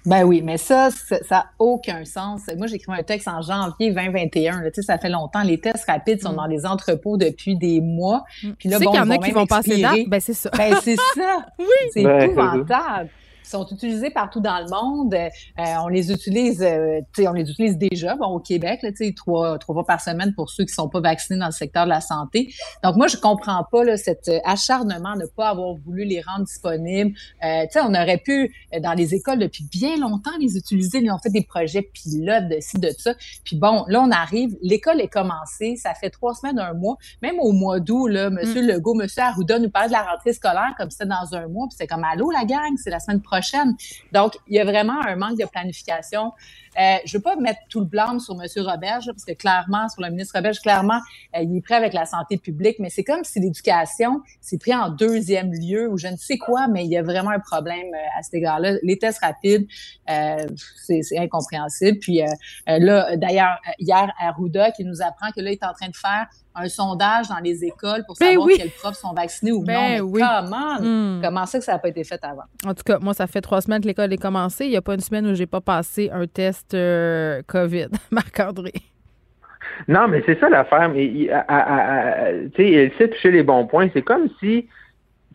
Ben 0.06 0.22
oui, 0.24 0.42
mais 0.42 0.58
ça, 0.58 0.90
ça 0.90 1.18
n'a 1.30 1.46
aucun 1.58 2.04
sens. 2.04 2.42
Moi, 2.58 2.66
j'ai 2.66 2.76
écrit 2.76 2.92
un 2.92 3.02
texte 3.02 3.26
en 3.26 3.40
janvier 3.40 3.90
2021. 3.92 4.60
Là, 4.62 4.70
tu 4.70 4.82
sais, 4.82 4.86
ça 4.86 4.98
fait 4.98 5.08
longtemps. 5.08 5.42
Les 5.42 5.58
tests 5.58 5.86
rapides 5.88 6.20
sont 6.20 6.32
Mm. 6.32 6.36
dans 6.36 6.46
les 6.46 6.66
entrepôts 6.66 7.16
depuis 7.16 7.56
des 7.56 7.80
mois. 7.80 8.24
Puis 8.58 8.68
là, 8.68 8.76
Tu 8.76 8.78
sais 8.80 8.84
bon, 8.84 8.90
qu'il 8.92 9.00
y 9.00 9.02
en 9.02 9.10
a 9.10 9.18
qui 9.18 9.30
vont 9.32 9.46
passer 9.46 9.80
date? 9.80 10.08
Ben, 10.08 10.20
c'est 10.20 10.34
ça. 10.34 10.50
Ben, 10.56 10.74
c'est 10.82 10.96
ça. 10.96 11.46
oui. 11.58 11.64
C'est 11.92 12.02
Ben, 12.02 12.20
c'est 12.20 12.26
épouvantable. 12.26 13.08
Sont 13.44 13.66
utilisés 13.70 14.10
partout 14.10 14.40
dans 14.40 14.58
le 14.58 14.70
monde. 14.70 15.14
Euh, 15.14 15.62
on 15.84 15.88
les 15.88 16.10
utilise, 16.10 16.62
euh, 16.62 17.00
on 17.18 17.32
les 17.32 17.50
utilise 17.50 17.76
déjà, 17.76 18.16
bon, 18.16 18.26
au 18.26 18.40
Québec, 18.40 18.80
là, 18.82 18.90
trois, 19.14 19.58
trois 19.58 19.74
fois 19.74 19.84
par 19.84 20.00
semaine 20.00 20.34
pour 20.34 20.50
ceux 20.50 20.64
qui 20.64 20.72
sont 20.72 20.88
pas 20.88 21.00
vaccinés 21.00 21.38
dans 21.38 21.46
le 21.46 21.52
secteur 21.52 21.84
de 21.84 21.90
la 21.90 22.00
santé. 22.00 22.54
Donc, 22.82 22.96
moi, 22.96 23.06
je 23.06 23.16
comprends 23.18 23.64
pas, 23.70 23.84
là, 23.84 23.96
cet 23.98 24.28
euh, 24.28 24.38
acharnement 24.44 25.14
de 25.14 25.22
ne 25.22 25.26
pas 25.26 25.50
avoir 25.50 25.74
voulu 25.74 26.04
les 26.04 26.22
rendre 26.22 26.46
disponibles. 26.46 27.12
Euh, 27.44 27.62
tu 27.64 27.72
sais, 27.72 27.80
on 27.82 27.94
aurait 27.94 28.18
pu, 28.18 28.54
euh, 28.74 28.80
dans 28.80 28.94
les 28.94 29.14
écoles, 29.14 29.38
depuis 29.38 29.64
bien 29.70 29.96
longtemps, 29.98 30.30
les 30.40 30.56
utiliser. 30.56 30.98
Ils 30.98 31.10
ont 31.10 31.18
fait 31.18 31.30
des 31.30 31.44
projets 31.44 31.82
pilotes 31.82 32.48
de 32.48 32.56
ci, 32.60 32.78
de 32.78 32.90
ça. 32.96 33.14
Puis 33.44 33.56
bon, 33.56 33.84
là, 33.88 34.00
on 34.00 34.10
arrive, 34.10 34.56
l'école 34.62 35.00
est 35.02 35.08
commencée, 35.08 35.76
ça 35.76 35.92
fait 35.94 36.10
trois 36.10 36.34
semaines, 36.34 36.58
un 36.58 36.72
mois. 36.72 36.96
Même 37.20 37.38
au 37.40 37.52
mois 37.52 37.78
d'août, 37.78 38.08
là, 38.08 38.30
Monsieur 38.30 38.62
Legault, 38.62 38.94
Monsieur 38.94 39.22
Arruda 39.22 39.58
nous 39.58 39.70
parlait 39.70 39.88
de 39.88 39.92
la 39.92 40.02
rentrée 40.02 40.32
scolaire 40.32 40.74
comme 40.78 40.90
c'était 40.90 41.06
dans 41.06 41.34
un 41.34 41.46
mois. 41.48 41.66
Puis 41.68 41.76
c'est 41.78 41.86
comme, 41.86 42.04
allô, 42.04 42.30
la 42.30 42.44
gang, 42.44 42.72
c'est 42.82 42.90
la 42.90 43.00
semaine 43.00 43.20
prochaine. 43.20 43.33
Donc, 44.12 44.36
il 44.46 44.56
y 44.56 44.60
a 44.60 44.64
vraiment 44.64 45.00
un 45.00 45.16
manque 45.16 45.38
de 45.38 45.46
planification. 45.46 46.32
Euh, 46.78 46.96
je 47.04 47.16
veux 47.16 47.22
pas 47.22 47.36
mettre 47.36 47.60
tout 47.68 47.80
le 47.80 47.86
blâme 47.86 48.20
sur 48.20 48.34
Monsieur 48.36 48.62
Roberge, 48.62 49.06
parce 49.06 49.24
que 49.24 49.32
clairement, 49.32 49.88
sur 49.88 50.02
le 50.02 50.10
ministre 50.10 50.34
Roberge, 50.36 50.60
clairement, 50.60 51.00
euh, 51.36 51.42
il 51.42 51.56
est 51.56 51.60
prêt 51.60 51.74
avec 51.74 51.92
la 51.92 52.06
santé 52.06 52.36
publique, 52.36 52.76
mais 52.78 52.90
c'est 52.90 53.04
comme 53.04 53.24
si 53.24 53.40
l'éducation 53.40 54.22
s'est 54.40 54.58
pris 54.58 54.74
en 54.74 54.88
deuxième 54.88 55.52
lieu 55.52 55.88
ou 55.88 55.98
je 55.98 56.08
ne 56.08 56.16
sais 56.16 56.38
quoi, 56.38 56.68
mais 56.68 56.84
il 56.84 56.90
y 56.90 56.96
a 56.96 57.02
vraiment 57.02 57.30
un 57.30 57.40
problème 57.40 57.86
euh, 57.94 58.18
à 58.18 58.22
cet 58.22 58.34
égard-là. 58.34 58.74
Les 58.82 58.98
tests 58.98 59.20
rapides, 59.20 59.66
euh, 60.10 60.46
c'est 60.76 61.18
incompréhensible. 61.18 61.98
Puis 61.98 62.20
là, 62.66 63.16
d'ailleurs, 63.16 63.58
hier, 63.78 64.12
Arruda 64.20 64.70
qui 64.72 64.84
nous 64.84 65.02
apprend 65.02 65.30
que 65.30 65.40
là, 65.40 65.50
il 65.50 65.54
est 65.54 65.64
en 65.64 65.72
train 65.72 65.88
de 65.88 65.96
faire 65.96 66.26
un 66.54 66.68
sondage 66.68 67.28
dans 67.28 67.38
les 67.38 67.64
écoles 67.64 68.04
pour 68.06 68.16
Ben 68.18 68.28
savoir 68.28 68.46
oui. 68.46 68.54
quels 68.56 68.70
profs 68.70 68.96
sont 68.96 69.12
vaccinés 69.12 69.52
ou 69.52 69.64
Ben 69.64 69.74
non. 69.74 69.88
Mais 69.88 70.00
oui. 70.00 70.22
comment? 70.22 70.80
Hmm. 70.80 71.20
Comment 71.22 71.46
ça 71.46 71.58
que 71.58 71.64
ça 71.64 71.72
n'a 71.72 71.78
pas 71.78 71.88
été 71.88 72.04
fait 72.04 72.22
avant? 72.24 72.44
En 72.64 72.74
tout 72.74 72.84
cas, 72.84 72.98
moi, 73.00 73.12
ça 73.12 73.26
fait 73.26 73.40
trois 73.40 73.60
semaines 73.60 73.82
que 73.82 73.88
l'école 73.88 74.12
est 74.12 74.18
commencée. 74.18 74.66
Il 74.66 74.70
n'y 74.70 74.76
a 74.76 74.82
pas 74.82 74.94
une 74.94 75.00
semaine 75.00 75.26
où 75.26 75.34
j'ai 75.34 75.46
pas 75.46 75.60
passé 75.60 76.10
un 76.12 76.26
test 76.26 76.63
euh, 76.72 77.42
COVID. 77.46 77.88
Marc-André. 78.10 78.72
Non, 79.88 80.08
mais 80.08 80.22
c'est 80.24 80.38
ça 80.40 80.48
l'affaire. 80.48 80.88
Mais 80.88 81.06
tu 81.08 81.28
sais, 82.56 82.72
elle 82.72 82.92
sait 82.96 83.08
toucher 83.08 83.30
les 83.30 83.42
bons 83.42 83.66
points. 83.66 83.88
C'est 83.92 84.02
comme 84.02 84.28
si, 84.40 84.66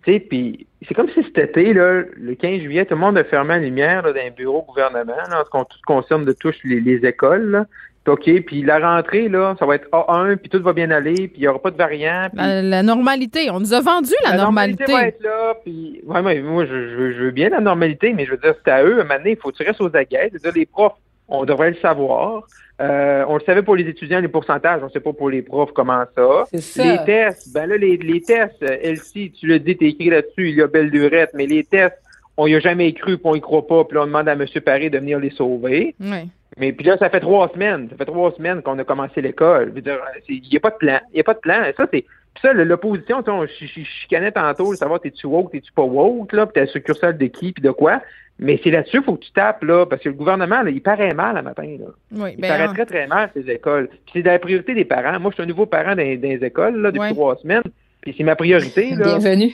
tu 0.03 0.13
sais, 0.13 0.19
puis 0.19 0.65
c'est 0.87 0.93
comme 0.93 1.09
si 1.09 1.21
cet 1.23 1.37
été, 1.37 1.73
là, 1.73 2.03
le 2.15 2.35
15 2.35 2.61
juillet, 2.61 2.85
tout 2.85 2.93
le 2.95 3.01
monde 3.01 3.17
a 3.17 3.23
fermé 3.25 3.55
la 3.55 3.59
lumière 3.59 4.01
là, 4.03 4.13
dans 4.13 4.21
les 4.21 4.31
bureaux 4.31 4.63
gouvernement, 4.67 5.13
là, 5.29 5.41
en 5.41 5.45
ce 5.45 5.49
qui 5.49 5.75
tout 5.75 5.79
concerne 5.85 6.25
de 6.25 6.31
touche 6.31 6.55
les, 6.63 6.79
les 6.79 7.05
écoles. 7.07 7.51
Là. 7.51 7.65
OK, 8.07 8.27
puis 8.47 8.63
la 8.63 8.79
rentrée, 8.79 9.29
là, 9.29 9.55
ça 9.59 9.67
va 9.67 9.75
être 9.75 9.87
A1, 9.91 10.37
puis 10.37 10.49
tout 10.49 10.59
va 10.63 10.73
bien 10.73 10.89
aller, 10.89 11.13
puis 11.13 11.33
il 11.35 11.39
n'y 11.41 11.47
aura 11.47 11.61
pas 11.61 11.69
de 11.69 11.77
variants. 11.77 12.27
puis- 12.31 12.39
La, 12.39 12.61
la 12.63 12.81
normalité. 12.81 13.51
On 13.51 13.59
nous 13.59 13.71
a 13.73 13.81
vendu 13.81 14.13
la, 14.23 14.35
normalité. 14.35 14.91
va 14.91 15.07
être 15.09 15.21
là, 15.21 15.53
puis 15.63 16.01
ouais, 16.05 16.21
mais 16.23 16.41
moi, 16.41 16.65
je, 16.65 16.71
je- 16.89 17.11
je 17.13 17.23
veux 17.25 17.29
bien 17.31 17.49
la 17.49 17.59
normalité, 17.59 18.13
mais 18.13 18.25
je 18.25 18.31
veux 18.31 18.37
dire, 18.37 18.55
c'est 18.65 18.71
à 18.71 18.83
eux, 18.83 18.97
à 18.97 19.01
un 19.01 19.03
moment 19.03 19.17
donné, 19.19 19.31
il 19.31 19.37
faut 19.37 19.51
tirer 19.51 19.73
aux 19.79 19.95
aguets. 19.95 20.29
C'est-à-dire, 20.31 20.53
les 20.59 20.65
profs, 20.65 20.93
on 21.29 21.45
devrait 21.45 21.71
le 21.71 21.77
savoir. 21.77 22.47
Euh, 22.81 23.25
on 23.27 23.35
le 23.35 23.41
savait 23.41 23.61
pour 23.61 23.75
les 23.75 23.83
étudiants, 23.87 24.21
les 24.21 24.27
pourcentages, 24.29 24.79
on 24.81 24.85
ne 24.85 24.91
sait 24.91 25.01
pas 25.01 25.11
pour 25.13 25.29
les 25.29 25.41
profs 25.41 25.73
comment 25.73 26.03
ça. 26.15 26.43
ça. 26.61 26.83
Les 26.83 27.03
tests, 27.05 27.53
ben 27.53 27.65
là, 27.67 27.75
les, 27.77 27.97
les 27.97 28.21
tests, 28.21 28.63
euh, 28.63 28.77
Elsie, 28.81 29.31
tu 29.31 29.47
le 29.47 29.59
dis, 29.59 29.75
t'es 29.75 29.87
écrit 29.87 30.09
là-dessus, 30.09 30.49
il 30.49 30.55
y 30.55 30.61
a 30.61 30.67
belle 30.67 30.87
lurette, 30.87 31.31
mais 31.33 31.45
les 31.45 31.63
tests, 31.65 31.97
on 32.37 32.47
y 32.47 32.55
a 32.55 32.59
jamais 32.61 32.93
cru, 32.93 33.17
puis 33.17 33.25
on 33.25 33.35
y 33.35 33.41
croit 33.41 33.67
pas, 33.67 33.83
puis 33.83 33.95
là, 33.95 34.03
on 34.03 34.05
demande 34.07 34.29
à 34.29 34.31
M. 34.33 34.45
Paré 34.65 34.89
de 34.89 34.97
venir 34.97 35.19
les 35.19 35.29
sauver. 35.31 35.93
Oui. 35.99 36.29
Mais 36.57 36.71
puis 36.71 36.85
là, 36.85 36.97
ça 36.97 37.09
fait 37.09 37.19
trois 37.19 37.49
semaines. 37.53 37.87
Ça 37.89 37.97
fait 37.97 38.05
trois 38.05 38.31
semaines 38.33 38.61
qu'on 38.61 38.77
a 38.79 38.83
commencé 38.85 39.21
l'école. 39.21 39.73
Je 39.75 39.81
c'est- 39.81 39.91
Il 40.29 40.49
n'y 40.49 40.57
a 40.57 40.59
pas 40.61 40.71
de 40.71 40.75
plan. 40.77 40.99
Il 41.11 41.15
n'y 41.15 41.19
a 41.21 41.23
pas 41.23 41.33
de 41.33 41.39
plan. 41.39 41.63
Et 41.63 41.73
ça, 41.73 41.85
c'est. 41.93 42.01
Puis 42.33 42.41
ça, 42.41 42.53
le- 42.53 42.63
l'opposition, 42.63 43.19
tu 43.19 43.25
sais, 43.25 43.31
on 43.31 43.45
ch- 43.45 43.71
ch- 43.73 43.87
chicanait 44.01 44.31
tantôt, 44.31 44.71
de 44.71 44.77
savoir 44.77 44.99
t'es-tu 45.01 45.27
woke, 45.27 45.51
t'es-tu 45.51 45.71
pas 45.73 45.83
woke, 45.83 46.31
là, 46.33 46.45
puis 46.45 46.53
t'es 46.61 46.67
succursale 46.67 47.17
de 47.17 47.25
qui, 47.27 47.51
puis 47.53 47.61
de 47.61 47.71
quoi. 47.71 48.01
Mais 48.39 48.59
c'est 48.63 48.71
là-dessus, 48.71 48.97
il 48.97 49.03
faut 49.03 49.15
que 49.15 49.25
tu 49.25 49.31
tapes, 49.31 49.63
là, 49.63 49.85
parce 49.85 50.01
que 50.01 50.09
le 50.09 50.15
gouvernement, 50.15 50.61
là, 50.61 50.69
il 50.69 50.81
paraît 50.81 51.13
mal 51.13 51.35
le 51.35 51.41
matin, 51.41 51.75
là. 51.77 51.87
Oui, 52.11 52.31
Il 52.37 52.41
ben, 52.41 52.47
paraît 52.47 52.63
hein. 52.63 52.73
très, 52.73 52.85
très 52.85 53.07
mal, 53.07 53.29
ces 53.33 53.49
écoles. 53.49 53.89
Puis 53.89 54.13
c'est 54.13 54.21
la 54.21 54.39
priorité 54.39 54.73
des 54.73 54.85
parents. 54.85 55.19
Moi, 55.19 55.31
je 55.31 55.35
suis 55.35 55.43
un 55.43 55.47
nouveau 55.47 55.65
parent 55.65 55.95
dans, 55.95 56.21
dans 56.21 56.29
les 56.29 56.43
écoles, 56.43 56.81
là, 56.81 56.91
depuis 56.91 57.13
trois 57.13 57.35
semaines. 57.37 57.63
Puis 58.01 58.15
c'est 58.17 58.23
ma 58.23 58.37
priorité, 58.37 58.91
là. 58.95 59.17
Bienvenue. 59.17 59.53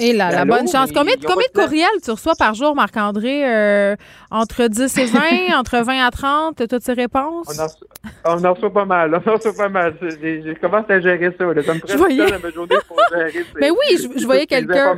Et 0.00 0.12
là, 0.12 0.30
la 0.30 0.40
allô, 0.42 0.54
bonne 0.54 0.68
chance. 0.68 0.90
Combien, 0.94 1.14
combien 1.16 1.46
de 1.52 1.60
courriels 1.60 1.88
tu 2.04 2.12
reçois 2.12 2.34
par 2.38 2.54
jour, 2.54 2.76
Marc-André? 2.76 3.42
Euh, 3.44 3.96
entre 4.30 4.68
10 4.68 4.98
et 4.98 5.04
20, 5.06 5.20
entre 5.58 5.78
20 5.82 6.06
à 6.06 6.10
30, 6.12 6.54
t'as 6.56 6.68
toutes 6.68 6.84
ces 6.84 6.92
réponses? 6.92 7.48
On 7.48 7.60
en, 7.60 7.64
reçoit- 7.64 7.88
on 8.24 8.44
en 8.44 8.54
reçoit 8.54 8.72
pas 8.72 8.84
mal. 8.84 9.10
On 9.26 9.28
en 9.28 9.34
reçoit 9.34 9.52
pas 9.54 9.68
mal. 9.68 9.94
Je, 10.00 10.60
commence 10.60 10.88
à 10.88 11.00
gérer 11.00 11.34
ça. 11.36 11.44
Là. 11.44 11.60
Ça 11.64 11.74
me 11.74 11.80
prend 11.80 11.96
voyais- 11.96 12.28
journée 12.54 12.76
pour 12.86 12.96
gérer 13.12 13.30
ces- 13.32 13.60
Mais 13.60 13.70
oui, 13.70 13.96
je, 14.14 14.20
je 14.20 14.24
voyais 14.26 14.46
quelqu'un. 14.46 14.96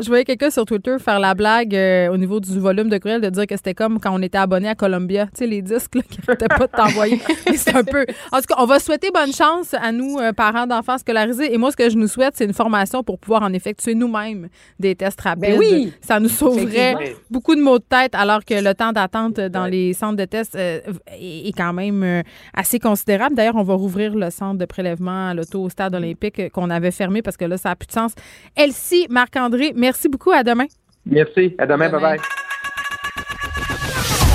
Je 0.00 0.06
voyais 0.08 0.24
quelqu'un 0.24 0.48
sur 0.48 0.64
Twitter 0.64 0.96
faire 1.00 1.20
la 1.20 1.34
blague 1.34 1.74
euh, 1.76 2.08
au 2.08 2.16
niveau 2.16 2.40
du 2.40 2.58
volume 2.58 2.88
de 2.88 2.96
courriel 2.96 3.20
de 3.20 3.28
dire 3.28 3.46
que 3.46 3.56
c'était 3.58 3.74
comme 3.74 4.00
quand 4.00 4.10
on 4.18 4.22
était 4.22 4.38
abonné 4.38 4.70
à 4.70 4.74
Columbia. 4.74 5.26
Tu 5.26 5.30
sais, 5.40 5.46
les 5.46 5.60
disques 5.60 5.96
là, 5.96 6.00
qui 6.08 6.18
n'arrêtaient 6.26 6.48
pas 6.48 6.66
de 6.66 6.72
t'envoyer. 6.72 7.20
C'est 7.54 7.76
un 7.76 7.84
peu. 7.84 8.06
En 8.32 8.38
tout 8.38 8.46
cas, 8.48 8.54
on 8.56 8.64
va 8.64 8.78
souhaiter 8.78 9.10
bonne 9.12 9.34
chance 9.34 9.74
à 9.74 9.92
nous, 9.92 10.18
euh, 10.18 10.32
parents 10.32 10.66
d'enfants 10.66 10.96
scolarisés. 10.96 11.52
Et 11.52 11.58
moi, 11.58 11.70
ce 11.70 11.76
que 11.76 11.90
je 11.90 11.96
nous 11.98 12.08
souhaite, 12.08 12.21
c'est 12.34 12.44
une 12.44 12.52
formation 12.52 13.02
pour 13.02 13.18
pouvoir 13.18 13.42
en 13.42 13.52
effectuer 13.52 13.94
nous-mêmes 13.94 14.48
des 14.78 14.94
tests 14.94 15.20
rapides. 15.20 15.42
Ben 15.42 15.58
oui. 15.58 15.92
Ça 16.00 16.20
nous 16.20 16.28
sauverait 16.28 17.14
beaucoup 17.30 17.54
de 17.54 17.60
maux 17.60 17.78
de 17.78 17.84
tête, 17.84 18.14
alors 18.14 18.44
que 18.44 18.54
le 18.54 18.74
temps 18.74 18.92
d'attente 18.92 19.40
dans 19.40 19.66
les 19.66 19.92
centres 19.92 20.16
de 20.16 20.24
tests 20.24 20.54
euh, 20.56 20.80
est 21.12 21.56
quand 21.56 21.72
même 21.72 22.02
euh, 22.02 22.22
assez 22.54 22.78
considérable. 22.78 23.34
D'ailleurs, 23.34 23.56
on 23.56 23.62
va 23.62 23.74
rouvrir 23.74 24.14
le 24.14 24.30
centre 24.30 24.58
de 24.58 24.64
prélèvement 24.64 25.28
à 25.28 25.34
l'auto 25.34 25.62
au 25.62 25.68
stade 25.68 25.94
olympique 25.94 26.50
qu'on 26.52 26.70
avait 26.70 26.90
fermé 26.90 27.22
parce 27.22 27.36
que 27.36 27.44
là, 27.44 27.56
ça 27.56 27.70
n'a 27.70 27.76
plus 27.76 27.86
de 27.86 27.92
sens. 27.92 28.12
Elsie, 28.56 29.06
Marc-André, 29.10 29.72
merci 29.76 30.08
beaucoup. 30.08 30.30
À 30.30 30.42
demain. 30.42 30.66
Merci. 31.06 31.54
À 31.58 31.66
demain. 31.66 31.88
Bye-bye. 31.88 32.20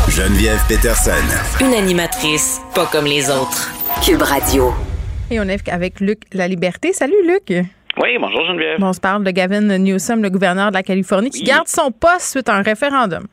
Geneviève 0.09 0.59
Peterson. 0.67 1.11
Une 1.61 1.73
animatrice 1.73 2.59
pas 2.73 2.87
comme 2.87 3.05
les 3.05 3.29
autres. 3.29 3.71
Cube 4.03 4.21
Radio. 4.21 4.73
Et 5.29 5.39
on 5.39 5.43
est 5.43 5.67
avec 5.69 5.99
Luc 5.99 6.21
La 6.33 6.47
Liberté. 6.47 6.93
Salut, 6.93 7.13
Luc. 7.25 7.67
Oui, 8.01 8.09
bonjour 8.19 8.45
Geneviève. 8.45 8.79
Bon, 8.79 8.87
on 8.87 8.93
se 8.93 8.99
parle 8.99 9.23
de 9.23 9.31
Gavin 9.31 9.61
Newsom, 9.77 10.21
le 10.21 10.29
gouverneur 10.29 10.69
de 10.69 10.73
la 10.75 10.83
Californie, 10.83 11.29
qui 11.31 11.39
Oui. 11.39 11.45
garde 11.47 11.67
son 11.67 11.91
poste 11.91 12.29
suite 12.31 12.47
à 12.49 12.55
un 12.55 12.61
référendum. 12.61 13.25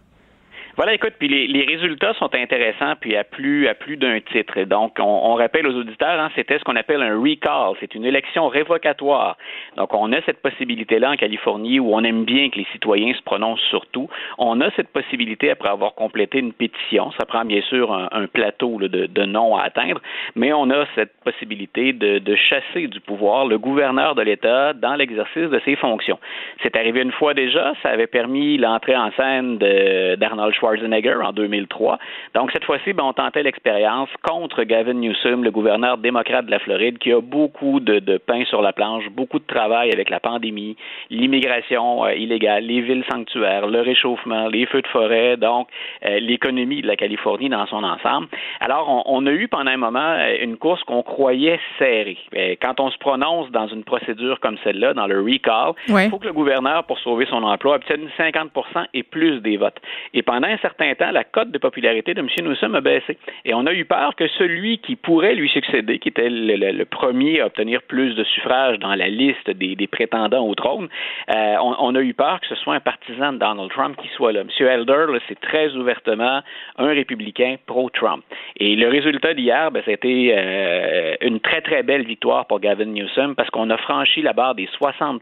Voilà, 0.77 0.93
écoute, 0.93 1.13
puis 1.21 1.29
les, 1.29 1.47
les 1.47 1.65
résultats 1.65 2.15
sont 2.15 2.35
intéressants, 2.35 2.95
puis 3.01 3.15
à 3.17 3.23
plus 3.23 3.69
à 3.69 3.75
plus 3.75 3.97
d'un 3.97 4.19
titre. 4.19 4.61
Donc, 4.65 4.97
on, 4.99 5.05
on 5.05 5.35
rappelle 5.35 5.69
aux 5.69 5.75
auditeurs, 5.75 6.19
hein, 6.19 6.31
c'était 6.35 6.59
ce 6.59 6.65
qu'on 6.65 6.75
appelle 6.75 7.01
un 7.01 7.17
recall, 7.17 7.75
c'est 7.79 7.95
une 7.95 8.05
élection 8.05 8.49
révocatoire. 8.49 9.37
Donc, 9.77 9.95
on 9.95 10.13
a 10.13 10.21
cette 10.23 10.43
possibilité-là 10.43 11.13
en 11.13 11.17
Californie 11.17 11.79
où 11.79 11.95
on 11.95 12.03
aime 12.03 12.25
bien 12.25 12.51
que 12.51 12.57
les 12.57 12.67
citoyens 12.73 13.15
se 13.15 13.23
prononcent 13.23 13.63
sur 13.71 13.87
tout. 13.87 14.09
On 14.37 14.61
a 14.61 14.71
cette 14.73 14.89
possibilité 14.89 15.49
après 15.51 15.69
avoir 15.69 15.95
complété 15.95 16.41
une 16.41 16.53
pétition. 16.53 17.13
Ça 17.13 17.25
prend 17.25 17.45
bien 17.45 17.63
sûr 17.63 17.93
un, 17.93 18.09
un 18.11 18.27
plateau 18.27 18.81
là, 18.81 18.89
de, 18.89 19.07
de 19.07 19.25
noms 19.25 19.57
à 19.57 19.63
atteindre, 19.63 20.01
mais 20.35 20.53
on 20.53 20.71
a 20.71 20.87
cette 20.97 21.13
possibilité 21.23 21.93
de, 21.93 22.19
de 22.19 22.35
chasser 22.35 22.89
du 22.89 22.99
pouvoir 22.99 23.47
le 23.47 23.59
gouverneur 23.59 24.17
de 24.17 24.23
l'État 24.23 24.73
dans 24.73 24.97
l'exercice 24.97 25.51
de 25.51 25.61
ses 25.65 25.77
fonctions. 25.77 26.19
C'est 26.65 26.77
arrivé 26.77 27.01
une 27.03 27.13
fois 27.13 27.33
déjà, 27.33 27.75
ça 27.81 27.91
avait 27.91 28.09
permis 28.09 28.59
l'entrée 28.59 28.97
en 28.97 29.13
scène 29.13 29.59
d'Arnold 29.59 30.53
Schwarzenegger 30.53 30.64
en 30.65 31.33
2003. 31.33 31.99
Donc 32.35 32.51
cette 32.53 32.65
fois-ci, 32.65 32.93
ben, 32.93 33.05
on 33.05 33.13
tentait 33.13 33.43
l'expérience 33.43 34.09
contre 34.23 34.63
Gavin 34.65 34.95
Newsom, 34.95 35.45
le 35.45 35.51
gouverneur 35.51 35.99
démocrate 35.99 36.47
de 36.47 36.51
la 36.51 36.59
Floride, 36.59 36.99
qui 36.99 37.13
a 37.13 37.21
beaucoup 37.21 37.81
de, 37.81 37.99
de 37.99 38.17
pain 38.19 38.45
sur 38.47 38.63
la 38.63 38.73
planche, 38.73 39.05
beaucoup 39.11 39.39
de 39.39 39.45
travail 39.47 39.91
avec 39.93 40.11
la 40.11 40.21
pandémie, 40.21 40.77
l'immigration 41.11 42.05
euh, 42.05 42.15
illégale, 42.15 42.65
les 42.65 42.81
villes 42.81 43.05
sanctuaires, 43.11 43.67
le 43.67 43.81
réchauffement, 43.81 44.49
les 44.49 44.67
feux 44.67 44.83
de 44.83 44.87
forêt, 44.89 45.37
donc 45.37 45.69
euh, 46.05 46.19
l'économie 46.21 46.83
de 46.83 46.87
la 46.87 46.97
Californie 46.97 47.49
dans 47.49 47.67
son 47.67 47.83
ensemble. 47.83 48.29
Alors 48.61 48.89
on, 49.07 49.23
on 49.23 49.27
a 49.27 49.31
eu 49.33 49.49
pendant 49.49 49.71
un 49.71 49.77
moment 49.77 50.01
euh, 50.19 50.37
une 50.43 50.57
course 50.57 50.83
qu'on 50.85 51.03
croyait 51.03 51.61
serrée. 51.79 52.19
Euh, 52.37 52.55
Quand 52.61 52.81
on 52.81 52.91
se 52.91 52.99
prononce 52.99 53.51
dans 53.51 53.67
une 53.69 53.85
procédure 53.85 54.41
comme 54.41 54.57
celle-là, 54.65 54.95
dans 54.95 55.07
le 55.07 55.21
recall, 55.21 55.73
il 55.89 55.95
Ouais. 55.95 56.09
faut 56.11 56.19
que 56.19 56.27
le 56.27 56.33
gouverneur, 56.33 56.85
pour 56.85 56.99
sauver 56.99 57.27
son 57.27 57.43
emploi, 57.43 57.77
obtienne 57.77 58.09
50% 58.19 58.87
et 58.95 59.03
plus 59.03 59.41
des 59.41 59.57
votes. 59.57 59.79
Et 60.13 60.23
pendant 60.23 60.49
un 60.55 60.59
certain 60.59 60.95
temps, 60.95 61.11
la 61.11 61.25
cote 61.25 61.51
de 61.51 61.59
popularité 61.59 62.15
de 62.15 62.21
M. 62.21 62.29
Newsom 62.43 62.75
a 62.75 62.81
baissé. 62.81 63.19
Et 63.45 63.55
on 63.55 63.67
a 63.67 63.73
eu 63.73 63.85
peur 63.85 64.15
que 64.17 64.29
celui 64.29 64.79
qui 64.79 64.97
pourrait 64.97 65.35
lui 65.35 65.49
succéder, 65.49 65.99
qui 65.99 66.09
était 66.09 66.29
le, 66.31 66.85
premier 66.85 67.41
à 67.41 67.47
obtenir 67.47 67.83
plus 67.83 68.15
de 68.15 68.25
suffrages 68.25 68.79
dans 68.79 68.95
la 68.95 69.09
liste 69.09 69.51
des, 69.51 69.87
prétendants 69.87 70.47
au 70.47 70.55
trône, 70.55 70.89
euh, 71.35 71.57
on, 71.61 71.95
a 71.95 72.01
eu 72.01 72.15
peur 72.15 72.41
que 72.41 72.47
ce 72.47 72.55
soit 72.57 72.75
un 72.75 72.81
partisan 72.81 73.33
de 73.33 73.39
Donald 73.39 73.71
Trump 73.71 73.97
qui 74.01 74.09
soit 74.09 74.33
là. 74.33 74.41
M. 74.41 74.67
Elder, 74.67 75.07
c'est 75.29 75.41
très 75.41 75.75
ouvertement 75.75 76.41
un 76.79 76.87
républicain 76.87 77.57
pro-Trump. 77.67 78.25
Et 78.57 78.77
le 78.77 78.89
résultat 78.89 79.35
d'hier, 79.35 79.71
ben, 79.71 79.83
c'était 79.85 80.35
euh, 80.37 81.15
une 81.21 81.41
très, 81.41 81.61
très 81.61 81.83
belle 81.83 82.05
victoire 82.05 82.47
pour 82.47 82.61
Gavin 82.61 82.87
Newsom 82.87 83.35
parce 83.35 83.51
qu'on 83.51 83.71
a 83.71 83.77
franchi 83.77 84.23
la 84.23 84.33
barre 84.33 84.55
des 84.55 84.69
60% 84.81 85.21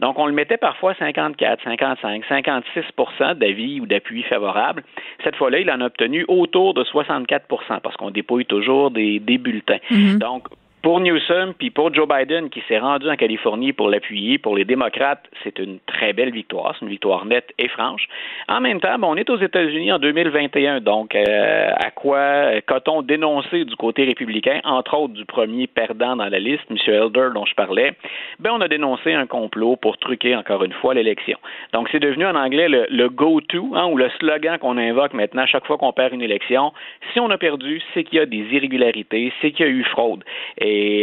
Donc, 0.00 0.18
on 0.18 0.26
le 0.26 0.32
mettait 0.32 0.58
parfois 0.58 0.94
54, 0.94 1.62
55, 1.64 2.24
56% 2.28 3.34
d'avis 3.34 3.80
ou 3.80 3.86
d'appui 3.86 4.22
favorable. 4.24 4.41
Cette 5.24 5.36
fois-là, 5.36 5.60
il 5.60 5.70
en 5.70 5.80
a 5.80 5.86
obtenu 5.86 6.24
autour 6.28 6.74
de 6.74 6.84
64% 6.84 7.80
parce 7.82 7.96
qu'on 7.96 8.10
dépouille 8.10 8.46
toujours 8.46 8.90
des, 8.90 9.18
bulletins. 9.18 9.78
Mm-hmm. 9.90 10.18
Donc, 10.18 10.48
pour 10.82 10.98
Newsom, 11.00 11.54
puis 11.56 11.70
pour 11.70 11.94
Joe 11.94 12.08
Biden, 12.08 12.50
qui 12.50 12.60
s'est 12.66 12.78
rendu 12.78 13.08
en 13.08 13.16
Californie 13.16 13.72
pour 13.72 13.88
l'appuyer, 13.88 14.38
pour 14.38 14.56
les 14.56 14.64
démocrates, 14.64 15.24
c'est 15.44 15.58
une 15.60 15.78
très 15.86 16.12
belle 16.12 16.32
victoire. 16.32 16.74
C'est 16.74 16.84
une 16.84 16.90
victoire 16.90 17.24
nette 17.24 17.52
et 17.58 17.68
franche. 17.68 18.08
En 18.48 18.60
même 18.60 18.80
temps, 18.80 18.96
on 19.02 19.16
est 19.16 19.30
aux 19.30 19.38
États-Unis 19.38 19.92
en 19.92 19.98
2021, 20.00 20.80
donc 20.80 21.14
euh, 21.14 21.70
à 21.76 21.90
quoi 21.92 22.60
qu'a-t-on 22.66 23.02
dénoncé 23.02 23.64
du 23.64 23.76
côté 23.76 24.04
républicain, 24.04 24.60
entre 24.64 24.98
autres 24.98 25.14
du 25.14 25.24
premier 25.24 25.68
perdant 25.68 26.16
dans 26.16 26.28
la 26.28 26.38
liste, 26.40 26.64
M. 26.68 26.76
Elder, 26.88 27.28
dont 27.32 27.46
je 27.46 27.54
parlais? 27.54 27.92
Ben, 28.40 28.50
on 28.52 28.60
a 28.60 28.68
dénoncé 28.68 29.12
un 29.12 29.26
complot 29.26 29.76
pour 29.76 29.98
truquer 29.98 30.34
encore 30.34 30.64
une 30.64 30.72
fois 30.72 30.94
l'élection. 30.94 31.38
Donc, 31.72 31.88
c'est 31.92 32.00
devenu 32.00 32.26
en 32.26 32.34
anglais 32.34 32.68
le, 32.68 33.08
go-to, 33.08 33.70
hein, 33.74 33.86
ou 33.86 33.96
le 33.96 34.08
slogan 34.18 34.58
qu'on 34.58 34.78
invoque 34.78 35.14
maintenant 35.14 35.46
chaque 35.46 35.66
fois 35.66 35.78
qu'on 35.78 35.92
perd 35.92 36.12
une 36.12 36.22
élection. 36.22 36.72
Si 37.12 37.20
on 37.20 37.30
a 37.30 37.38
perdu, 37.38 37.80
c'est 37.94 38.02
qu'il 38.02 38.18
y 38.18 38.20
a 38.20 38.26
des 38.26 38.44
irrégularités, 38.52 39.32
c'est 39.40 39.52
qu'il 39.52 39.66
y 39.66 39.68
a 39.68 39.72
eu 39.72 39.84
fraude. 39.84 40.24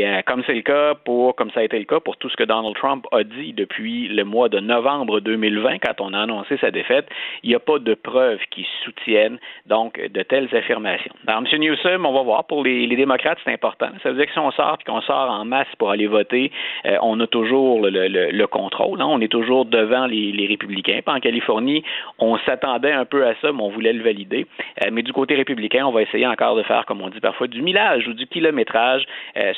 Euh, 0.05 0.21
comme 0.25 0.43
c'est 0.45 0.53
le 0.53 0.61
cas 0.61 0.95
pour, 0.95 1.35
comme 1.35 1.51
ça 1.51 1.59
a 1.61 1.63
été 1.63 1.77
le 1.77 1.85
cas 1.85 1.99
pour 1.99 2.17
tout 2.17 2.29
ce 2.29 2.35
que 2.35 2.43
Donald 2.43 2.75
Trump 2.75 3.05
a 3.11 3.23
dit 3.23 3.53
depuis 3.53 4.07
le 4.07 4.23
mois 4.23 4.49
de 4.49 4.59
novembre 4.59 5.19
2020, 5.19 5.79
quand 5.79 6.01
on 6.01 6.13
a 6.13 6.21
annoncé 6.21 6.57
sa 6.57 6.71
défaite, 6.71 7.07
il 7.43 7.49
n'y 7.49 7.55
a 7.55 7.59
pas 7.59 7.79
de 7.79 7.93
preuves 7.93 8.39
qui 8.51 8.65
soutiennent 8.83 9.39
donc 9.65 9.99
de 9.99 10.21
telles 10.23 10.53
affirmations. 10.55 11.13
Alors, 11.27 11.41
M. 11.41 11.59
Newsom, 11.59 12.05
on 12.05 12.13
va 12.13 12.21
voir, 12.23 12.45
pour 12.45 12.63
les, 12.63 12.87
démocrates, 12.87 13.37
c'est 13.43 13.53
important. 13.53 13.87
Ça 14.03 14.09
veut 14.09 14.17
dire 14.17 14.25
que 14.25 14.33
si 14.33 14.39
on 14.39 14.51
sort 14.51 14.77
et 14.79 14.83
qu'on 14.83 15.01
sort 15.01 15.29
en 15.29 15.45
masse 15.45 15.67
pour 15.77 15.91
aller 15.91 16.07
voter, 16.07 16.51
euh, 16.85 16.97
on 17.01 17.19
a 17.19 17.27
toujours 17.27 17.81
le, 17.83 18.45
contrôle. 18.47 19.01
Hein. 19.01 19.07
On 19.09 19.21
est 19.21 19.31
toujours 19.31 19.65
devant 19.65 20.05
les, 20.05 20.47
républicains. 20.47 21.01
Puis 21.05 21.15
en 21.15 21.19
Californie, 21.19 21.83
on 22.17 22.37
s'attendait 22.39 22.91
un 22.91 23.05
peu 23.05 23.25
à 23.25 23.35
ça, 23.41 23.51
mais 23.51 23.61
on 23.61 23.69
voulait 23.69 23.93
le 23.93 24.03
valider. 24.03 24.47
Euh, 24.83 24.89
mais 24.91 25.03
du 25.03 25.13
côté 25.13 25.35
républicain, 25.35 25.85
on 25.85 25.91
va 25.91 26.01
essayer 26.01 26.27
encore 26.27 26.55
de 26.55 26.63
faire, 26.63 26.85
comme 26.85 27.01
on 27.01 27.09
dit 27.09 27.19
parfois, 27.19 27.47
du 27.47 27.61
millage 27.61 28.07
ou 28.07 28.13
du 28.13 28.25
kilométrage 28.27 29.05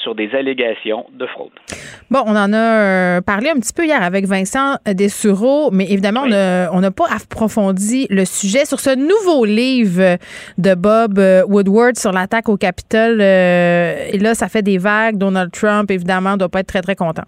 sur 0.01 0.15
des 0.15 0.29
allégations 0.33 1.05
de 1.13 1.25
fraude. 1.27 1.51
Bon, 2.09 2.23
on 2.25 2.35
en 2.35 2.51
a 2.53 2.57
euh, 2.57 3.21
parlé 3.21 3.49
un 3.49 3.55
petit 3.55 3.73
peu 3.73 3.85
hier 3.85 4.01
avec 4.01 4.25
Vincent 4.25 4.75
Dessureau, 4.85 5.71
mais 5.71 5.85
évidemment, 5.89 6.23
on 6.23 6.81
n'a 6.81 6.91
pas 6.91 7.07
approfondi 7.13 8.07
le 8.09 8.25
sujet 8.25 8.65
sur 8.65 8.79
ce 8.79 8.95
nouveau 8.95 9.45
livre 9.45 10.17
de 10.57 10.75
Bob 10.75 11.19
euh, 11.19 11.43
Woodward 11.47 11.97
sur 11.97 12.11
l'attaque 12.11 12.49
au 12.49 12.57
Capitole. 12.57 13.19
Euh, 13.21 14.07
et 14.11 14.17
là, 14.17 14.35
ça 14.35 14.49
fait 14.49 14.61
des 14.61 14.77
vagues. 14.77 15.17
Donald 15.17 15.51
Trump, 15.51 15.89
évidemment, 15.91 16.33
ne 16.33 16.37
doit 16.37 16.49
pas 16.49 16.59
être 16.59 16.67
très, 16.67 16.81
très 16.81 16.95
content. 16.95 17.23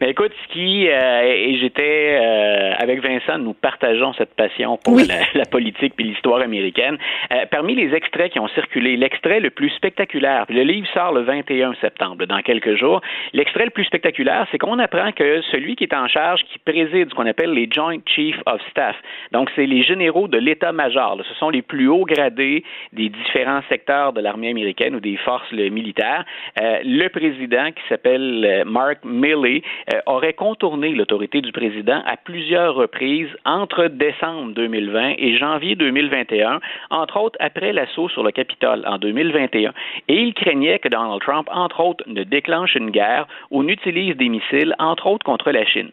Mais 0.00 0.12
écoute, 0.12 0.32
ce 0.44 0.52
qui 0.54 0.88
euh, 0.88 1.22
et 1.22 1.58
j'étais 1.58 2.18
euh, 2.18 2.72
avec 2.78 3.02
Vincent, 3.02 3.36
nous 3.38 3.52
partageons 3.52 4.14
cette 4.14 4.34
passion 4.34 4.78
pour 4.82 4.98
la, 5.34 5.44
politique 5.44 5.94
puis 5.94 6.06
l'histoire 6.06 6.40
américaine. 6.40 6.96
Euh, 7.32 7.44
parmi 7.50 7.74
les 7.74 7.94
extraits 7.94 8.32
qui 8.32 8.40
ont 8.40 8.48
circulé, 8.48 8.96
l'extrait 8.96 9.40
le 9.40 9.50
plus 9.50 9.68
spectaculaire, 9.70 10.46
le 10.48 10.62
livre 10.62 10.88
sort 10.94 11.12
le 11.12 11.20
21 11.20 11.74
septembre, 11.82 12.24
dans 12.24 12.40
quelques 12.40 12.76
jours. 12.76 13.02
L'extrait 13.34 13.66
le 13.66 13.70
plus 13.70 13.84
spectaculaire, 13.84 14.46
c'est 14.50 14.56
qu'on 14.56 14.78
apprend 14.78 15.12
que 15.12 15.42
celui 15.52 15.76
qui 15.76 15.84
est 15.84 15.94
en 15.94 16.08
charge, 16.08 16.40
qui 16.44 16.58
préside 16.58 17.10
ce 17.10 17.14
qu'on 17.14 17.26
appelle 17.26 17.52
les 17.52 17.68
Joint 17.70 17.98
Chiefs 18.06 18.40
of 18.46 18.62
Staff, 18.70 18.96
donc 19.32 19.50
c'est 19.54 19.66
les 19.66 19.82
généraux 19.82 20.28
de 20.28 20.38
l'état-major. 20.38 21.20
Ce 21.28 21.34
sont 21.34 21.50
les 21.50 21.60
plus 21.60 21.88
hauts 21.88 22.06
gradés 22.06 22.64
des 22.94 23.10
différents 23.10 23.60
secteurs 23.68 24.14
de 24.14 24.22
l'armée 24.22 24.48
américaine 24.48 24.94
ou 24.94 25.00
des 25.00 25.18
forces 25.18 25.52
militaires. 25.52 26.24
le 26.58 27.08
président, 27.08 27.70
qui 27.72 27.82
s'appelle 27.90 28.64
Mark 28.64 29.04
Milley, 29.04 29.62
euh, 29.89 29.89
aurait 30.06 30.34
contourné 30.34 30.90
l'autorité 30.90 31.40
du 31.40 31.52
président 31.52 32.02
à 32.06 32.16
plusieurs 32.16 32.74
reprises 32.74 33.28
entre 33.44 33.86
décembre 33.86 34.52
2020 34.54 35.14
et 35.18 35.36
janvier 35.36 35.74
2021, 35.74 36.60
entre 36.90 37.20
autres 37.20 37.36
après 37.40 37.72
l'assaut 37.72 38.08
sur 38.08 38.22
le 38.22 38.30
Capitole 38.30 38.84
en 38.86 38.98
2021. 38.98 39.72
Et 40.08 40.14
il 40.14 40.34
craignait 40.34 40.78
que 40.78 40.88
Donald 40.88 41.20
Trump, 41.20 41.48
entre 41.52 41.80
autres, 41.80 42.04
ne 42.06 42.24
déclenche 42.24 42.74
une 42.74 42.90
guerre 42.90 43.26
ou 43.50 43.62
n'utilise 43.62 44.16
des 44.16 44.28
missiles, 44.28 44.74
entre 44.78 45.06
autres, 45.06 45.24
contre 45.24 45.50
la 45.50 45.64
Chine. 45.64 45.90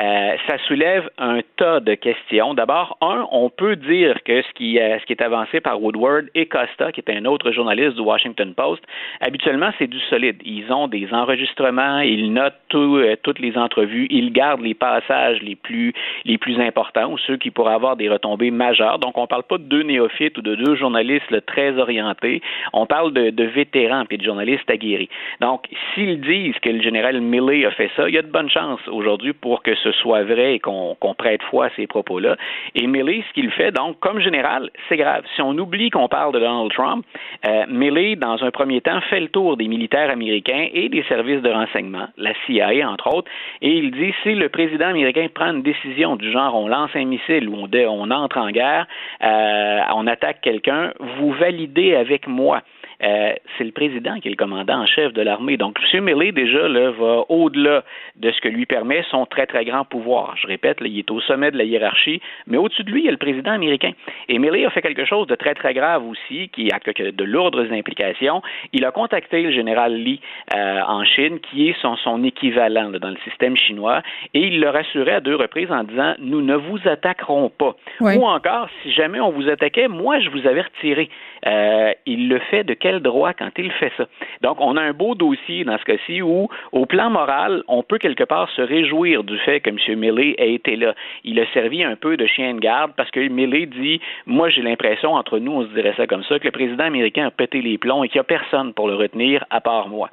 Euh, 0.00 0.36
ça 0.46 0.58
soulève 0.66 1.10
un 1.18 1.40
tas 1.56 1.80
de 1.80 1.94
questions. 1.94 2.54
D'abord, 2.54 2.96
un, 3.00 3.26
on 3.32 3.50
peut 3.50 3.76
dire 3.76 4.22
que 4.24 4.42
ce 4.42 4.52
qui, 4.54 4.78
euh, 4.78 4.98
ce 5.00 5.06
qui 5.06 5.12
est 5.12 5.22
avancé 5.22 5.60
par 5.60 5.82
Woodward 5.82 6.26
et 6.34 6.46
Costa, 6.46 6.92
qui 6.92 7.00
est 7.00 7.10
un 7.10 7.24
autre 7.24 7.50
journaliste 7.50 7.96
du 7.96 8.02
Washington 8.02 8.54
Post, 8.54 8.82
habituellement, 9.20 9.70
c'est 9.78 9.88
du 9.88 10.00
solide. 10.10 10.40
Ils 10.44 10.72
ont 10.72 10.88
des 10.88 11.12
enregistrements, 11.12 12.00
ils 12.00 12.32
notent 12.32 12.54
tout, 12.68 13.00
toutes 13.22 13.37
les 13.38 13.56
entrevues, 13.56 14.06
il 14.10 14.32
garde 14.32 14.60
les 14.60 14.74
passages 14.74 15.40
les 15.42 15.56
plus, 15.56 15.92
les 16.24 16.38
plus 16.38 16.60
importants 16.60 17.12
ou 17.12 17.18
ceux 17.18 17.36
qui 17.36 17.50
pourraient 17.50 17.74
avoir 17.74 17.96
des 17.96 18.08
retombées 18.08 18.50
majeures. 18.50 18.98
Donc, 18.98 19.16
on 19.18 19.22
ne 19.22 19.26
parle 19.26 19.42
pas 19.44 19.58
de 19.58 19.64
deux 19.64 19.82
néophytes 19.82 20.36
ou 20.38 20.42
de 20.42 20.54
deux 20.54 20.74
journalistes 20.76 21.46
très 21.46 21.78
orientés. 21.78 22.42
On 22.72 22.86
parle 22.86 23.12
de, 23.12 23.44
vétérans 23.44 24.04
et 24.10 24.16
de 24.16 24.22
journalistes 24.22 24.70
aguerris. 24.70 25.08
Donc, 25.40 25.66
s'ils 25.94 26.20
disent 26.20 26.58
que 26.60 26.68
le 26.68 26.82
général 26.82 27.20
Milley 27.20 27.64
a 27.64 27.70
fait 27.70 27.90
ça, 27.96 28.08
il 28.08 28.14
y 28.14 28.18
a 28.18 28.22
de 28.22 28.30
bonnes 28.30 28.50
chances 28.50 28.86
aujourd'hui 28.88 29.32
pour 29.32 29.62
que 29.62 29.74
ce 29.76 29.92
soit 29.92 30.22
vrai 30.22 30.54
et 30.54 30.58
qu'on 30.58 30.96
prête 31.16 31.42
foi 31.44 31.66
à 31.66 31.70
ces 31.76 31.86
propos-là. 31.86 32.36
Et 32.74 32.86
Milley, 32.86 33.24
ce 33.28 33.32
qu'il 33.34 33.50
fait, 33.50 33.72
donc, 33.72 33.98
comme 34.00 34.20
général, 34.20 34.70
c'est 34.88 34.96
grave. 34.96 35.24
Si 35.34 35.42
on 35.42 35.56
oublie 35.58 35.90
qu'on 35.90 36.08
parle 36.08 36.32
de 36.34 36.40
Donald 36.40 36.70
Trump, 36.72 37.04
euh, 37.46 37.64
Milley, 37.68 38.16
dans 38.16 38.42
un 38.42 38.50
premier 38.50 38.80
temps, 38.80 39.00
fait 39.02 39.20
le 39.20 39.28
tour 39.28 39.56
des 39.56 39.68
militaires 39.68 40.10
américains 40.10 40.68
et 40.72 40.88
des 40.88 41.02
services 41.04 41.42
de 41.42 41.50
renseignement, 41.50 42.08
la 42.16 42.32
CIA, 42.46 42.88
entre 42.88 43.14
autres, 43.14 43.17
et 43.62 43.70
il 43.70 43.90
dit 43.90 44.12
si 44.22 44.34
le 44.34 44.48
président 44.48 44.88
américain 44.88 45.26
prend 45.34 45.52
une 45.52 45.62
décision 45.62 46.16
du 46.16 46.30
genre 46.30 46.54
on 46.54 46.68
lance 46.68 46.90
un 46.94 47.04
missile 47.04 47.48
ou 47.48 47.56
on, 47.56 48.10
entre 48.10 48.38
en 48.38 48.50
guerre, 48.50 48.86
euh, 49.22 49.80
on 49.94 50.06
attaque 50.06 50.40
quelqu'un, 50.40 50.92
vous 51.18 51.32
validez 51.32 51.94
avec 51.94 52.26
moi. 52.26 52.62
Euh, 53.02 53.32
c'est 53.56 53.64
le 53.64 53.72
président 53.72 54.18
qui 54.18 54.28
est 54.28 54.30
le 54.30 54.36
commandant 54.36 54.80
en 54.80 54.86
chef 54.86 55.12
de 55.12 55.22
l'armée. 55.22 55.56
Donc, 55.56 55.78
M. 55.92 56.04
Milley, 56.04 56.32
déjà, 56.32 56.68
là, 56.68 56.90
va 56.90 57.24
au-delà 57.28 57.84
de 58.16 58.30
ce 58.30 58.40
que 58.40 58.48
lui 58.48 58.66
permet 58.66 59.04
son 59.10 59.26
très, 59.26 59.46
très 59.46 59.64
grand 59.64 59.84
pouvoir. 59.84 60.34
Je 60.36 60.46
répète, 60.46 60.78
il 60.80 60.98
est 60.98 61.10
au 61.10 61.20
sommet 61.20 61.50
de 61.50 61.58
la 61.58 61.64
hiérarchie, 61.64 62.20
mais 62.46 62.56
au-dessus 62.56 62.82
de 62.82 62.90
lui, 62.90 63.02
il 63.02 63.04
y 63.04 63.08
a 63.08 63.12
le 63.12 63.18
président 63.18 63.52
américain. 63.52 63.92
Et 64.28 64.38
Milley 64.38 64.64
a 64.64 64.70
fait 64.70 64.82
quelque 64.82 65.04
chose 65.04 65.26
de 65.26 65.34
très, 65.34 65.54
très 65.54 65.74
grave 65.74 66.06
aussi, 66.06 66.48
qui 66.48 66.70
a 66.72 66.78
de 66.78 67.24
lourdes 67.24 67.68
implications. 67.70 68.42
Il 68.72 68.84
a 68.84 68.90
contacté 68.90 69.42
le 69.42 69.52
général 69.52 69.94
Li 69.94 70.20
euh, 70.54 70.80
en 70.86 71.04
Chine, 71.04 71.38
qui 71.40 71.68
est 71.68 71.76
son, 71.80 71.96
son 71.96 72.24
équivalent 72.24 72.90
dans 72.90 73.10
le 73.10 73.18
système 73.24 73.56
chinois, 73.56 74.02
et 74.34 74.40
il 74.40 74.60
le 74.60 74.70
rassurait 74.70 75.14
à 75.14 75.20
deux 75.20 75.36
reprises 75.36 75.70
en 75.70 75.84
disant 75.84 76.14
Nous 76.18 76.42
ne 76.42 76.56
vous 76.56 76.78
attaquerons 76.86 77.50
pas. 77.50 77.76
Ou 78.00 78.26
encore, 78.26 78.68
si 78.82 78.92
jamais 78.92 79.20
on 79.20 79.30
vous 79.30 79.48
attaquait, 79.48 79.88
moi, 79.88 80.18
je 80.20 80.30
vous 80.30 80.46
avertirai. 80.46 81.08
Euh, 81.46 81.92
il 82.06 82.28
le 82.28 82.38
fait 82.50 82.64
de 82.64 82.74
quel 82.88 83.00
droit 83.00 83.34
quand 83.34 83.50
il 83.58 83.70
fait 83.72 83.92
ça? 83.98 84.06
Donc, 84.40 84.56
on 84.60 84.78
a 84.78 84.80
un 84.80 84.94
beau 84.94 85.14
dossier 85.14 85.62
dans 85.64 85.76
ce 85.76 85.84
cas-ci 85.84 86.22
où, 86.22 86.48
au 86.72 86.86
plan 86.86 87.10
moral, 87.10 87.62
on 87.68 87.82
peut 87.82 87.98
quelque 87.98 88.24
part 88.24 88.48
se 88.56 88.62
réjouir 88.62 89.24
du 89.24 89.36
fait 89.40 89.60
que 89.60 89.68
M. 89.68 89.98
Milley 89.98 90.34
ait 90.38 90.54
été 90.54 90.74
là. 90.76 90.94
Il 91.22 91.38
a 91.38 91.44
servi 91.52 91.84
un 91.84 91.96
peu 91.96 92.16
de 92.16 92.24
chien 92.24 92.54
de 92.54 92.60
garde 92.60 92.92
parce 92.96 93.10
que 93.10 93.20
Milley 93.28 93.66
dit 93.66 94.00
Moi, 94.24 94.48
j'ai 94.48 94.62
l'impression, 94.62 95.12
entre 95.12 95.38
nous, 95.38 95.52
on 95.52 95.62
se 95.64 95.74
dirait 95.74 95.92
ça 95.98 96.06
comme 96.06 96.24
ça, 96.24 96.38
que 96.38 96.46
le 96.46 96.50
président 96.50 96.84
américain 96.84 97.26
a 97.26 97.30
pété 97.30 97.60
les 97.60 97.76
plombs 97.76 98.04
et 98.04 98.08
qu'il 98.08 98.16
n'y 98.16 98.20
a 98.20 98.24
personne 98.24 98.72
pour 98.72 98.88
le 98.88 98.94
retenir 98.94 99.44
à 99.50 99.60
part 99.60 99.88
moi. 99.88 100.08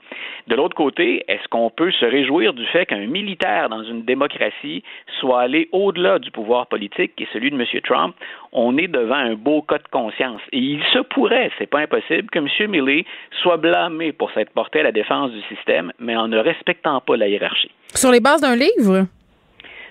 De 0.47 0.55
l'autre 0.55 0.75
côté, 0.75 1.23
est-ce 1.29 1.47
qu'on 1.47 1.69
peut 1.69 1.91
se 1.91 2.05
réjouir 2.05 2.53
du 2.53 2.65
fait 2.65 2.85
qu'un 2.85 3.07
militaire 3.07 3.69
dans 3.69 3.83
une 3.83 4.03
démocratie 4.03 4.83
soit 5.21 5.43
allé 5.43 5.69
au-delà 5.71 6.19
du 6.19 6.29
pouvoir 6.29 6.67
politique 6.67 7.15
qui 7.15 7.23
est 7.23 7.31
celui 7.31 7.51
de 7.51 7.55
M. 7.55 7.65
Trump? 7.85 8.15
On 8.57 8.77
est 8.77 8.87
devant 8.87 9.15
un 9.15 9.35
beau 9.35 9.61
cas 9.61 9.79
de 9.79 9.87
conscience. 9.91 10.39
Et 10.53 10.59
il 10.59 10.81
se 10.93 10.99
pourrait, 10.99 11.51
c'est 11.57 11.69
pas 11.69 11.79
impossible, 11.79 12.29
que 12.29 12.39
M. 12.39 12.47
Milley 12.71 13.05
soit 13.41 13.57
blâmé 13.57 14.13
pour 14.13 14.31
s'être 14.31 14.51
porté 14.51 14.79
à 14.79 14.83
la 14.83 14.93
défense 14.93 15.31
du 15.31 15.41
système, 15.53 15.91
mais 15.99 16.15
en 16.15 16.29
ne 16.29 16.37
respectant 16.39 17.01
pas 17.01 17.17
la 17.17 17.27
hiérarchie. 17.27 17.71
Sur 17.93 18.11
les 18.11 18.21
bases 18.21 18.39
d'un 18.39 18.55
livre? 18.55 19.07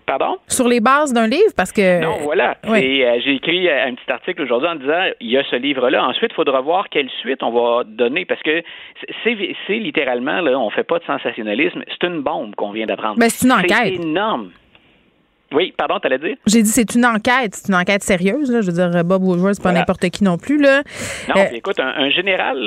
Pardon? 0.07 0.39
Sur 0.49 0.67
les 0.69 0.81
bases 0.81 1.13
d'un 1.13 1.27
livre, 1.27 1.53
parce 1.57 1.73
que. 1.73 2.03
Non, 2.03 2.17
voilà. 2.23 2.57
Euh, 2.67 3.21
j'ai 3.25 3.35
écrit 3.35 3.69
euh, 3.69 3.87
un 3.87 3.95
petit 3.95 4.11
article 4.11 4.43
aujourd'hui 4.43 4.69
en 4.69 4.77
disant 4.77 5.11
il 5.21 5.31
y 5.31 5.39
a 5.39 5.45
ce 5.45 5.57
livre-là. 5.57 6.05
Ensuite, 6.05 6.31
il 6.33 6.35
faudra 6.35 6.61
voir 6.61 6.89
quelle 6.89 7.09
suite 7.21 7.43
on 7.43 7.51
va 7.51 7.85
donner, 7.85 8.25
parce 8.25 8.43
que 8.43 8.63
c'est 9.25 9.79
littéralement, 9.79 10.41
là, 10.41 10.59
on 10.59 10.71
fait 10.71 10.85
pas 10.85 10.99
de 10.99 11.05
sensationnalisme, 11.05 11.83
c'est 11.89 12.07
une 12.07 12.21
bombe 12.21 12.55
qu'on 12.55 12.73
vient 12.73 12.87
d'apprendre. 12.87 13.17
Mais 13.19 13.29
c'est 13.29 13.47
une 13.47 13.53
enquête. 13.53 13.95
C'est 13.97 14.03
énorme. 14.03 14.51
Oui, 15.53 15.73
pardon, 15.77 15.99
t'allais 16.01 16.19
dire? 16.19 16.37
J'ai 16.47 16.63
dit 16.63 16.69
c'est 16.69 16.95
une 16.95 17.05
enquête, 17.07 17.55
c'est 17.55 17.69
une 17.69 17.79
enquête 17.79 18.03
sérieuse. 18.03 18.51
Là. 18.51 18.61
Je 18.61 18.67
veux 18.67 18.73
dire, 18.73 19.05
Bob 19.05 19.23
Woodward, 19.23 19.55
c'est 19.55 19.63
pas 19.63 19.69
Voilà. 19.69 19.81
n'importe 19.81 20.09
qui 20.11 20.25
non 20.25 20.37
plus. 20.37 20.61
Là. 20.61 20.83
Non, 21.29 21.43
Euh, 21.43 21.45
écoute, 21.53 21.79
un, 21.79 21.87
un 21.97 22.11
général, 22.11 22.59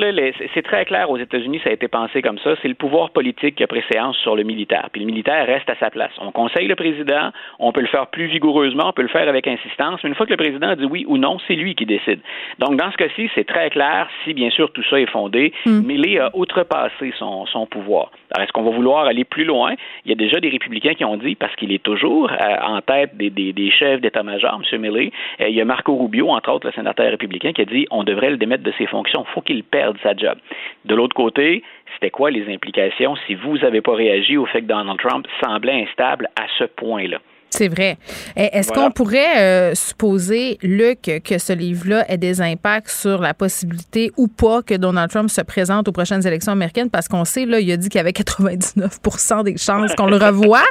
c'est- 0.54 0.62
très 0.62 0.84
clair 0.84 1.08
aux 1.10 1.16
États-Unis, 1.18 1.60
ça 1.64 1.70
a 1.70 1.72
été 1.72 1.88
pensé 1.88 2.20
comme 2.22 2.38
ça. 2.38 2.50
C'est 2.62 2.68
le 2.68 2.74
pouvoir 2.74 3.10
politique 3.10 3.54
qui 3.56 3.62
a 3.64 3.66
préséance 3.66 4.16
sur 4.18 4.36
le 4.36 4.42
militaire. 4.42 4.88
Puis 4.92 5.00
le 5.00 5.06
militaire 5.06 5.46
reste 5.46 5.68
à 5.70 5.76
sa 5.80 5.90
place. 5.90 6.10
On 6.18 6.30
conseille 6.32 6.66
le 6.68 6.76
président, 6.76 7.30
on 7.58 7.72
peut 7.72 7.80
le 7.80 7.86
faire 7.88 8.06
plus 8.08 8.26
vigoureusement, 8.26 8.88
on 8.88 8.92
peut 8.92 9.02
le 9.02 9.08
faire 9.08 9.28
avec 9.28 9.46
insistance, 9.46 10.00
mais 10.02 10.08
une 10.10 10.14
fois 10.14 10.26
que 10.26 10.30
le 10.32 10.36
président 10.36 10.74
dit 10.74 10.84
oui 10.84 11.04
ou 11.08 11.16
non, 11.18 11.38
c'est 11.46 11.54
lui 11.54 11.74
qui 11.74 11.86
décide. 11.86 12.20
Donc 12.58 12.76
dans 12.76 12.90
ce 12.92 12.96
cas-ci, 12.96 13.30
c'est 13.34 13.46
très 13.46 13.70
clair 13.70 14.08
si 14.24 14.34
bien 14.34 14.50
sûr 14.50 14.70
tout 14.72 14.82
ça 14.90 15.00
est 15.00 15.10
fondé. 15.10 15.52
Milley 15.66 16.18
a 16.18 16.30
outrepassé 16.34 17.12
son, 17.18 17.46
son 17.46 17.66
pouvoir. 17.66 18.10
Alors 18.34 18.44
est-ce 18.44 18.52
qu'on 18.52 18.62
va 18.62 18.70
vouloir 18.70 19.06
aller 19.06 19.24
plus 19.24 19.44
loin? 19.44 19.74
Il 20.04 20.10
y 20.10 20.12
a 20.12 20.16
déjà 20.16 20.40
des 20.40 20.48
républicains 20.50 20.94
qui 20.94 21.04
ont 21.04 21.16
dit, 21.16 21.34
parce 21.34 21.54
qu'il 21.56 21.72
est 21.72 21.82
toujours 21.82 22.30
euh, 22.30 22.56
en 22.62 22.77
tête 22.82 23.16
des, 23.16 23.70
chefs 23.70 24.00
d'état-major, 24.00 24.60
M. 24.72 24.80
Milley, 24.80 25.12
euh, 25.40 25.48
il 25.48 25.54
y 25.54 25.60
a 25.60 25.64
Marco 25.64 25.96
Rubio, 25.96 26.28
entre 26.28 26.50
autres, 26.50 26.66
le 26.66 26.72
sénateur 26.72 27.10
républicain, 27.10 27.52
qui 27.52 27.62
a 27.62 27.64
dit 27.64 27.86
on 27.90 28.04
devrait 28.04 28.30
le 28.30 28.36
démettre 28.36 28.64
de 28.64 28.72
ses 28.78 28.86
fonctions. 28.86 29.24
faut 29.34 29.40
qu'il 29.40 29.64
perde 29.64 29.96
sa 30.02 30.14
job. 30.16 30.38
De 30.84 30.94
l'autre 30.94 31.14
côté, 31.14 31.62
c'était 31.94 32.10
quoi 32.10 32.30
les 32.30 32.52
implications 32.52 33.16
si 33.26 33.34
vous 33.34 33.58
n'avez 33.58 33.80
pas 33.80 33.94
réagi 33.94 34.36
au 34.36 34.46
fait 34.46 34.62
que 34.62 34.66
Donald 34.66 34.98
Trump 34.98 35.26
semblait 35.42 35.82
instable 35.82 36.28
à 36.36 36.46
ce 36.58 36.64
point-là? 36.64 37.18
C'est 37.50 37.68
vrai. 37.68 37.96
Eh, 38.36 38.56
Est-ce 38.56 38.68
Voilà. 38.68 38.82
qu'on 38.82 38.90
pourrait 38.92 39.38
euh, 39.38 39.74
supposer, 39.74 40.58
Luc, 40.62 41.10
que 41.24 41.38
ce 41.38 41.52
livre-là 41.52 42.04
ait 42.10 42.18
des 42.18 42.40
impacts 42.42 42.90
sur 42.90 43.20
la 43.20 43.32
possibilité 43.34 44.12
ou 44.16 44.28
pas 44.28 44.62
que 44.62 44.74
Donald 44.74 45.10
Trump 45.10 45.30
se 45.30 45.40
présente 45.40 45.88
aux 45.88 45.92
prochaines 45.92 46.26
élections 46.26 46.52
américaines? 46.52 46.90
Parce 46.90 47.08
qu'on 47.08 47.24
sait, 47.24 47.46
là, 47.46 47.58
il 47.58 47.70
a 47.72 47.76
dit 47.76 47.88
qu'il 47.88 47.98
y 47.98 48.00
avait 48.00 48.10
99% 48.12 49.44
des 49.44 49.56
chances 49.56 49.94
qu'on 49.94 50.06
le 50.06 50.16
revoie 50.24 50.62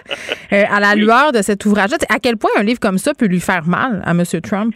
euh, 0.54 0.64
à 0.72 0.80
la 0.80 0.96
lueur 0.96 1.32
de 1.32 1.42
cet 1.42 1.66
ouvrage-là. 1.66 1.98
À 2.10 2.20
quel 2.20 2.38
point 2.38 2.52
un 2.58 2.64
livre 2.64 2.80
comme 2.80 2.98
ça 3.00 3.14
peut 3.14 3.26
lui 3.26 3.40
faire 3.40 3.66
mal 3.66 4.02
à 4.06 4.12
M. 4.12 4.24
Trump? 4.44 4.76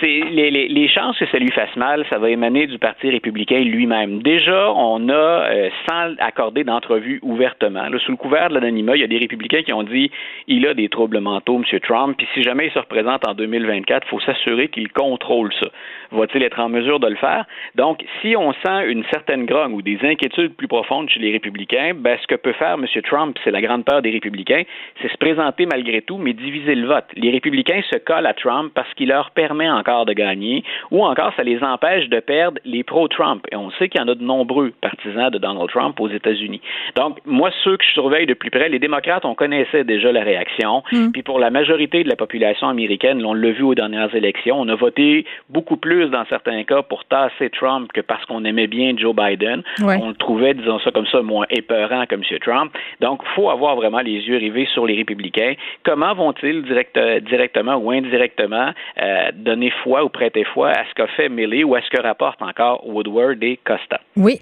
C'est 0.00 0.20
les, 0.30 0.50
les, 0.50 0.68
les 0.68 0.88
chances 0.88 1.18
que 1.18 1.26
ça 1.26 1.38
lui 1.38 1.50
fasse 1.50 1.74
mal, 1.76 2.04
ça 2.08 2.18
va 2.18 2.30
émaner 2.30 2.66
du 2.66 2.78
Parti 2.78 3.10
républicain 3.10 3.60
lui-même. 3.60 4.22
Déjà, 4.22 4.72
on 4.72 5.08
a, 5.08 5.12
euh, 5.12 5.70
sans 5.88 6.14
accorder 6.18 6.64
d'entrevue 6.64 7.18
ouvertement, 7.22 7.88
là, 7.88 7.98
sous 7.98 8.12
le 8.12 8.16
couvert 8.16 8.48
de 8.48 8.54
l'anonymat, 8.54 8.96
il 8.96 9.00
y 9.00 9.04
a 9.04 9.08
des 9.08 9.18
républicains 9.18 9.62
qui 9.62 9.72
ont 9.72 9.82
dit 9.82 10.10
il 10.48 10.66
a 10.66 10.74
des 10.74 10.88
troubles 10.88 11.20
mentaux, 11.20 11.56
M. 11.56 11.80
Trump, 11.80 12.16
puis 12.16 12.26
si 12.34 12.42
jamais 12.42 12.66
il 12.66 12.72
se 12.72 12.78
représente 12.78 13.26
en 13.28 13.34
2024, 13.34 14.06
il 14.06 14.10
faut 14.10 14.20
s'assurer 14.20 14.68
qu'il 14.68 14.90
contrôle 14.92 15.52
ça. 15.60 15.68
Va-t-il 16.12 16.42
être 16.42 16.60
en 16.60 16.68
mesure 16.68 17.00
de 17.00 17.08
le 17.08 17.16
faire? 17.16 17.44
Donc, 17.74 18.04
si 18.20 18.36
on 18.36 18.52
sent 18.52 18.86
une 18.86 19.04
certaine 19.10 19.46
grogne 19.46 19.72
ou 19.72 19.82
des 19.82 19.98
inquiétudes 20.02 20.54
plus 20.54 20.68
profondes 20.68 21.08
chez 21.08 21.20
les 21.20 21.32
républicains, 21.32 21.92
ben, 21.94 22.18
ce 22.20 22.26
que 22.26 22.34
peut 22.34 22.52
faire 22.52 22.74
M. 22.74 22.86
Trump, 23.02 23.36
c'est 23.42 23.50
la 23.50 23.60
grande 23.60 23.84
peur 23.84 24.02
des 24.02 24.10
républicains, 24.10 24.62
c'est 25.00 25.10
se 25.10 25.16
présenter 25.16 25.66
malgré 25.66 26.02
tout, 26.02 26.18
mais 26.18 26.32
diviser 26.32 26.74
le 26.74 26.86
vote. 26.86 27.06
Les 27.16 27.30
républicains 27.30 27.80
se 27.90 27.98
collent 27.98 28.26
à 28.26 28.34
Trump 28.34 28.72
parce 28.74 28.92
qu'il 28.94 29.08
leur 29.08 29.30
permet 29.30 29.70
encore 29.70 30.06
de 30.06 30.12
gagner, 30.12 30.64
ou 30.90 31.04
encore 31.04 31.32
ça 31.36 31.42
les 31.42 31.62
empêche 31.62 32.08
de 32.08 32.20
perdre 32.20 32.58
les 32.64 32.82
pro-Trump. 32.82 33.46
Et 33.50 33.56
on 33.56 33.70
sait 33.72 33.88
qu'il 33.88 34.00
y 34.00 34.04
en 34.04 34.08
a 34.08 34.14
de 34.14 34.22
nombreux 34.22 34.72
partisans 34.80 35.30
de 35.30 35.38
Donald 35.38 35.68
Trump 35.70 35.98
aux 36.00 36.08
États-Unis. 36.08 36.60
Donc, 36.96 37.18
moi, 37.24 37.50
ceux 37.64 37.76
que 37.76 37.84
je 37.84 37.92
surveille 37.92 38.26
de 38.26 38.34
plus 38.34 38.50
près, 38.50 38.68
les 38.68 38.78
démocrates, 38.78 39.24
on 39.24 39.34
connaissait 39.34 39.84
déjà 39.84 40.12
la 40.12 40.22
réaction. 40.22 40.82
Puis 41.12 41.22
pour 41.22 41.38
la 41.38 41.50
majorité 41.50 42.04
de 42.04 42.08
la 42.08 42.16
population 42.16 42.68
américaine, 42.68 43.24
on 43.24 43.34
l'a 43.34 43.50
vu 43.50 43.62
aux 43.62 43.74
dernières 43.74 44.14
élections, 44.14 44.60
on 44.60 44.68
a 44.68 44.74
voté 44.74 45.24
beaucoup 45.48 45.76
plus 45.76 46.01
dans 46.10 46.24
certains 46.26 46.64
cas 46.64 46.82
pour 46.82 47.04
tasser 47.04 47.50
Trump 47.50 47.90
que 47.92 48.00
parce 48.00 48.24
qu'on 48.26 48.44
aimait 48.44 48.66
bien 48.66 48.94
Joe 48.96 49.14
Biden. 49.14 49.62
Ouais. 49.80 49.96
On 50.00 50.08
le 50.08 50.14
trouvait, 50.14 50.54
disons 50.54 50.78
ça 50.80 50.90
comme 50.90 51.06
ça, 51.06 51.22
moins 51.22 51.46
épeurant 51.50 52.06
que 52.06 52.14
M. 52.14 52.22
Trump. 52.40 52.72
Donc, 53.00 53.20
il 53.24 53.34
faut 53.34 53.50
avoir 53.50 53.76
vraiment 53.76 54.00
les 54.00 54.12
yeux 54.20 54.36
rivés 54.38 54.66
sur 54.72 54.86
les 54.86 54.96
républicains. 54.96 55.54
Comment 55.84 56.14
vont-ils 56.14 56.62
direct- 56.62 56.98
directement 57.28 57.76
ou 57.76 57.90
indirectement 57.90 58.72
euh, 59.00 59.30
donner 59.34 59.72
foi 59.82 60.04
ou 60.04 60.08
prêter 60.08 60.44
foi 60.44 60.70
à 60.70 60.84
ce 60.88 60.94
qu'a 60.94 61.06
fait 61.08 61.28
Milley 61.28 61.64
ou 61.64 61.74
à 61.74 61.80
ce 61.82 61.90
que 61.90 62.00
rapportent 62.02 62.42
encore 62.42 62.86
Woodward 62.86 63.42
et 63.42 63.58
Costa? 63.64 64.00
Oui. 64.16 64.38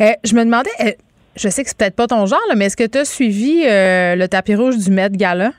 Euh, 0.00 0.12
je 0.24 0.34
me 0.34 0.44
demandais, 0.44 0.70
euh, 0.80 0.90
je 1.36 1.48
sais 1.48 1.62
que 1.62 1.68
c'est 1.68 1.78
peut-être 1.78 1.96
pas 1.96 2.06
ton 2.06 2.26
genre, 2.26 2.40
là, 2.48 2.54
mais 2.56 2.66
est-ce 2.66 2.76
que 2.76 2.86
tu 2.86 2.98
as 2.98 3.04
suivi 3.04 3.62
le 3.64 4.26
tapis 4.26 4.54
rouge 4.54 4.76
du 4.78 4.90
Met 4.90 5.10
Gala? 5.10 5.50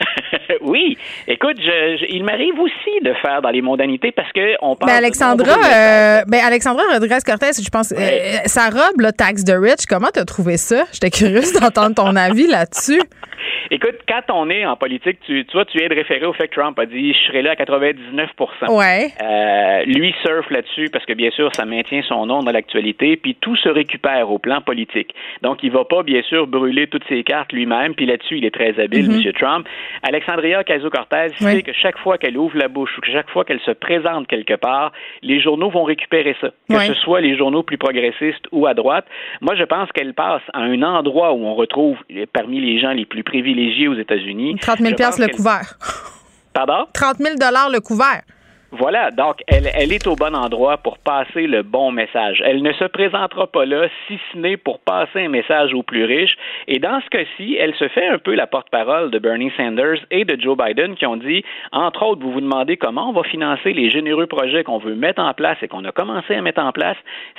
oui. 0.62 0.96
Écoute, 1.28 1.56
je- 1.58 1.96
je- 2.00 2.06
il 2.14 2.24
m'arrive 2.24 2.58
aussi 2.58 3.00
de 3.02 3.12
faire 3.22 3.42
dans 3.42 3.50
les 3.50 3.62
mondanités 3.62 4.12
parce 4.12 4.30
que 4.32 4.54
on 4.62 4.76
parle. 4.76 4.90
Ben 4.92 4.98
de 4.98 5.04
Alexandra, 5.04 5.46
nombreux 5.46 5.58
messages. 5.62 6.20
euh, 6.20 6.24
ben 6.26 6.40
Alexandra 6.44 6.82
Rodriguez-Cortez, 6.92 7.50
je 7.62 7.68
pense, 7.70 7.92
euh, 7.92 7.96
sa 8.46 8.68
robe, 8.70 9.00
là, 9.00 9.12
Tax 9.12 9.44
the 9.44 9.54
Rich, 9.56 9.86
comment 9.88 10.08
t'as 10.12 10.24
trouvé 10.24 10.56
ça? 10.56 10.84
J'étais 10.92 11.10
curieuse 11.10 11.52
d'entendre 11.60 11.94
ton 11.94 12.14
avis 12.16 12.46
là-dessus. 12.46 13.00
Écoute, 13.70 13.96
quand 14.08 14.22
on 14.32 14.50
est 14.50 14.64
en 14.66 14.76
politique, 14.76 15.18
tu, 15.26 15.44
tu 15.44 15.52
vois, 15.52 15.64
tu 15.64 15.78
viens 15.78 15.88
de 15.88 15.94
référer 15.94 16.26
au 16.26 16.32
fait 16.32 16.48
que 16.48 16.54
Trump 16.60 16.78
a 16.78 16.86
dit 16.86 17.12
je 17.14 17.18
serai 17.28 17.42
là 17.42 17.52
à 17.52 17.56
99 17.56 18.30
Ouais. 18.68 19.08
Euh, 19.22 19.84
lui 19.86 20.14
surfe 20.24 20.50
là-dessus 20.50 20.90
parce 20.92 21.04
que 21.06 21.12
bien 21.14 21.30
sûr, 21.30 21.50
ça 21.54 21.64
maintient 21.64 22.02
son 22.02 22.26
nom 22.26 22.40
dans 22.42 22.50
l'actualité, 22.52 23.16
puis 23.16 23.34
tout 23.40 23.56
se 23.56 23.68
récupère 23.68 24.30
au 24.30 24.38
plan 24.38 24.60
politique. 24.60 25.14
Donc, 25.42 25.62
il 25.62 25.70
va 25.70 25.84
pas 25.84 26.02
bien 26.02 26.22
sûr 26.22 26.46
brûler 26.46 26.86
toutes 26.88 27.04
ses 27.08 27.22
cartes 27.24 27.52
lui-même, 27.52 27.94
puis 27.94 28.06
là-dessus, 28.06 28.38
il 28.38 28.44
est 28.44 28.54
très 28.54 28.78
habile, 28.80 29.08
Mhm. 29.10 29.22
M. 29.26 29.32
Trump. 29.32 29.66
Alexandria 30.02 30.60
Ocasio-Cortez 30.60 31.16
Ouais. 31.40 31.52
sait 31.56 31.62
que 31.62 31.72
chaque 31.72 31.98
fois 31.98 32.18
qu'elle 32.18 32.36
ouvre 32.36 32.58
la 32.58 32.68
bouche 32.68 32.96
ou 32.98 33.00
que 33.00 33.10
chaque 33.10 33.30
fois 33.30 33.44
qu'elle 33.44 33.60
se 33.60 33.70
présente 33.70 34.26
quelque 34.28 34.54
part, 34.54 34.92
les 35.22 35.40
journaux 35.40 35.70
vont 35.70 35.84
récupérer 35.84 36.36
ça, 36.40 36.48
que 36.68 36.74
Ouais. 36.74 36.86
ce 36.86 36.94
soit 36.94 37.20
les 37.20 37.36
journaux 37.36 37.62
plus 37.62 37.78
progressistes 37.78 38.44
ou 38.52 38.66
à 38.66 38.74
droite. 38.74 39.06
Moi, 39.40 39.54
je 39.56 39.64
pense 39.64 39.90
qu'elle 39.92 40.12
passe 40.14 40.42
à 40.52 40.60
un 40.60 40.82
endroit 40.82 41.32
où 41.32 41.44
on 41.46 41.54
retrouve 41.54 41.96
euh, 42.14 42.26
parmi 42.32 42.60
les 42.60 42.78
gens 42.78 42.92
les 42.92 43.04
plus 43.06 43.22
privilégiés 43.22 43.53
aux 43.88 43.94
États-Unis. 43.94 44.56
30 44.60 44.78
000 44.78 44.90
Je 44.90 44.94
pense 45.02 45.18
le 45.18 45.28
couvert. 45.28 45.78
Pardon? 46.52 46.86
30 46.92 47.18
000 47.18 47.34
le 47.70 47.78
couvert. 47.80 48.22
Voilà, 48.76 49.12
donc 49.12 49.36
elle, 49.46 49.70
elle 49.72 49.92
est 49.92 50.04
au 50.08 50.16
bon 50.16 50.34
endroit 50.34 50.78
pour 50.78 50.98
passer 50.98 51.46
le 51.46 51.62
bon 51.62 51.92
message. 51.92 52.42
Elle 52.44 52.60
ne 52.60 52.72
se 52.72 52.84
présentera 52.84 53.46
pas 53.46 53.64
là, 53.64 53.86
si 54.08 54.18
ce 54.32 54.38
n'est 54.38 54.56
pour 54.56 54.80
passer 54.80 55.20
un 55.20 55.28
message 55.28 55.72
aux 55.74 55.84
plus 55.84 56.04
riches. 56.04 56.36
Et 56.66 56.80
dans 56.80 57.00
ce 57.00 57.08
cas-ci, 57.08 57.56
elle 57.58 57.74
se 57.76 57.86
fait 57.86 58.08
un 58.08 58.18
peu 58.18 58.34
la 58.34 58.48
porte-parole 58.48 59.12
de 59.12 59.18
Bernie 59.20 59.52
Sanders 59.56 59.98
et 60.10 60.24
de 60.24 60.40
Joe 60.40 60.58
Biden 60.58 60.96
qui 60.96 61.06
ont 61.06 61.16
dit, 61.16 61.44
entre 61.70 62.04
autres, 62.04 62.22
vous 62.22 62.32
vous 62.32 62.40
demandez 62.40 62.76
comment 62.76 63.10
on 63.10 63.12
va 63.12 63.22
financer 63.22 63.72
les 63.72 63.90
généreux 63.90 64.26
projets 64.26 64.64
qu'on 64.64 64.78
veut 64.78 64.96
mettre 64.96 65.22
en 65.22 65.32
place 65.34 65.58
et 65.62 65.68
qu'on 65.68 65.84
a 65.84 65.92
commencé 65.92 66.34
à 66.34 66.42
mettre 66.42 66.60
en 66.60 66.72
place. 66.72 66.96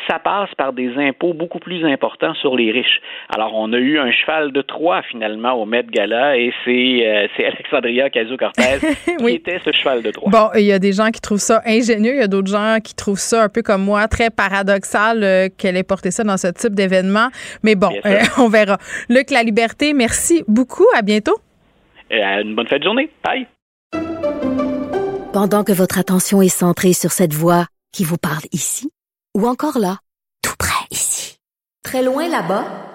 Ça 0.09 0.19
passe 0.19 0.53
par 0.57 0.71
des 0.71 0.95
impôts 0.95 1.33
beaucoup 1.33 1.59
plus 1.59 1.83
importants 1.83 2.33
sur 2.35 2.55
les 2.55 2.71
riches. 2.71 3.01
Alors, 3.35 3.51
on 3.55 3.73
a 3.73 3.77
eu 3.77 3.99
un 3.99 4.11
cheval 4.11 4.53
de 4.53 4.61
Troie 4.61 5.01
finalement 5.01 5.51
au 5.53 5.65
Met 5.65 5.83
Gala 5.83 6.37
et 6.37 6.53
c'est 6.63 7.05
euh, 7.05 7.27
Alexandria 7.45 8.05
Ocasio-Cortez 8.05 8.79
qui 9.19 9.33
était 9.33 9.59
ce 9.65 9.73
cheval 9.73 10.01
de 10.01 10.11
Troie. 10.11 10.29
Bon, 10.31 10.47
il 10.55 10.63
y 10.63 10.71
a 10.71 10.79
des 10.79 10.93
gens 10.93 11.11
qui 11.11 11.19
trouvent 11.25 11.39
ça 11.39 11.61
ingénieux, 11.65 12.13
il 12.13 12.19
y 12.19 12.23
a 12.23 12.27
d'autres 12.27 12.51
gens 12.51 12.77
qui 12.83 12.93
trouvent 12.95 13.19
ça 13.19 13.43
un 13.43 13.49
peu 13.49 13.61
comme 13.61 13.83
moi, 13.83 14.07
très 14.07 14.29
paradoxal 14.29 15.23
euh, 15.23 15.49
qu'elle 15.55 15.75
ait 15.75 15.83
porté 15.83 16.11
ça 16.11 16.23
dans 16.23 16.37
ce 16.37 16.47
type 16.47 16.75
d'événement. 16.75 17.29
Mais 17.63 17.75
bon, 17.75 17.91
euh, 18.05 18.19
on 18.37 18.47
verra. 18.47 18.77
Luc, 19.09 19.31
la 19.31 19.43
liberté, 19.43 19.93
merci 19.93 20.43
beaucoup. 20.47 20.85
À 20.95 21.01
bientôt. 21.01 21.37
Euh, 22.11 22.41
une 22.41 22.55
bonne 22.55 22.67
fin 22.67 22.77
de 22.77 22.83
journée. 22.83 23.09
Bye. 23.23 23.47
Pendant 25.33 25.63
que 25.63 25.73
votre 25.73 25.99
attention 25.99 26.41
est 26.41 26.47
centrée 26.47 26.93
sur 26.93 27.11
cette 27.11 27.33
voix 27.33 27.65
qui 27.91 28.03
vous 28.03 28.17
parle 28.17 28.43
ici, 28.51 28.91
ou 29.35 29.47
encore 29.47 29.79
là, 29.79 29.97
tout 30.41 30.55
près 30.57 30.85
ici, 30.91 31.37
très 31.83 32.03
loin 32.03 32.29
là-bas, 32.29 32.94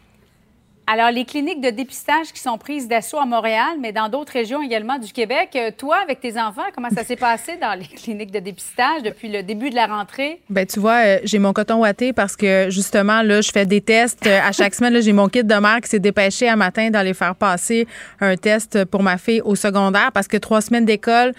Alors, 0.93 1.09
les 1.09 1.23
cliniques 1.23 1.61
de 1.61 1.69
dépistage 1.69 2.33
qui 2.33 2.41
sont 2.41 2.57
prises 2.57 2.89
d'assaut 2.89 3.17
à 3.17 3.25
Montréal, 3.25 3.77
mais 3.79 3.93
dans 3.93 4.09
d'autres 4.09 4.33
régions 4.33 4.61
également 4.61 4.99
du 4.99 5.13
Québec. 5.13 5.51
Euh, 5.55 5.71
toi, 5.71 5.95
avec 6.03 6.19
tes 6.19 6.37
enfants, 6.37 6.65
comment 6.75 6.89
ça 6.89 7.05
s'est 7.05 7.15
passé 7.29 7.53
dans 7.61 7.79
les 7.79 7.85
cliniques 7.85 8.31
de 8.31 8.39
dépistage 8.39 9.01
depuis 9.01 9.29
le 9.29 9.41
début 9.41 9.69
de 9.69 9.75
la 9.75 9.87
rentrée? 9.87 10.41
Ben 10.49 10.65
tu 10.65 10.81
vois, 10.81 11.05
euh, 11.05 11.19
j'ai 11.23 11.39
mon 11.39 11.53
coton 11.53 11.75
ouaté 11.75 12.11
parce 12.11 12.35
que 12.35 12.69
justement 12.69 13.21
là, 13.21 13.39
je 13.39 13.51
fais 13.51 13.65
des 13.65 13.79
tests 13.79 14.27
euh, 14.27 14.41
à 14.43 14.51
chaque 14.51 14.75
semaine. 14.75 15.01
J'ai 15.01 15.13
mon 15.13 15.29
kit 15.29 15.45
de 15.45 15.55
mère 15.55 15.79
qui 15.79 15.87
s'est 15.87 15.99
dépêché 15.99 16.49
un 16.49 16.57
matin 16.57 16.89
d'aller 16.89 17.13
faire 17.13 17.35
passer 17.35 17.87
un 18.19 18.35
test 18.35 18.83
pour 18.83 19.01
ma 19.01 19.17
fille 19.17 19.39
au 19.45 19.55
secondaire 19.55 20.11
parce 20.13 20.27
que 20.27 20.35
trois 20.35 20.59
semaines 20.59 20.83
d'école. 20.83 21.31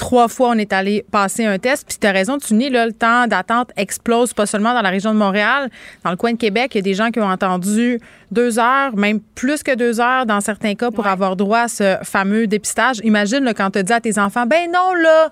Trois 0.00 0.28
fois, 0.28 0.48
on 0.48 0.54
est 0.58 0.72
allé 0.72 1.04
passer 1.12 1.44
un 1.44 1.58
test. 1.58 1.86
Puis 1.86 1.98
tu 2.00 2.06
as 2.06 2.10
raison, 2.10 2.38
tu 2.38 2.56
là, 2.70 2.86
le 2.86 2.92
temps 2.94 3.26
d'attente 3.26 3.70
explose, 3.76 4.32
pas 4.32 4.46
seulement 4.46 4.72
dans 4.72 4.80
la 4.80 4.88
région 4.88 5.12
de 5.12 5.18
Montréal, 5.18 5.68
dans 6.02 6.10
le 6.10 6.16
coin 6.16 6.32
de 6.32 6.38
Québec. 6.38 6.70
Il 6.74 6.78
y 6.78 6.80
a 6.80 6.82
des 6.82 6.94
gens 6.94 7.10
qui 7.10 7.20
ont 7.20 7.28
entendu 7.28 8.00
deux 8.30 8.58
heures, 8.58 8.96
même 8.96 9.20
plus 9.20 9.62
que 9.62 9.74
deux 9.74 10.00
heures 10.00 10.24
dans 10.24 10.40
certains 10.40 10.74
cas 10.74 10.90
pour 10.90 11.06
avoir 11.06 11.36
droit 11.36 11.58
à 11.58 11.68
ce 11.68 11.98
fameux 12.02 12.46
dépistage. 12.46 13.00
Imagine 13.04 13.44
là, 13.44 13.52
quand 13.52 13.72
tu 13.72 13.84
dis 13.84 13.92
à 13.92 14.00
tes 14.00 14.18
enfants, 14.18 14.46
ben 14.46 14.70
non, 14.72 14.94
là, 14.94 15.30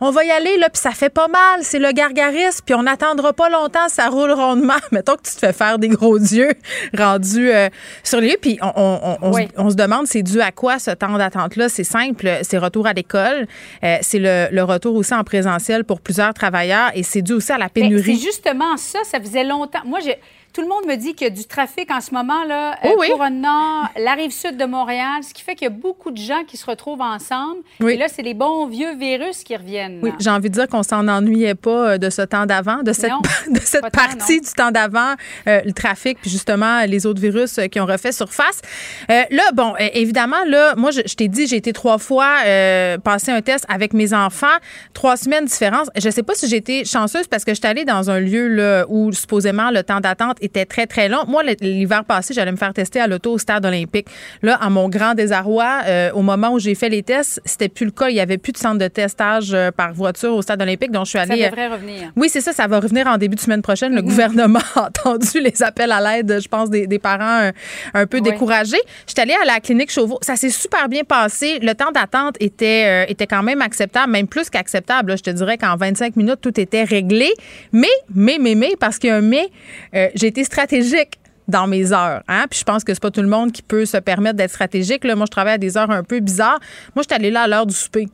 on 0.00 0.10
va 0.10 0.24
y 0.24 0.30
aller, 0.30 0.56
là, 0.58 0.68
puis 0.68 0.80
ça 0.80 0.90
fait 0.90 1.08
pas 1.10 1.28
mal, 1.28 1.60
c'est 1.62 1.78
le 1.78 1.90
gargarisme, 1.92 2.62
puis 2.64 2.74
on 2.74 2.82
n'attendra 2.82 3.32
pas 3.32 3.48
longtemps, 3.48 3.88
ça 3.88 4.08
roule 4.08 4.30
rondement. 4.32 4.74
Mettons 4.92 5.14
que 5.16 5.22
tu 5.22 5.34
te 5.34 5.38
fais 5.40 5.52
faire 5.52 5.78
des 5.78 5.88
gros 5.88 6.16
yeux 6.18 6.50
rendus 6.96 7.50
euh, 7.50 7.68
sur 8.04 8.20
les 8.20 8.28
lieux, 8.30 8.36
puis 8.40 8.58
on, 8.62 8.72
on- 8.76 9.00
on- 9.02 9.18
on 9.22 9.32
se- 9.32 9.36
Oui. 9.38 9.48
on 9.56 9.70
se 9.70 9.74
demande 9.76 10.06
c'est 10.06 10.22
dû 10.22 10.40
à 10.40 10.52
quoi 10.52 10.78
ce 10.78 10.90
temps 10.90 11.16
d'attente-là? 11.16 11.68
C'est 11.68 11.84
simple, 11.84 12.28
c'est 12.42 12.58
retour 12.58 12.86
à 12.86 12.92
l'école, 12.92 13.46
euh, 13.84 13.96
c'est 14.02 14.18
le, 14.18 14.48
le 14.52 14.62
retour 14.64 14.94
aussi 14.96 15.14
en 15.14 15.24
présentiel 15.24 15.84
pour 15.84 16.00
plusieurs 16.00 16.34
travailleurs, 16.34 16.90
et 16.94 17.02
c'est 17.02 17.22
dû 17.22 17.32
aussi 17.32 17.52
à 17.52 17.58
la 17.58 17.68
pénurie. 17.68 18.16
c'est 18.16 18.22
justement 18.24 18.76
ça, 18.76 18.98
ça 19.04 19.18
faisait 19.20 19.44
longtemps. 19.44 19.80
Moi, 19.84 20.00
j'ai- 20.04 20.18
tout 20.56 20.62
le 20.62 20.68
monde 20.68 20.86
me 20.86 20.96
dit 20.96 21.12
qu'il 21.12 21.26
y 21.26 21.30
a 21.30 21.34
du 21.34 21.44
trafic 21.44 21.90
en 21.90 22.00
ce 22.00 22.14
moment, 22.14 22.42
là, 22.44 22.78
Oh 22.82 22.94
oui. 22.98 23.08
La 23.18 24.14
rive 24.14 24.30
sud 24.30 24.56
de 24.56 24.64
Montréal, 24.64 25.22
ce 25.22 25.34
qui 25.34 25.42
fait 25.42 25.54
qu'il 25.54 25.66
y 25.66 25.70
a 25.70 25.74
beaucoup 25.74 26.10
de 26.10 26.16
gens 26.16 26.44
qui 26.48 26.56
se 26.56 26.64
retrouvent 26.64 27.02
ensemble. 27.02 27.60
Oui. 27.80 27.92
Et 27.92 27.96
là, 27.98 28.06
c'est 28.08 28.22
les 28.22 28.32
bons 28.32 28.66
vieux 28.66 28.96
virus 28.96 29.44
qui 29.44 29.54
reviennent. 29.54 30.00
Oui, 30.02 30.12
j'ai 30.18 30.30
envie 30.30 30.48
de 30.48 30.54
dire 30.54 30.66
qu'on 30.66 30.82
s'en 30.82 31.08
ennuyait 31.08 31.54
pas 31.54 31.90
euh, 31.90 31.98
de 31.98 32.08
ce 32.08 32.22
temps 32.22 32.46
d'avant, 32.46 32.82
de 32.82 32.94
cette, 32.94 33.10
Non, 33.10 33.20
de 33.50 33.60
cette 33.60 33.82
pas 33.82 33.90
tant, 33.90 34.06
partie 34.06 34.40
du 34.40 34.48
temps 34.48 34.70
d'avant, 34.70 35.12
euh, 35.46 35.60
le 35.62 35.72
trafic, 35.72 36.18
puis 36.22 36.30
justement 36.30 36.86
les 36.86 37.04
autres 37.04 37.20
virus 37.20 37.60
qui 37.70 37.78
ont 37.78 37.86
refait 37.86 38.12
surface. 38.12 38.62
Euh, 39.10 39.24
là, 39.30 39.42
bon, 39.52 39.74
évidemment, 39.78 40.42
là, 40.46 40.74
moi, 40.74 40.90
je, 40.90 41.02
je 41.04 41.16
t'ai 41.16 41.28
dit, 41.28 41.46
j'ai 41.46 41.56
été 41.56 41.74
trois 41.74 41.98
fois 41.98 42.36
euh, 42.46 42.96
passer 42.96 43.30
un 43.30 43.42
test 43.42 43.66
avec 43.68 43.92
mes 43.92 44.14
enfants, 44.14 44.46
trois 44.94 45.18
semaines 45.18 45.44
de 45.44 45.50
différence. 45.50 45.90
Je 45.98 46.08
sais 46.08 46.22
pas 46.22 46.34
si 46.34 46.48
j'ai 46.48 46.56
été 46.56 46.86
chanceuse 46.86 47.28
parce 47.28 47.44
que 47.44 47.52
j'étais 47.52 47.68
allée 47.68 47.84
dans 47.84 48.08
un 48.08 48.20
lieu 48.20 48.48
là, 48.48 48.86
où 48.88 49.12
supposément 49.12 49.70
le 49.70 49.82
temps 49.82 50.00
d'attente 50.00 50.38
était 50.46 50.64
très, 50.64 50.86
très 50.86 51.08
long. 51.08 51.24
Moi, 51.28 51.42
l'hiver 51.60 52.04
passé, 52.04 52.32
j'allais 52.34 52.52
me 52.52 52.56
faire 52.56 52.72
tester 52.72 53.00
à 53.00 53.06
l'auto 53.06 53.32
au 53.32 53.38
stade 53.38 53.64
olympique. 53.66 54.06
Là, 54.42 54.54
à 54.60 54.70
mon 54.70 54.88
grand 54.88 55.14
désarroi, 55.14 55.82
euh, 55.86 56.10
au 56.12 56.22
moment 56.22 56.52
où 56.52 56.58
j'ai 56.58 56.74
fait 56.74 56.88
les 56.88 57.02
tests, 57.02 57.40
c'était 57.44 57.68
plus 57.68 57.84
le 57.86 57.90
cas. 57.92 58.08
Il 58.08 58.16
y 58.16 58.20
avait 58.20 58.38
plus 58.38 58.52
de 58.52 58.58
centre 58.58 58.78
de 58.78 58.88
testage 58.88 59.52
euh, 59.52 59.70
par 59.70 59.92
voiture 59.92 60.34
au 60.34 60.42
stade 60.42 60.62
olympique. 60.62 60.90
Donc, 60.90 61.04
je 61.06 61.10
suis 61.10 61.18
Ça 61.18 61.24
allée. 61.32 61.44
euh, 61.44 61.50
devrait 61.50 61.68
revenir. 61.68 62.12
oui, 62.16 62.28
c'est 62.28 62.40
ça, 62.40 62.52
ça 62.52 62.66
va 62.66 62.80
revenir 62.80 63.06
en 63.06 63.18
début 63.18 63.36
de 63.36 63.40
semaine 63.40 63.62
prochaine. 63.62 63.94
Le 63.94 64.02
gouvernement 64.02 64.60
a 64.76 64.86
entendu 64.86 65.40
les 65.40 65.62
appels 65.62 65.92
à 65.92 66.00
l'aide, 66.00 66.40
je 66.42 66.48
pense, 66.48 66.70
des, 66.70 66.86
des 66.86 66.98
parents 66.98 67.40
euh, 67.42 67.50
un 67.94 68.06
peu 68.06 68.18
Oui. 68.18 68.22
découragés. 68.22 68.80
Je 69.06 69.12
suis 69.12 69.20
allée 69.20 69.36
à 69.42 69.44
la 69.44 69.60
clinique 69.60 69.90
Chauveau. 69.90 70.18
Ça 70.22 70.36
s'est 70.36 70.50
super 70.50 70.88
bien 70.88 71.02
passé. 71.04 71.58
Le 71.60 71.74
temps 71.74 71.90
d'attente 71.92 72.36
était, 72.40 73.04
euh, 73.04 73.10
était 73.10 73.26
quand 73.26 73.42
même 73.42 73.60
acceptable, 73.62 74.12
même 74.12 74.26
plus 74.28 74.48
qu'acceptable. 74.50 75.16
Je 75.18 75.22
te 75.22 75.30
dirais 75.30 75.58
qu'en 75.58 75.76
25 75.76 76.16
minutes, 76.16 76.40
tout 76.40 76.58
était 76.60 76.84
réglé. 76.84 77.30
Mais, 77.72 77.86
mais, 78.14 78.38
mais, 78.40 78.54
mais, 78.54 78.72
parce 78.78 78.98
qu'il 78.98 79.08
y 79.10 79.12
a 79.12 79.16
un 79.16 79.20
mais, 79.20 79.48
euh, 79.94 80.08
j'ai 80.14 80.28
stratégique 80.44 81.18
dans 81.48 81.66
mes 81.66 81.92
heures. 81.92 82.22
Hein? 82.28 82.46
Puis 82.50 82.60
je 82.60 82.64
pense 82.64 82.84
que 82.84 82.92
c'est 82.92 83.02
pas 83.02 83.10
tout 83.10 83.22
le 83.22 83.28
monde 83.28 83.52
qui 83.52 83.62
peut 83.62 83.84
se 83.84 83.96
permettre 83.98 84.36
d'être 84.36 84.50
stratégique. 84.50 85.04
Là. 85.04 85.14
Moi, 85.14 85.26
je 85.26 85.30
travaille 85.30 85.54
à 85.54 85.58
des 85.58 85.76
heures 85.76 85.90
un 85.90 86.02
peu 86.02 86.20
bizarres. 86.20 86.58
Moi, 86.94 87.02
je 87.02 87.08
suis 87.08 87.14
allée 87.14 87.30
là 87.30 87.42
à 87.42 87.48
l'heure 87.48 87.66
du 87.66 87.74
souper. 87.74 88.08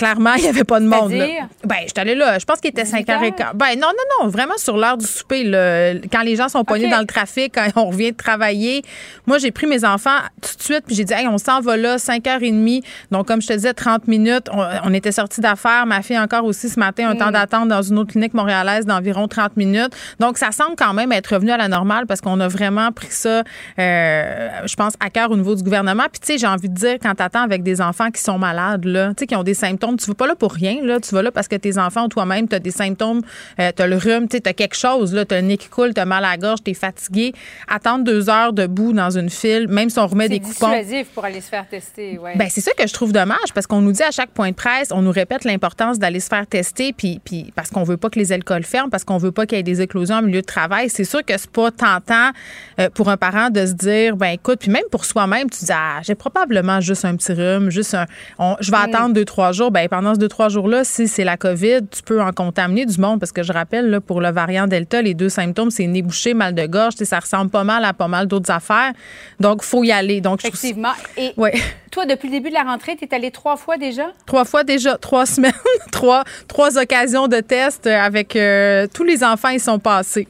Clairement, 0.00 0.32
il 0.34 0.42
n'y 0.44 0.48
avait 0.48 0.64
pas 0.64 0.80
de 0.80 0.86
monde. 0.86 1.12
là. 1.12 1.26
Ben, 1.64 1.76
je 1.82 1.88
suis 1.88 1.92
allée 1.98 2.14
là. 2.14 2.38
Je 2.38 2.44
pense 2.46 2.58
qu'il 2.58 2.70
était 2.70 2.84
5h15. 2.84 3.52
Ben, 3.54 3.74
non, 3.78 3.88
non, 3.88 4.22
non. 4.24 4.28
Vraiment 4.28 4.56
sur 4.56 4.78
l'heure 4.78 4.96
du 4.96 5.04
souper. 5.04 5.44
là. 5.44 5.92
Quand 6.10 6.22
les 6.22 6.36
gens 6.36 6.48
sont 6.48 6.64
pognés 6.64 6.88
dans 6.88 7.00
le 7.00 7.06
trafic, 7.06 7.52
quand 7.54 7.66
on 7.76 7.90
revient 7.90 8.12
de 8.12 8.16
travailler. 8.16 8.82
Moi, 9.26 9.36
j'ai 9.36 9.50
pris 9.50 9.66
mes 9.66 9.84
enfants 9.84 10.16
tout 10.40 10.56
de 10.56 10.62
suite, 10.62 10.84
puis 10.86 10.96
j'ai 10.96 11.04
dit, 11.04 11.12
hey, 11.12 11.28
on 11.28 11.36
s'en 11.36 11.60
va 11.60 11.76
là, 11.76 11.96
5h30. 11.96 12.82
Donc, 13.10 13.28
comme 13.28 13.42
je 13.42 13.48
te 13.48 13.52
disais, 13.52 13.74
30 13.74 14.08
minutes. 14.08 14.48
On, 14.52 14.64
on 14.84 14.94
était 14.94 15.12
sortis 15.12 15.42
d'affaires. 15.42 15.84
Ma 15.84 16.00
fille 16.00 16.18
encore 16.18 16.44
aussi 16.46 16.70
ce 16.70 16.80
matin, 16.80 17.10
un 17.10 17.16
temps 17.16 17.30
d'attente 17.30 17.68
dans 17.68 17.82
une 17.82 17.98
autre 17.98 18.12
clinique 18.12 18.32
montréalaise 18.32 18.86
d'environ 18.86 19.28
30 19.28 19.58
minutes. 19.58 19.94
Donc, 20.18 20.38
ça 20.38 20.50
semble 20.50 20.76
quand 20.76 20.94
même 20.94 21.12
être 21.12 21.34
revenu 21.34 21.50
à 21.50 21.58
la 21.58 21.68
normale 21.68 22.06
parce 22.06 22.22
qu'on 22.22 22.40
a 22.40 22.48
vraiment 22.48 22.90
pris 22.90 23.08
ça, 23.10 23.42
euh, 23.78 24.48
je 24.64 24.74
pense, 24.76 24.94
à 24.98 25.10
cœur 25.10 25.30
au 25.30 25.36
niveau 25.36 25.54
du 25.54 25.62
gouvernement. 25.62 26.04
Puis, 26.10 26.20
tu 26.20 26.26
sais, 26.32 26.38
j'ai 26.38 26.46
envie 26.46 26.68
de 26.70 26.74
dire, 26.74 26.96
quand 27.02 27.14
tu 27.14 27.22
attends 27.22 27.42
avec 27.42 27.62
des 27.62 27.80
enfants 27.82 28.10
qui 28.10 28.22
sont 28.22 28.38
malades, 28.38 28.84
là, 28.86 29.08
tu 29.08 29.14
sais, 29.20 29.26
qui 29.26 29.36
ont 29.36 29.42
des 29.42 29.54
symptômes, 29.54 29.89
tu 29.98 30.06
vas 30.06 30.14
pas 30.14 30.26
là 30.26 30.34
pour 30.34 30.52
rien, 30.52 30.78
là. 30.82 31.00
Tu 31.00 31.14
vas 31.14 31.22
là 31.22 31.30
parce 31.30 31.48
que 31.48 31.56
tes 31.56 31.78
enfants 31.78 32.04
ou 32.04 32.08
toi-même, 32.08 32.48
tu 32.48 32.54
as 32.54 32.58
des 32.58 32.70
symptômes, 32.70 33.22
euh, 33.58 33.72
tu 33.74 33.82
as 33.82 33.86
le 33.86 33.96
rhume, 33.96 34.28
tu 34.28 34.36
as 34.44 34.52
quelque 34.52 34.76
chose. 34.76 35.16
Tu 35.28 35.34
as 35.34 35.40
le 35.40 35.46
nez 35.46 35.56
qui 35.56 35.68
coule, 35.68 35.94
tu 35.94 36.00
as 36.00 36.04
mal 36.04 36.24
à 36.24 36.30
la 36.32 36.36
gorge, 36.36 36.60
tu 36.64 36.70
es 36.70 36.74
fatigué. 36.74 37.32
Attendre 37.68 38.04
deux 38.04 38.28
heures 38.30 38.52
debout 38.52 38.92
dans 38.92 39.10
une 39.10 39.30
file, 39.30 39.66
même 39.68 39.90
si 39.90 39.98
on 39.98 40.06
remet 40.06 40.24
C'est 40.24 40.30
des 40.30 40.40
coupons. 40.40 40.52
dissuasif 40.68 41.08
pour 41.14 41.24
aller 41.24 41.40
se 41.40 41.48
faire 41.48 41.66
tester. 41.68 42.18
Ouais. 42.18 42.36
Ben, 42.36 42.48
c'est 42.50 42.60
ça 42.60 42.72
que 42.76 42.86
je 42.86 42.92
trouve 42.92 43.12
dommage 43.12 43.52
parce 43.54 43.66
qu'on 43.66 43.80
nous 43.80 43.92
dit 43.92 44.02
à 44.02 44.10
chaque 44.10 44.30
point 44.30 44.50
de 44.50 44.54
presse, 44.54 44.88
on 44.92 45.02
nous 45.02 45.12
répète 45.12 45.44
l'importance 45.44 45.98
d'aller 45.98 46.20
se 46.20 46.28
faire 46.28 46.46
tester, 46.46 46.92
puis, 46.92 47.20
puis 47.24 47.52
parce 47.54 47.70
qu'on 47.70 47.84
veut 47.84 47.96
pas 47.96 48.10
que 48.10 48.18
les 48.18 48.32
écoles 48.32 48.64
ferment, 48.64 48.90
parce 48.90 49.04
qu'on 49.04 49.18
veut 49.18 49.32
pas 49.32 49.46
qu'il 49.46 49.56
y 49.56 49.60
ait 49.60 49.64
des 49.64 49.80
éclosions 49.82 50.16
en 50.16 50.22
milieu 50.22 50.40
de 50.40 50.46
travail. 50.46 50.88
C'est 50.90 51.04
sûr 51.04 51.24
que 51.24 51.36
c'est 51.36 51.50
pas 51.50 51.70
tentant 51.70 52.30
euh, 52.78 52.88
pour 52.90 53.08
un 53.08 53.16
parent 53.16 53.50
de 53.50 53.66
se 53.66 53.72
dire, 53.72 54.16
ben 54.16 54.28
écoute, 54.28 54.58
puis 54.60 54.70
même 54.70 54.82
pour 54.90 55.04
soi-même, 55.04 55.48
tu 55.50 55.64
dis, 55.64 55.72
ah, 55.72 56.00
j'ai 56.02 56.14
probablement 56.14 56.80
juste 56.80 57.04
un 57.04 57.16
petit 57.16 57.32
rhume, 57.32 57.70
juste 57.70 57.94
un, 57.94 58.06
on- 58.38 58.56
je 58.60 58.70
vais 58.70 58.76
attendre 58.78 59.14
deux 59.14 59.24
trois 59.24 59.52
jours. 59.52 59.70
Ben 59.70 59.79
pendant 59.88 60.14
ces 60.14 60.20
deux 60.20 60.28
trois 60.28 60.48
jours-là, 60.48 60.84
si 60.84 61.08
c'est 61.08 61.24
la 61.24 61.36
COVID, 61.36 61.80
tu 61.90 62.02
peux 62.04 62.20
en 62.20 62.32
contaminer 62.32 62.86
du 62.86 63.00
monde 63.00 63.20
parce 63.20 63.32
que 63.32 63.42
je 63.42 63.52
rappelle 63.52 63.88
là, 63.90 64.00
pour 64.00 64.20
le 64.20 64.30
variant 64.30 64.66
Delta, 64.66 65.00
les 65.02 65.14
deux 65.14 65.28
symptômes, 65.28 65.70
c'est 65.70 65.86
nez 65.86 66.02
bouché, 66.02 66.34
mal 66.34 66.54
de 66.54 66.66
gorge, 66.66 66.94
ça 66.96 67.18
ressemble 67.18 67.50
pas 67.50 67.64
mal 67.64 67.84
à 67.84 67.92
pas 67.92 68.08
mal 68.08 68.26
d'autres 68.26 68.50
affaires. 68.50 68.92
Donc 69.38 69.62
faut 69.62 69.82
y 69.84 69.92
aller. 69.92 70.20
Donc 70.20 70.40
je 70.42 70.48
trouve 70.48 70.58
Effectivement. 70.58 70.92
Et 71.16 71.32
Ouais. 71.36 71.54
toi, 71.90 72.06
depuis 72.06 72.28
le 72.28 72.32
début 72.34 72.48
de 72.50 72.54
la 72.54 72.62
rentrée, 72.62 72.96
tu 72.96 73.04
es 73.04 73.14
allé 73.14 73.30
trois 73.30 73.56
fois 73.56 73.76
déjà? 73.76 74.06
Trois 74.26 74.44
fois 74.44 74.64
déjà, 74.64 74.96
trois 74.98 75.26
semaines, 75.26 75.52
trois, 75.92 76.24
trois 76.48 76.78
occasions 76.78 77.26
de 77.28 77.40
test 77.40 77.86
euh, 77.86 77.98
avec 77.98 78.36
euh, 78.36 78.86
tous 78.92 79.04
les 79.04 79.24
enfants, 79.24 79.48
ils 79.48 79.60
sont 79.60 79.78
passés. 79.78 80.28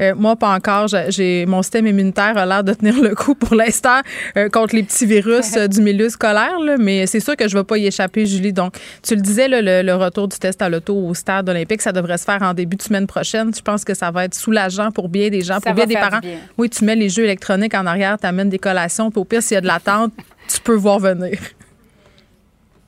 Euh, 0.00 0.14
moi, 0.16 0.36
pas 0.36 0.54
encore. 0.54 0.86
J'ai- 1.08 1.44
mon 1.46 1.62
système 1.62 1.86
immunitaire 1.86 2.36
a 2.36 2.46
l'air 2.46 2.64
de 2.64 2.72
tenir 2.74 3.00
le 3.00 3.14
coup 3.14 3.34
pour 3.34 3.54
l'instant 3.54 4.00
euh, 4.36 4.48
contre 4.48 4.74
les 4.76 4.82
petits 4.82 5.06
virus 5.06 5.52
du 5.68 5.80
milieu 5.82 6.08
scolaire, 6.08 6.58
là, 6.60 6.76
mais 6.78 7.06
c'est 7.06 7.20
sûr 7.20 7.36
que 7.36 7.48
je 7.48 7.56
vais 7.56 7.64
pas 7.64 7.78
y 7.78 7.86
échapper, 7.86 8.26
Julie. 8.26 8.52
Donc, 8.52 8.74
tu 9.02 9.14
le 9.14 9.20
disais, 9.20 9.48
là, 9.48 9.60
le, 9.62 9.82
le 9.82 9.94
retour 9.94 10.28
du 10.28 10.38
test 10.38 10.62
à 10.62 10.68
l'auto 10.68 10.94
au 10.94 11.14
stade 11.14 11.48
olympique, 11.48 11.82
ça 11.82 11.92
devrait 11.92 12.18
se 12.18 12.24
faire 12.24 12.42
en 12.42 12.54
début 12.54 12.76
de 12.76 12.82
semaine 12.82 13.06
prochaine. 13.06 13.54
Je 13.54 13.60
pense 13.62 13.84
que 13.84 13.94
ça 13.94 14.10
va 14.10 14.24
être 14.24 14.34
soulageant 14.34 14.90
pour 14.90 15.08
bien 15.08 15.28
des 15.30 15.42
gens, 15.42 15.54
Ça 15.54 15.60
pour 15.60 15.74
va 15.74 15.86
bien 15.86 15.86
des 15.86 15.94
parents. 15.94 16.20
bien. 16.20 16.38
Oui, 16.58 16.70
tu 16.70 16.84
mets 16.84 16.96
les 16.96 17.08
jeux 17.08 17.24
électroniques 17.24 17.74
en 17.74 17.86
arrière, 17.86 18.18
tu 18.18 18.26
amènes 18.26 18.48
des 18.50 18.58
collations, 18.58 19.10
puis 19.10 19.20
au 19.20 19.24
pire, 19.24 19.42
s'il 19.42 19.54
y 19.54 19.58
a 19.58 19.60
de 19.60 19.66
l'attente, 19.66 20.12
tu 20.48 20.60
peux 20.60 20.74
voir 20.74 20.98
venir. 20.98 21.38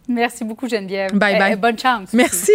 Merci 0.09 0.45
beaucoup, 0.45 0.69
Geneviève. 0.69 1.13
Bye, 1.15 1.35
Eh, 1.37 1.39
bye. 1.39 1.53
eh, 1.53 1.57
bonne 1.57 1.79
chance. 1.79 2.13
Merci. 2.13 2.53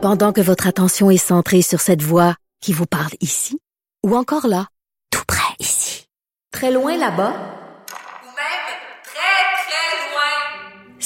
Pendant 0.00 0.32
que 0.32 0.40
votre 0.40 0.66
attention 0.66 1.10
est 1.10 1.18
centrée 1.18 1.62
sur 1.62 1.80
cette 1.80 2.02
voix 2.02 2.34
qui 2.62 2.72
vous 2.72 2.86
parle 2.86 3.12
ici, 3.20 3.58
ou 4.06 4.16
encore 4.16 4.46
là, 4.46 4.66
tout 5.10 5.22
près 5.26 5.54
ici, 5.58 6.06
très 6.50 6.70
loin 6.72 6.96
là-bas, 6.96 7.34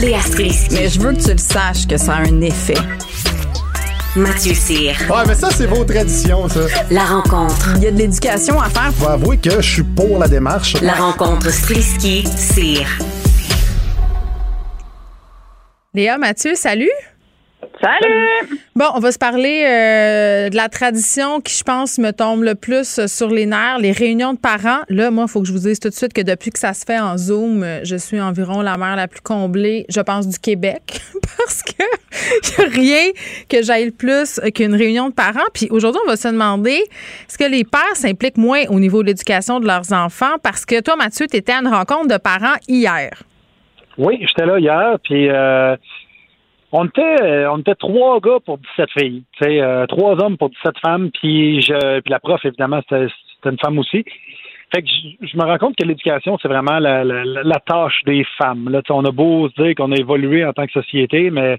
Léa 0.00 0.20
Strisky. 0.20 0.74
Mais 0.74 0.88
je 0.88 1.00
veux 1.00 1.12
que 1.14 1.22
tu 1.22 1.30
le 1.32 1.38
saches 1.38 1.86
que 1.86 1.96
ça 1.96 2.16
a 2.16 2.20
un 2.20 2.40
effet. 2.42 2.76
Mathieu 4.14 4.54
Cyr. 4.54 4.94
Ouais, 5.10 5.24
mais 5.26 5.34
ça, 5.34 5.48
c'est 5.50 5.66
vos 5.66 5.84
traditions, 5.84 6.48
ça. 6.48 6.60
La 6.90 7.04
rencontre. 7.04 7.72
Il 7.76 7.82
y 7.82 7.86
a 7.86 7.90
de 7.90 7.96
l'éducation 7.96 8.60
à 8.60 8.68
faire. 8.68 8.92
Faut 8.94 9.08
avouer 9.08 9.38
que 9.38 9.60
je 9.60 9.72
suis 9.72 9.82
pour 9.82 10.18
la 10.18 10.28
démarche. 10.28 10.80
La 10.82 10.94
rencontre 10.94 11.50
Strisky-Cyr. 11.50 12.86
Léa, 15.94 16.18
Mathieu, 16.18 16.54
salut. 16.54 16.90
Salut! 17.80 18.60
Bon, 18.74 18.86
on 18.94 19.00
va 19.00 19.12
se 19.12 19.18
parler 19.18 19.64
euh, 19.66 20.48
de 20.48 20.56
la 20.56 20.68
tradition 20.68 21.40
qui, 21.40 21.56
je 21.56 21.62
pense, 21.62 21.98
me 21.98 22.12
tombe 22.12 22.42
le 22.42 22.54
plus 22.54 23.06
sur 23.06 23.28
les 23.28 23.46
nerfs, 23.46 23.78
les 23.78 23.92
réunions 23.92 24.34
de 24.34 24.38
parents. 24.38 24.80
Là, 24.88 25.10
moi, 25.10 25.24
il 25.28 25.30
faut 25.30 25.40
que 25.40 25.46
je 25.46 25.52
vous 25.52 25.60
dise 25.60 25.78
tout 25.78 25.88
de 25.88 25.94
suite 25.94 26.12
que 26.12 26.22
depuis 26.22 26.50
que 26.50 26.58
ça 26.58 26.74
se 26.74 26.84
fait 26.84 26.98
en 26.98 27.16
Zoom, 27.16 27.64
je 27.82 27.96
suis 27.96 28.20
environ 28.20 28.62
la 28.62 28.76
mère 28.76 28.96
la 28.96 29.08
plus 29.08 29.20
comblée, 29.20 29.86
je 29.88 30.00
pense, 30.00 30.28
du 30.28 30.38
Québec. 30.38 31.00
Parce 31.36 31.62
que 31.62 31.82
y 32.58 32.62
a 32.62 32.68
rien 32.68 33.10
que 33.48 33.62
j'aille 33.62 33.90
plus 33.90 34.40
qu'une 34.54 34.74
réunion 34.74 35.08
de 35.08 35.14
parents. 35.14 35.48
Puis 35.54 35.68
aujourd'hui, 35.70 36.00
on 36.04 36.08
va 36.08 36.16
se 36.16 36.28
demander 36.28 36.82
est-ce 37.28 37.38
que 37.38 37.48
les 37.48 37.64
pères 37.64 37.94
s'impliquent 37.94 38.38
moins 38.38 38.64
au 38.68 38.80
niveau 38.80 39.02
de 39.02 39.08
l'éducation 39.08 39.60
de 39.60 39.66
leurs 39.66 39.92
enfants? 39.92 40.36
Parce 40.42 40.64
que 40.64 40.80
toi, 40.80 40.96
Mathieu, 40.96 41.26
tu 41.26 41.36
étais 41.36 41.52
à 41.52 41.60
une 41.60 41.68
rencontre 41.68 42.08
de 42.08 42.18
parents 42.18 42.56
hier. 42.68 43.10
Oui, 43.98 44.18
j'étais 44.20 44.44
là 44.44 44.58
hier, 44.58 44.98
puis 45.02 45.28
euh, 45.30 45.74
on 46.76 46.84
était 46.84 47.22
euh, 47.22 47.50
on 47.50 47.58
était 47.58 47.74
trois 47.74 48.20
gars 48.20 48.38
pour 48.44 48.58
17 48.76 48.90
filles, 48.98 49.22
euh, 49.42 49.86
trois 49.86 50.22
hommes 50.22 50.36
pour 50.36 50.50
17 50.50 50.74
femmes, 50.84 51.10
puis 51.10 51.62
je 51.62 52.00
la 52.08 52.20
prof 52.20 52.44
évidemment 52.44 52.80
c'était 52.88 53.08
une 53.44 53.58
femme 53.58 53.78
aussi. 53.78 54.04
Fait 54.74 54.82
que 54.82 54.88
je, 55.22 55.36
me 55.36 55.44
rends 55.44 55.58
compte 55.58 55.76
que 55.76 55.84
l'éducation 55.84 56.36
c'est 56.42 56.48
vraiment 56.48 56.78
la, 56.78 57.02
la, 57.04 57.24
la 57.24 57.60
tâche 57.60 58.02
des 58.04 58.26
femmes. 58.36 58.68
On 58.90 59.04
a 59.04 59.10
beau 59.10 59.48
se 59.48 59.62
dire 59.62 59.74
qu'on 59.74 59.92
a 59.92 59.96
évolué 59.96 60.44
en 60.44 60.52
tant 60.52 60.66
que 60.66 60.72
société, 60.72 61.30
mais 61.30 61.56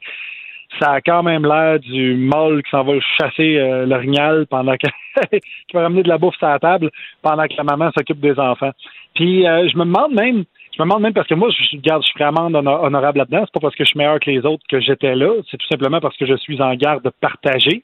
ça 0.80 0.94
a 0.94 1.02
quand 1.02 1.24
même 1.24 1.46
l'air 1.46 1.80
du 1.80 2.16
mâle 2.16 2.62
qui 2.64 2.70
s'en 2.70 2.84
va 2.84 2.94
chasser 3.20 3.58
euh, 3.58 3.86
l'orignal 3.86 4.46
pendant 4.48 4.76
que 4.76 4.88
qui 5.38 5.74
va 5.74 5.84
ramener 5.84 6.04
de 6.04 6.10
la 6.10 6.18
bouffe 6.18 6.38
sur 6.38 6.48
la 6.48 6.60
table 6.60 6.92
pendant 7.22 7.48
que 7.48 7.56
la 7.58 7.64
maman 7.64 7.92
s'occupe 7.98 8.20
des 8.20 8.38
enfants. 8.38 8.72
Puis 9.16 9.48
euh, 9.48 9.68
je 9.70 9.78
me 9.78 9.86
demande 9.86 10.14
même 10.14 10.44
je 10.78 10.82
me 10.84 10.88
demande 10.88 11.02
même 11.02 11.14
parce 11.14 11.28
que 11.28 11.34
moi, 11.34 11.50
je 11.50 11.78
garde, 11.78 12.04
je 12.04 12.08
suis 12.10 12.20
vraiment 12.20 12.48
honor- 12.48 12.84
honorable 12.84 13.18
là-dedans. 13.20 13.42
C'est 13.46 13.54
pas 13.54 13.60
parce 13.60 13.76
que 13.76 13.84
je 13.84 13.90
suis 13.90 13.98
meilleur 13.98 14.20
que 14.20 14.30
les 14.30 14.46
autres 14.46 14.64
que 14.70 14.80
j'étais 14.80 15.16
là. 15.16 15.32
C'est 15.50 15.58
tout 15.58 15.68
simplement 15.68 16.00
parce 16.00 16.16
que 16.18 16.26
je 16.26 16.36
suis 16.38 16.62
en 16.62 16.74
garde 16.76 17.10
partagée. 17.20 17.84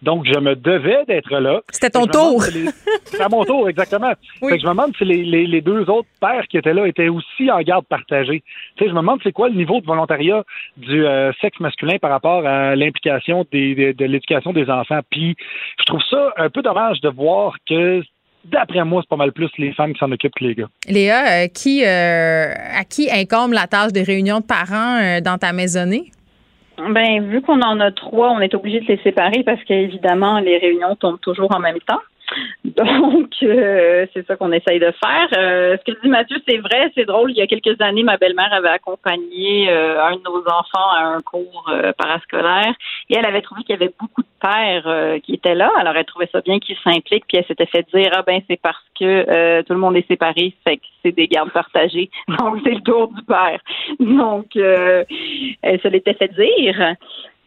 Donc, 0.00 0.24
je 0.26 0.36
me 0.40 0.56
devais 0.56 1.04
d'être 1.06 1.30
là. 1.38 1.60
C'était 1.70 1.90
ton 1.90 2.06
tour. 2.06 2.42
les- 2.52 2.70
C'était 3.04 3.22
à 3.22 3.28
mon 3.28 3.44
tour, 3.44 3.68
exactement. 3.68 4.10
Fait 4.40 4.56
que 4.56 4.60
je 4.60 4.66
me 4.66 4.70
demande 4.72 4.96
si 4.96 5.04
les, 5.04 5.22
les- 5.22 5.46
les 5.46 5.60
deux 5.60 5.88
autres 5.88 6.08
pères 6.20 6.48
qui 6.48 6.56
étaient 6.58 6.74
là 6.74 6.88
étaient 6.88 7.08
aussi 7.08 7.48
en 7.52 7.60
garde 7.60 7.86
partagée. 7.86 8.42
Tu 8.76 8.82
sais, 8.82 8.90
je 8.90 8.94
me 8.96 9.00
demande 9.00 9.20
c'est 9.22 9.30
quoi 9.30 9.48
le 9.48 9.54
niveau 9.54 9.80
de 9.80 9.86
volontariat 9.86 10.42
du 10.76 11.06
euh, 11.06 11.30
sexe 11.40 11.60
masculin 11.60 11.98
par 12.00 12.10
rapport 12.10 12.44
à 12.44 12.74
l'implication 12.74 13.46
des- 13.52 13.76
des- 13.76 13.94
de 13.94 14.04
l'éducation 14.06 14.52
des 14.52 14.68
enfants. 14.68 14.98
Puis, 15.08 15.36
je 15.78 15.84
trouve 15.84 16.02
ça 16.10 16.32
un 16.36 16.50
peu 16.50 16.62
dommage 16.62 17.00
de 17.00 17.08
voir 17.08 17.54
que, 17.68 18.02
d'après 18.44 18.84
moi, 18.84 19.02
c'est 19.02 19.08
pas 19.08 19.16
mal 19.16 19.32
plus 19.32 19.50
les 19.58 19.72
femmes 19.72 19.92
qui 19.92 19.98
s'en 19.98 20.10
occupent 20.10 20.34
que 20.34 20.44
les 20.44 20.54
gars. 20.54 20.68
Léa, 20.88 21.44
euh, 21.44 21.46
qui, 21.48 21.84
euh, 21.84 22.52
à 22.52 22.84
qui 22.84 23.08
incombe 23.10 23.52
la 23.52 23.66
tâche 23.66 23.92
des 23.92 24.02
réunions 24.02 24.40
de 24.40 24.44
parents 24.44 24.98
euh, 25.00 25.20
dans 25.20 25.38
ta 25.38 25.52
maisonnée? 25.52 26.10
Ben, 26.78 27.28
vu 27.28 27.42
qu'on 27.42 27.60
en 27.60 27.78
a 27.80 27.92
trois, 27.92 28.30
on 28.30 28.40
est 28.40 28.54
obligé 28.54 28.80
de 28.80 28.86
les 28.86 28.98
séparer 29.02 29.42
parce 29.44 29.62
qu'évidemment, 29.64 30.40
les 30.40 30.58
réunions 30.58 30.96
tombent 30.96 31.20
toujours 31.20 31.54
en 31.54 31.60
même 31.60 31.78
temps. 31.86 32.00
Donc, 32.64 33.30
euh, 33.42 34.06
c'est 34.12 34.26
ça 34.26 34.36
qu'on 34.36 34.52
essaye 34.52 34.78
de 34.78 34.92
faire. 35.04 35.28
Euh, 35.36 35.76
ce 35.78 35.92
que 35.92 36.00
dit 36.02 36.08
Mathieu, 36.08 36.36
c'est 36.48 36.58
vrai, 36.58 36.90
c'est 36.94 37.04
drôle. 37.04 37.30
Il 37.32 37.36
y 37.36 37.42
a 37.42 37.46
quelques 37.46 37.80
années, 37.80 38.02
ma 38.02 38.16
belle-mère 38.16 38.52
avait 38.52 38.68
accompagné 38.68 39.70
euh, 39.70 40.02
un 40.02 40.16
de 40.16 40.22
nos 40.24 40.40
enfants 40.40 40.90
à 40.96 41.04
un 41.04 41.20
cours 41.20 41.68
euh, 41.70 41.92
parascolaire 41.92 42.74
et 43.10 43.16
elle 43.16 43.26
avait 43.26 43.42
trouvé 43.42 43.62
qu'il 43.62 43.74
y 43.74 43.82
avait 43.82 43.92
beaucoup 43.98 44.22
de 44.22 44.26
pères 44.40 44.86
euh, 44.86 45.18
qui 45.20 45.34
étaient 45.34 45.54
là. 45.54 45.70
Alors, 45.76 45.96
elle 45.96 46.04
trouvait 46.04 46.28
ça 46.32 46.40
bien 46.40 46.58
qu'ils 46.58 46.76
s'impliquent 46.82 47.26
puis 47.26 47.38
elle 47.38 47.46
s'était 47.46 47.66
fait 47.66 47.86
dire, 47.94 48.10
ah 48.14 48.22
ben, 48.22 48.40
c'est 48.48 48.60
parce 48.60 48.84
que 48.98 49.04
euh, 49.04 49.62
tout 49.62 49.72
le 49.72 49.80
monde 49.80 49.96
est 49.96 50.06
séparé, 50.08 50.54
fait 50.64 50.76
que 50.76 50.84
c'est 51.02 51.12
des 51.12 51.28
gardes 51.28 51.52
partagées. 51.52 52.10
Donc, 52.38 52.58
c'est 52.64 52.74
le 52.74 52.80
tour 52.80 53.08
du 53.08 53.22
père. 53.22 53.60
Donc, 54.00 54.54
elle 54.54 55.80
se 55.80 55.88
l'était 55.88 56.14
fait 56.14 56.28
dire. 56.28 56.96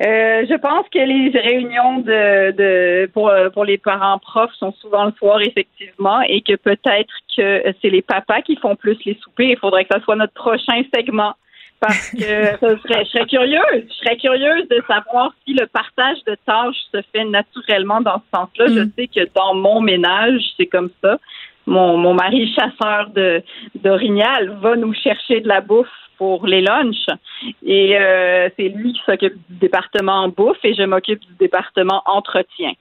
Euh, 0.01 0.45
je 0.49 0.55
pense 0.57 0.85
que 0.89 0.99
les 0.99 1.29
réunions 1.39 1.99
de, 1.99 2.51
de 2.51 3.09
pour, 3.13 3.31
pour 3.53 3.63
les 3.63 3.77
parents 3.77 4.19
profs 4.19 4.53
sont 4.55 4.73
souvent 4.81 5.05
le 5.05 5.13
soir 5.13 5.39
effectivement 5.41 6.21
et 6.21 6.41
que 6.41 6.55
peut-être 6.55 7.13
que 7.35 7.63
c'est 7.81 7.89
les 7.89 8.01
papas 8.01 8.41
qui 8.41 8.57
font 8.57 8.75
plus 8.75 8.97
les 9.05 9.17
soupers. 9.23 9.51
Il 9.51 9.57
faudrait 9.57 9.85
que 9.85 9.93
ça 9.93 10.01
soit 10.01 10.17
notre 10.17 10.33
prochain 10.33 10.81
segment 10.93 11.33
parce 11.79 12.11
que 12.11 12.19
ça 12.59 12.77
serait, 12.79 13.05
je 13.05 13.09
serais 13.09 13.25
curieuse, 13.25 13.85
je 13.89 13.93
serais 14.03 14.17
curieuse 14.17 14.67
de 14.69 14.81
savoir 14.87 15.33
si 15.45 15.53
le 15.53 15.67
partage 15.67 16.17
de 16.25 16.35
tâches 16.45 16.81
se 16.93 17.01
fait 17.13 17.25
naturellement 17.25 18.01
dans 18.01 18.17
ce 18.17 18.37
sens-là. 18.37 18.65
Je 18.67 18.89
sais 18.97 19.07
que 19.07 19.29
dans 19.33 19.53
mon 19.53 19.81
ménage, 19.81 20.41
c'est 20.57 20.67
comme 20.67 20.89
ça. 21.01 21.17
Mon, 21.67 21.97
mon 21.97 22.13
mari 22.13 22.53
chasseur 22.53 23.09
de 23.09 23.41
d'orignal 23.75 24.57
va 24.61 24.75
nous 24.75 24.93
chercher 24.93 25.41
de 25.41 25.47
la 25.47 25.61
bouffe 25.61 25.87
pour 26.17 26.45
les 26.47 26.61
lunchs 26.61 27.07
et 27.65 27.97
euh, 27.97 28.49
c'est 28.57 28.69
lui 28.69 28.93
qui 28.93 29.01
s'occupe 29.05 29.35
du 29.49 29.57
département 29.59 30.29
bouffe 30.29 30.63
et 30.63 30.73
je 30.73 30.83
m'occupe 30.83 31.19
du 31.19 31.33
département 31.39 32.01
entretien. 32.05 32.73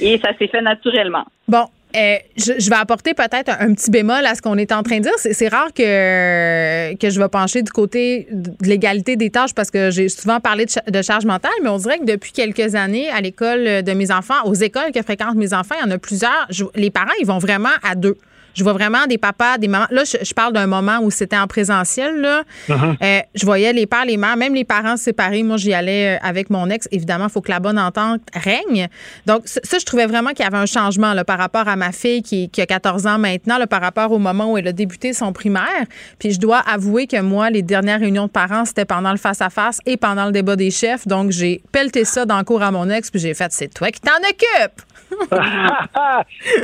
Et 0.00 0.18
ça 0.18 0.30
s'est 0.38 0.48
fait 0.48 0.62
naturellement. 0.62 1.24
Bon, 1.48 1.66
euh, 1.94 2.16
je, 2.36 2.70
vais 2.70 2.76
apporter 2.76 3.12
peut-être 3.12 3.50
un, 3.60 3.74
petit 3.74 3.90
bémol 3.90 4.24
à 4.24 4.34
ce 4.34 4.40
qu'on 4.40 4.56
est 4.56 4.72
en 4.72 4.82
train 4.82 4.98
de 4.98 5.02
dire. 5.02 5.12
C'est 5.18 5.48
rare 5.48 5.74
que, 5.74 6.94
que 6.96 7.10
je 7.10 7.20
vais 7.20 7.28
pencher 7.28 7.62
du 7.62 7.70
côté 7.70 8.28
de 8.30 8.50
l'égalité 8.66 9.16
des 9.16 9.30
tâches 9.30 9.54
parce 9.54 9.70
que 9.70 9.90
j'ai 9.90 10.08
souvent 10.08 10.40
parlé 10.40 10.64
de, 10.64 10.90
de 10.90 11.02
charge 11.02 11.26
mentale, 11.26 11.52
mais 11.62 11.68
on 11.68 11.76
dirait 11.76 11.98
que 11.98 12.06
depuis 12.06 12.32
quelques 12.32 12.74
années, 12.74 13.10
à 13.10 13.20
l'école 13.20 13.82
de 13.82 13.92
mes 13.92 14.10
enfants, 14.10 14.42
aux 14.46 14.54
écoles 14.54 14.92
que 14.94 15.02
fréquentent 15.02 15.36
mes 15.36 15.52
enfants, 15.52 15.74
il 15.80 15.86
y 15.86 15.92
en 15.92 15.94
a 15.94 15.98
plusieurs. 15.98 16.48
Les 16.74 16.90
parents, 16.90 17.12
ils 17.20 17.26
vont 17.26 17.38
vraiment 17.38 17.68
à 17.82 17.94
deux. 17.94 18.16
Je 18.54 18.62
vois 18.62 18.72
vraiment 18.72 19.06
des 19.06 19.18
papas, 19.18 19.58
des 19.58 19.68
mamans. 19.68 19.86
Là, 19.90 20.04
je, 20.04 20.24
je 20.24 20.34
parle 20.34 20.52
d'un 20.52 20.66
moment 20.66 20.98
où 21.02 21.10
c'était 21.10 21.36
en 21.36 21.46
présentiel. 21.46 22.20
Là. 22.20 22.42
Euh, 22.70 23.20
je 23.34 23.44
voyais 23.44 23.72
les 23.72 23.86
pères, 23.86 24.04
les 24.04 24.16
mères, 24.16 24.36
même 24.36 24.54
les 24.54 24.64
parents 24.64 24.96
séparés. 24.96 25.42
Moi, 25.42 25.56
j'y 25.56 25.72
allais 25.72 26.16
euh, 26.16 26.18
avec 26.22 26.50
mon 26.50 26.68
ex. 26.70 26.88
Évidemment, 26.90 27.26
il 27.26 27.30
faut 27.30 27.40
que 27.40 27.50
la 27.50 27.60
bonne 27.60 27.78
entente 27.78 28.20
règne. 28.34 28.88
Donc, 29.26 29.42
ça, 29.46 29.78
je 29.78 29.84
trouvais 29.84 30.06
vraiment 30.06 30.30
qu'il 30.30 30.44
y 30.44 30.48
avait 30.48 30.58
un 30.58 30.66
changement 30.66 31.14
là, 31.14 31.24
par 31.24 31.38
rapport 31.38 31.68
à 31.68 31.76
ma 31.76 31.92
fille 31.92 32.22
qui, 32.22 32.48
qui 32.50 32.60
a 32.60 32.66
14 32.66 33.06
ans 33.06 33.18
maintenant, 33.18 33.58
là, 33.58 33.66
par 33.66 33.80
rapport 33.80 34.12
au 34.12 34.18
moment 34.18 34.52
où 34.52 34.58
elle 34.58 34.68
a 34.68 34.72
débuté 34.72 35.12
son 35.12 35.32
primaire. 35.32 35.84
Puis, 36.18 36.32
je 36.32 36.40
dois 36.40 36.58
avouer 36.58 37.06
que 37.06 37.20
moi, 37.20 37.50
les 37.50 37.62
dernières 37.62 38.00
réunions 38.00 38.26
de 38.26 38.30
parents, 38.30 38.64
c'était 38.64 38.84
pendant 38.84 39.10
le 39.10 39.18
face-à-face 39.18 39.80
et 39.86 39.96
pendant 39.96 40.26
le 40.26 40.32
débat 40.32 40.56
des 40.56 40.70
chefs. 40.70 41.06
Donc, 41.06 41.30
j'ai 41.30 41.62
pelleté 41.72 42.04
ça 42.04 42.24
dans 42.26 42.38
le 42.38 42.44
cours 42.44 42.62
à 42.62 42.70
mon 42.70 42.88
ex, 42.90 43.10
puis 43.10 43.20
j'ai 43.20 43.34
fait 43.34 43.52
c'est 43.52 43.72
toi 43.72 43.90
qui 43.90 44.00
t'en 44.00 44.10
occupes. 44.28 44.82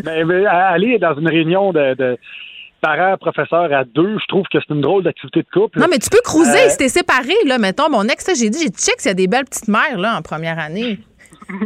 mais, 0.05 0.24
mais 0.24 0.47
aller 0.47 0.98
dans 0.98 1.15
une 1.19 1.28
réunion 1.28 1.73
de, 1.73 1.78
de 1.95 2.19
parents, 2.81 3.17
professeurs 3.19 3.73
à 3.73 3.85
deux, 3.85 4.19
je 4.21 4.27
trouve 4.29 4.45
que 4.53 4.59
c'est 4.61 4.73
une 4.73 4.81
drôle 4.81 5.03
d'activité 5.03 5.41
de 5.43 5.49
couple. 5.53 5.81
Non, 5.81 5.87
mais 5.91 5.99
tu 5.99 6.11
peux 6.11 6.21
cruiser 6.23 6.67
Euh, 6.67 6.69
si 6.71 6.77
t'es 6.79 6.89
séparé, 6.89 7.35
là. 7.47 7.59
Mettons, 7.59 7.91
mon 7.91 8.05
ex, 8.05 8.25
j'ai 8.39 8.51
dit, 8.51 8.59
j'ai 8.63 8.69
check 8.71 9.01
s'il 9.01 9.09
y 9.09 9.13
a 9.13 9.15
des 9.15 9.27
belles 9.27 9.45
petites 9.45 9.69
mères, 9.69 9.99
là, 9.99 10.17
en 10.17 10.23
première 10.23 10.59
année. 10.59 10.99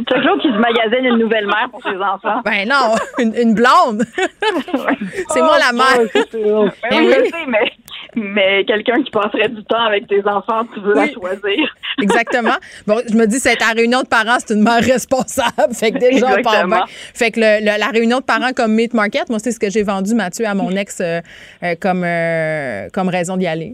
Chaque 0.09 0.23
jour 0.23 0.39
qu'il 0.41 0.51
se 0.51 0.57
magasine 0.57 1.05
une 1.05 1.17
nouvelle 1.19 1.45
mère 1.45 1.67
pour 1.69 1.83
ses 1.83 1.95
enfants. 1.97 2.41
Ben 2.45 2.67
non, 2.67 2.95
une, 3.19 3.35
une 3.35 3.53
blonde. 3.53 4.03
c'est 5.29 5.41
moi 5.41 5.57
la 5.59 5.73
mère. 5.73 6.07
Ben 6.13 6.25
oui, 6.33 7.07
oui. 7.07 7.13
je 7.25 7.29
sais, 7.29 7.45
mais, 7.47 7.71
mais 8.15 8.63
quelqu'un 8.65 9.01
qui 9.03 9.11
passerait 9.11 9.49
du 9.49 9.63
temps 9.65 9.83
avec 9.85 10.07
tes 10.07 10.25
enfants, 10.27 10.65
tu 10.73 10.79
veux 10.81 10.93
la 10.93 11.11
choisir. 11.11 11.75
Exactement. 12.01 12.55
Bon, 12.87 12.99
je 13.09 13.15
me 13.15 13.25
dis, 13.27 13.39
c'est 13.39 13.55
ta 13.55 13.67
réunion 13.75 14.01
de 14.01 14.07
parents, 14.07 14.37
c'est 14.39 14.53
une 14.53 14.63
mère 14.63 14.81
responsable. 14.83 15.73
Fait 15.73 15.91
que 15.91 15.97
déjà, 15.99 16.27
on 16.37 16.41
part 16.41 16.67
bien. 16.67 16.85
Fait 17.13 17.31
que 17.31 17.39
le- 17.39 17.59
le- 17.61 17.79
la 17.79 17.87
réunion 17.87 18.19
de 18.19 18.23
parents 18.23 18.51
comme 18.55 18.73
Meat 18.73 18.93
Market, 18.93 19.29
moi, 19.29 19.39
c'est 19.39 19.51
ce 19.51 19.59
que 19.59 19.69
j'ai 19.69 19.83
vendu, 19.83 20.13
Mathieu, 20.15 20.45
à 20.45 20.53
mon 20.55 20.71
ex 20.75 20.99
euh, 21.01 21.21
euh, 21.63 21.75
comme, 21.79 22.03
euh, 22.03 22.87
comme 22.93 23.09
raison 23.09 23.37
d'y 23.37 23.47
aller. 23.47 23.73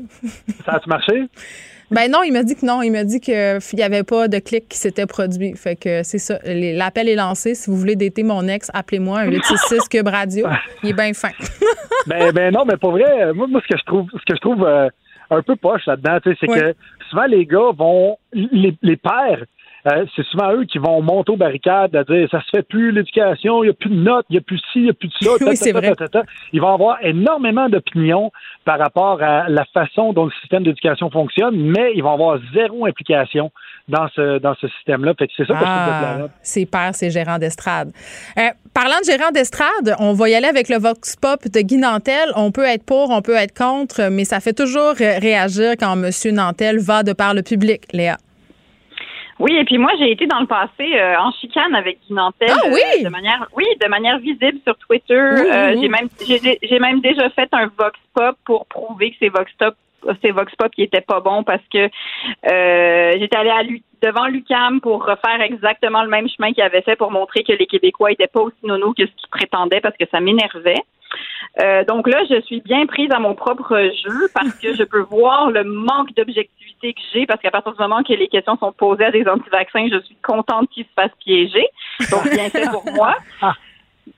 Ça 0.66 0.74
a-tu 0.74 0.90
marché? 0.90 1.24
Ben 1.92 2.12
non, 2.12 2.22
il 2.24 2.32
m'a 2.32 2.44
dit 2.44 2.56
que 2.56 2.66
non. 2.66 2.82
Il 2.82 2.92
m'a 2.92 3.04
dit 3.04 3.20
qu'il 3.20 3.60
n'y 3.74 3.84
avait 3.84 4.04
pas 4.04 4.28
de 4.28 4.40
clic 4.40 4.68
qui 4.70 4.78
s'était 4.78 5.06
produit. 5.06 5.56
Fait 5.56 5.76
que 5.76 6.04
c'est 6.04 6.20
ça. 6.20 6.40
L'appel 6.46 7.10
est 7.10 7.16
lancé. 7.16 7.56
Si 7.56 7.70
vous 7.70 7.78
voulez 7.78 7.96
dater 7.96 8.24
mon 8.24 8.48
ex, 8.48 8.70
appelez-moi 8.74 9.20
un 9.20 9.26
866 9.26 9.90
Cube 9.90 10.08
Radio. 10.08 10.48
Il 10.84 10.90
est 10.90 10.94
bien 10.94 11.14
fin. 11.14 11.32
ben, 12.08 12.32
ben 12.32 12.54
non, 12.54 12.66
mais 12.66 12.78
pour 12.78 12.92
vrai, 12.92 13.34
moi, 13.34 13.48
moi, 13.48 13.62
ce 13.64 13.74
que 13.74 13.80
je 13.80 13.86
trouve, 13.86 14.08
ce 14.12 14.26
que 14.26 14.36
je 14.36 14.42
trouve 14.42 14.66
euh, 14.66 14.90
un 15.32 15.42
peu 15.42 15.56
poche 15.56 15.86
là-dedans, 15.88 16.20
c'est 16.24 16.48
que 16.48 16.76
souvent 17.10 17.26
les 17.26 17.46
gars 17.46 17.72
vont, 17.76 18.18
les, 18.34 18.76
les 18.82 18.98
pères, 18.98 19.46
euh, 19.88 20.06
c'est 20.16 20.26
souvent 20.26 20.54
eux 20.54 20.66
qui 20.66 20.78
vont 20.78 21.02
monter 21.02 21.32
aux 21.32 21.38
barricades 21.38 21.96
à 21.96 22.04
dire 22.04 22.28
ça 22.30 22.42
se 22.42 22.50
fait 22.58 22.64
plus 22.64 22.92
l'éducation, 22.92 23.64
il 23.64 23.68
n'y 23.68 23.72
a 23.72 23.74
plus 23.74 23.90
de 23.90 23.96
notes, 23.96 24.26
il 24.30 24.34
n'y 24.34 24.40
a 24.40 24.42
plus 24.42 24.58
ci, 24.58 24.80
il 24.80 24.84
n'y 24.84 24.90
a 24.90 24.94
plus 24.94 25.08
de 25.08 25.14
ça. 25.22 25.30
Oui, 25.50 25.56
c'est 25.56 25.72
vrai. 25.72 25.94
Ils 26.54 26.62
vont 26.62 26.74
avoir 26.74 26.98
énormément 27.02 27.70
d'opinions 27.70 28.32
par 28.66 28.78
rapport 28.78 29.22
à 29.22 29.48
la 29.50 29.66
façon 29.66 30.14
dont 30.14 30.26
le 30.26 30.32
système 30.42 30.64
d'éducation 30.64 31.10
fonctionne, 31.10 31.56
mais 31.56 31.94
ils 31.96 32.04
vont 32.04 32.14
avoir 32.14 32.40
zéro 32.54 32.86
implication 32.86 33.52
dans 33.88 34.08
ce, 34.16 34.40
dans 34.40 34.54
ce 34.56 34.68
système-là. 34.68 35.14
Fait 35.18 35.28
que 35.28 35.34
c'est 35.36 35.48
ça 35.48 35.54
Ah, 35.58 36.18
c'est 36.42 36.66
père, 36.66 36.92
c'est 36.94 37.10
gérant 37.10 37.40
d'estrade. 37.40 37.92
Euh, 38.38 38.42
parlant 38.74 39.00
de 39.00 39.06
gérant 39.06 39.32
d'estrade, 39.32 39.96
on 40.00 40.14
va 40.14 40.30
y 40.30 40.36
aller 40.36 40.48
avec 40.48 40.70
le 40.70 40.78
Vox 40.78 41.16
Pop 41.16 41.40
de 41.48 41.62
Guy 41.62 41.78
Nantel. 41.78 42.30
On 42.36 42.52
peut 42.52 42.66
être 42.66 42.86
pour, 42.86 43.10
on 43.10 43.22
peut 43.22 43.36
être 43.36 43.58
contre, 43.58 44.10
mais 44.12 44.26
ça 44.26 44.40
fait 44.40 44.54
toujours 44.54 44.94
réagir 44.94 45.72
quand 45.80 45.94
M. 45.94 46.12
Nantel 46.34 46.80
va 46.80 47.04
de 47.04 47.14
par 47.14 47.34
le 47.34 47.42
public, 47.42 47.82
Léa. 47.94 48.18
Oui, 49.40 49.56
et 49.56 49.64
puis 49.64 49.78
moi, 49.78 49.92
j'ai 49.98 50.12
été 50.12 50.28
dans 50.28 50.40
le 50.42 50.48
passé 50.48 50.94
euh, 50.96 51.16
en 51.18 51.32
chicane 51.32 51.74
avec 51.74 52.00
Guy 52.06 52.14
Nantel. 52.14 52.50
Ah 52.52 52.68
oui? 52.68 52.82
euh, 53.00 53.04
de 53.06 53.10
manière, 53.10 53.48
oui, 53.56 53.64
de 53.82 53.88
manière 53.88 54.20
visible 54.20 54.60
sur 54.66 54.76
Twitter. 54.78 55.14
Oui, 55.34 55.50
Euh, 55.50 55.72
oui. 55.74 55.80
J'ai 55.82 55.88
même, 55.90 56.10
j'ai, 56.28 56.60
j'ai 56.62 56.80
même 56.80 57.00
déjà 57.00 57.30
fait 57.30 57.48
un 57.54 57.68
vox 57.78 57.98
pop 58.14 58.36
pour 58.46 58.66
prouver 58.66 59.12
que 59.12 59.18
ces 59.20 59.30
vox 59.30 59.52
pop 59.58 59.76
ces 60.24 60.32
vox 60.32 60.56
pop 60.56 60.72
qui 60.74 60.84
étaient 60.84 61.02
pas 61.02 61.20
bons 61.20 61.44
parce 61.44 61.62
que 61.74 61.90
euh, 62.50 63.12
j'étais 63.20 63.36
allée 63.36 63.50
à 63.50 63.64
Lu- 63.64 63.82
devant 64.02 64.28
Lucam 64.28 64.80
pour 64.80 65.04
refaire 65.06 65.42
exactement 65.42 66.04
le 66.04 66.10
même 66.10 66.30
chemin 66.30 66.54
qu'il 66.54 66.64
avait 66.64 66.82
fait 66.82 66.96
pour 66.96 67.12
montrer 67.12 67.44
que 67.44 67.52
les 67.52 67.66
Québécois 67.66 68.12
étaient 68.14 68.28
pas 68.28 68.40
aussi 68.40 68.56
nono 68.64 68.94
que 68.94 69.06
ce 69.06 69.12
qu'ils 69.12 69.30
prétendaient 69.30 69.82
parce 69.82 69.98
que 69.98 70.06
ça 70.10 70.22
m'énervait. 70.22 70.82
Euh, 71.62 71.84
donc 71.84 72.08
là, 72.08 72.24
je 72.30 72.40
suis 72.42 72.62
bien 72.62 72.86
prise 72.86 73.12
à 73.12 73.20
mon 73.20 73.34
propre 73.36 73.76
jeu 74.04 74.30
parce 74.34 74.54
que 74.60 74.74
je 74.74 74.84
peux 74.84 75.02
voir 75.02 75.52
le 75.52 75.64
manque 75.66 76.14
d'objectivité 76.16 76.69
que 76.82 77.02
j'ai 77.14 77.26
parce 77.26 77.42
qu'à 77.42 77.52
partir 77.52 77.74
du 77.74 77.82
moment 77.82 78.04
que 78.04 78.14
les 78.14 78.28
questions 78.28 78.58
sont 78.58 78.72
posées 78.72 79.06
à 79.06 79.12
des 79.12 79.28
anti-vaccins, 79.28 79.88
je 79.92 80.00
suis 80.02 80.18
contente 80.24 80.70
qu'ils 80.70 80.86
se 80.86 80.94
fassent 80.96 81.16
piéger. 81.20 81.68
Donc 82.12 82.30
bien 82.30 82.50
fait 82.50 82.70
pour 82.72 82.86
moi. 82.94 83.16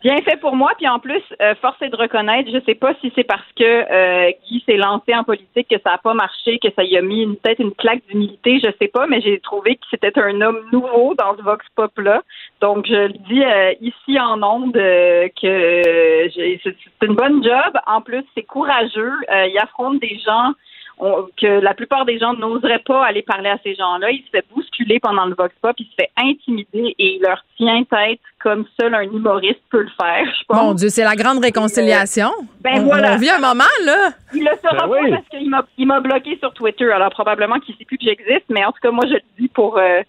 Bien 0.02 0.18
fait 0.22 0.38
pour 0.38 0.56
moi, 0.56 0.72
puis 0.78 0.88
en 0.88 1.00
plus, 1.00 1.22
euh, 1.42 1.54
force 1.56 1.80
est 1.82 1.90
de 1.90 1.96
reconnaître, 1.96 2.50
je 2.52 2.60
sais 2.66 2.76
pas 2.76 2.94
si 3.02 3.12
c'est 3.14 3.24
parce 3.24 3.46
que 3.56 3.64
euh, 3.64 4.32
Guy 4.48 4.64
s'est 4.66 4.78
lancé 4.78 5.14
en 5.14 5.24
politique 5.24 5.68
que 5.70 5.80
ça 5.84 5.94
a 5.94 5.98
pas 5.98 6.14
marché, 6.14 6.60
que 6.60 6.70
ça 6.76 6.84
y 6.84 6.98
a 6.98 7.02
mis 7.02 7.22
une 7.22 7.36
peut-être 7.36 7.60
une 7.60 7.74
claque 7.74 8.02
d'humilité, 8.10 8.60
je 8.64 8.70
sais 8.80 8.88
pas, 8.88 9.06
mais 9.06 9.22
j'ai 9.22 9.40
trouvé 9.40 9.76
que 9.76 9.86
c'était 9.92 10.18
un 10.18 10.42
homme 10.42 10.60
nouveau 10.72 11.14
dans 11.16 11.36
ce 11.38 11.42
vox 11.44 11.66
pop 11.76 11.92
là. 12.00 12.24
Donc 12.62 12.88
je 12.88 13.08
le 13.08 13.14
dis 13.30 13.44
euh, 13.44 13.74
ici 13.82 14.20
en 14.20 14.42
ondes 14.42 14.74
que 14.74 16.30
c'est 16.34 17.06
une 17.06 17.16
bonne 17.16 17.44
job. 17.44 17.78
En 17.86 18.02
plus, 18.02 18.24
c'est 18.34 18.44
courageux. 18.44 19.14
Il 19.30 19.58
affronte 19.60 20.00
des 20.00 20.20
gens 20.26 20.54
on- 21.02 21.28
que 21.36 21.60
la 21.60 21.74
plupart 21.74 22.06
des 22.06 22.18
gens 22.20 22.34
n'oseraient 22.34 22.84
pas 22.86 23.04
aller 23.06 23.22
parler 23.24 23.50
à 23.50 23.58
ces 23.64 23.76
gens-là. 23.76 24.12
Il 24.12 24.24
se 24.24 24.30
fait 24.30 24.46
bousculer 24.54 25.00
pendant 25.00 25.26
le 25.26 25.36
vox 25.36 25.54
pop, 25.62 25.76
il 25.80 25.86
se 25.88 25.96
fait 25.96 26.12
intimider 26.18 26.96
et 26.98 27.16
il 27.16 27.22
leur 27.22 27.44
tient 27.58 27.84
tête 27.84 28.20
comme 28.40 28.66
seul 28.80 28.94
un 28.96 29.02
humoriste 29.02 29.60
peut 29.70 29.82
le 29.82 29.90
faire. 30.00 30.26
Je 30.26 30.44
pense. 30.48 30.58
Mon 30.58 30.74
Dieu, 30.74 30.90
c'est 30.90 31.04
la 31.04 31.16
grande 31.16 31.40
réconciliation. 31.44 32.30
Ben 32.62 32.80
on, 32.82 32.84
voilà. 32.84 33.14
on 33.14 33.18
vit 33.18 33.30
un 33.30 33.40
moment, 33.40 33.64
là. 33.84 34.10
Il 34.34 34.44
le 34.44 34.52
saura 34.62 34.88
Ben 34.88 34.94
oui. 34.94 35.10
pas 35.10 35.18
parce 35.18 35.28
qu'il 35.30 35.50
m'a 35.50 35.66
il 35.78 35.88
m'a 35.88 36.00
bloqué 36.00 36.38
sur 36.40 36.54
Twitter. 36.54 36.90
Alors 36.92 37.10
probablement 37.10 37.60
qu'il 37.60 37.76
sait 37.76 37.86
plus 37.86 37.98
que 37.98 38.06
j'existe, 38.06 38.46
mais 38.50 38.64
en 38.64 38.72
tout 38.72 38.80
cas 38.82 38.92
moi 38.92 39.06
je 39.08 39.14
le 39.16 39.22
dis 39.40 39.48
pour 39.50 39.78
euh, 39.78 40.02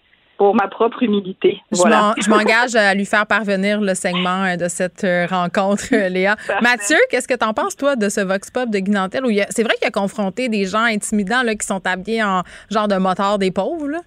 pour 0.43 0.55
ma 0.55 0.67
propre 0.67 1.01
humilité. 1.03 1.61
Je 1.71 1.77
Voilà. 1.77 2.01
m'en- 2.01 2.13
Je 2.21 2.29
m'engage 2.29 2.75
à 2.75 2.93
lui 2.93 3.05
faire 3.05 3.25
parvenir 3.25 3.79
le 3.79 3.93
segment 3.95 4.43
euh, 4.43 4.57
de 4.57 4.67
cette 4.67 5.05
euh, 5.05 5.25
rencontre, 5.25 5.85
euh, 5.93 6.09
Léa. 6.09 6.35
Mathieu, 6.61 6.97
qu'est-ce 7.09 7.29
que 7.29 7.33
t'en 7.33 7.53
penses, 7.53 7.77
toi, 7.77 7.95
de 7.95 8.09
ce 8.09 8.19
Vox 8.19 8.51
Pop 8.51 8.69
de 8.69 8.79
Guy 8.79 8.91
Nantel? 8.91 9.25
Où 9.25 9.29
il 9.29 9.37
y 9.37 9.41
a- 9.41 9.47
C'est 9.51 9.63
vrai 9.63 9.75
qu'il 9.75 9.87
a 9.87 9.91
confronté 9.91 10.49
des 10.49 10.65
gens 10.65 10.83
intimidants 10.83 11.43
là, 11.43 11.55
qui 11.55 11.65
sont 11.65 11.81
habillés 11.87 12.23
en 12.23 12.41
genre 12.69 12.89
de 12.89 12.97
motard 12.97 13.39
des 13.39 13.51
pauvres. 13.51 13.87
Là? 13.87 13.99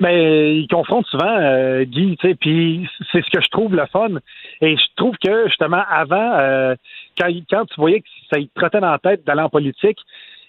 Mais 0.00 0.56
il 0.56 0.68
confronte 0.68 1.06
souvent 1.06 1.24
euh, 1.40 1.84
Guy, 1.84 2.16
tu 2.20 2.28
sais, 2.28 2.34
puis 2.34 2.86
c'est 3.10 3.24
ce 3.24 3.30
que 3.30 3.40
je 3.42 3.48
trouve 3.48 3.74
le 3.74 3.86
fun. 3.92 4.08
Et 4.60 4.76
je 4.76 4.82
trouve 4.96 5.14
que 5.24 5.46
justement 5.46 5.82
avant, 5.90 6.32
euh, 6.34 6.74
quand, 7.18 7.64
tu 7.66 7.74
voyais 7.78 8.00
que 8.00 8.06
ça 8.30 8.36
lui 8.38 8.50
trottait 8.54 8.80
dans 8.80 8.90
la 8.90 8.98
tête 8.98 9.24
d'aller 9.26 9.40
en 9.42 9.48
politique, 9.48 9.98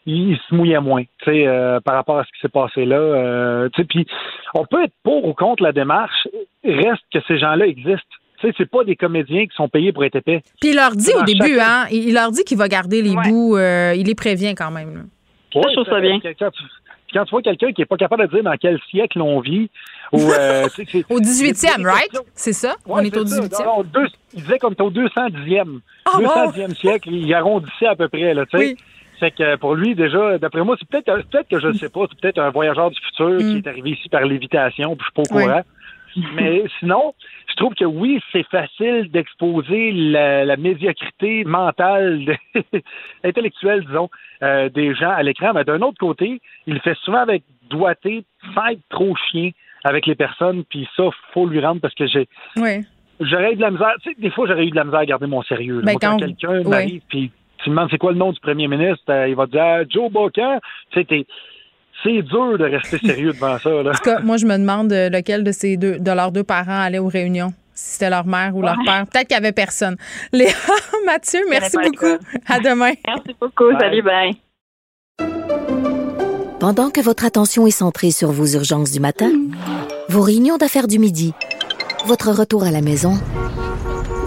il, 0.06 0.38
se 0.50 0.56
mouillait 0.56 0.80
moins, 0.80 1.04
tu 1.04 1.26
sais, 1.26 1.48
euh, 1.48 1.80
par 1.82 1.96
rapport 1.96 2.18
à 2.20 2.24
ce 2.24 2.30
qui 2.34 2.40
s'est 2.42 2.50
passé 2.50 2.86
là. 2.86 2.96
euh, 2.98 3.70
tu 3.74 3.82
sais, 3.82 3.88
puis 3.88 4.08
on 4.56 4.66
peut 4.66 4.84
être 4.84 4.94
pour 5.04 5.26
ou 5.26 5.34
contre 5.34 5.64
la 5.64 5.72
démarche, 5.72 6.28
reste 6.64 7.04
que 7.14 7.20
ces 7.28 7.38
gens-là 7.38 7.66
existent. 7.68 8.02
Tu 8.42 8.48
sais, 8.48 8.54
c'est 8.58 8.70
pas 8.70 8.84
des 8.86 8.96
comédiens 8.96 9.46
qui 9.46 9.56
sont 9.56 9.68
payés 9.68 9.92
pour 9.92 10.06
être 10.06 10.16
épais. 10.16 10.42
Puis 10.62 10.70
il 10.72 10.76
leur 10.76 10.92
dit 10.96 11.12
au 11.14 11.24
début, 11.24 11.56
chaque- 11.58 11.68
hein, 11.68 11.86
il 11.92 12.14
leur 12.14 12.32
dit 12.32 12.44
qu'il 12.44 12.58
va 12.58 12.68
garder 12.70 13.02
les 13.02 13.14
bouts, 13.16 13.58
euh, 13.58 13.94
il 13.96 14.06
les 14.08 14.16
prévient 14.16 14.56
quand 14.56 14.72
même. 14.72 14.96
là. 14.96 15.02
Ouais, 15.56 15.64
je 15.70 15.74
trouve 15.82 15.86
ça 15.94 16.00
bien. 16.00 16.20
Quand, 16.22 16.30
quand 16.40 16.52
tu, 16.52 16.64
quand 17.14 17.26
tu 17.26 17.32
vois 17.32 17.42
quelqu'un 17.42 17.72
qui 17.74 17.82
est 17.82 17.86
pas 17.86 17.98
capable 17.98 18.28
de 18.28 18.34
dire 18.34 18.44
dans 18.44 18.56
quel 18.56 18.80
siècle 18.90 19.20
on 19.22 19.40
vit, 19.42 19.70
ou 20.14 20.20
euh, 20.32 20.68
Au 21.10 21.20
18e, 21.20 21.54
c'est- 21.56 21.84
right? 21.84 22.18
C'est 22.34 22.54
ça? 22.54 22.76
on 22.88 23.00
est 23.00 23.16
au 23.18 23.26
c'est 23.26 23.36
ça. 23.36 23.64
18e. 23.64 23.66
Non, 23.66 23.84
deux- 23.84 24.08
il 24.34 24.42
disait 24.44 24.58
qu'on 24.60 24.70
était 24.72 24.84
au 24.84 24.92
210e. 24.92 25.80
Ah, 26.06 26.18
wow! 26.20 26.52
210e 26.52 26.76
siècle, 26.76 27.10
il 27.12 27.34
arrondissait 27.34 27.88
à 27.88 27.96
peu 27.96 28.08
près, 28.08 28.34
là, 28.34 28.46
tu 28.46 28.58
sais. 28.58 28.78
Fait 29.20 29.32
que 29.32 29.56
pour 29.58 29.76
lui, 29.76 29.96
déjà, 29.96 30.38
d'après 30.38 30.64
moi, 30.64 30.76
c'est 30.80 30.88
peut-être 30.88 31.28
peut-être 31.30 31.48
que 31.50 31.60
je 31.60 31.68
ne 31.68 31.74
sais 31.74 31.90
pas, 31.90 32.06
c'est 32.10 32.20
peut-être 32.20 32.40
un 32.40 32.50
voyageur 32.52 32.90
du 32.91 33.00
futur 33.02 33.38
qui 33.38 33.58
est 33.58 33.68
arrivé 33.68 33.91
ici 33.91 34.08
par 34.10 34.22
lévitation, 34.26 34.96
puis 34.96 35.06
je 35.06 35.22
suis 35.22 35.30
pas 35.30 35.36
au 35.36 35.38
Oui. 35.38 35.44
courant. 35.46 35.62
Mais 36.36 36.64
sinon, 36.80 37.14
je 37.50 37.56
trouve 37.56 37.76
que 37.76 37.86
oui, 37.86 38.20
c'est 38.32 38.46
facile 38.48 39.12
d'exposer 39.12 39.91
la, 39.91 40.44
la 40.44 40.58
médiocrité 40.58 41.44
mentale, 41.44 42.26
de- 42.26 42.64
intellectuelle, 43.24 43.86
disons, 43.86 44.10
euh, 44.41 44.70
des 44.70 44.96
gens 44.96 45.12
à 45.12 45.22
l'écran. 45.24 45.52
Mais 45.54 45.64
d'un 45.66 45.82
autre 45.82 45.98
côté, 46.00 46.41
il 46.66 46.74
le 46.76 46.80
fait 46.80 46.96
souvent 47.04 47.20
avec 47.20 47.44
doigté, 47.70 48.24
sans 48.56 48.68
être 48.68 48.80
trop 48.90 49.16
chien 49.30 49.52
avec 49.84 50.06
les 50.08 50.16
personnes. 50.16 50.64
Puis 50.70 50.88
ça, 50.96 51.04
faut 51.34 51.46
lui 51.46 51.60
rendre 51.60 51.80
parce 51.82 51.94
que 51.94 52.08
j'ai 52.08 52.28
Oui. 52.58 52.86
j'aurais 53.20 53.54
eu 53.54 53.56
de 53.58 53.62
la 53.62 53.72
misère. 53.72 53.94
Tu 54.02 54.10
sais, 54.10 54.16
des 54.20 54.32
fois, 54.32 54.48
j'aurais 54.48 54.66
eu 54.66 54.72
de 54.72 54.76
la 54.76 54.86
misère 54.86 55.00
à 55.02 55.06
garder 55.06 55.28
mon 55.28 55.44
sérieux. 55.44 55.82
Ben, 55.84 55.91
Moi, 55.91 56.00
quand, 56.02 56.12
quand- 56.12 56.18
quelqu'un 56.26 56.64
m'arrive 56.68 57.02
puis 57.08 57.32
tu 57.64 57.69
me 57.69 57.76
demandes 57.76 57.90
c'est 57.91 57.98
quoi 57.98 58.11
le 58.11 58.18
nom 58.18 58.31
du 58.31 58.40
premier 58.40 58.68
ministre, 58.68 59.03
euh, 59.10 59.27
il 59.27 59.36
va 59.36 59.45
te 59.45 59.52
dire 59.52 59.64
Ah, 59.64 59.81
Joe 59.90 60.11
Bocan. 60.11 60.60
Tu 60.91 60.99
sais, 60.99 61.06
t'es- 61.06 61.26
c'est 62.03 62.22
dur 62.22 62.57
de 62.57 62.64
rester 62.64 62.98
sérieux 62.99 63.34
devant 63.34 63.57
ça. 63.60 63.69
Là. 63.69 63.90
En 63.90 63.94
tout 63.94 63.99
cas, 64.03 64.19
moi, 64.22 64.38
je 64.38 64.45
me 64.45 64.57
demande 64.57 64.91
euh, 64.94 65.10
lequel 65.10 65.44
de 65.44 65.52
ces 65.52 65.76
deux, 65.77 65.99
de 65.99 66.11
leurs 66.11 66.31
deux 66.31 66.44
parents 66.45 66.80
allait 66.81 66.99
aux 66.99 67.07
réunions? 67.10 67.53
Si 67.73 67.94
c'était 67.94 68.10
leur 68.10 68.26
mère 68.26 68.56
ou 68.56 68.61
leur 68.61 68.77
Ouais. 68.77 68.86
père. 68.86 69.06
Peut-être 69.11 69.27
qu'il 69.27 69.38
n'y 69.38 69.45
avait 69.45 69.52
personne. 69.53 69.95
Léa, 70.34 70.49
Mathieu, 71.06 71.40
merci 71.49 71.77
beaucoup. 71.77 72.18
À 72.48 72.60
demain. 72.60 72.91
Merci 73.07 73.36
beaucoup. 73.40 73.72
Salut, 73.80 74.02
bye. 74.02 74.36
Pendant 76.60 76.90
que 76.90 76.99
votre 77.02 77.23
attention 77.26 77.68
est 77.68 77.72
centrée 77.72 78.11
sur 78.11 78.31
vos 78.31 78.45
urgences 78.48 78.91
du 78.91 78.99
matin, 78.99 79.31
vos 80.10 80.22
réunions 80.22 80.57
d'affaires 80.57 80.88
du 80.88 80.99
midi, 80.99 81.34
votre 82.06 82.31
retour 82.31 82.64
à 82.65 82.72
la 82.72 82.81
maison 82.81 83.14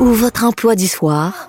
ou 0.00 0.06
votre 0.06 0.44
emploi 0.44 0.74
du 0.74 0.86
soir, 0.86 1.48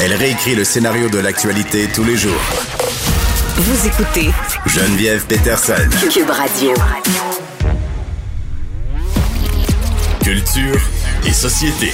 Elle 0.00 0.14
réécrit 0.14 0.54
le 0.54 0.64
scénario 0.64 1.08
de 1.08 1.18
l'actualité 1.18 1.86
tous 1.94 2.04
les 2.04 2.16
jours. 2.16 2.40
Vous 3.56 3.86
écoutez 3.86 4.30
Geneviève 4.66 5.24
Peterson. 5.26 5.74
Cube 6.10 6.30
Radio. 6.30 6.72
Culture 10.24 10.80
et 11.26 11.32
société. 11.32 11.92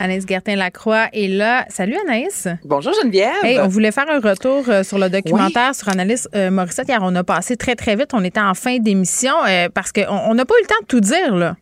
Anaïs 0.00 0.24
Gertin-Lacroix 0.26 1.08
est 1.12 1.28
là. 1.28 1.66
Salut 1.68 1.96
Anaïs. 2.06 2.48
Bonjour 2.64 2.94
Geneviève. 3.02 3.44
Hey, 3.44 3.60
on 3.60 3.68
voulait 3.68 3.92
faire 3.92 4.08
un 4.08 4.20
retour 4.20 4.64
euh, 4.68 4.82
sur 4.82 4.98
le 4.98 5.10
documentaire 5.10 5.74
sur 5.74 5.90
Annalise 5.90 6.28
euh, 6.34 6.50
Morissette. 6.50 6.88
Hier, 6.88 7.00
on 7.02 7.14
a 7.14 7.22
passé 7.22 7.56
très, 7.56 7.76
très 7.76 7.94
vite. 7.94 8.14
On 8.14 8.24
était 8.24 8.40
en 8.40 8.54
fin 8.54 8.78
d'émission 8.78 9.34
euh, 9.46 9.68
parce 9.72 9.92
qu'on 9.92 10.08
on 10.08 10.34
n'a 10.34 10.46
pas 10.46 10.54
eu 10.54 10.62
le 10.62 10.66
temps 10.66 10.80
de 10.80 10.86
tout 10.86 11.00
dire, 11.00 11.36
là. 11.36 11.56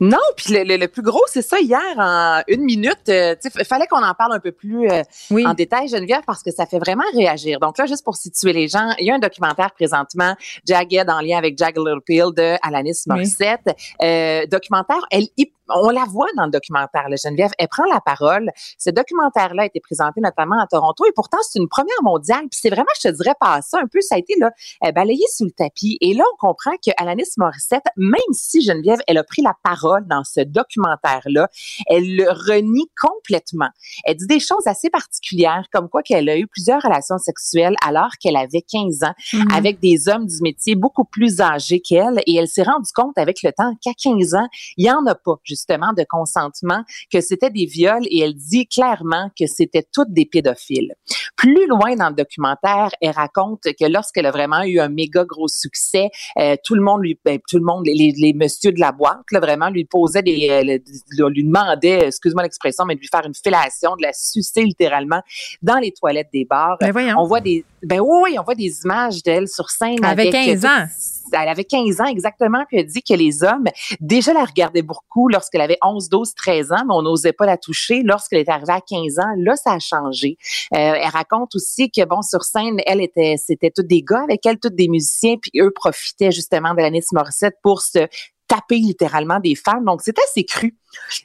Non, 0.00 0.18
puis 0.36 0.52
le, 0.54 0.64
le- 0.64 0.76
le 0.76 0.88
plus 0.88 1.02
gros, 1.02 1.22
c'est 1.28 1.42
ça, 1.42 1.58
hier, 1.60 1.80
en 1.96 2.42
une 2.48 2.62
minute, 2.62 3.08
euh, 3.08 3.34
il 3.58 3.64
fallait 3.64 3.86
qu'on 3.86 4.02
en 4.02 4.14
parle 4.14 4.34
un 4.34 4.40
peu 4.40 4.52
plus 4.52 4.88
euh, 4.90 5.02
en 5.46 5.54
détail, 5.54 5.88
Geneviève, 5.88 6.22
parce 6.26 6.42
que 6.42 6.50
ça 6.50 6.66
fait 6.66 6.78
vraiment 6.78 7.04
réagir. 7.14 7.60
Donc 7.60 7.78
là, 7.78 7.86
juste 7.86 8.04
pour 8.04 8.16
situer 8.16 8.52
les 8.52 8.68
gens, 8.68 8.90
il 8.98 9.06
y 9.06 9.10
a 9.10 9.14
un 9.14 9.18
documentaire 9.18 9.70
présentement, 9.72 10.34
Jagged, 10.66 11.08
en 11.10 11.20
lien 11.20 11.38
avec 11.38 11.58
Jag 11.58 11.76
Little 11.76 12.00
Pill 12.04 12.26
de 12.36 12.56
Alanis 12.62 13.02
Morissette. 13.06 13.76
Euh, 14.02 14.46
documentaire, 14.46 15.04
elle, 15.10 15.26
y- 15.36 15.52
on 15.68 15.90
la 15.90 16.04
voit 16.04 16.28
dans 16.36 16.44
le 16.44 16.50
documentaire, 16.50 17.08
là, 17.08 17.16
Geneviève, 17.22 17.50
elle 17.58 17.68
prend 17.68 17.84
la 17.84 18.00
parole. 18.00 18.50
Ce 18.78 18.90
documentaire-là 18.90 19.62
a 19.62 19.66
été 19.66 19.80
présenté 19.80 20.20
notamment 20.20 20.60
à 20.60 20.66
Toronto 20.66 21.04
et 21.06 21.12
pourtant, 21.14 21.38
c'est 21.42 21.58
une 21.58 21.68
première 21.68 22.02
mondiale. 22.02 22.42
Puis 22.50 22.60
c'est 22.62 22.70
vraiment, 22.70 22.86
je 23.02 23.08
te 23.08 23.14
dirais, 23.14 23.34
pas 23.40 23.60
ça 23.62 23.78
un 23.78 23.86
peu, 23.86 24.00
ça 24.00 24.16
a 24.16 24.18
été 24.18 24.34
là, 24.38 24.50
euh, 24.84 24.92
balayé 24.92 25.24
sous 25.34 25.44
le 25.44 25.50
tapis. 25.50 25.98
Et 26.00 26.14
là, 26.14 26.24
on 26.34 26.36
comprend 26.48 26.72
que 26.84 26.90
Alanis 26.96 27.24
Morissette, 27.36 27.84
même 27.96 28.14
si 28.32 28.62
Geneviève, 28.62 29.00
elle 29.06 29.18
a 29.18 29.24
pris 29.24 29.42
la 29.42 29.54
parole 29.62 30.06
dans 30.06 30.24
ce 30.24 30.40
documentaire-là, 30.40 31.48
elle 31.86 32.16
le 32.16 32.30
renie 32.30 32.88
complètement. 33.00 33.68
Elle 34.04 34.16
dit 34.16 34.26
des 34.26 34.40
choses 34.40 34.66
assez 34.66 34.90
particulières, 34.90 35.66
comme 35.72 35.88
quoi 35.88 36.02
qu'elle 36.02 36.28
a 36.28 36.36
eu 36.36 36.46
plusieurs 36.46 36.82
relations 36.82 37.18
sexuelles 37.18 37.74
alors 37.84 38.10
qu'elle 38.20 38.36
avait 38.36 38.62
15 38.62 39.02
ans, 39.04 39.14
Mhm. 39.32 39.52
avec 39.54 39.80
des 39.80 40.08
hommes 40.08 40.26
du 40.26 40.36
métier 40.42 40.74
beaucoup 40.74 41.04
plus 41.04 41.40
âgés 41.40 41.80
qu'elle, 41.80 42.20
et 42.26 42.36
elle 42.36 42.48
s'est 42.48 42.62
rendue 42.62 42.90
compte 42.94 43.16
avec 43.18 43.42
le 43.42 43.52
temps 43.52 43.72
qu'à 43.82 43.92
15 43.94 44.34
ans, 44.34 44.46
il 44.76 44.86
y 44.86 44.90
en 44.90 45.04
a 45.06 45.14
pas, 45.14 45.36
justement, 45.56 45.92
de 45.96 46.04
consentement, 46.08 46.84
que 47.12 47.20
c'était 47.20 47.50
des 47.50 47.66
viols 47.66 48.06
et 48.10 48.20
elle 48.20 48.34
dit 48.34 48.66
clairement 48.66 49.30
que 49.38 49.46
c'était 49.46 49.84
toutes 49.92 50.12
des 50.12 50.26
pédophiles. 50.26 50.94
Plus 51.36 51.66
loin 51.66 51.96
dans 51.96 52.08
le 52.08 52.14
documentaire, 52.14 52.90
elle 53.00 53.10
raconte 53.10 53.62
que 53.62 53.86
lorsqu'elle 53.86 54.26
a 54.26 54.30
vraiment 54.30 54.62
eu 54.62 54.78
un 54.78 54.88
méga 54.88 55.24
gros 55.24 55.48
succès, 55.48 56.10
euh, 56.38 56.56
tout 56.64 56.74
le 56.74 56.82
monde 56.82 57.02
lui, 57.02 57.18
ben, 57.24 57.38
tout 57.48 57.58
le 57.58 57.64
monde, 57.64 57.86
les, 57.86 58.12
les 58.16 58.32
messieurs 58.32 58.72
de 58.72 58.80
la 58.80 58.92
boîte, 58.92 59.24
là, 59.32 59.40
vraiment 59.40 59.70
lui 59.70 59.84
posaient 59.84 60.22
des, 60.22 60.48
euh, 60.50 61.28
lui 61.28 61.44
demandait, 61.44 62.06
excuse-moi 62.06 62.42
l'expression, 62.42 62.84
mais 62.84 62.94
de 62.94 63.00
lui 63.00 63.08
faire 63.08 63.26
une 63.26 63.34
fellation, 63.34 63.96
de 63.96 64.02
la 64.02 64.12
sucer 64.12 64.62
littéralement 64.62 65.22
dans 65.62 65.78
les 65.78 65.92
toilettes 65.92 66.30
des 66.32 66.44
bars. 66.44 66.76
Ben 66.80 67.14
on 67.16 67.26
voit 67.26 67.40
des, 67.40 67.64
ben 67.82 68.00
oui, 68.00 68.36
on 68.38 68.42
voit 68.42 68.54
des 68.54 68.80
images 68.84 69.22
d'elle 69.22 69.48
sur 69.48 69.70
scène. 69.70 70.04
Avec, 70.04 70.32
15 70.32 70.64
ans 70.64 70.86
elle 71.32 71.48
avait 71.48 71.64
15 71.64 72.00
ans 72.00 72.06
exactement, 72.06 72.64
puis 72.68 72.78
elle 72.78 72.86
dit 72.86 73.02
que 73.02 73.14
les 73.14 73.42
hommes 73.42 73.66
déjà 74.00 74.32
la 74.32 74.44
regardaient 74.44 74.82
beaucoup 74.82 75.28
lorsqu'elle 75.46 75.60
avait 75.60 75.78
11, 75.84 76.08
12, 76.08 76.34
13 76.34 76.72
ans, 76.72 76.84
mais 76.86 76.94
on 76.94 77.02
n'osait 77.02 77.32
pas 77.32 77.46
la 77.46 77.56
toucher. 77.56 78.02
Lorsqu'elle 78.02 78.40
est 78.40 78.48
arrivée 78.48 78.72
à 78.72 78.80
15 78.80 79.18
ans, 79.20 79.34
là, 79.36 79.54
ça 79.54 79.72
a 79.72 79.78
changé. 79.78 80.36
Euh, 80.74 80.76
elle 80.78 81.08
raconte 81.08 81.54
aussi 81.54 81.90
que, 81.90 82.04
bon, 82.04 82.22
sur 82.22 82.42
scène, 82.42 82.78
elle 82.86 83.00
était, 83.00 83.36
c'était 83.38 83.70
tous 83.70 83.84
des 83.84 84.02
gars 84.02 84.22
avec 84.24 84.44
elle, 84.44 84.58
tous 84.58 84.70
des 84.70 84.88
musiciens, 84.88 85.36
puis 85.40 85.52
eux 85.60 85.70
profitaient 85.70 86.32
justement 86.32 86.74
de 86.74 86.80
l'année 86.80 87.02
Morissette 87.12 87.54
pour 87.62 87.82
se 87.82 88.08
taper 88.48 88.78
littéralement 88.78 89.40
des 89.40 89.54
femmes. 89.54 89.84
Donc, 89.84 90.00
c'est 90.02 90.16
assez 90.18 90.44
cru 90.44 90.76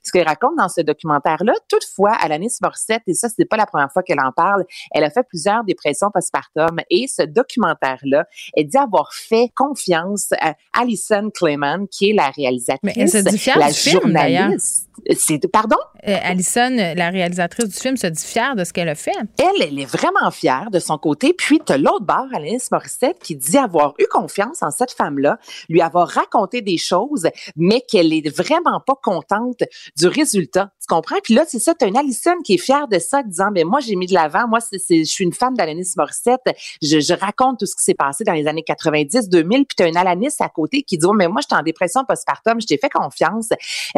ce 0.03 0.11
qu'elle 0.11 0.27
raconte 0.27 0.55
dans 0.57 0.69
ce 0.69 0.81
documentaire-là. 0.81 1.53
Toutefois, 1.69 2.11
Alanis 2.19 2.57
Morissette, 2.61 3.03
et 3.07 3.13
ça, 3.13 3.29
c'est 3.29 3.45
pas 3.45 3.57
la 3.57 3.65
première 3.65 3.91
fois 3.91 4.03
qu'elle 4.03 4.19
en 4.19 4.31
parle, 4.31 4.65
elle 4.91 5.03
a 5.03 5.09
fait 5.09 5.23
plusieurs 5.27 5.63
dépressions 5.63 6.09
postpartum 6.13 6.79
et 6.89 7.07
ce 7.07 7.23
documentaire-là, 7.23 8.25
elle 8.55 8.67
dit 8.67 8.77
avoir 8.77 9.13
fait 9.13 9.49
confiance 9.55 10.29
à 10.39 10.55
Alison 10.77 11.29
Clayman, 11.33 11.87
qui 11.87 12.09
est 12.09 12.13
la 12.13 12.29
réalisatrice, 12.29 12.79
Mais 12.83 12.93
elle 12.95 13.09
se 13.09 13.17
dit 13.17 13.37
fière 13.37 13.59
la 13.59 13.67
du 13.67 13.73
film, 13.73 14.01
journaliste. 14.01 14.87
C'est 15.17 15.47
pardon? 15.47 15.77
Euh, 16.07 16.17
Alison, 16.21 16.69
la 16.69 17.09
réalisatrice 17.09 17.69
du 17.69 17.77
film, 17.77 17.97
se 17.97 18.07
dit 18.07 18.23
fière 18.23 18.55
de 18.55 18.63
ce 18.63 18.73
qu'elle 18.73 18.89
a 18.89 18.95
fait. 18.95 19.11
Elle, 19.39 19.61
elle 19.61 19.79
est 19.79 19.85
vraiment 19.85 20.29
fière 20.31 20.69
de 20.71 20.79
son 20.79 20.97
côté. 20.97 21.33
Puis, 21.33 21.59
tu 21.65 21.77
l'autre 21.77 22.05
barre, 22.05 22.27
Alanis 22.35 22.67
Morissette, 22.71 23.17
qui 23.19 23.35
dit 23.35 23.57
avoir 23.57 23.93
eu 23.99 24.05
confiance 24.11 24.61
en 24.61 24.69
cette 24.69 24.91
femme-là, 24.91 25.39
lui 25.69 25.81
avoir 25.81 26.07
raconté 26.07 26.61
des 26.61 26.77
choses, 26.77 27.10
mais 27.55 27.81
qu'elle 27.81 28.13
est 28.13 28.35
vraiment 28.35 28.79
pas 28.79 28.95
contente 29.01 29.63
du 29.97 30.07
résultat. 30.07 30.71
Tu 30.81 30.87
comprends? 30.87 31.17
Puis 31.23 31.35
là, 31.35 31.43
c'est 31.47 31.59
ça, 31.59 31.75
tu 31.75 31.85
as 31.85 31.87
une 31.87 31.97
Alison 31.97 32.41
qui 32.43 32.55
est 32.55 32.57
fière 32.57 32.87
de 32.87 32.97
ça, 32.97 33.21
disant, 33.21 33.49
mais 33.53 33.63
moi, 33.63 33.79
j'ai 33.81 33.95
mis 33.95 34.07
de 34.07 34.15
l'avant. 34.15 34.47
Moi, 34.47 34.59
c'est, 34.61 34.79
je 34.79 35.03
suis 35.03 35.23
une 35.23 35.31
femme 35.31 35.55
d'Alanis 35.55 35.93
Morissette. 35.95 36.41
Je, 36.81 36.99
je, 36.99 37.13
raconte 37.13 37.59
tout 37.59 37.67
ce 37.67 37.75
qui 37.75 37.83
s'est 37.83 37.93
passé 37.93 38.23
dans 38.23 38.33
les 38.33 38.47
années 38.47 38.63
90, 38.63 39.29
2000. 39.29 39.65
Puis 39.67 39.75
tu 39.77 39.83
as 39.83 39.87
une 39.87 39.97
Alanis 39.97 40.33
à 40.39 40.49
côté 40.49 40.81
qui 40.81 40.97
dit, 40.97 41.05
oh, 41.07 41.13
mais 41.13 41.27
moi, 41.27 41.41
j'étais 41.41 41.53
en 41.53 41.61
dépression 41.61 42.03
postpartum. 42.03 42.59
Je 42.59 42.65
t'ai 42.65 42.79
fait 42.79 42.89
confiance. 42.89 43.49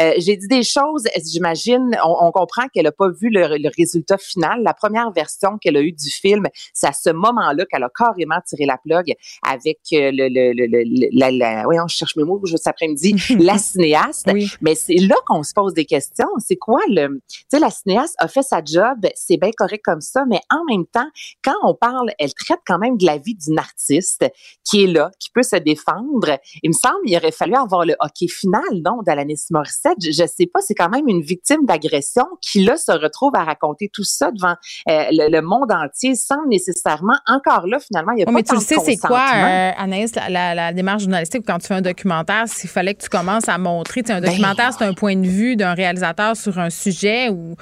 Euh, 0.01 0.13
j'ai 0.17 0.35
dit 0.35 0.47
des 0.47 0.63
choses, 0.63 1.05
j'imagine, 1.25 1.97
on, 2.03 2.31
comprend 2.31 2.67
qu'elle 2.73 2.87
a 2.87 2.91
pas 2.91 3.09
vu 3.09 3.29
le, 3.31 3.69
résultat 3.77 4.17
final. 4.17 4.61
La 4.61 4.73
première 4.73 5.09
version 5.11 5.57
qu'elle 5.59 5.77
a 5.77 5.81
eue 5.81 5.93
du 5.93 6.09
film, 6.09 6.47
c'est 6.73 6.87
à 6.87 6.93
ce 6.93 7.11
moment-là 7.11 7.65
qu'elle 7.65 7.83
a 7.83 7.89
carrément 7.97 8.39
tiré 8.45 8.65
la 8.65 8.77
plug 8.77 9.13
avec 9.47 9.79
euh, 9.93 10.11
le, 10.11 10.27
le, 10.27 10.51
le, 10.53 11.09
la, 11.13 11.31
la, 11.31 11.67
oui, 11.67 11.77
on 11.79 11.87
cherche 11.87 12.17
mes 12.17 12.23
mots 12.23 12.41
cet 12.45 12.67
après-midi, 12.67 13.15
la 13.39 13.57
cinéaste. 13.57 14.29
Mais 14.61 14.75
c'est 14.75 14.95
là 14.95 15.15
qu'on 15.25 15.43
se 15.43 15.53
pose 15.53 15.73
des 15.73 15.85
questions. 15.85 16.27
C'est 16.39 16.57
quoi 16.57 16.72
le, 16.87 17.19
tu 17.29 17.41
sais, 17.49 17.59
la 17.59 17.69
cinéaste 17.69 18.15
a 18.19 18.27
fait 18.27 18.41
sa 18.41 18.61
job, 18.63 19.05
c'est 19.15 19.37
bien 19.37 19.51
correct 19.55 19.81
comme 19.83 20.01
ça, 20.01 20.23
mais 20.27 20.39
en 20.49 20.63
même 20.69 20.85
temps, 20.85 21.07
quand 21.43 21.55
on 21.63 21.73
parle, 21.73 22.11
elle 22.19 22.33
traite 22.33 22.59
quand 22.65 22.79
même 22.79 22.97
de 22.97 23.05
la 23.05 23.17
vie 23.17 23.35
d'une 23.35 23.59
artiste 23.59 24.25
qui 24.63 24.83
est 24.83 24.87
là, 24.87 25.11
qui 25.19 25.29
peut 25.31 25.43
se 25.43 25.55
défendre. 25.57 26.39
Il 26.61 26.69
me 26.69 26.73
semble, 26.73 26.99
il 27.05 27.15
aurait 27.17 27.31
fallu 27.31 27.55
avoir 27.55 27.85
le 27.85 27.95
hockey 27.99 28.27
final, 28.27 28.61
non, 28.85 29.01
d'Alanis 29.05 29.45
Morissette. 29.51 29.97
Je, 30.01 30.11
je 30.11 30.27
sais 30.27 30.45
pas, 30.45 30.59
c'est 30.61 30.75
quand 30.75 30.89
même 30.89 31.07
une 31.07 31.21
victime 31.21 31.65
d'agression 31.65 32.25
qui, 32.41 32.63
là, 32.63 32.77
se 32.77 32.91
retrouve 32.91 33.35
à 33.35 33.43
raconter 33.43 33.89
tout 33.91 34.03
ça 34.03 34.31
devant 34.31 34.55
euh, 34.89 35.03
le, 35.11 35.41
monde 35.41 35.71
entier 35.71 36.15
sans 36.15 36.45
nécessairement, 36.47 37.17
encore 37.27 37.67
là, 37.67 37.79
finalement, 37.79 38.13
il 38.13 38.19
y 38.19 38.21
a 38.23 38.25
pas 38.25 38.31
mais 38.31 38.43
tu 38.43 38.55
le 38.55 38.61
sais, 38.61 38.75
c'est 38.83 38.97
quoi, 38.97 39.25
euh, 39.33 39.71
Anaïs, 39.77 40.13
la, 40.15 40.55
la, 40.55 40.73
démarche 40.73 41.03
journalistique 41.03 41.43
quand 41.45 41.59
tu 41.59 41.67
fais 41.67 41.73
un 41.75 41.81
documentaire, 41.81 42.47
s'il 42.47 42.69
fallait 42.69 42.95
que 42.95 43.03
tu 43.03 43.09
commences 43.09 43.49
à 43.49 43.57
montrer, 43.57 44.03
tu 44.03 44.07
sais, 44.07 44.13
un 44.13 44.21
ben, 44.21 44.29
documentaire, 44.29 44.73
c'est 44.77 44.85
un 44.85 44.93
point 44.93 45.15
de 45.15 45.27
vue 45.27 45.55
d'un 45.55 45.73
réalisateur 45.73 46.35
sur 46.35 46.59
un 46.59 46.62
sujet 46.69 47.29
ou 47.29 47.55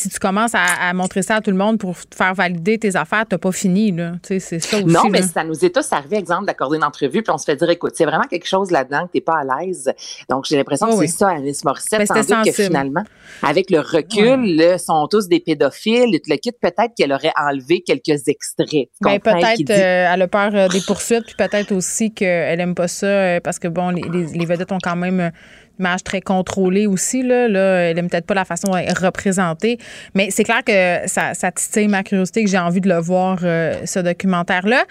si 0.00 0.08
tu 0.08 0.18
commences 0.18 0.52
à, 0.54 0.92
montrer 0.94 1.22
ça 1.22 1.36
à 1.36 1.40
tout 1.40 1.50
le 1.50 1.56
monde 1.56 1.78
pour 1.78 1.94
faire 2.14 2.34
valider 2.34 2.78
tes 2.78 2.96
affaires, 2.96 3.24
t'as 3.28 3.36
pas 3.36 3.52
fini, 3.52 3.92
là. 3.92 4.12
Tu 4.22 4.28
sais, 4.28 4.40
c'est 4.40 4.58
ça 4.60 4.78
aussi. 4.78 4.86
Non, 4.86 5.10
mais 5.10 5.20
ça 5.22 5.44
nous 5.44 5.62
est 5.64 5.74
tous 5.74 5.92
arrivé, 5.92 6.16
exemple, 6.16 6.46
d'accorder 6.46 6.78
une 6.78 6.84
entrevue, 6.84 7.22
puis 7.22 7.30
on 7.30 7.36
se 7.36 7.44
fait 7.44 7.56
dire, 7.56 7.68
écoute, 7.68 7.92
c'est 7.94 8.06
vraiment 8.06 8.24
quelque 8.24 8.46
chose 8.46 8.70
là-dedans 8.70 9.06
que 9.06 9.12
t'es 9.12 9.20
pas 9.20 9.40
à 9.40 9.60
l'aise. 9.62 9.92
Donc, 10.30 10.46
j'ai 10.48 10.56
l'impression 10.56 10.86
que 10.86 11.06
c'est 11.06 11.18
ça, 11.18 11.28
Alice 11.28 11.64
Morissette, 11.64 11.98
ben, 11.98 12.06
sans 12.06 12.36
doute 12.36 12.46
que 12.46 12.52
finalement, 12.52 13.04
avec 13.42 13.70
le 13.70 13.80
recul, 13.80 14.56
là, 14.56 14.78
sont 14.78 15.06
tous 15.06 15.28
des 15.28 15.40
pédophiles, 15.40 16.18
le 16.26 16.36
kit, 16.36 16.52
peut-être 16.52 16.94
qu'elle 16.96 17.12
aurait 17.12 17.32
enlevé 17.38 17.82
quelques 17.82 18.26
extraits. 18.26 18.88
Ben, 19.02 19.20
peut-être, 19.20 19.70
euh, 19.70 20.14
elle 20.14 20.22
a 20.22 20.28
peur 20.28 20.50
euh, 20.54 20.68
des 20.68 20.80
poursuites, 20.80 21.26
puis 21.26 21.34
peut-être 21.36 21.72
aussi 21.72 22.12
qu'elle 22.12 22.60
aime 22.60 22.74
pas 22.74 22.88
ça, 22.88 23.06
euh, 23.06 23.40
parce 23.40 23.58
que, 23.58 23.68
bon, 23.68 23.90
les, 23.90 24.02
les, 24.02 24.46
vedettes 24.46 24.72
ont 24.72 24.78
quand 24.82 24.96
même 24.96 25.30
image 25.80 26.04
très 26.04 26.20
contrôlée 26.20 26.86
aussi. 26.86 27.22
Là, 27.22 27.48
là 27.48 27.88
elle 27.88 27.96
n'aime 27.96 28.08
peut-être 28.08 28.26
pas 28.26 28.34
la 28.34 28.44
façon 28.44 28.68
dont 28.68 28.76
elle 28.76 28.88
est 28.88 28.98
représentée. 28.98 29.78
Mais 30.14 30.30
c'est 30.30 30.44
clair 30.44 30.62
que 30.64 31.08
ça, 31.08 31.34
ça 31.34 31.50
titille 31.50 31.88
ma 31.88 32.02
curiosité, 32.02 32.44
que 32.44 32.50
j'ai 32.50 32.58
envie 32.58 32.80
de 32.80 32.88
le 32.88 33.00
voir, 33.00 33.38
euh, 33.42 33.74
ce 33.86 33.98
documentaire-là. 33.98 34.84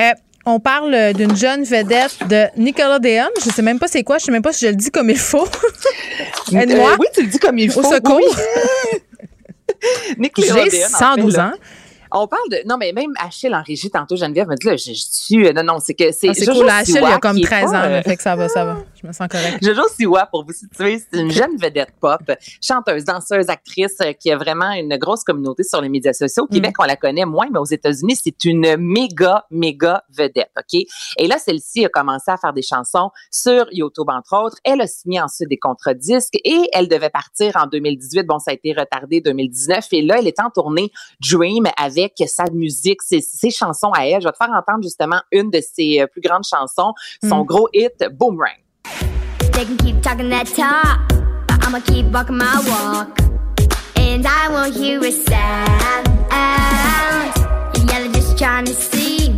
Euh, 0.00 0.10
on 0.46 0.60
parle 0.60 1.12
d'une 1.12 1.36
jeune 1.36 1.62
vedette 1.64 2.26
de 2.28 2.46
Nickelodeon. 2.56 3.28
Je 3.44 3.50
sais 3.50 3.62
même 3.62 3.78
pas 3.78 3.86
c'est 3.86 4.02
quoi. 4.02 4.18
Je 4.18 4.24
sais 4.24 4.32
même 4.32 4.42
pas 4.42 4.52
si 4.52 4.64
je 4.64 4.70
le 4.70 4.76
dis 4.76 4.90
comme 4.90 5.10
il 5.10 5.18
faut. 5.18 5.46
Aide-moi. 6.52 6.92
Euh, 6.92 6.96
oui, 6.98 7.06
tu 7.12 7.22
le 7.22 7.28
dis 7.28 7.38
comme 7.38 7.58
il 7.58 7.70
faut. 7.70 7.80
Au 7.80 7.92
secours. 7.92 8.20
Nickelodeon. 10.18 10.64
J'ai 10.70 10.80
112 10.80 11.38
ans. 11.38 11.52
On 12.10 12.26
parle 12.26 12.48
de. 12.50 12.66
Non, 12.66 12.76
mais 12.78 12.92
même 12.92 13.12
Achille 13.18 13.54
en 13.54 13.62
régie, 13.62 13.90
tantôt, 13.90 14.16
Geneviève 14.16 14.48
me 14.48 14.56
dit, 14.56 14.66
là, 14.66 14.76
je, 14.76 14.92
suis. 14.94 15.52
Non, 15.52 15.62
non, 15.62 15.78
c'est 15.78 15.94
que 15.94 16.10
c'est. 16.12 16.30
Ah, 16.30 16.34
c'est 16.34 16.46
cool. 16.46 16.68
Achille, 16.68 16.98
il 16.98 17.04
a 17.04 17.18
comme 17.18 17.40
13 17.40 17.70
ans, 17.70 17.74
euh, 17.74 18.02
fait 18.02 18.16
que 18.16 18.22
ça 18.22 18.34
va, 18.34 18.48
ça 18.48 18.64
va. 18.64 18.78
Je 19.00 19.06
me 19.06 19.12
sens 19.12 19.28
correct. 19.28 19.58
Jojo 19.62 19.88
Siwa, 19.88 20.26
pour 20.26 20.44
vous 20.44 20.52
situer, 20.52 20.98
c'est 20.98 21.20
une 21.20 21.30
jeune 21.30 21.56
vedette 21.56 21.92
pop, 22.00 22.20
chanteuse, 22.60 23.04
danseuse, 23.04 23.48
actrice, 23.48 23.96
euh, 24.02 24.12
qui 24.12 24.32
a 24.32 24.36
vraiment 24.36 24.72
une 24.72 24.96
grosse 24.96 25.22
communauté 25.22 25.62
sur 25.62 25.80
les 25.80 25.88
médias 25.88 26.12
sociaux. 26.12 26.44
Au 26.44 26.46
mm. 26.46 26.54
Québec, 26.54 26.74
on 26.80 26.84
la 26.84 26.96
connaît 26.96 27.24
moins, 27.24 27.46
mais 27.52 27.60
aux 27.60 27.64
États-Unis, 27.64 28.16
c'est 28.16 28.44
une 28.44 28.76
méga, 28.76 29.44
méga 29.52 30.02
vedette, 30.10 30.50
OK? 30.56 30.80
Et 31.16 31.28
là, 31.28 31.38
celle-ci 31.38 31.84
a 31.84 31.88
commencé 31.88 32.30
à 32.30 32.36
faire 32.36 32.52
des 32.52 32.62
chansons 32.62 33.10
sur 33.30 33.66
YouTube, 33.70 34.08
entre 34.08 34.36
autres. 34.36 34.56
Elle 34.64 34.80
a 34.80 34.88
signé 34.88 35.20
ensuite 35.20 35.48
des 35.48 35.58
contrats 35.58 35.94
disques 35.94 36.36
et 36.44 36.68
elle 36.72 36.88
devait 36.88 37.10
partir 37.10 37.52
en 37.56 37.66
2018. 37.66 38.26
Bon, 38.26 38.40
ça 38.40 38.50
a 38.50 38.54
été 38.54 38.72
retardé 38.72 39.20
2019. 39.20 39.86
Et 39.92 40.02
là, 40.02 40.16
elle 40.18 40.26
est 40.26 40.40
en 40.40 40.50
tournée 40.50 40.90
Dream 41.20 41.68
avec 41.76 42.14
sa 42.26 42.44
musique, 42.52 43.02
ses, 43.02 43.20
ses, 43.20 43.50
chansons 43.50 43.92
à 43.92 44.06
elle. 44.06 44.20
Je 44.20 44.26
vais 44.26 44.32
te 44.32 44.36
faire 44.36 44.50
entendre 44.50 44.82
justement 44.82 45.20
une 45.30 45.50
de 45.50 45.60
ses 45.60 46.00
euh, 46.00 46.06
plus 46.08 46.20
grandes 46.20 46.44
chansons, 46.44 46.94
son 47.22 47.44
mm. 47.44 47.46
gros 47.46 47.68
hit 47.72 48.04
Boomerang. 48.10 48.58
They 49.58 49.64
can 49.64 49.76
keep 49.76 50.00
talking 50.02 50.28
that 50.28 50.46
talk, 50.46 51.08
but 51.48 51.66
I'ma 51.66 51.80
keep 51.80 52.06
walking 52.14 52.38
my 52.38 52.62
walk. 52.70 53.18
And 53.96 54.24
I 54.24 54.48
won't 54.48 54.72
hear 54.72 55.04
a 55.04 55.10
sound. 55.10 56.06
Yeah, 57.90 57.98
they're 57.98 58.12
just 58.12 58.38
trying 58.38 58.66
to 58.66 58.72
see. 58.72 59.34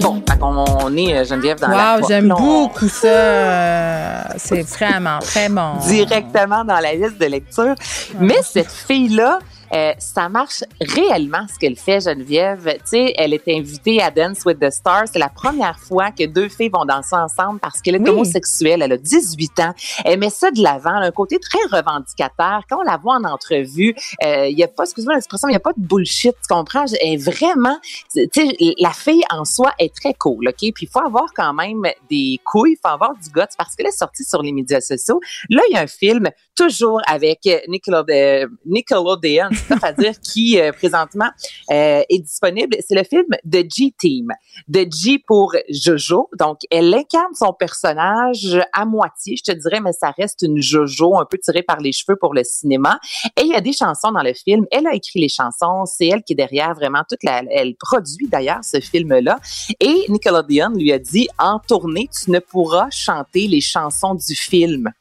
Bon, 0.00 0.22
on 0.40 0.96
est 0.96 1.14
euh, 1.14 1.24
Geneviève 1.24 1.60
dans 1.60 1.68
wow, 1.68 1.76
la 1.76 1.98
Wow, 1.98 2.08
j'aime 2.08 2.28
beaucoup 2.28 2.88
ça. 2.88 4.38
C'est 4.38 4.62
vraiment 4.62 5.18
très 5.18 5.50
bon. 5.50 5.76
Directement 5.86 6.64
dans 6.64 6.80
la 6.80 6.94
liste 6.94 7.20
de 7.20 7.26
lecture. 7.26 7.74
Mais 8.18 8.38
cette 8.42 8.72
fille-là, 8.72 9.40
euh, 9.74 9.92
ça 9.98 10.28
marche 10.28 10.64
réellement 10.80 11.46
ce 11.52 11.58
qu'elle 11.58 11.76
fait, 11.76 12.00
Geneviève. 12.00 12.64
Tu 12.64 12.80
sais, 12.84 13.14
elle 13.16 13.32
est 13.32 13.48
invitée 13.48 14.02
à 14.02 14.10
Dance 14.10 14.44
with 14.44 14.60
the 14.60 14.70
Stars. 14.70 15.04
C'est 15.12 15.18
la 15.18 15.30
première 15.30 15.78
fois 15.78 16.10
que 16.10 16.26
deux 16.26 16.48
filles 16.48 16.68
vont 16.68 16.84
danser 16.84 17.16
ensemble 17.16 17.58
parce 17.58 17.80
qu'elle 17.80 17.94
est 17.94 18.08
homosexuelle. 18.08 18.82
Elle 18.82 18.92
a 18.92 18.96
18 18.98 19.60
ans. 19.60 19.74
Elle 20.04 20.18
met 20.18 20.30
ça 20.30 20.50
de 20.50 20.62
l'avant, 20.62 20.94
un 20.94 21.10
côté 21.10 21.38
très 21.38 21.58
revendicateur. 21.70 22.62
Quand 22.68 22.80
on 22.80 22.82
la 22.82 22.98
voit 22.98 23.14
en 23.14 23.24
entrevue, 23.24 23.94
euh, 24.24 24.46
il 24.48 24.58
y 24.58 24.62
a 24.62 24.68
pas, 24.68 24.84
excuse-moi 24.84 25.14
l'expression, 25.14 25.48
il 25.48 25.52
y 25.52 25.56
a 25.56 25.60
pas 25.60 25.72
de 25.72 25.80
bullshit, 25.80 26.32
tu 26.32 26.54
comprends? 26.54 26.84
Elle 27.00 27.14
est 27.14 27.16
vraiment, 27.16 27.78
tu 28.14 28.28
sais, 28.32 28.56
la 28.78 28.90
fille 28.90 29.22
en 29.30 29.44
soi 29.44 29.72
est 29.78 29.94
très 29.94 30.12
cool, 30.14 30.48
OK? 30.48 30.58
Puis 30.58 30.72
il 30.82 30.88
faut 30.88 31.00
avoir 31.00 31.32
quand 31.34 31.54
même 31.54 31.82
des 32.10 32.38
couilles, 32.44 32.72
il 32.72 32.78
faut 32.82 32.92
avoir 32.92 33.14
du 33.14 33.30
guts 33.30 33.40
parce 33.56 33.74
qu'elle 33.74 33.86
est 33.86 33.98
sortie 33.98 34.24
sur 34.24 34.42
les 34.42 34.52
médias 34.52 34.80
sociaux. 34.80 35.20
Là, 35.48 35.62
il 35.70 35.74
y 35.74 35.78
a 35.78 35.80
un 35.80 35.86
film 35.86 36.28
toujours 36.54 37.00
avec 37.06 37.48
Nickelodeon, 37.68 39.48
Nickelodeon 39.70 39.86
à 39.86 39.92
dire, 39.92 40.20
qui 40.20 40.60
euh, 40.60 40.72
présentement 40.72 41.30
euh, 41.70 42.02
est 42.08 42.18
disponible. 42.18 42.76
C'est 42.86 42.94
le 42.94 43.04
film 43.04 43.26
de 43.44 43.58
G-Team. 43.58 44.28
De 44.68 44.86
G 44.90 45.22
pour 45.26 45.54
Jojo. 45.68 46.28
Donc, 46.38 46.58
elle 46.70 46.92
incarne 46.94 47.34
son 47.34 47.52
personnage 47.52 48.58
à 48.72 48.84
moitié, 48.84 49.36
je 49.36 49.52
te 49.52 49.56
dirais, 49.56 49.80
mais 49.80 49.92
ça 49.92 50.10
reste 50.10 50.42
une 50.42 50.60
Jojo 50.60 51.18
un 51.18 51.24
peu 51.24 51.38
tirée 51.38 51.62
par 51.62 51.80
les 51.80 51.92
cheveux 51.92 52.16
pour 52.16 52.34
le 52.34 52.44
cinéma. 52.44 52.98
Et 53.36 53.42
il 53.42 53.48
y 53.48 53.54
a 53.54 53.60
des 53.60 53.72
chansons 53.72 54.12
dans 54.12 54.22
le 54.22 54.34
film. 54.34 54.66
Elle 54.70 54.86
a 54.86 54.94
écrit 54.94 55.20
les 55.20 55.28
chansons. 55.28 55.84
C'est 55.86 56.06
elle 56.06 56.22
qui 56.22 56.34
est 56.34 56.36
derrière 56.36 56.74
vraiment 56.74 57.02
toute 57.08 57.22
la... 57.22 57.42
Elle 57.50 57.74
produit 57.76 58.28
d'ailleurs 58.28 58.60
ce 58.62 58.80
film-là. 58.80 59.38
Et 59.80 60.06
Nickelodeon 60.08 60.70
lui 60.70 60.92
a 60.92 60.98
dit, 60.98 61.28
en 61.38 61.58
tournée, 61.58 62.08
tu 62.12 62.30
ne 62.30 62.38
pourras 62.38 62.88
chanter 62.90 63.46
les 63.46 63.60
chansons 63.60 64.14
du 64.14 64.34
film. 64.34 64.92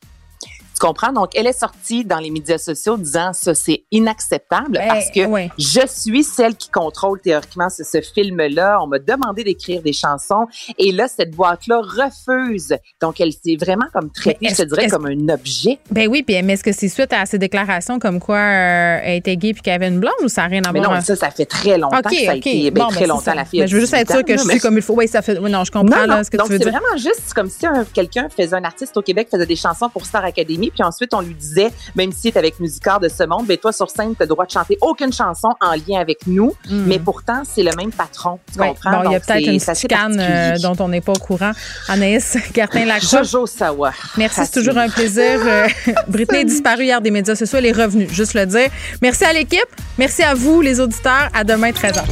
Comprends? 0.82 1.14
Donc, 1.14 1.30
elle 1.36 1.48
est 1.48 1.58
sortie 1.58 2.04
dans 2.06 2.18
les 2.20 2.30
médias 2.32 2.58
sociaux 2.58 2.98
disant 2.98 3.32
ça, 3.34 3.54
c'est 3.54 3.84
inacceptable 3.92 4.72
Ben, 4.72 4.88
parce 4.88 5.10
que 5.12 5.22
je 5.58 5.82
suis 5.88 6.24
celle 6.24 6.56
qui 6.56 6.70
contrôle 6.70 7.20
théoriquement 7.22 7.70
ce, 7.70 7.84
ce 7.84 8.02
film-là. 8.02 8.80
On 8.82 8.88
m'a 8.88 9.00
demandé 9.00 9.44
d'écrire 9.44 9.82
des 9.82 9.94
chansons 9.94 10.48
et 10.78 10.92
là, 10.92 11.08
cette 11.08 11.32
boîte-là 11.36 11.82
refuse. 11.82 12.76
Donc, 13.02 13.22
elle 13.22 13.32
s'est 13.34 13.58
vraiment 13.60 13.86
comme 13.94 14.10
traitée, 14.12 14.38
Mais 14.42 14.50
je 14.50 14.56
te 14.56 14.64
dirais, 14.64 14.88
comme 14.88 15.06
un 15.06 15.30
objet. 15.30 15.80
Ben 15.92 16.08
oui, 16.10 16.24
puis 16.24 16.42
mais 16.44 16.54
est-ce 16.54 16.64
que 16.64 16.72
c'est 16.72 16.88
suite 16.90 17.14
à 17.14 17.26
ces 17.26 17.38
déclarations 17.38 18.00
comme 18.00 18.20
quoi 18.20 18.38
euh, 18.38 19.00
elle 19.04 19.18
était 19.18 19.38
gay 19.38 19.54
puis 19.54 19.62
qu'elle 19.62 19.76
avait 19.76 19.88
une 19.88 20.00
blonde 20.00 20.14
ou 20.24 20.28
ça 20.28 20.42
n'a 20.44 20.48
rien 20.48 20.62
à 20.64 20.72
Mais 20.72 20.80
voir? 20.80 20.94
non, 20.96 21.02
ça, 21.02 21.16
ça 21.16 21.30
fait 21.32 21.46
très 21.46 21.78
longtemps 21.78 21.98
OK, 22.00 22.10
que 22.12 22.26
ça 22.26 22.32
a 22.32 22.36
été, 22.36 22.72
ben, 22.72 22.84
Bon, 22.84 22.88
très 22.90 22.96
ben, 23.02 23.02
c'est 23.02 23.08
longtemps, 23.08 23.34
la 23.36 23.46
fille. 23.46 23.60
Mais 23.62 23.68
je 23.68 23.76
veux 23.76 23.82
juste 23.82 23.94
être 23.94 24.08
18 24.08 24.14
sûre 24.18 24.26
que 24.26 24.38
je 24.44 24.50
suis 24.50 24.60
comme 24.60 24.76
il 24.78 24.82
faut. 24.82 24.94
Oui, 24.96 25.08
ça 25.08 25.22
fait. 25.22 25.38
Oui, 25.38 25.52
non, 25.52 25.64
je 25.64 25.72
comprends 25.72 26.02
Non, 26.02 26.06
là, 26.08 26.18
non. 26.18 26.24
ce 26.24 26.30
que 26.32 26.38
Donc, 26.38 26.48
tu 26.48 26.54
veux 26.54 26.58
c'est 26.60 26.70
dire. 26.70 26.80
vraiment 26.80 26.98
juste 26.98 27.34
comme 27.34 27.50
si 27.50 27.66
un- 27.66 27.86
quelqu'un 27.86 28.28
faisait 28.36 28.56
un 28.56 28.64
artiste 28.64 28.96
au 28.98 29.02
Québec 29.02 29.28
faisait 29.32 29.46
des 29.46 29.56
chansons 29.56 29.90
pour 29.90 30.06
Star 30.06 30.24
Academy, 30.26 30.71
puis 30.72 30.84
ensuite 30.84 31.14
on 31.14 31.22
lui 31.22 31.34
disait, 31.36 31.72
même 31.96 32.12
si 32.12 32.32
tu 32.32 32.38
avec 32.38 32.60
Musicard 32.60 33.00
de 33.00 33.08
ce 33.10 33.24
monde, 33.24 33.46
ben 33.48 33.58
toi 33.58 33.72
sur 33.72 33.90
scène, 33.90 34.16
tu 34.16 34.22
as 34.24 34.26
le 34.26 34.30
droit 34.30 34.46
de 34.46 34.52
chanter 34.52 34.78
aucune 34.82 35.12
chanson 35.14 35.50
en 35.62 35.72
lien 35.74 36.00
avec 36.00 36.26
nous, 36.28 36.54
Mm. 36.70 36.84
mais 36.88 37.00
pourtant 37.00 37.44
c'est 37.44 37.64
le 37.64 37.72
même 37.76 37.92
patron, 37.92 38.40
tu 38.54 38.60
Ouais, 38.60 38.70
comprends? 38.70 39.04
Bon, 39.04 39.10
il 39.10 39.14
y 39.14 39.16
a 39.16 39.20
peut-être 39.20 39.48
une 39.48 39.60
c'est 39.60 39.66
petite 39.66 39.70
assez 39.70 39.88
canne 39.88 40.20
euh, 40.20 40.58
dont 40.60 40.76
on 40.84 40.88
n'est 40.90 41.02
pas 41.02 41.12
au 41.14 41.20
courant. 41.20 41.52
Anaïs 41.88 42.38
Gertin-Lacroix. 42.56 43.24
Jojo 43.24 43.46
Sawa. 43.46 43.92
Merci, 44.18 44.42
c'est 44.46 44.60
toujours 44.60 44.78
un 44.78 44.90
plaisir. 44.90 45.40
Euh, 45.46 45.68
Britney 46.08 46.40
est 46.42 46.46
disparue 46.46 46.84
hier 46.86 47.02
des 47.02 47.12
médias 47.12 47.36
sociaux. 47.36 47.58
Elle 47.60 47.66
est 47.68 47.72
revenue, 47.72 48.08
juste 48.10 48.34
le 48.34 48.46
dire. 48.46 48.70
Merci 49.02 49.24
à 49.26 49.34
l'équipe. 49.34 49.60
Merci 49.98 50.24
à 50.24 50.34
vous, 50.34 50.62
les 50.62 50.80
auditeurs. 50.80 51.30
À 51.34 51.44
demain, 51.44 51.72
13h. 51.72 52.04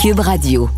Cube 0.00 0.20
Radio. 0.20 0.68